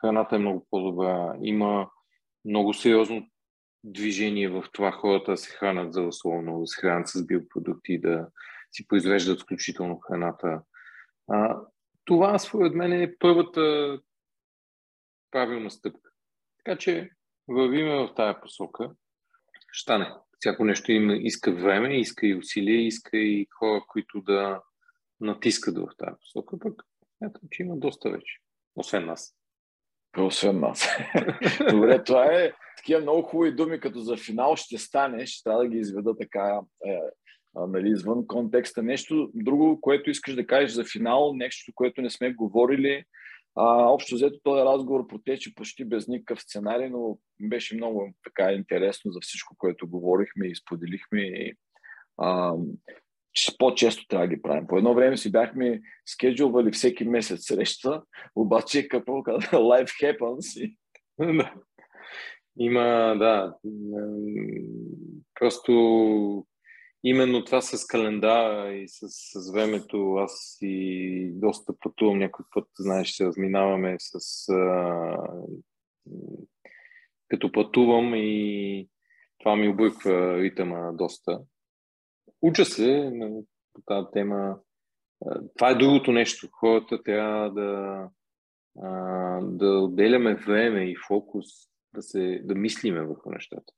храната 0.02 0.36
е 0.36 0.40
много 0.40 0.68
по-добра. 0.70 1.36
Има 1.42 1.90
много 2.46 2.74
сериозно 2.74 3.28
движение 3.84 4.50
в 4.50 4.66
това 4.74 4.92
хората 4.92 5.32
да 5.32 5.38
се 5.38 5.50
хранят 5.50 5.94
здравословно, 5.94 6.60
да 6.60 6.68
се 6.68 6.82
хранят 6.82 7.08
с 7.08 7.26
биопродукти, 7.26 8.02
да 8.02 8.28
си 8.72 8.88
произвеждат 8.88 9.42
включително 9.42 10.00
храната. 10.00 10.62
А, 11.28 11.62
това, 12.06 12.40
според 12.40 12.74
мен, 12.74 12.94
е 12.94 13.16
първата 13.20 13.98
правилна 15.32 15.72
стъпка. 15.72 16.12
Така 16.58 16.78
че 16.78 17.12
вървиме 17.48 17.96
в 17.96 18.14
тая 18.16 18.42
посока. 18.42 18.92
Штане 19.72 20.14
всяко 20.40 20.66
нещо 20.66 20.92
има, 20.92 21.14
иска 21.14 21.52
време, 21.52 22.00
иска 22.00 22.28
и 22.28 22.36
усилие, 22.36 22.88
иска 22.88 23.18
и 23.18 23.48
хора, 23.60 23.84
които 23.88 24.22
да 24.22 24.62
натискат 25.20 25.78
в 25.78 25.88
тази 25.98 26.16
посока. 26.22 26.60
Пък 26.60 26.84
смятам, 27.18 27.42
че 27.52 27.64
има 27.64 27.78
доста 27.78 28.10
вече. 28.10 28.40
Освен 28.76 29.06
нас. 29.06 29.36
Освен 30.18 30.60
нас. 30.60 30.90
Добре, 31.72 32.04
това 32.04 32.26
е 32.26 32.54
такива 32.78 33.02
много 33.02 33.22
хубави 33.22 33.52
думи, 33.52 33.80
като 33.80 34.00
за 34.00 34.18
финал 34.18 34.56
ще 34.56 34.78
стане, 34.78 35.26
ще 35.26 35.44
трябва 35.44 35.64
да 35.64 35.70
ги 35.70 35.78
изведа 35.78 36.18
така 36.18 36.60
е, 36.86 37.00
нали, 37.56 37.90
извън 37.90 38.28
контекста. 38.28 38.84
Нещо 38.84 39.32
друго, 39.34 39.82
което 39.82 40.10
искаш 40.10 40.36
да 40.36 40.48
кажеш 40.48 40.72
за 40.72 40.86
финал, 40.86 41.34
нещо, 41.34 41.72
което 41.76 42.02
не 42.02 42.10
сме 42.10 42.34
говорили, 42.34 43.04
а, 43.58 43.90
общо 43.90 44.16
взето 44.16 44.40
този 44.44 44.62
разговор 44.62 45.08
протече 45.08 45.56
почти 45.56 45.86
без 45.86 46.08
никакъв 46.08 46.42
сценарий, 46.42 46.90
но 46.90 47.18
беше 47.42 47.76
много 47.76 48.14
така 48.24 48.52
интересно 48.52 49.12
за 49.12 49.20
всичко, 49.22 49.56
което 49.58 49.90
говорихме 49.90 50.48
и 50.48 50.56
споделихме. 50.56 51.22
И, 51.22 51.54
а, 52.18 52.54
че 53.34 53.58
по-често 53.58 54.08
трябва 54.08 54.28
да 54.28 54.36
ги 54.36 54.42
правим. 54.42 54.68
По 54.68 54.78
едно 54.78 54.94
време 54.94 55.18
си 55.18 55.32
бяхме 55.32 55.82
скеджулвали 56.06 56.72
всеки 56.72 57.04
месец 57.04 57.40
среща, 57.42 58.02
обаче 58.36 58.88
като 58.88 59.12
life 59.12 60.18
happens. 60.18 60.76
Има, 62.60 63.16
да. 63.20 63.56
Просто 65.40 65.72
именно 67.10 67.46
това 67.46 67.62
с 67.62 67.88
календара 67.88 68.74
и 68.74 68.88
с, 68.88 69.08
с 69.10 69.52
времето, 69.52 70.16
аз 70.16 70.58
и 70.62 71.32
доста 71.34 71.74
пътувам 71.80 72.20
някой 72.20 72.46
път, 72.54 72.68
знаеш, 72.80 73.12
се 73.12 73.26
разминаваме 73.26 73.96
с... 74.00 74.50
А, 74.50 75.18
като 77.28 77.52
пътувам 77.52 78.16
и 78.16 78.90
това 79.40 79.56
ми 79.56 79.70
обърква 79.70 80.38
ритъма 80.38 80.92
доста. 80.92 81.42
Уча 82.42 82.66
се 82.66 83.10
на 83.14 83.42
тази 83.86 84.08
тема. 84.14 84.60
Това 85.58 85.70
е 85.70 85.76
другото 85.76 86.12
нещо. 86.12 86.48
Хората 86.52 87.04
трябва 87.04 87.52
да, 87.52 88.10
да 89.42 89.80
отделяме 89.80 90.36
време 90.36 90.92
и 90.92 90.96
фокус 91.08 91.46
да, 91.94 92.02
се, 92.02 92.42
да 92.44 92.56
мислиме 92.56 93.02
върху 93.02 93.32
нещата. 93.32 93.74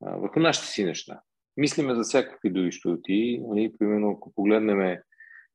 Върху 0.00 0.40
нашите 0.40 0.66
си 0.66 0.84
неща 0.84 1.22
мислиме 1.56 1.94
за 1.94 2.02
всякакви 2.02 2.50
други 2.50 2.72
щурти. 2.72 3.40
Нали, 3.48 3.72
примерно, 3.78 4.10
ако 4.10 4.32
погледнем 4.34 4.80
е, 4.80 5.02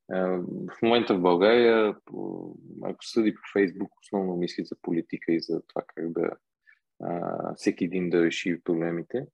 в 0.09 0.81
момента 0.83 1.15
в 1.15 1.21
България, 1.21 1.95
ако 2.83 3.05
съди 3.05 3.33
по 3.33 3.41
Фейсбук, 3.53 3.91
основно 4.01 4.35
мисли 4.35 4.65
за 4.65 4.75
политика 4.81 5.33
и 5.33 5.41
за 5.41 5.61
това 5.67 5.81
как 5.87 6.11
да 6.11 6.31
всеки 7.55 7.85
един 7.85 8.09
да 8.09 8.23
реши 8.23 8.61
проблемите. 8.63 9.25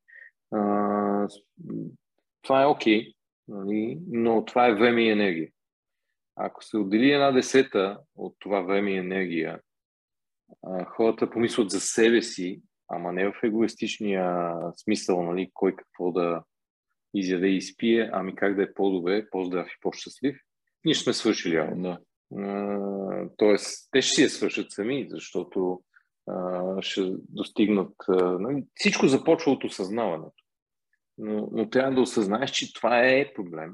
това 2.41 2.61
е 2.61 2.65
окей, 2.65 3.02
okay, 3.02 3.15
нали, 3.48 3.99
но 4.07 4.45
това 4.45 4.68
е 4.68 4.76
време 4.76 5.02
и 5.03 5.10
енергия. 5.10 5.49
ако 6.35 6.64
се 6.64 6.77
отдели 6.77 7.11
една 7.11 7.31
десета 7.31 7.99
от 8.15 8.35
това 8.39 8.61
време 8.61 8.91
и 8.91 8.98
енергия, 8.98 9.60
хората 10.85 11.30
помислят 11.30 11.69
за 11.69 11.80
себе 11.80 12.22
си, 12.22 12.61
ама 12.88 13.14
не 13.14 13.26
в 13.26 13.44
егоистичния 13.44 14.53
смисъл, 14.76 15.23
нали, 15.23 15.52
кой 15.53 15.76
какво 15.76 16.11
да 16.11 16.44
изяде 17.19 17.48
и 17.48 17.57
изпие, 17.57 18.10
ами 18.14 18.35
как 18.35 18.56
да 18.56 18.64
е 18.64 18.73
по-добре, 18.73 19.30
по-здрав 19.30 19.68
и 19.68 19.81
по-щастлив, 19.81 20.38
ние 20.85 20.95
сме 20.95 21.14
свършили 21.14 21.57
работа. 21.57 21.81
Да. 21.81 21.99
Тоест, 23.38 23.89
те 23.91 24.02
ще 24.02 24.15
си 24.15 24.23
я 24.23 24.30
свършат 24.30 24.72
сами, 24.72 25.07
защото 25.10 25.81
а, 26.27 26.81
ще 26.81 27.02
достигнат. 27.30 27.94
А, 28.07 28.39
нали, 28.39 28.64
всичко 28.76 29.07
започва 29.07 29.52
от 29.52 29.64
осъзнаването. 29.64 30.44
Но, 31.18 31.49
но 31.52 31.69
трябва 31.69 31.95
да 31.95 32.02
осъзнаеш, 32.02 32.52
че 32.52 32.73
това 32.73 32.99
е 32.99 33.34
проблем. 33.34 33.73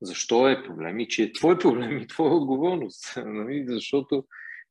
Защо 0.00 0.48
е 0.48 0.64
проблем 0.64 1.00
и 1.00 1.08
че 1.08 1.22
е 1.22 1.32
твой 1.32 1.58
проблем 1.58 1.98
и 1.98 2.06
твоя 2.06 2.34
отговорност. 2.34 3.16
Нали? 3.26 3.64
Защото 3.68 4.24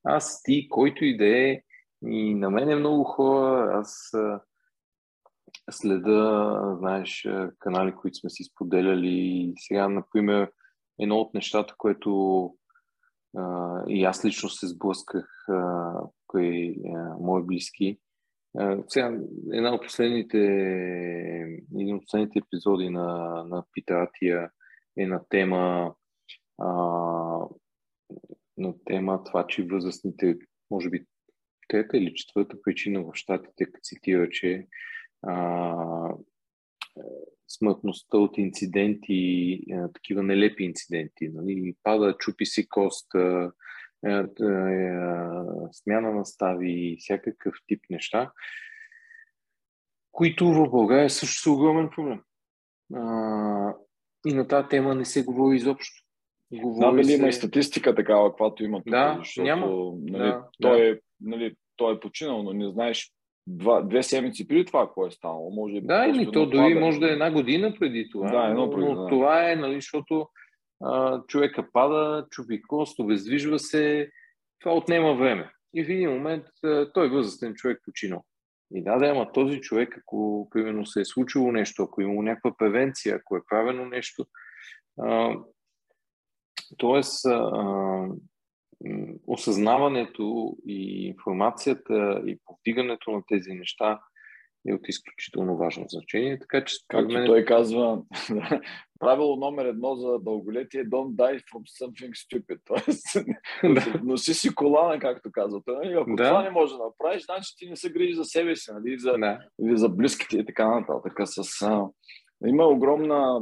аз, 0.03 0.43
ти, 0.43 0.69
който 0.69 1.05
и 1.05 1.17
да 1.17 1.25
е, 1.25 1.61
и 2.05 2.35
на 2.35 2.49
мен 2.49 2.69
е 2.69 2.75
много 2.75 3.03
хора, 3.03 3.71
аз 3.73 4.11
следа, 5.71 6.75
знаеш, 6.79 7.27
канали, 7.59 7.95
които 7.95 8.17
сме 8.17 8.29
си 8.29 8.43
споделяли. 8.43 9.53
Сега, 9.57 9.89
например, 9.89 10.51
едно 10.99 11.15
от 11.15 11.33
нещата, 11.33 11.73
което 11.77 12.53
а, 13.37 13.83
и 13.87 14.03
аз 14.03 14.25
лично 14.25 14.49
се 14.49 14.67
сблъсках 14.67 15.49
а, 15.49 15.93
мои 17.19 17.43
близки. 17.43 17.99
А, 18.57 18.77
сега, 18.87 19.19
една 19.53 19.73
от 19.73 19.83
последните, 19.83 20.37
един 21.79 21.95
от 21.95 22.01
последните 22.01 22.39
епизоди 22.39 22.89
на, 22.89 23.43
на 23.47 23.63
Питатия 23.73 24.49
е 24.97 25.05
на 25.05 25.21
тема 25.29 25.93
а, 26.57 26.67
на 28.57 28.73
тема 28.85 29.23
това, 29.23 29.47
че 29.47 29.63
възрастните, 29.63 30.37
може 30.71 30.89
би 30.89 31.05
трета 31.67 31.97
или 31.97 32.13
четвърта 32.13 32.61
причина 32.61 33.03
в 33.03 33.11
щатите 33.13 33.65
цитира, 33.83 34.29
че 34.29 34.67
а, 35.27 36.15
смъртността 37.47 38.17
от 38.17 38.37
инциденти, 38.37 39.59
а, 39.73 39.91
такива 39.91 40.23
нелепи 40.23 40.63
инциденти, 40.63 41.29
нали, 41.33 41.75
пада, 41.83 42.15
чупи 42.19 42.45
си 42.45 42.69
кост, 42.69 43.15
а, 43.15 43.51
а, 44.05 44.27
а, 44.41 45.45
смяна 45.71 46.11
на 46.11 46.25
стави, 46.25 46.97
всякакъв 46.99 47.55
тип 47.67 47.81
неща, 47.89 48.31
които 50.11 50.47
в 50.47 50.69
България 50.69 51.09
също 51.09 51.41
са 51.41 51.51
огромен 51.51 51.89
проблем. 51.95 52.21
А, 52.95 53.75
и 54.25 54.33
на 54.33 54.47
тази 54.47 54.67
тема 54.67 54.95
не 54.95 55.05
се 55.05 55.23
говори 55.23 55.55
изобщо. 55.55 56.03
Говори 56.53 57.01
да, 57.01 57.03
се... 57.03 57.13
има 57.13 57.27
и 57.27 57.33
статистика 57.33 57.95
такава, 57.95 58.31
каквато 58.31 58.63
има 58.63 58.77
тук, 58.77 58.89
да, 58.89 59.15
защото 59.19 59.43
няма. 59.43 59.67
Нали, 60.01 60.23
да, 60.23 60.47
той, 60.61 60.79
да. 60.79 60.89
Е, 60.89 60.99
нали, 61.21 61.55
той 61.75 61.95
е 61.95 61.99
починал, 61.99 62.43
но 62.43 62.53
не 62.53 62.71
знаеш 62.71 63.11
два, 63.47 63.81
две 63.81 64.03
седмици 64.03 64.47
преди 64.47 64.65
това, 64.65 64.85
какво 64.85 65.07
е 65.07 65.11
станало. 65.11 65.51
Може 65.51 65.81
да, 65.81 66.05
или 66.05 66.31
то 66.31 66.45
дори 66.45 66.73
може 66.73 66.99
да 66.99 67.09
е 67.09 67.13
една 67.13 67.31
година 67.31 67.75
преди 67.79 68.09
това. 68.09 68.31
Да, 68.31 68.49
едно 68.49 68.71
преди, 68.71 68.85
но 68.85 68.95
да. 68.95 69.07
това 69.07 69.51
е, 69.51 69.55
нали, 69.55 69.75
защото 69.75 70.27
а, 70.83 71.21
човека 71.27 71.67
пада, 71.73 72.27
чупи 72.31 72.61
кост, 72.61 72.99
обездвижва 72.99 73.59
се, 73.59 74.11
това 74.59 74.75
отнема 74.75 75.15
време. 75.15 75.51
И 75.73 75.83
в 75.83 75.89
един 75.89 76.09
момент 76.09 76.45
а, 76.63 76.91
той 76.93 77.09
възрастен 77.09 77.53
човек 77.53 77.81
починал. 77.85 78.23
И 78.73 78.83
да, 78.83 78.97
да, 78.97 79.07
ама 79.07 79.31
този 79.31 79.61
човек, 79.61 79.97
ако 79.97 80.47
примерно 80.51 80.85
се 80.85 81.01
е 81.01 81.05
случило 81.05 81.51
нещо, 81.51 81.83
ако 81.83 82.01
има 82.01 82.23
някаква 82.23 82.57
превенция, 82.57 83.15
ако 83.15 83.35
е 83.37 83.45
правено 83.49 83.85
нещо, 83.85 84.25
а, 84.99 85.35
т.е. 86.79 87.01
осъзнаването 89.27 90.57
и 90.67 91.07
информацията 91.07 92.21
и 92.25 92.37
повдигането 92.45 93.11
на 93.11 93.21
тези 93.27 93.53
неща 93.53 93.99
е 94.67 94.73
от 94.73 94.81
изключително 94.87 95.57
важно 95.57 95.85
значение. 95.87 96.39
Така 96.39 96.65
че, 96.65 96.75
Както 96.87 97.13
мен... 97.13 97.25
той 97.25 97.45
казва, 97.45 98.01
правило 98.99 99.35
номер 99.35 99.65
едно 99.65 99.95
за 99.95 100.19
дълголетие 100.19 100.85
don't 100.85 101.15
die 101.15 101.39
from 101.39 101.85
something 101.85 102.11
stupid. 102.11 102.59
Тоест, 102.65 103.25
да. 103.63 104.01
носи 104.03 104.33
си 104.33 104.55
колана, 104.55 104.99
както 104.99 105.31
казва. 105.31 105.61
Нали? 105.67 105.93
Ако 105.93 106.15
да. 106.15 106.27
това 106.27 106.43
не 106.43 106.49
може 106.49 106.73
да 106.73 106.83
направиш, 106.83 107.25
значи 107.25 107.53
ти 107.57 107.69
не 107.69 107.75
се 107.75 107.91
грижи 107.91 108.13
за 108.13 108.25
себе 108.25 108.55
си, 108.55 108.71
нали? 108.73 108.99
за, 108.99 109.11
да. 109.11 109.39
или 109.61 109.77
за 109.77 109.89
близките 109.89 110.37
и 110.37 110.45
така 110.45 110.79
нататък. 110.79 111.13
С, 111.25 111.61
а, 111.61 111.87
има 112.47 112.65
огромна 112.65 113.41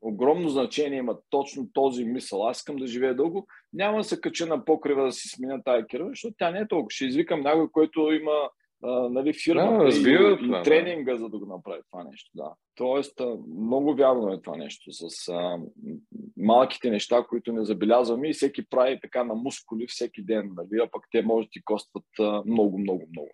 огромно 0.00 0.48
значение 0.48 0.98
има 0.98 1.18
точно 1.30 1.68
този 1.72 2.04
мисъл. 2.04 2.48
Аз 2.48 2.58
искам 2.58 2.76
да 2.76 2.86
живея 2.86 3.16
дълго, 3.16 3.46
няма 3.72 3.98
да 3.98 4.04
се 4.04 4.20
кача 4.20 4.46
на 4.46 4.64
покрива 4.64 5.04
да 5.04 5.12
си 5.12 5.28
сменя 5.28 5.62
тая 5.64 5.86
кирва, 5.86 6.08
защото 6.08 6.34
тя 6.38 6.50
не 6.50 6.58
е 6.58 6.68
толкова. 6.68 6.90
Ще 6.90 7.04
извикам 7.04 7.40
някой, 7.40 7.68
който 7.72 8.12
има 8.12 8.50
а, 8.84 9.08
нали, 9.08 9.32
фирма 9.32 9.84
да, 9.84 9.88
и, 9.88 10.58
и, 10.60 10.62
тренинга, 10.64 11.16
за 11.16 11.28
да 11.28 11.38
го 11.38 11.46
направи 11.46 11.80
това 11.90 12.04
нещо. 12.04 12.30
Да. 12.34 12.52
Тоест, 12.74 13.20
а, 13.20 13.36
много 13.58 13.94
вярно 13.94 14.32
е 14.32 14.42
това 14.42 14.56
нещо 14.56 14.92
с 14.92 15.28
а, 15.28 15.58
малките 16.36 16.90
неща, 16.90 17.24
които 17.28 17.52
не 17.52 17.64
забелязваме 17.64 18.28
и 18.28 18.32
всеки 18.32 18.68
прави 18.70 18.98
така 19.00 19.24
на 19.24 19.34
мускули 19.34 19.86
всеки 19.88 20.22
ден, 20.22 20.52
нали, 20.56 20.80
а 20.82 20.88
пък 20.92 21.02
те 21.10 21.22
може 21.22 21.46
да 21.46 21.50
ти 21.50 21.64
костват 21.64 22.04
а, 22.20 22.42
много, 22.46 22.78
много, 22.78 23.06
много. 23.12 23.30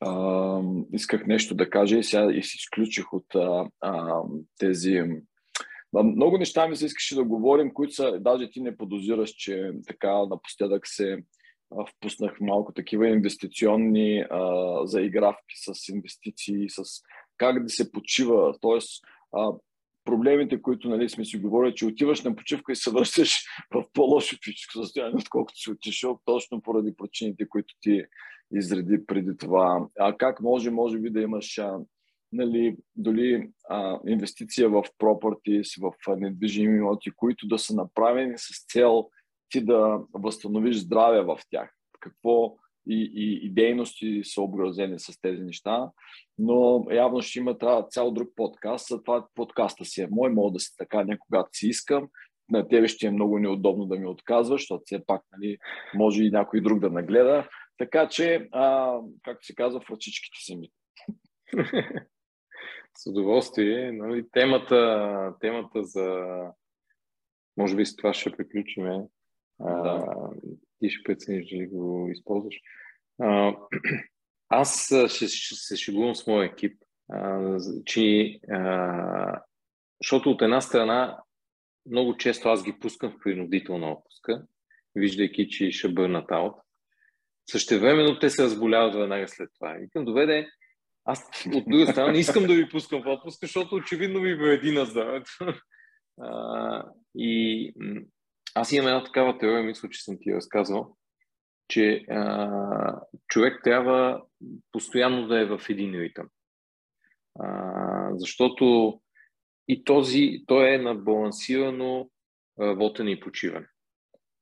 А, 0.00 0.60
исках 0.92 1.26
нещо 1.26 1.54
да 1.54 1.70
кажа 1.70 1.98
и 1.98 2.04
сега 2.04 2.32
и 2.32 2.42
си 2.42 2.56
изключих 2.56 3.12
от 3.12 3.34
а, 3.34 3.68
а, 3.80 4.22
тези 4.58 5.02
много 6.02 6.38
неща 6.38 6.68
ми 6.68 6.76
се 6.76 6.86
искаше 6.86 7.14
да 7.14 7.24
говорим, 7.24 7.74
които 7.74 7.94
са, 7.94 8.18
даже 8.20 8.50
ти 8.50 8.60
не 8.60 8.76
подозираш, 8.76 9.30
че 9.30 9.72
така 9.86 10.26
напоследък 10.26 10.86
се 10.86 11.18
впуснах 11.90 12.40
малко 12.40 12.72
такива 12.72 13.08
инвестиционни 13.08 14.24
а, 14.30 14.80
заигравки 14.86 15.54
с 15.56 15.88
инвестиции, 15.88 16.68
с 16.68 16.82
как 17.36 17.62
да 17.62 17.68
се 17.68 17.92
почива. 17.92 18.54
А, 19.32 19.52
проблемите, 20.04 20.62
които 20.62 20.88
нали, 20.88 21.08
сме 21.08 21.24
си 21.24 21.38
говорили, 21.38 21.74
че 21.74 21.86
отиваш 21.86 22.22
на 22.22 22.36
почивка 22.36 22.72
и 22.72 22.76
се 22.76 22.90
връщаш 22.90 23.44
в 23.74 23.84
по-лошо 23.92 24.36
физическо 24.44 24.82
състояние, 24.82 25.16
отколкото 25.16 25.58
си 25.58 25.70
отишъл, 25.70 26.20
точно 26.24 26.62
поради 26.62 26.94
причините, 26.96 27.48
които 27.48 27.74
ти 27.80 28.04
изреди 28.52 29.06
преди 29.06 29.36
това. 29.36 29.86
А 29.98 30.16
как 30.16 30.40
може, 30.40 30.70
може 30.70 30.98
би, 30.98 31.10
да 31.10 31.20
имаш 31.20 31.58
а, 31.58 31.78
нали, 32.34 32.76
дали 32.96 33.50
а, 33.68 34.00
инвестиция 34.06 34.68
в 34.68 34.82
properties, 34.98 35.80
в 35.80 36.16
недвижими 36.16 36.78
имоти, 36.78 37.10
които 37.10 37.46
да 37.46 37.58
са 37.58 37.74
направени 37.74 38.34
с 38.36 38.66
цел 38.72 39.08
ти 39.48 39.64
да 39.64 40.00
възстановиш 40.12 40.76
здраве 40.76 41.22
в 41.22 41.38
тях. 41.50 41.74
Какво 42.00 42.56
и, 42.88 43.12
и, 43.14 43.46
и 43.46 43.50
дейности 43.50 44.20
са 44.24 44.42
обгразени 44.42 44.98
с 44.98 45.20
тези 45.20 45.42
неща, 45.42 45.90
но 46.38 46.86
явно 46.90 47.22
ще 47.22 47.38
има 47.38 47.56
цял 47.90 48.10
друг 48.10 48.28
подкаст, 48.36 48.88
това 49.04 49.26
подкаста 49.34 49.84
си 49.84 50.02
е 50.02 50.08
мой, 50.10 50.30
мога 50.30 50.52
да 50.52 50.60
си 50.60 50.76
така 50.78 51.04
някога 51.04 51.44
си 51.52 51.68
искам, 51.68 52.08
на 52.50 52.68
тебе 52.68 52.88
ще 52.88 53.06
е 53.06 53.10
много 53.10 53.38
неудобно 53.38 53.86
да 53.86 53.96
ми 53.96 54.06
отказваш, 54.06 54.60
защото 54.60 54.82
все 54.84 55.06
пак 55.06 55.22
нали, 55.32 55.58
може 55.94 56.24
и 56.24 56.30
някой 56.30 56.60
друг 56.60 56.80
да 56.80 56.90
нагледа. 56.90 57.48
Така 57.78 58.08
че, 58.08 58.48
а, 58.52 58.98
както 59.22 59.46
се 59.46 59.54
казва, 59.54 59.80
в 59.80 59.90
ръчичките 59.90 60.38
си 60.40 60.56
ми. 60.56 60.70
С 62.98 63.06
удоволствие. 63.06 63.92
Нали, 63.92 64.24
темата, 64.32 65.34
темата 65.40 65.84
за... 65.84 66.26
Може 67.56 67.76
би 67.76 67.86
с 67.86 67.96
това 67.96 68.14
ще 68.14 68.30
приключиме. 68.30 69.06
Да. 69.60 70.16
ти 70.80 70.90
ще 70.90 71.02
прецениш 71.02 71.50
дали 71.50 71.66
го 71.66 72.08
използваш. 72.10 72.54
А, 73.20 73.56
аз 74.48 74.86
ще, 74.86 75.28
ще 75.28 75.54
се 75.54 75.76
шегувам 75.76 76.14
с 76.14 76.26
моя 76.26 76.46
екип, 76.46 76.82
а, 77.12 77.58
че, 77.84 78.38
а, 78.50 79.42
защото 80.02 80.30
от 80.30 80.42
една 80.42 80.60
страна 80.60 81.18
много 81.86 82.16
често 82.16 82.48
аз 82.48 82.64
ги 82.64 82.78
пускам 82.80 83.10
в 83.12 83.18
принудителна 83.24 83.92
отпуска, 83.92 84.46
виждайки, 84.94 85.48
че 85.48 85.70
ще 85.70 85.88
бърнат 85.88 86.30
аут. 86.30 86.54
Същевременно 87.50 88.18
те 88.18 88.30
се 88.30 88.42
разболяват 88.42 88.94
веднага 88.94 89.28
след 89.28 89.50
това. 89.54 89.72
Викам, 89.72 90.04
доведе, 90.04 90.48
аз 91.04 91.46
от 91.54 91.64
друга 91.68 91.86
страна 91.86 92.12
не 92.12 92.18
искам 92.18 92.44
да 92.44 92.54
ви 92.54 92.68
пускам 92.68 93.02
в 93.02 93.06
отпуск, 93.06 93.40
защото 93.42 93.74
очевидно 93.74 94.20
ви 94.20 94.34
вреди 94.34 94.72
на 94.72 94.84
здравето. 94.84 95.30
и 97.14 97.72
аз 98.54 98.72
имам 98.72 98.86
една 98.86 99.04
такава 99.04 99.38
теория, 99.38 99.64
мисля, 99.64 99.88
че 99.88 100.02
съм 100.02 100.16
ти 100.20 100.34
разказвал, 100.34 100.96
че 101.68 102.04
а, 102.10 103.00
човек 103.28 103.60
трябва 103.64 104.22
постоянно 104.72 105.26
да 105.26 105.40
е 105.40 105.44
в 105.44 105.60
един 105.68 105.94
ритъм. 105.94 106.28
А, 107.38 108.08
защото 108.14 109.00
и 109.68 109.84
този, 109.84 110.44
той 110.46 110.74
е 110.74 110.78
на 110.78 110.94
балансирано 110.94 112.10
работене 112.60 113.10
и 113.10 113.20
почиване. 113.20 113.66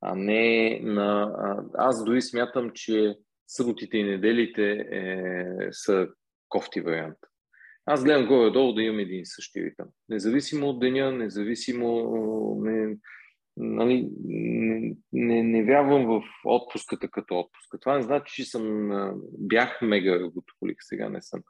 А 0.01 0.15
не 0.15 0.81
на... 0.83 1.33
А, 1.39 1.65
аз 1.75 2.05
дори 2.05 2.23
смятам, 2.23 2.71
че 2.75 3.17
съботите 3.47 3.99
и 3.99 4.05
неделите 4.05 4.71
е, 4.73 5.45
са 5.71 6.09
кофти 6.53 6.81
вариант. 6.81 7.19
Аз 7.87 8.05
гледам 8.05 8.27
горе-долу 8.27 8.73
да 8.73 8.83
имам 8.83 8.99
един 8.99 9.21
и 9.21 9.27
същи 9.27 9.65
ритъм. 9.65 9.87
Независимо 10.09 10.69
от 10.69 10.81
деня, 10.81 11.13
независимо 11.13 12.57
не, 12.61 12.97
нали, 13.57 14.11
не, 14.25 14.95
не, 15.13 15.43
не 15.43 15.65
вярвам 15.65 16.07
в 16.07 16.23
отпуската 16.45 17.09
като 17.09 17.39
отпуска. 17.39 17.79
Това 17.81 17.97
не 17.97 18.03
значи, 18.03 18.35
че 18.35 18.51
съм, 18.51 18.91
бях 19.39 19.83
мега 19.83 20.21
работохолик, 20.21 20.77
сега 20.81 21.09
не 21.09 21.23
съм. 21.23 21.43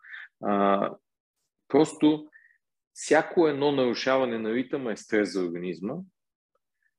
А, 0.45 0.91
просто 1.69 2.27
всяко 2.93 3.49
едно 3.49 3.73
нарушаване 3.73 4.39
на 4.39 4.55
ритъма 4.55 4.93
е 4.93 4.97
стрес 4.97 5.33
за 5.33 5.45
организма. 5.45 5.95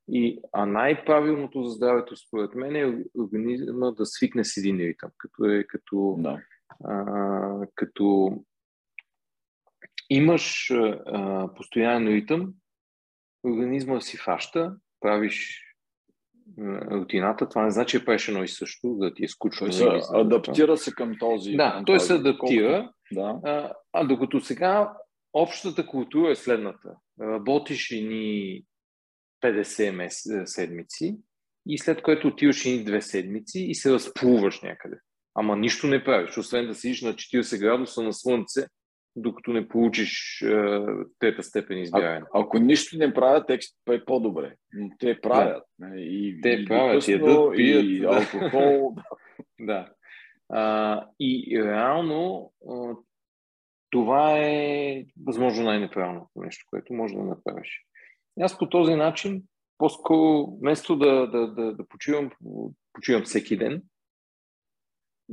И, 0.07 0.39
а 0.53 0.65
най-правилното 0.65 1.63
за 1.63 1.69
здравето, 1.69 2.15
според 2.15 2.55
мен, 2.55 2.75
е 2.75 3.03
организма 3.19 3.91
да 3.91 4.05
свикне 4.05 4.43
с 4.43 4.57
един 4.57 4.77
ритъм, 4.77 5.09
като 5.17 5.45
е 5.45 5.63
като, 5.63 6.15
да. 6.19 6.41
А, 6.85 7.67
като 7.75 8.37
имаш 10.09 10.71
а, 10.71 11.49
постоянен 11.55 12.07
ритъм, 12.07 12.53
организма 13.45 14.01
си 14.01 14.17
фаща, 14.17 14.75
правиш 14.99 15.59
рутината, 16.91 17.49
това 17.49 17.63
не 17.63 17.71
значи, 17.71 17.97
че 17.97 18.05
правиш 18.05 18.27
едно 18.27 18.43
и 18.43 18.47
също, 18.47 18.95
да 18.95 19.13
ти 19.13 19.25
е 19.25 19.27
скучно. 19.27 19.67
Той 19.67 19.73
се 19.73 19.87
адаптира 20.13 20.77
се 20.77 20.91
към 20.91 21.15
този. 21.19 21.51
Да, 21.51 21.71
към 21.71 21.85
той 21.85 21.97
този, 21.97 22.07
се 22.07 22.13
адаптира. 22.13 22.91
Да. 23.11 23.39
А, 23.43 23.73
а 23.93 24.03
докато 24.03 24.39
сега 24.39 24.93
общата 25.33 25.87
култура 25.87 26.31
е 26.31 26.35
следната. 26.35 26.95
Работиш 27.21 27.89
ни 27.91 28.63
50 29.43 29.91
мес... 29.91 30.23
седмици 30.45 31.17
и 31.67 31.77
след 31.77 32.01
което 32.01 32.27
отиваш 32.27 32.65
ни 32.65 32.83
две 32.83 33.01
седмици 33.01 33.59
и 33.59 33.75
се 33.75 33.91
разплуваш 33.91 34.61
някъде. 34.61 34.97
Ама 35.35 35.55
нищо 35.55 35.87
не 35.87 36.03
правиш, 36.03 36.37
освен 36.37 36.67
да 36.67 36.75
сидиш 36.75 37.01
на 37.01 37.13
40 37.13 37.59
градуса 37.59 38.01
на 38.01 38.13
слънце 38.13 38.67
докато 39.15 39.53
не 39.53 39.67
получиш 39.67 40.41
е, 40.41 40.85
трета 41.19 41.43
степен 41.43 41.77
избягане. 41.77 42.25
А, 42.33 42.41
ако 42.41 42.59
нищо 42.59 42.97
не 42.97 43.13
правят, 43.13 43.49
е 43.89 44.05
по-добре. 44.05 44.55
Но 44.73 44.89
те 44.99 45.21
правят. 45.21 45.63
Да. 45.79 45.99
И, 45.99 46.41
те 46.41 46.49
и 46.49 46.65
правят, 46.65 47.07
ядат, 47.07 47.55
пият. 47.55 47.85
И 47.85 48.05
алкохол. 48.05 48.95
да. 49.59 49.89
А, 50.49 51.05
и 51.19 51.61
реално 51.63 52.51
това 53.89 54.37
е 54.37 55.05
възможно 55.25 55.65
най-неправилното 55.65 56.31
нещо, 56.35 56.65
което 56.69 56.93
може 56.93 57.15
да 57.15 57.23
направиш. 57.23 57.85
Аз 58.39 58.57
по 58.57 58.69
този 58.69 58.95
начин, 58.95 59.43
по-скоро, 59.77 60.57
вместо 60.61 60.95
да, 60.95 61.27
да, 61.27 61.47
да, 61.47 61.73
да 61.73 61.87
почивам, 61.87 62.31
почивам 62.93 63.23
всеки 63.23 63.57
ден 63.57 63.81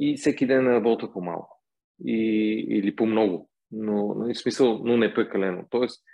и 0.01 0.17
всеки 0.17 0.47
ден 0.47 0.67
работя 0.67 1.13
по-малко. 1.13 1.61
И, 2.05 2.19
или 2.69 2.97
по-много 2.97 3.51
но, 3.71 4.15
нали, 4.15 4.35
в 4.35 4.39
смисъл, 4.39 4.81
но 4.85 4.97
не 4.97 5.15
прекалено. 5.15 5.65
Тоест, 5.71 6.05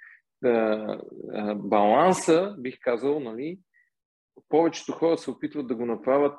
а, 0.44 0.48
а, 0.48 1.54
баланса, 1.54 2.54
бих 2.58 2.78
казал, 2.80 3.20
нали, 3.20 3.58
повечето 4.48 4.92
хора 4.92 5.18
се 5.18 5.30
опитват 5.30 5.66
да 5.66 5.74
го 5.74 5.86
направят 5.86 6.38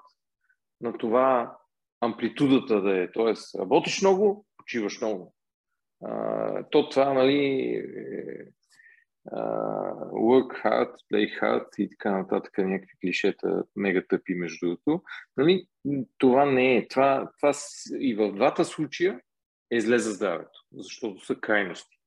на 0.81 0.97
това 0.97 1.57
амплитудата 2.01 2.81
да 2.81 3.03
е. 3.03 3.11
Тоест, 3.11 3.55
работиш 3.55 4.01
много, 4.01 4.45
почиваш 4.57 5.01
много. 5.01 5.33
А, 6.03 6.63
то 6.69 6.89
това, 6.89 7.13
нали, 7.13 7.83
е, 9.31 9.39
work 10.11 10.63
hard, 10.63 10.95
play 11.11 11.41
hard 11.41 11.67
и 11.77 11.89
така 11.89 12.17
нататък, 12.17 12.57
някакви 12.57 12.97
клишета, 13.01 13.63
мега 13.75 14.03
тъпи 14.09 14.33
между 14.33 14.65
другото. 14.65 15.03
Нали, 15.37 15.67
това 16.17 16.45
не 16.45 16.77
е. 16.77 16.87
Това, 16.87 17.31
това 17.37 17.53
и 17.99 18.15
в 18.15 18.31
двата 18.31 18.65
случая 18.65 19.21
е 19.71 19.81
зле 19.81 19.99
за 19.99 20.11
здравето, 20.11 20.59
защото 20.71 21.25
са 21.25 21.35
крайности. 21.35 21.97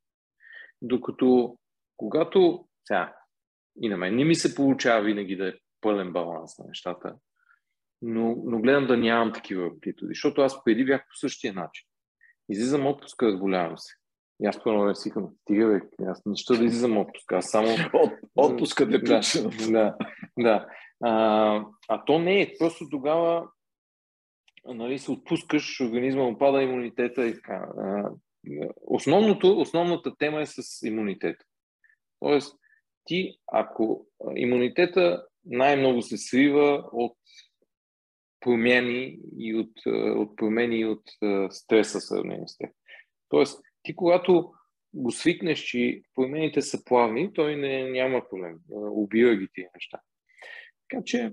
Докато, 0.82 1.58
когато, 1.96 2.68
сега, 2.84 3.14
и 3.82 3.88
на 3.88 3.96
мен 3.96 4.16
не 4.16 4.24
ми 4.24 4.34
се 4.34 4.54
получава 4.54 5.04
винаги 5.04 5.36
да 5.36 5.48
е 5.48 5.54
пълен 5.80 6.12
баланс 6.12 6.58
на 6.58 6.64
нещата, 6.68 7.16
но, 8.02 8.36
но 8.44 8.60
гледам 8.60 8.86
да 8.86 8.96
нямам 8.96 9.32
такива 9.32 9.66
амплитуди, 9.66 10.08
защото 10.08 10.40
аз 10.40 10.64
преди 10.64 10.84
бях 10.84 11.00
по 11.00 11.16
същия 11.16 11.52
начин. 11.52 11.86
Излизам 12.48 12.86
отпуска, 12.86 13.26
разболявам 13.26 13.78
се. 13.78 13.99
И 14.42 14.46
аз 14.46 14.62
първо 14.64 14.84
не 14.84 14.94
си 14.94 15.12
стига 15.42 15.66
бе, 15.66 16.06
аз 16.06 16.22
не 16.26 16.36
ще 16.36 16.56
да 16.56 16.64
излизам 16.64 16.98
отпуска, 16.98 17.36
аз 17.36 17.50
само... 17.50 17.68
От, 17.92 18.12
отпуска 18.36 18.86
да, 18.86 18.98
да, 18.98 19.20
да, 19.70 19.96
да. 20.38 20.66
А, 21.04 21.64
а 21.88 22.04
то 22.04 22.18
не 22.18 22.40
е, 22.40 22.54
просто 22.58 22.88
тогава 22.90 23.48
нали, 24.64 24.98
се 24.98 25.10
отпускаш, 25.10 25.80
организма 25.80 26.22
опада 26.22 26.62
имунитета 26.62 27.26
и 27.26 27.34
така. 27.34 27.68
Основното, 28.80 29.60
основната 29.60 30.16
тема 30.16 30.40
е 30.40 30.46
с 30.46 30.86
имунитета. 30.86 31.44
Тоест, 32.20 32.56
ти, 33.04 33.38
ако 33.46 34.06
имунитета 34.36 35.26
най-много 35.44 36.02
се 36.02 36.16
свива 36.16 36.88
от 36.92 37.16
промени 38.40 39.18
и 39.38 39.54
от, 39.54 39.72
от 40.16 40.36
промени 40.36 40.76
и 40.76 40.86
от 40.86 41.02
стреса 41.50 42.00
сравнение 42.00 42.48
с 42.48 42.58
теб. 42.58 42.70
Тоест, 43.28 43.62
ти 43.82 43.96
когато 43.96 44.52
го 44.94 45.10
свикнеш, 45.10 45.60
че 45.60 46.02
промените 46.14 46.62
са 46.62 46.84
плавни, 46.84 47.32
той 47.32 47.56
не, 47.56 47.90
няма 47.90 48.22
проблем. 48.30 48.58
Убива 48.70 49.36
ги 49.36 49.48
тия 49.54 49.68
неща. 49.74 50.00
Така 50.88 51.02
че 51.04 51.32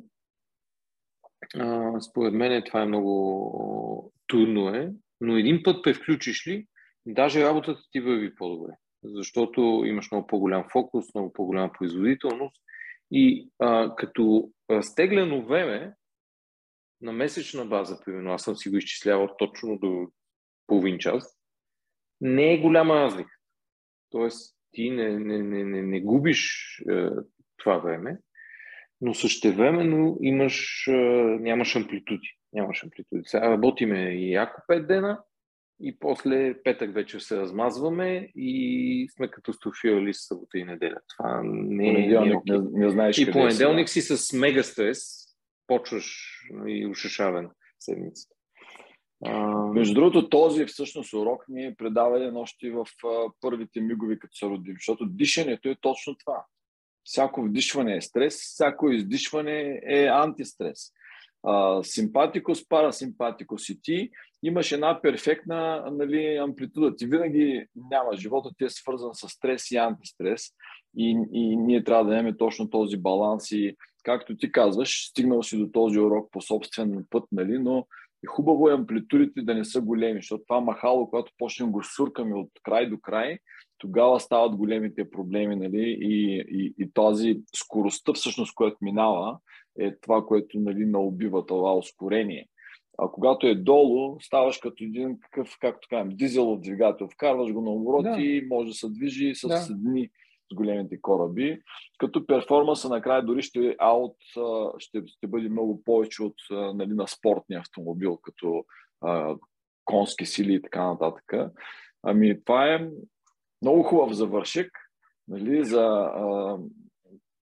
а, 1.56 2.02
според 2.02 2.34
мен 2.34 2.64
това 2.66 2.82
е 2.82 2.86
много 2.86 4.14
трудно 4.28 4.70
е, 4.70 4.92
но 5.22 5.38
един 5.38 5.64
път 5.64 5.84
превключиш 5.84 6.48
ли, 6.48 6.68
даже 7.06 7.44
работата 7.44 7.82
ти 7.92 8.00
върви 8.00 8.36
по-добре, 8.36 8.74
защото 9.04 9.84
имаш 9.86 10.12
много 10.12 10.28
по-голям 10.28 10.66
фокус, 10.72 11.06
много 11.16 11.34
по-голяма 11.34 11.72
производителност 11.78 12.62
и 13.12 13.50
а, 13.60 13.96
като 13.96 14.52
разтегляно 14.72 15.46
време 15.46 15.94
на 17.02 17.12
месечна 17.12 17.66
база, 17.66 18.00
примерно, 18.06 18.34
аз 18.34 18.44
съм 18.44 18.56
си 18.56 18.70
го 18.70 18.78
изчислявал 18.78 19.36
точно 19.38 19.78
до 19.78 20.08
половин 20.68 20.98
час, 20.98 21.37
не 22.22 22.54
е 22.54 22.58
голяма 22.58 22.96
разлика. 22.96 23.32
Тоест, 24.10 24.56
ти 24.72 24.90
не, 24.90 25.20
не, 25.20 25.38
не, 25.38 25.64
не, 25.64 25.82
не 25.82 26.02
губиш 26.02 26.74
е, 26.92 27.10
това 27.58 27.78
време, 27.78 28.18
но 29.02 29.14
същевременно 29.14 30.18
имаш, 30.22 30.86
нямаш 31.40 31.76
амплитуди. 31.76 32.38
Нямаш 32.54 32.84
амплитуди. 32.84 33.22
Сега 33.26 33.50
работиме 33.50 34.00
и 34.00 34.32
яко 34.32 34.62
5 34.70 34.88
дена 34.88 35.24
и 35.82 36.00
после 36.00 36.64
петък 36.64 36.94
вече 36.94 37.20
се 37.20 37.38
размазваме 37.38 38.32
и 38.36 39.10
сме 39.16 39.32
катастрофирали 39.32 40.14
с 40.14 40.28
събота 40.28 40.58
и 40.58 40.64
неделя. 40.64 40.98
Това 41.18 41.42
не 41.44 41.90
е 41.90 42.08
не, 42.08 42.42
не, 42.46 42.60
не 42.72 42.90
знаеш 42.90 43.18
И 43.18 43.32
понеделник 43.32 43.90
си 43.90 44.02
с 44.02 44.34
мега 44.34 44.64
стрес, 44.64 45.00
почваш 45.68 46.40
и 46.68 46.88
ушашавен 46.88 47.50
седмицата. 47.80 48.36
А... 49.26 49.56
Между 49.56 49.94
другото, 49.94 50.30
този 50.30 50.66
всъщност 50.66 51.14
урок 51.14 51.46
ни 51.50 51.66
е 51.66 51.76
предаване 51.78 52.40
още 52.40 52.72
в 52.72 52.86
а, 53.06 53.32
първите 53.42 53.82
мигови, 53.82 54.20
като 54.20 54.38
се 54.38 54.46
родим, 54.46 54.74
защото 54.74 55.06
дишането 55.06 55.70
е 55.70 55.76
точно 55.82 56.16
това 56.16 56.46
всяко 57.08 57.44
вдишване 57.44 57.96
е 57.96 58.02
стрес, 58.02 58.36
всяко 58.36 58.90
издишване 58.90 59.82
е 59.88 60.06
антистрес. 60.06 60.92
симпатикос, 61.84 62.70
парасимпатикос 62.70 63.70
и 63.70 63.82
ти 63.82 64.10
имаш 64.44 64.72
една 64.72 65.02
перфектна 65.02 65.92
нали, 65.92 66.36
амплитуда. 66.36 66.96
Ти 66.96 67.06
винаги 67.06 67.66
няма. 67.76 68.16
Живота 68.16 68.50
ти 68.58 68.66
е 68.66 68.70
свързан 68.70 69.10
с 69.14 69.30
стрес 69.30 69.72
и 69.72 69.78
антистрес. 69.78 70.42
И, 70.98 71.18
и 71.32 71.58
ние 71.58 71.84
трябва 71.84 72.06
да 72.06 72.14
имаме 72.14 72.38
точно 72.38 72.70
този 72.70 72.98
баланс 72.98 73.52
и 73.52 73.76
както 74.04 74.38
ти 74.38 74.52
казваш, 74.52 75.10
стигнал 75.10 75.44
си 75.44 75.58
до 75.58 75.68
този 75.72 76.00
урок 76.00 76.32
по 76.32 76.42
собствен 76.42 77.06
път, 77.10 77.24
нали, 77.32 77.60
но 77.60 77.88
хубаво 78.28 78.70
е 78.70 78.74
амплитудите 78.74 79.42
да 79.42 79.56
не 79.56 79.66
са 79.66 79.82
големи, 79.82 80.20
защото 80.20 80.44
това 80.48 80.62
махало, 80.62 81.10
когато 81.10 81.32
почнем 81.38 81.72
го 81.72 81.84
суркаме 81.84 82.36
от 82.36 82.50
край 82.64 82.90
до 82.90 82.98
край, 83.00 83.38
тогава 83.78 84.20
стават 84.20 84.56
големите 84.56 85.10
проблеми 85.10 85.56
нали? 85.56 85.98
и, 86.02 86.46
и, 86.50 86.74
и 86.78 86.92
тази 86.94 87.40
скоростта, 87.56 88.14
всъщност, 88.14 88.56
която 88.56 88.78
минава, 88.82 89.38
е 89.80 89.96
това, 89.96 90.26
което 90.26 90.60
нали, 90.60 90.86
наубива 90.86 91.46
това 91.46 91.78
ускорение. 91.78 92.48
А 92.98 93.08
когато 93.08 93.48
е 93.48 93.56
долу, 93.56 94.18
ставаш 94.22 94.58
като 94.58 94.84
един 94.84 95.20
какъв, 95.20 95.58
както 95.62 95.88
кажем, 95.90 96.10
дизелов 96.10 96.60
двигател. 96.60 97.08
Вкарваш 97.08 97.52
го 97.52 97.62
на 97.62 97.72
обороти 97.72 98.10
да. 98.10 98.22
и 98.22 98.48
може 98.50 98.68
да 98.68 98.74
се 98.74 98.90
движи 98.90 99.36
с 99.36 99.48
да. 99.48 99.76
дни 99.76 100.10
с 100.52 100.56
големите 100.56 101.02
кораби. 101.02 101.62
Като 101.98 102.26
перформанса 102.28 102.90
накрая 102.90 103.26
дори 103.26 103.42
ще, 103.42 103.76
аут, 103.80 104.16
ще, 104.78 105.04
ще 105.08 105.28
бъде 105.28 105.50
много 105.50 105.84
повече 105.84 106.24
от 106.24 106.36
нали, 106.50 106.94
на 106.94 107.08
спортния 107.08 107.60
автомобил, 107.60 108.18
като 108.18 108.66
а, 109.02 109.36
конски 109.86 110.26
сили 110.26 110.54
и 110.54 110.62
така 110.62 110.88
нататък. 110.88 111.34
Ами 112.04 112.44
това 112.44 112.74
е 112.74 112.90
много 113.62 113.84
хубав 113.84 114.12
завършек 114.12 114.72
нали, 115.28 115.66
за 115.66 115.84
а, 116.16 116.58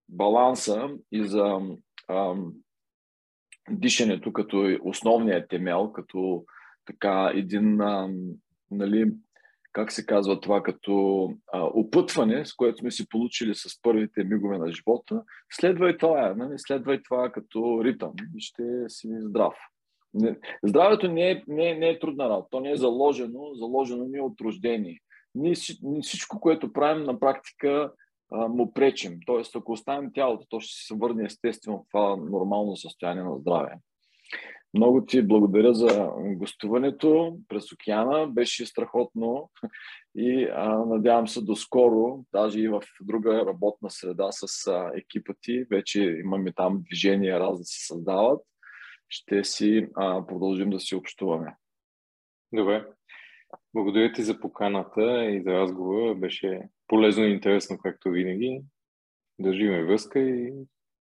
баланса 0.10 0.90
и 1.11 1.26
за 1.26 1.60
а, 2.07 2.36
дишането 3.69 4.34
като 4.34 4.77
основният 4.84 5.49
темел, 5.49 5.91
като 5.91 6.45
така 6.86 7.32
един 7.34 7.82
а, 7.82 8.10
нали, 8.72 9.11
как 9.76 9.91
се 9.91 10.06
казва 10.06 10.39
това, 10.39 10.64
като 10.64 11.30
а, 11.53 11.64
опътване, 11.64 12.45
с 12.45 12.53
което 12.53 12.77
сме 12.77 12.91
си 12.91 13.10
получили 13.10 13.56
с 13.56 13.81
първите 13.81 14.23
мигове 14.23 14.57
на 14.57 14.72
живота, 14.72 15.23
следвай 15.52 15.97
това, 15.97 16.34
нали? 16.38 16.53
следвай 16.57 17.03
това 17.03 17.31
като 17.31 17.81
ритъм 17.84 18.14
и 18.38 18.41
ще 18.41 18.64
си 18.88 19.07
здрав. 19.19 19.53
Не, 20.14 20.38
здравето 20.64 21.11
не 21.11 21.31
е, 21.31 21.43
не, 21.47 21.69
е, 21.69 21.76
не 21.76 21.89
е 21.89 21.99
трудна 21.99 22.30
работа, 22.30 22.47
то 22.52 22.60
не 22.60 22.72
е 22.72 22.77
заложено, 22.77 23.53
заложено 23.53 24.03
ни 24.03 24.18
е 24.18 24.22
от 24.22 24.41
рождение. 24.41 24.99
Ние 25.35 25.53
всичко, 26.02 26.39
което 26.39 26.73
правим 26.73 27.03
на 27.03 27.19
практика 27.19 27.91
а, 28.31 28.47
му 28.47 28.73
пречим. 28.73 29.19
Тоест, 29.26 29.56
ако 29.56 29.72
оставим 29.72 30.11
тялото, 30.14 30.45
то 30.49 30.60
ще 30.60 30.88
се 30.88 30.95
върне 30.95 31.23
естествено 31.26 31.77
в 31.77 31.91
това 31.91 32.15
нормално 32.15 32.76
състояние 32.76 33.23
на 33.23 33.38
здраве. 33.38 33.72
Много 34.76 35.06
ти 35.06 35.22
благодаря 35.22 35.73
за 35.73 36.11
гостуването 36.18 37.38
през 37.47 37.72
океана. 37.72 38.27
Беше 38.27 38.65
страхотно 38.65 39.52
и 40.15 40.47
а, 40.53 40.85
надявам 40.85 41.27
се 41.27 41.41
до 41.41 41.56
скоро, 41.56 42.26
даже 42.34 42.60
и 42.60 42.68
в 42.68 42.81
друга 43.02 43.45
работна 43.45 43.89
среда 43.89 44.27
с 44.31 44.68
а, 44.68 44.91
екипа 44.95 45.34
ти. 45.41 45.64
Вече 45.72 46.03
имаме 46.03 46.53
там 46.53 46.81
движения 46.81 47.39
раз 47.39 47.57
да 47.57 47.64
се 47.64 47.85
създават. 47.85 48.41
Ще 49.10 49.43
си 49.43 49.88
а, 49.95 50.27
продължим 50.27 50.69
да 50.69 50.80
си 50.80 50.95
общуваме. 50.95 51.56
Добре. 52.53 52.85
Благодаря 53.73 54.14
ти 54.14 54.23
за 54.23 54.39
поканата 54.39 55.26
и 55.26 55.43
за 55.43 55.52
разговора. 55.52 56.15
Беше 56.15 56.61
полезно 56.88 57.26
и 57.26 57.31
интересно, 57.31 57.77
както 57.77 58.10
винаги. 58.10 58.61
Държиме 59.39 59.84
връзка 59.84 60.19
и 60.19 60.53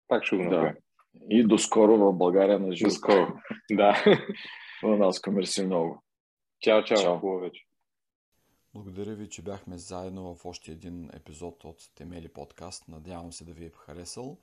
пак 0.07 0.23
ще 0.23 0.35
го 0.35 0.43
направим. 0.43 0.73
Да. 0.73 0.88
И 1.29 1.43
до 1.43 1.57
скоро 1.57 1.97
в 1.97 2.13
България 2.13 2.59
на 2.59 2.75
живо. 2.75 2.89
скоро, 2.89 3.33
да. 3.71 4.03
нас 4.83 5.21
мерси 5.27 5.65
много. 5.65 6.03
Чао, 6.59 6.83
чао. 6.83 6.97
чао. 6.97 7.19
Хубаво 7.19 7.39
вече. 7.39 7.65
Благодаря 8.73 9.15
ви, 9.15 9.29
че 9.29 9.41
бяхме 9.41 9.77
заедно 9.77 10.35
в 10.35 10.45
още 10.45 10.71
един 10.71 11.09
епизод 11.13 11.63
от 11.63 11.77
Темели 11.95 12.27
подкаст. 12.27 12.87
Надявам 12.87 13.33
се 13.33 13.45
да 13.45 13.53
ви 13.53 13.65
е 13.65 13.71
харесал. 13.75 14.37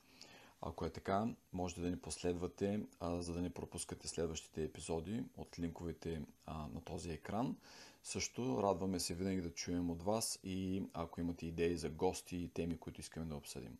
Ако 0.60 0.84
е 0.84 0.90
така, 0.90 1.28
можете 1.52 1.80
да 1.80 1.90
ни 1.90 1.98
последвате, 1.98 2.80
а, 3.00 3.20
за 3.22 3.32
да 3.32 3.42
не 3.42 3.50
пропускате 3.50 4.08
следващите 4.08 4.64
епизоди 4.64 5.24
от 5.36 5.58
линковете 5.58 6.22
а, 6.46 6.68
на 6.74 6.80
този 6.80 7.10
екран. 7.10 7.56
Също 8.02 8.62
радваме 8.62 9.00
се 9.00 9.14
винаги 9.14 9.40
да 9.40 9.50
чуем 9.50 9.90
от 9.90 10.02
вас 10.02 10.38
и 10.44 10.82
ако 10.94 11.20
имате 11.20 11.46
идеи 11.46 11.76
за 11.76 11.90
гости 11.90 12.36
и 12.36 12.48
теми, 12.48 12.78
които 12.78 13.00
искаме 13.00 13.26
да 13.26 13.36
обсъдим. 13.36 13.78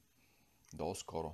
До 0.75 0.95
скоро! 0.95 1.33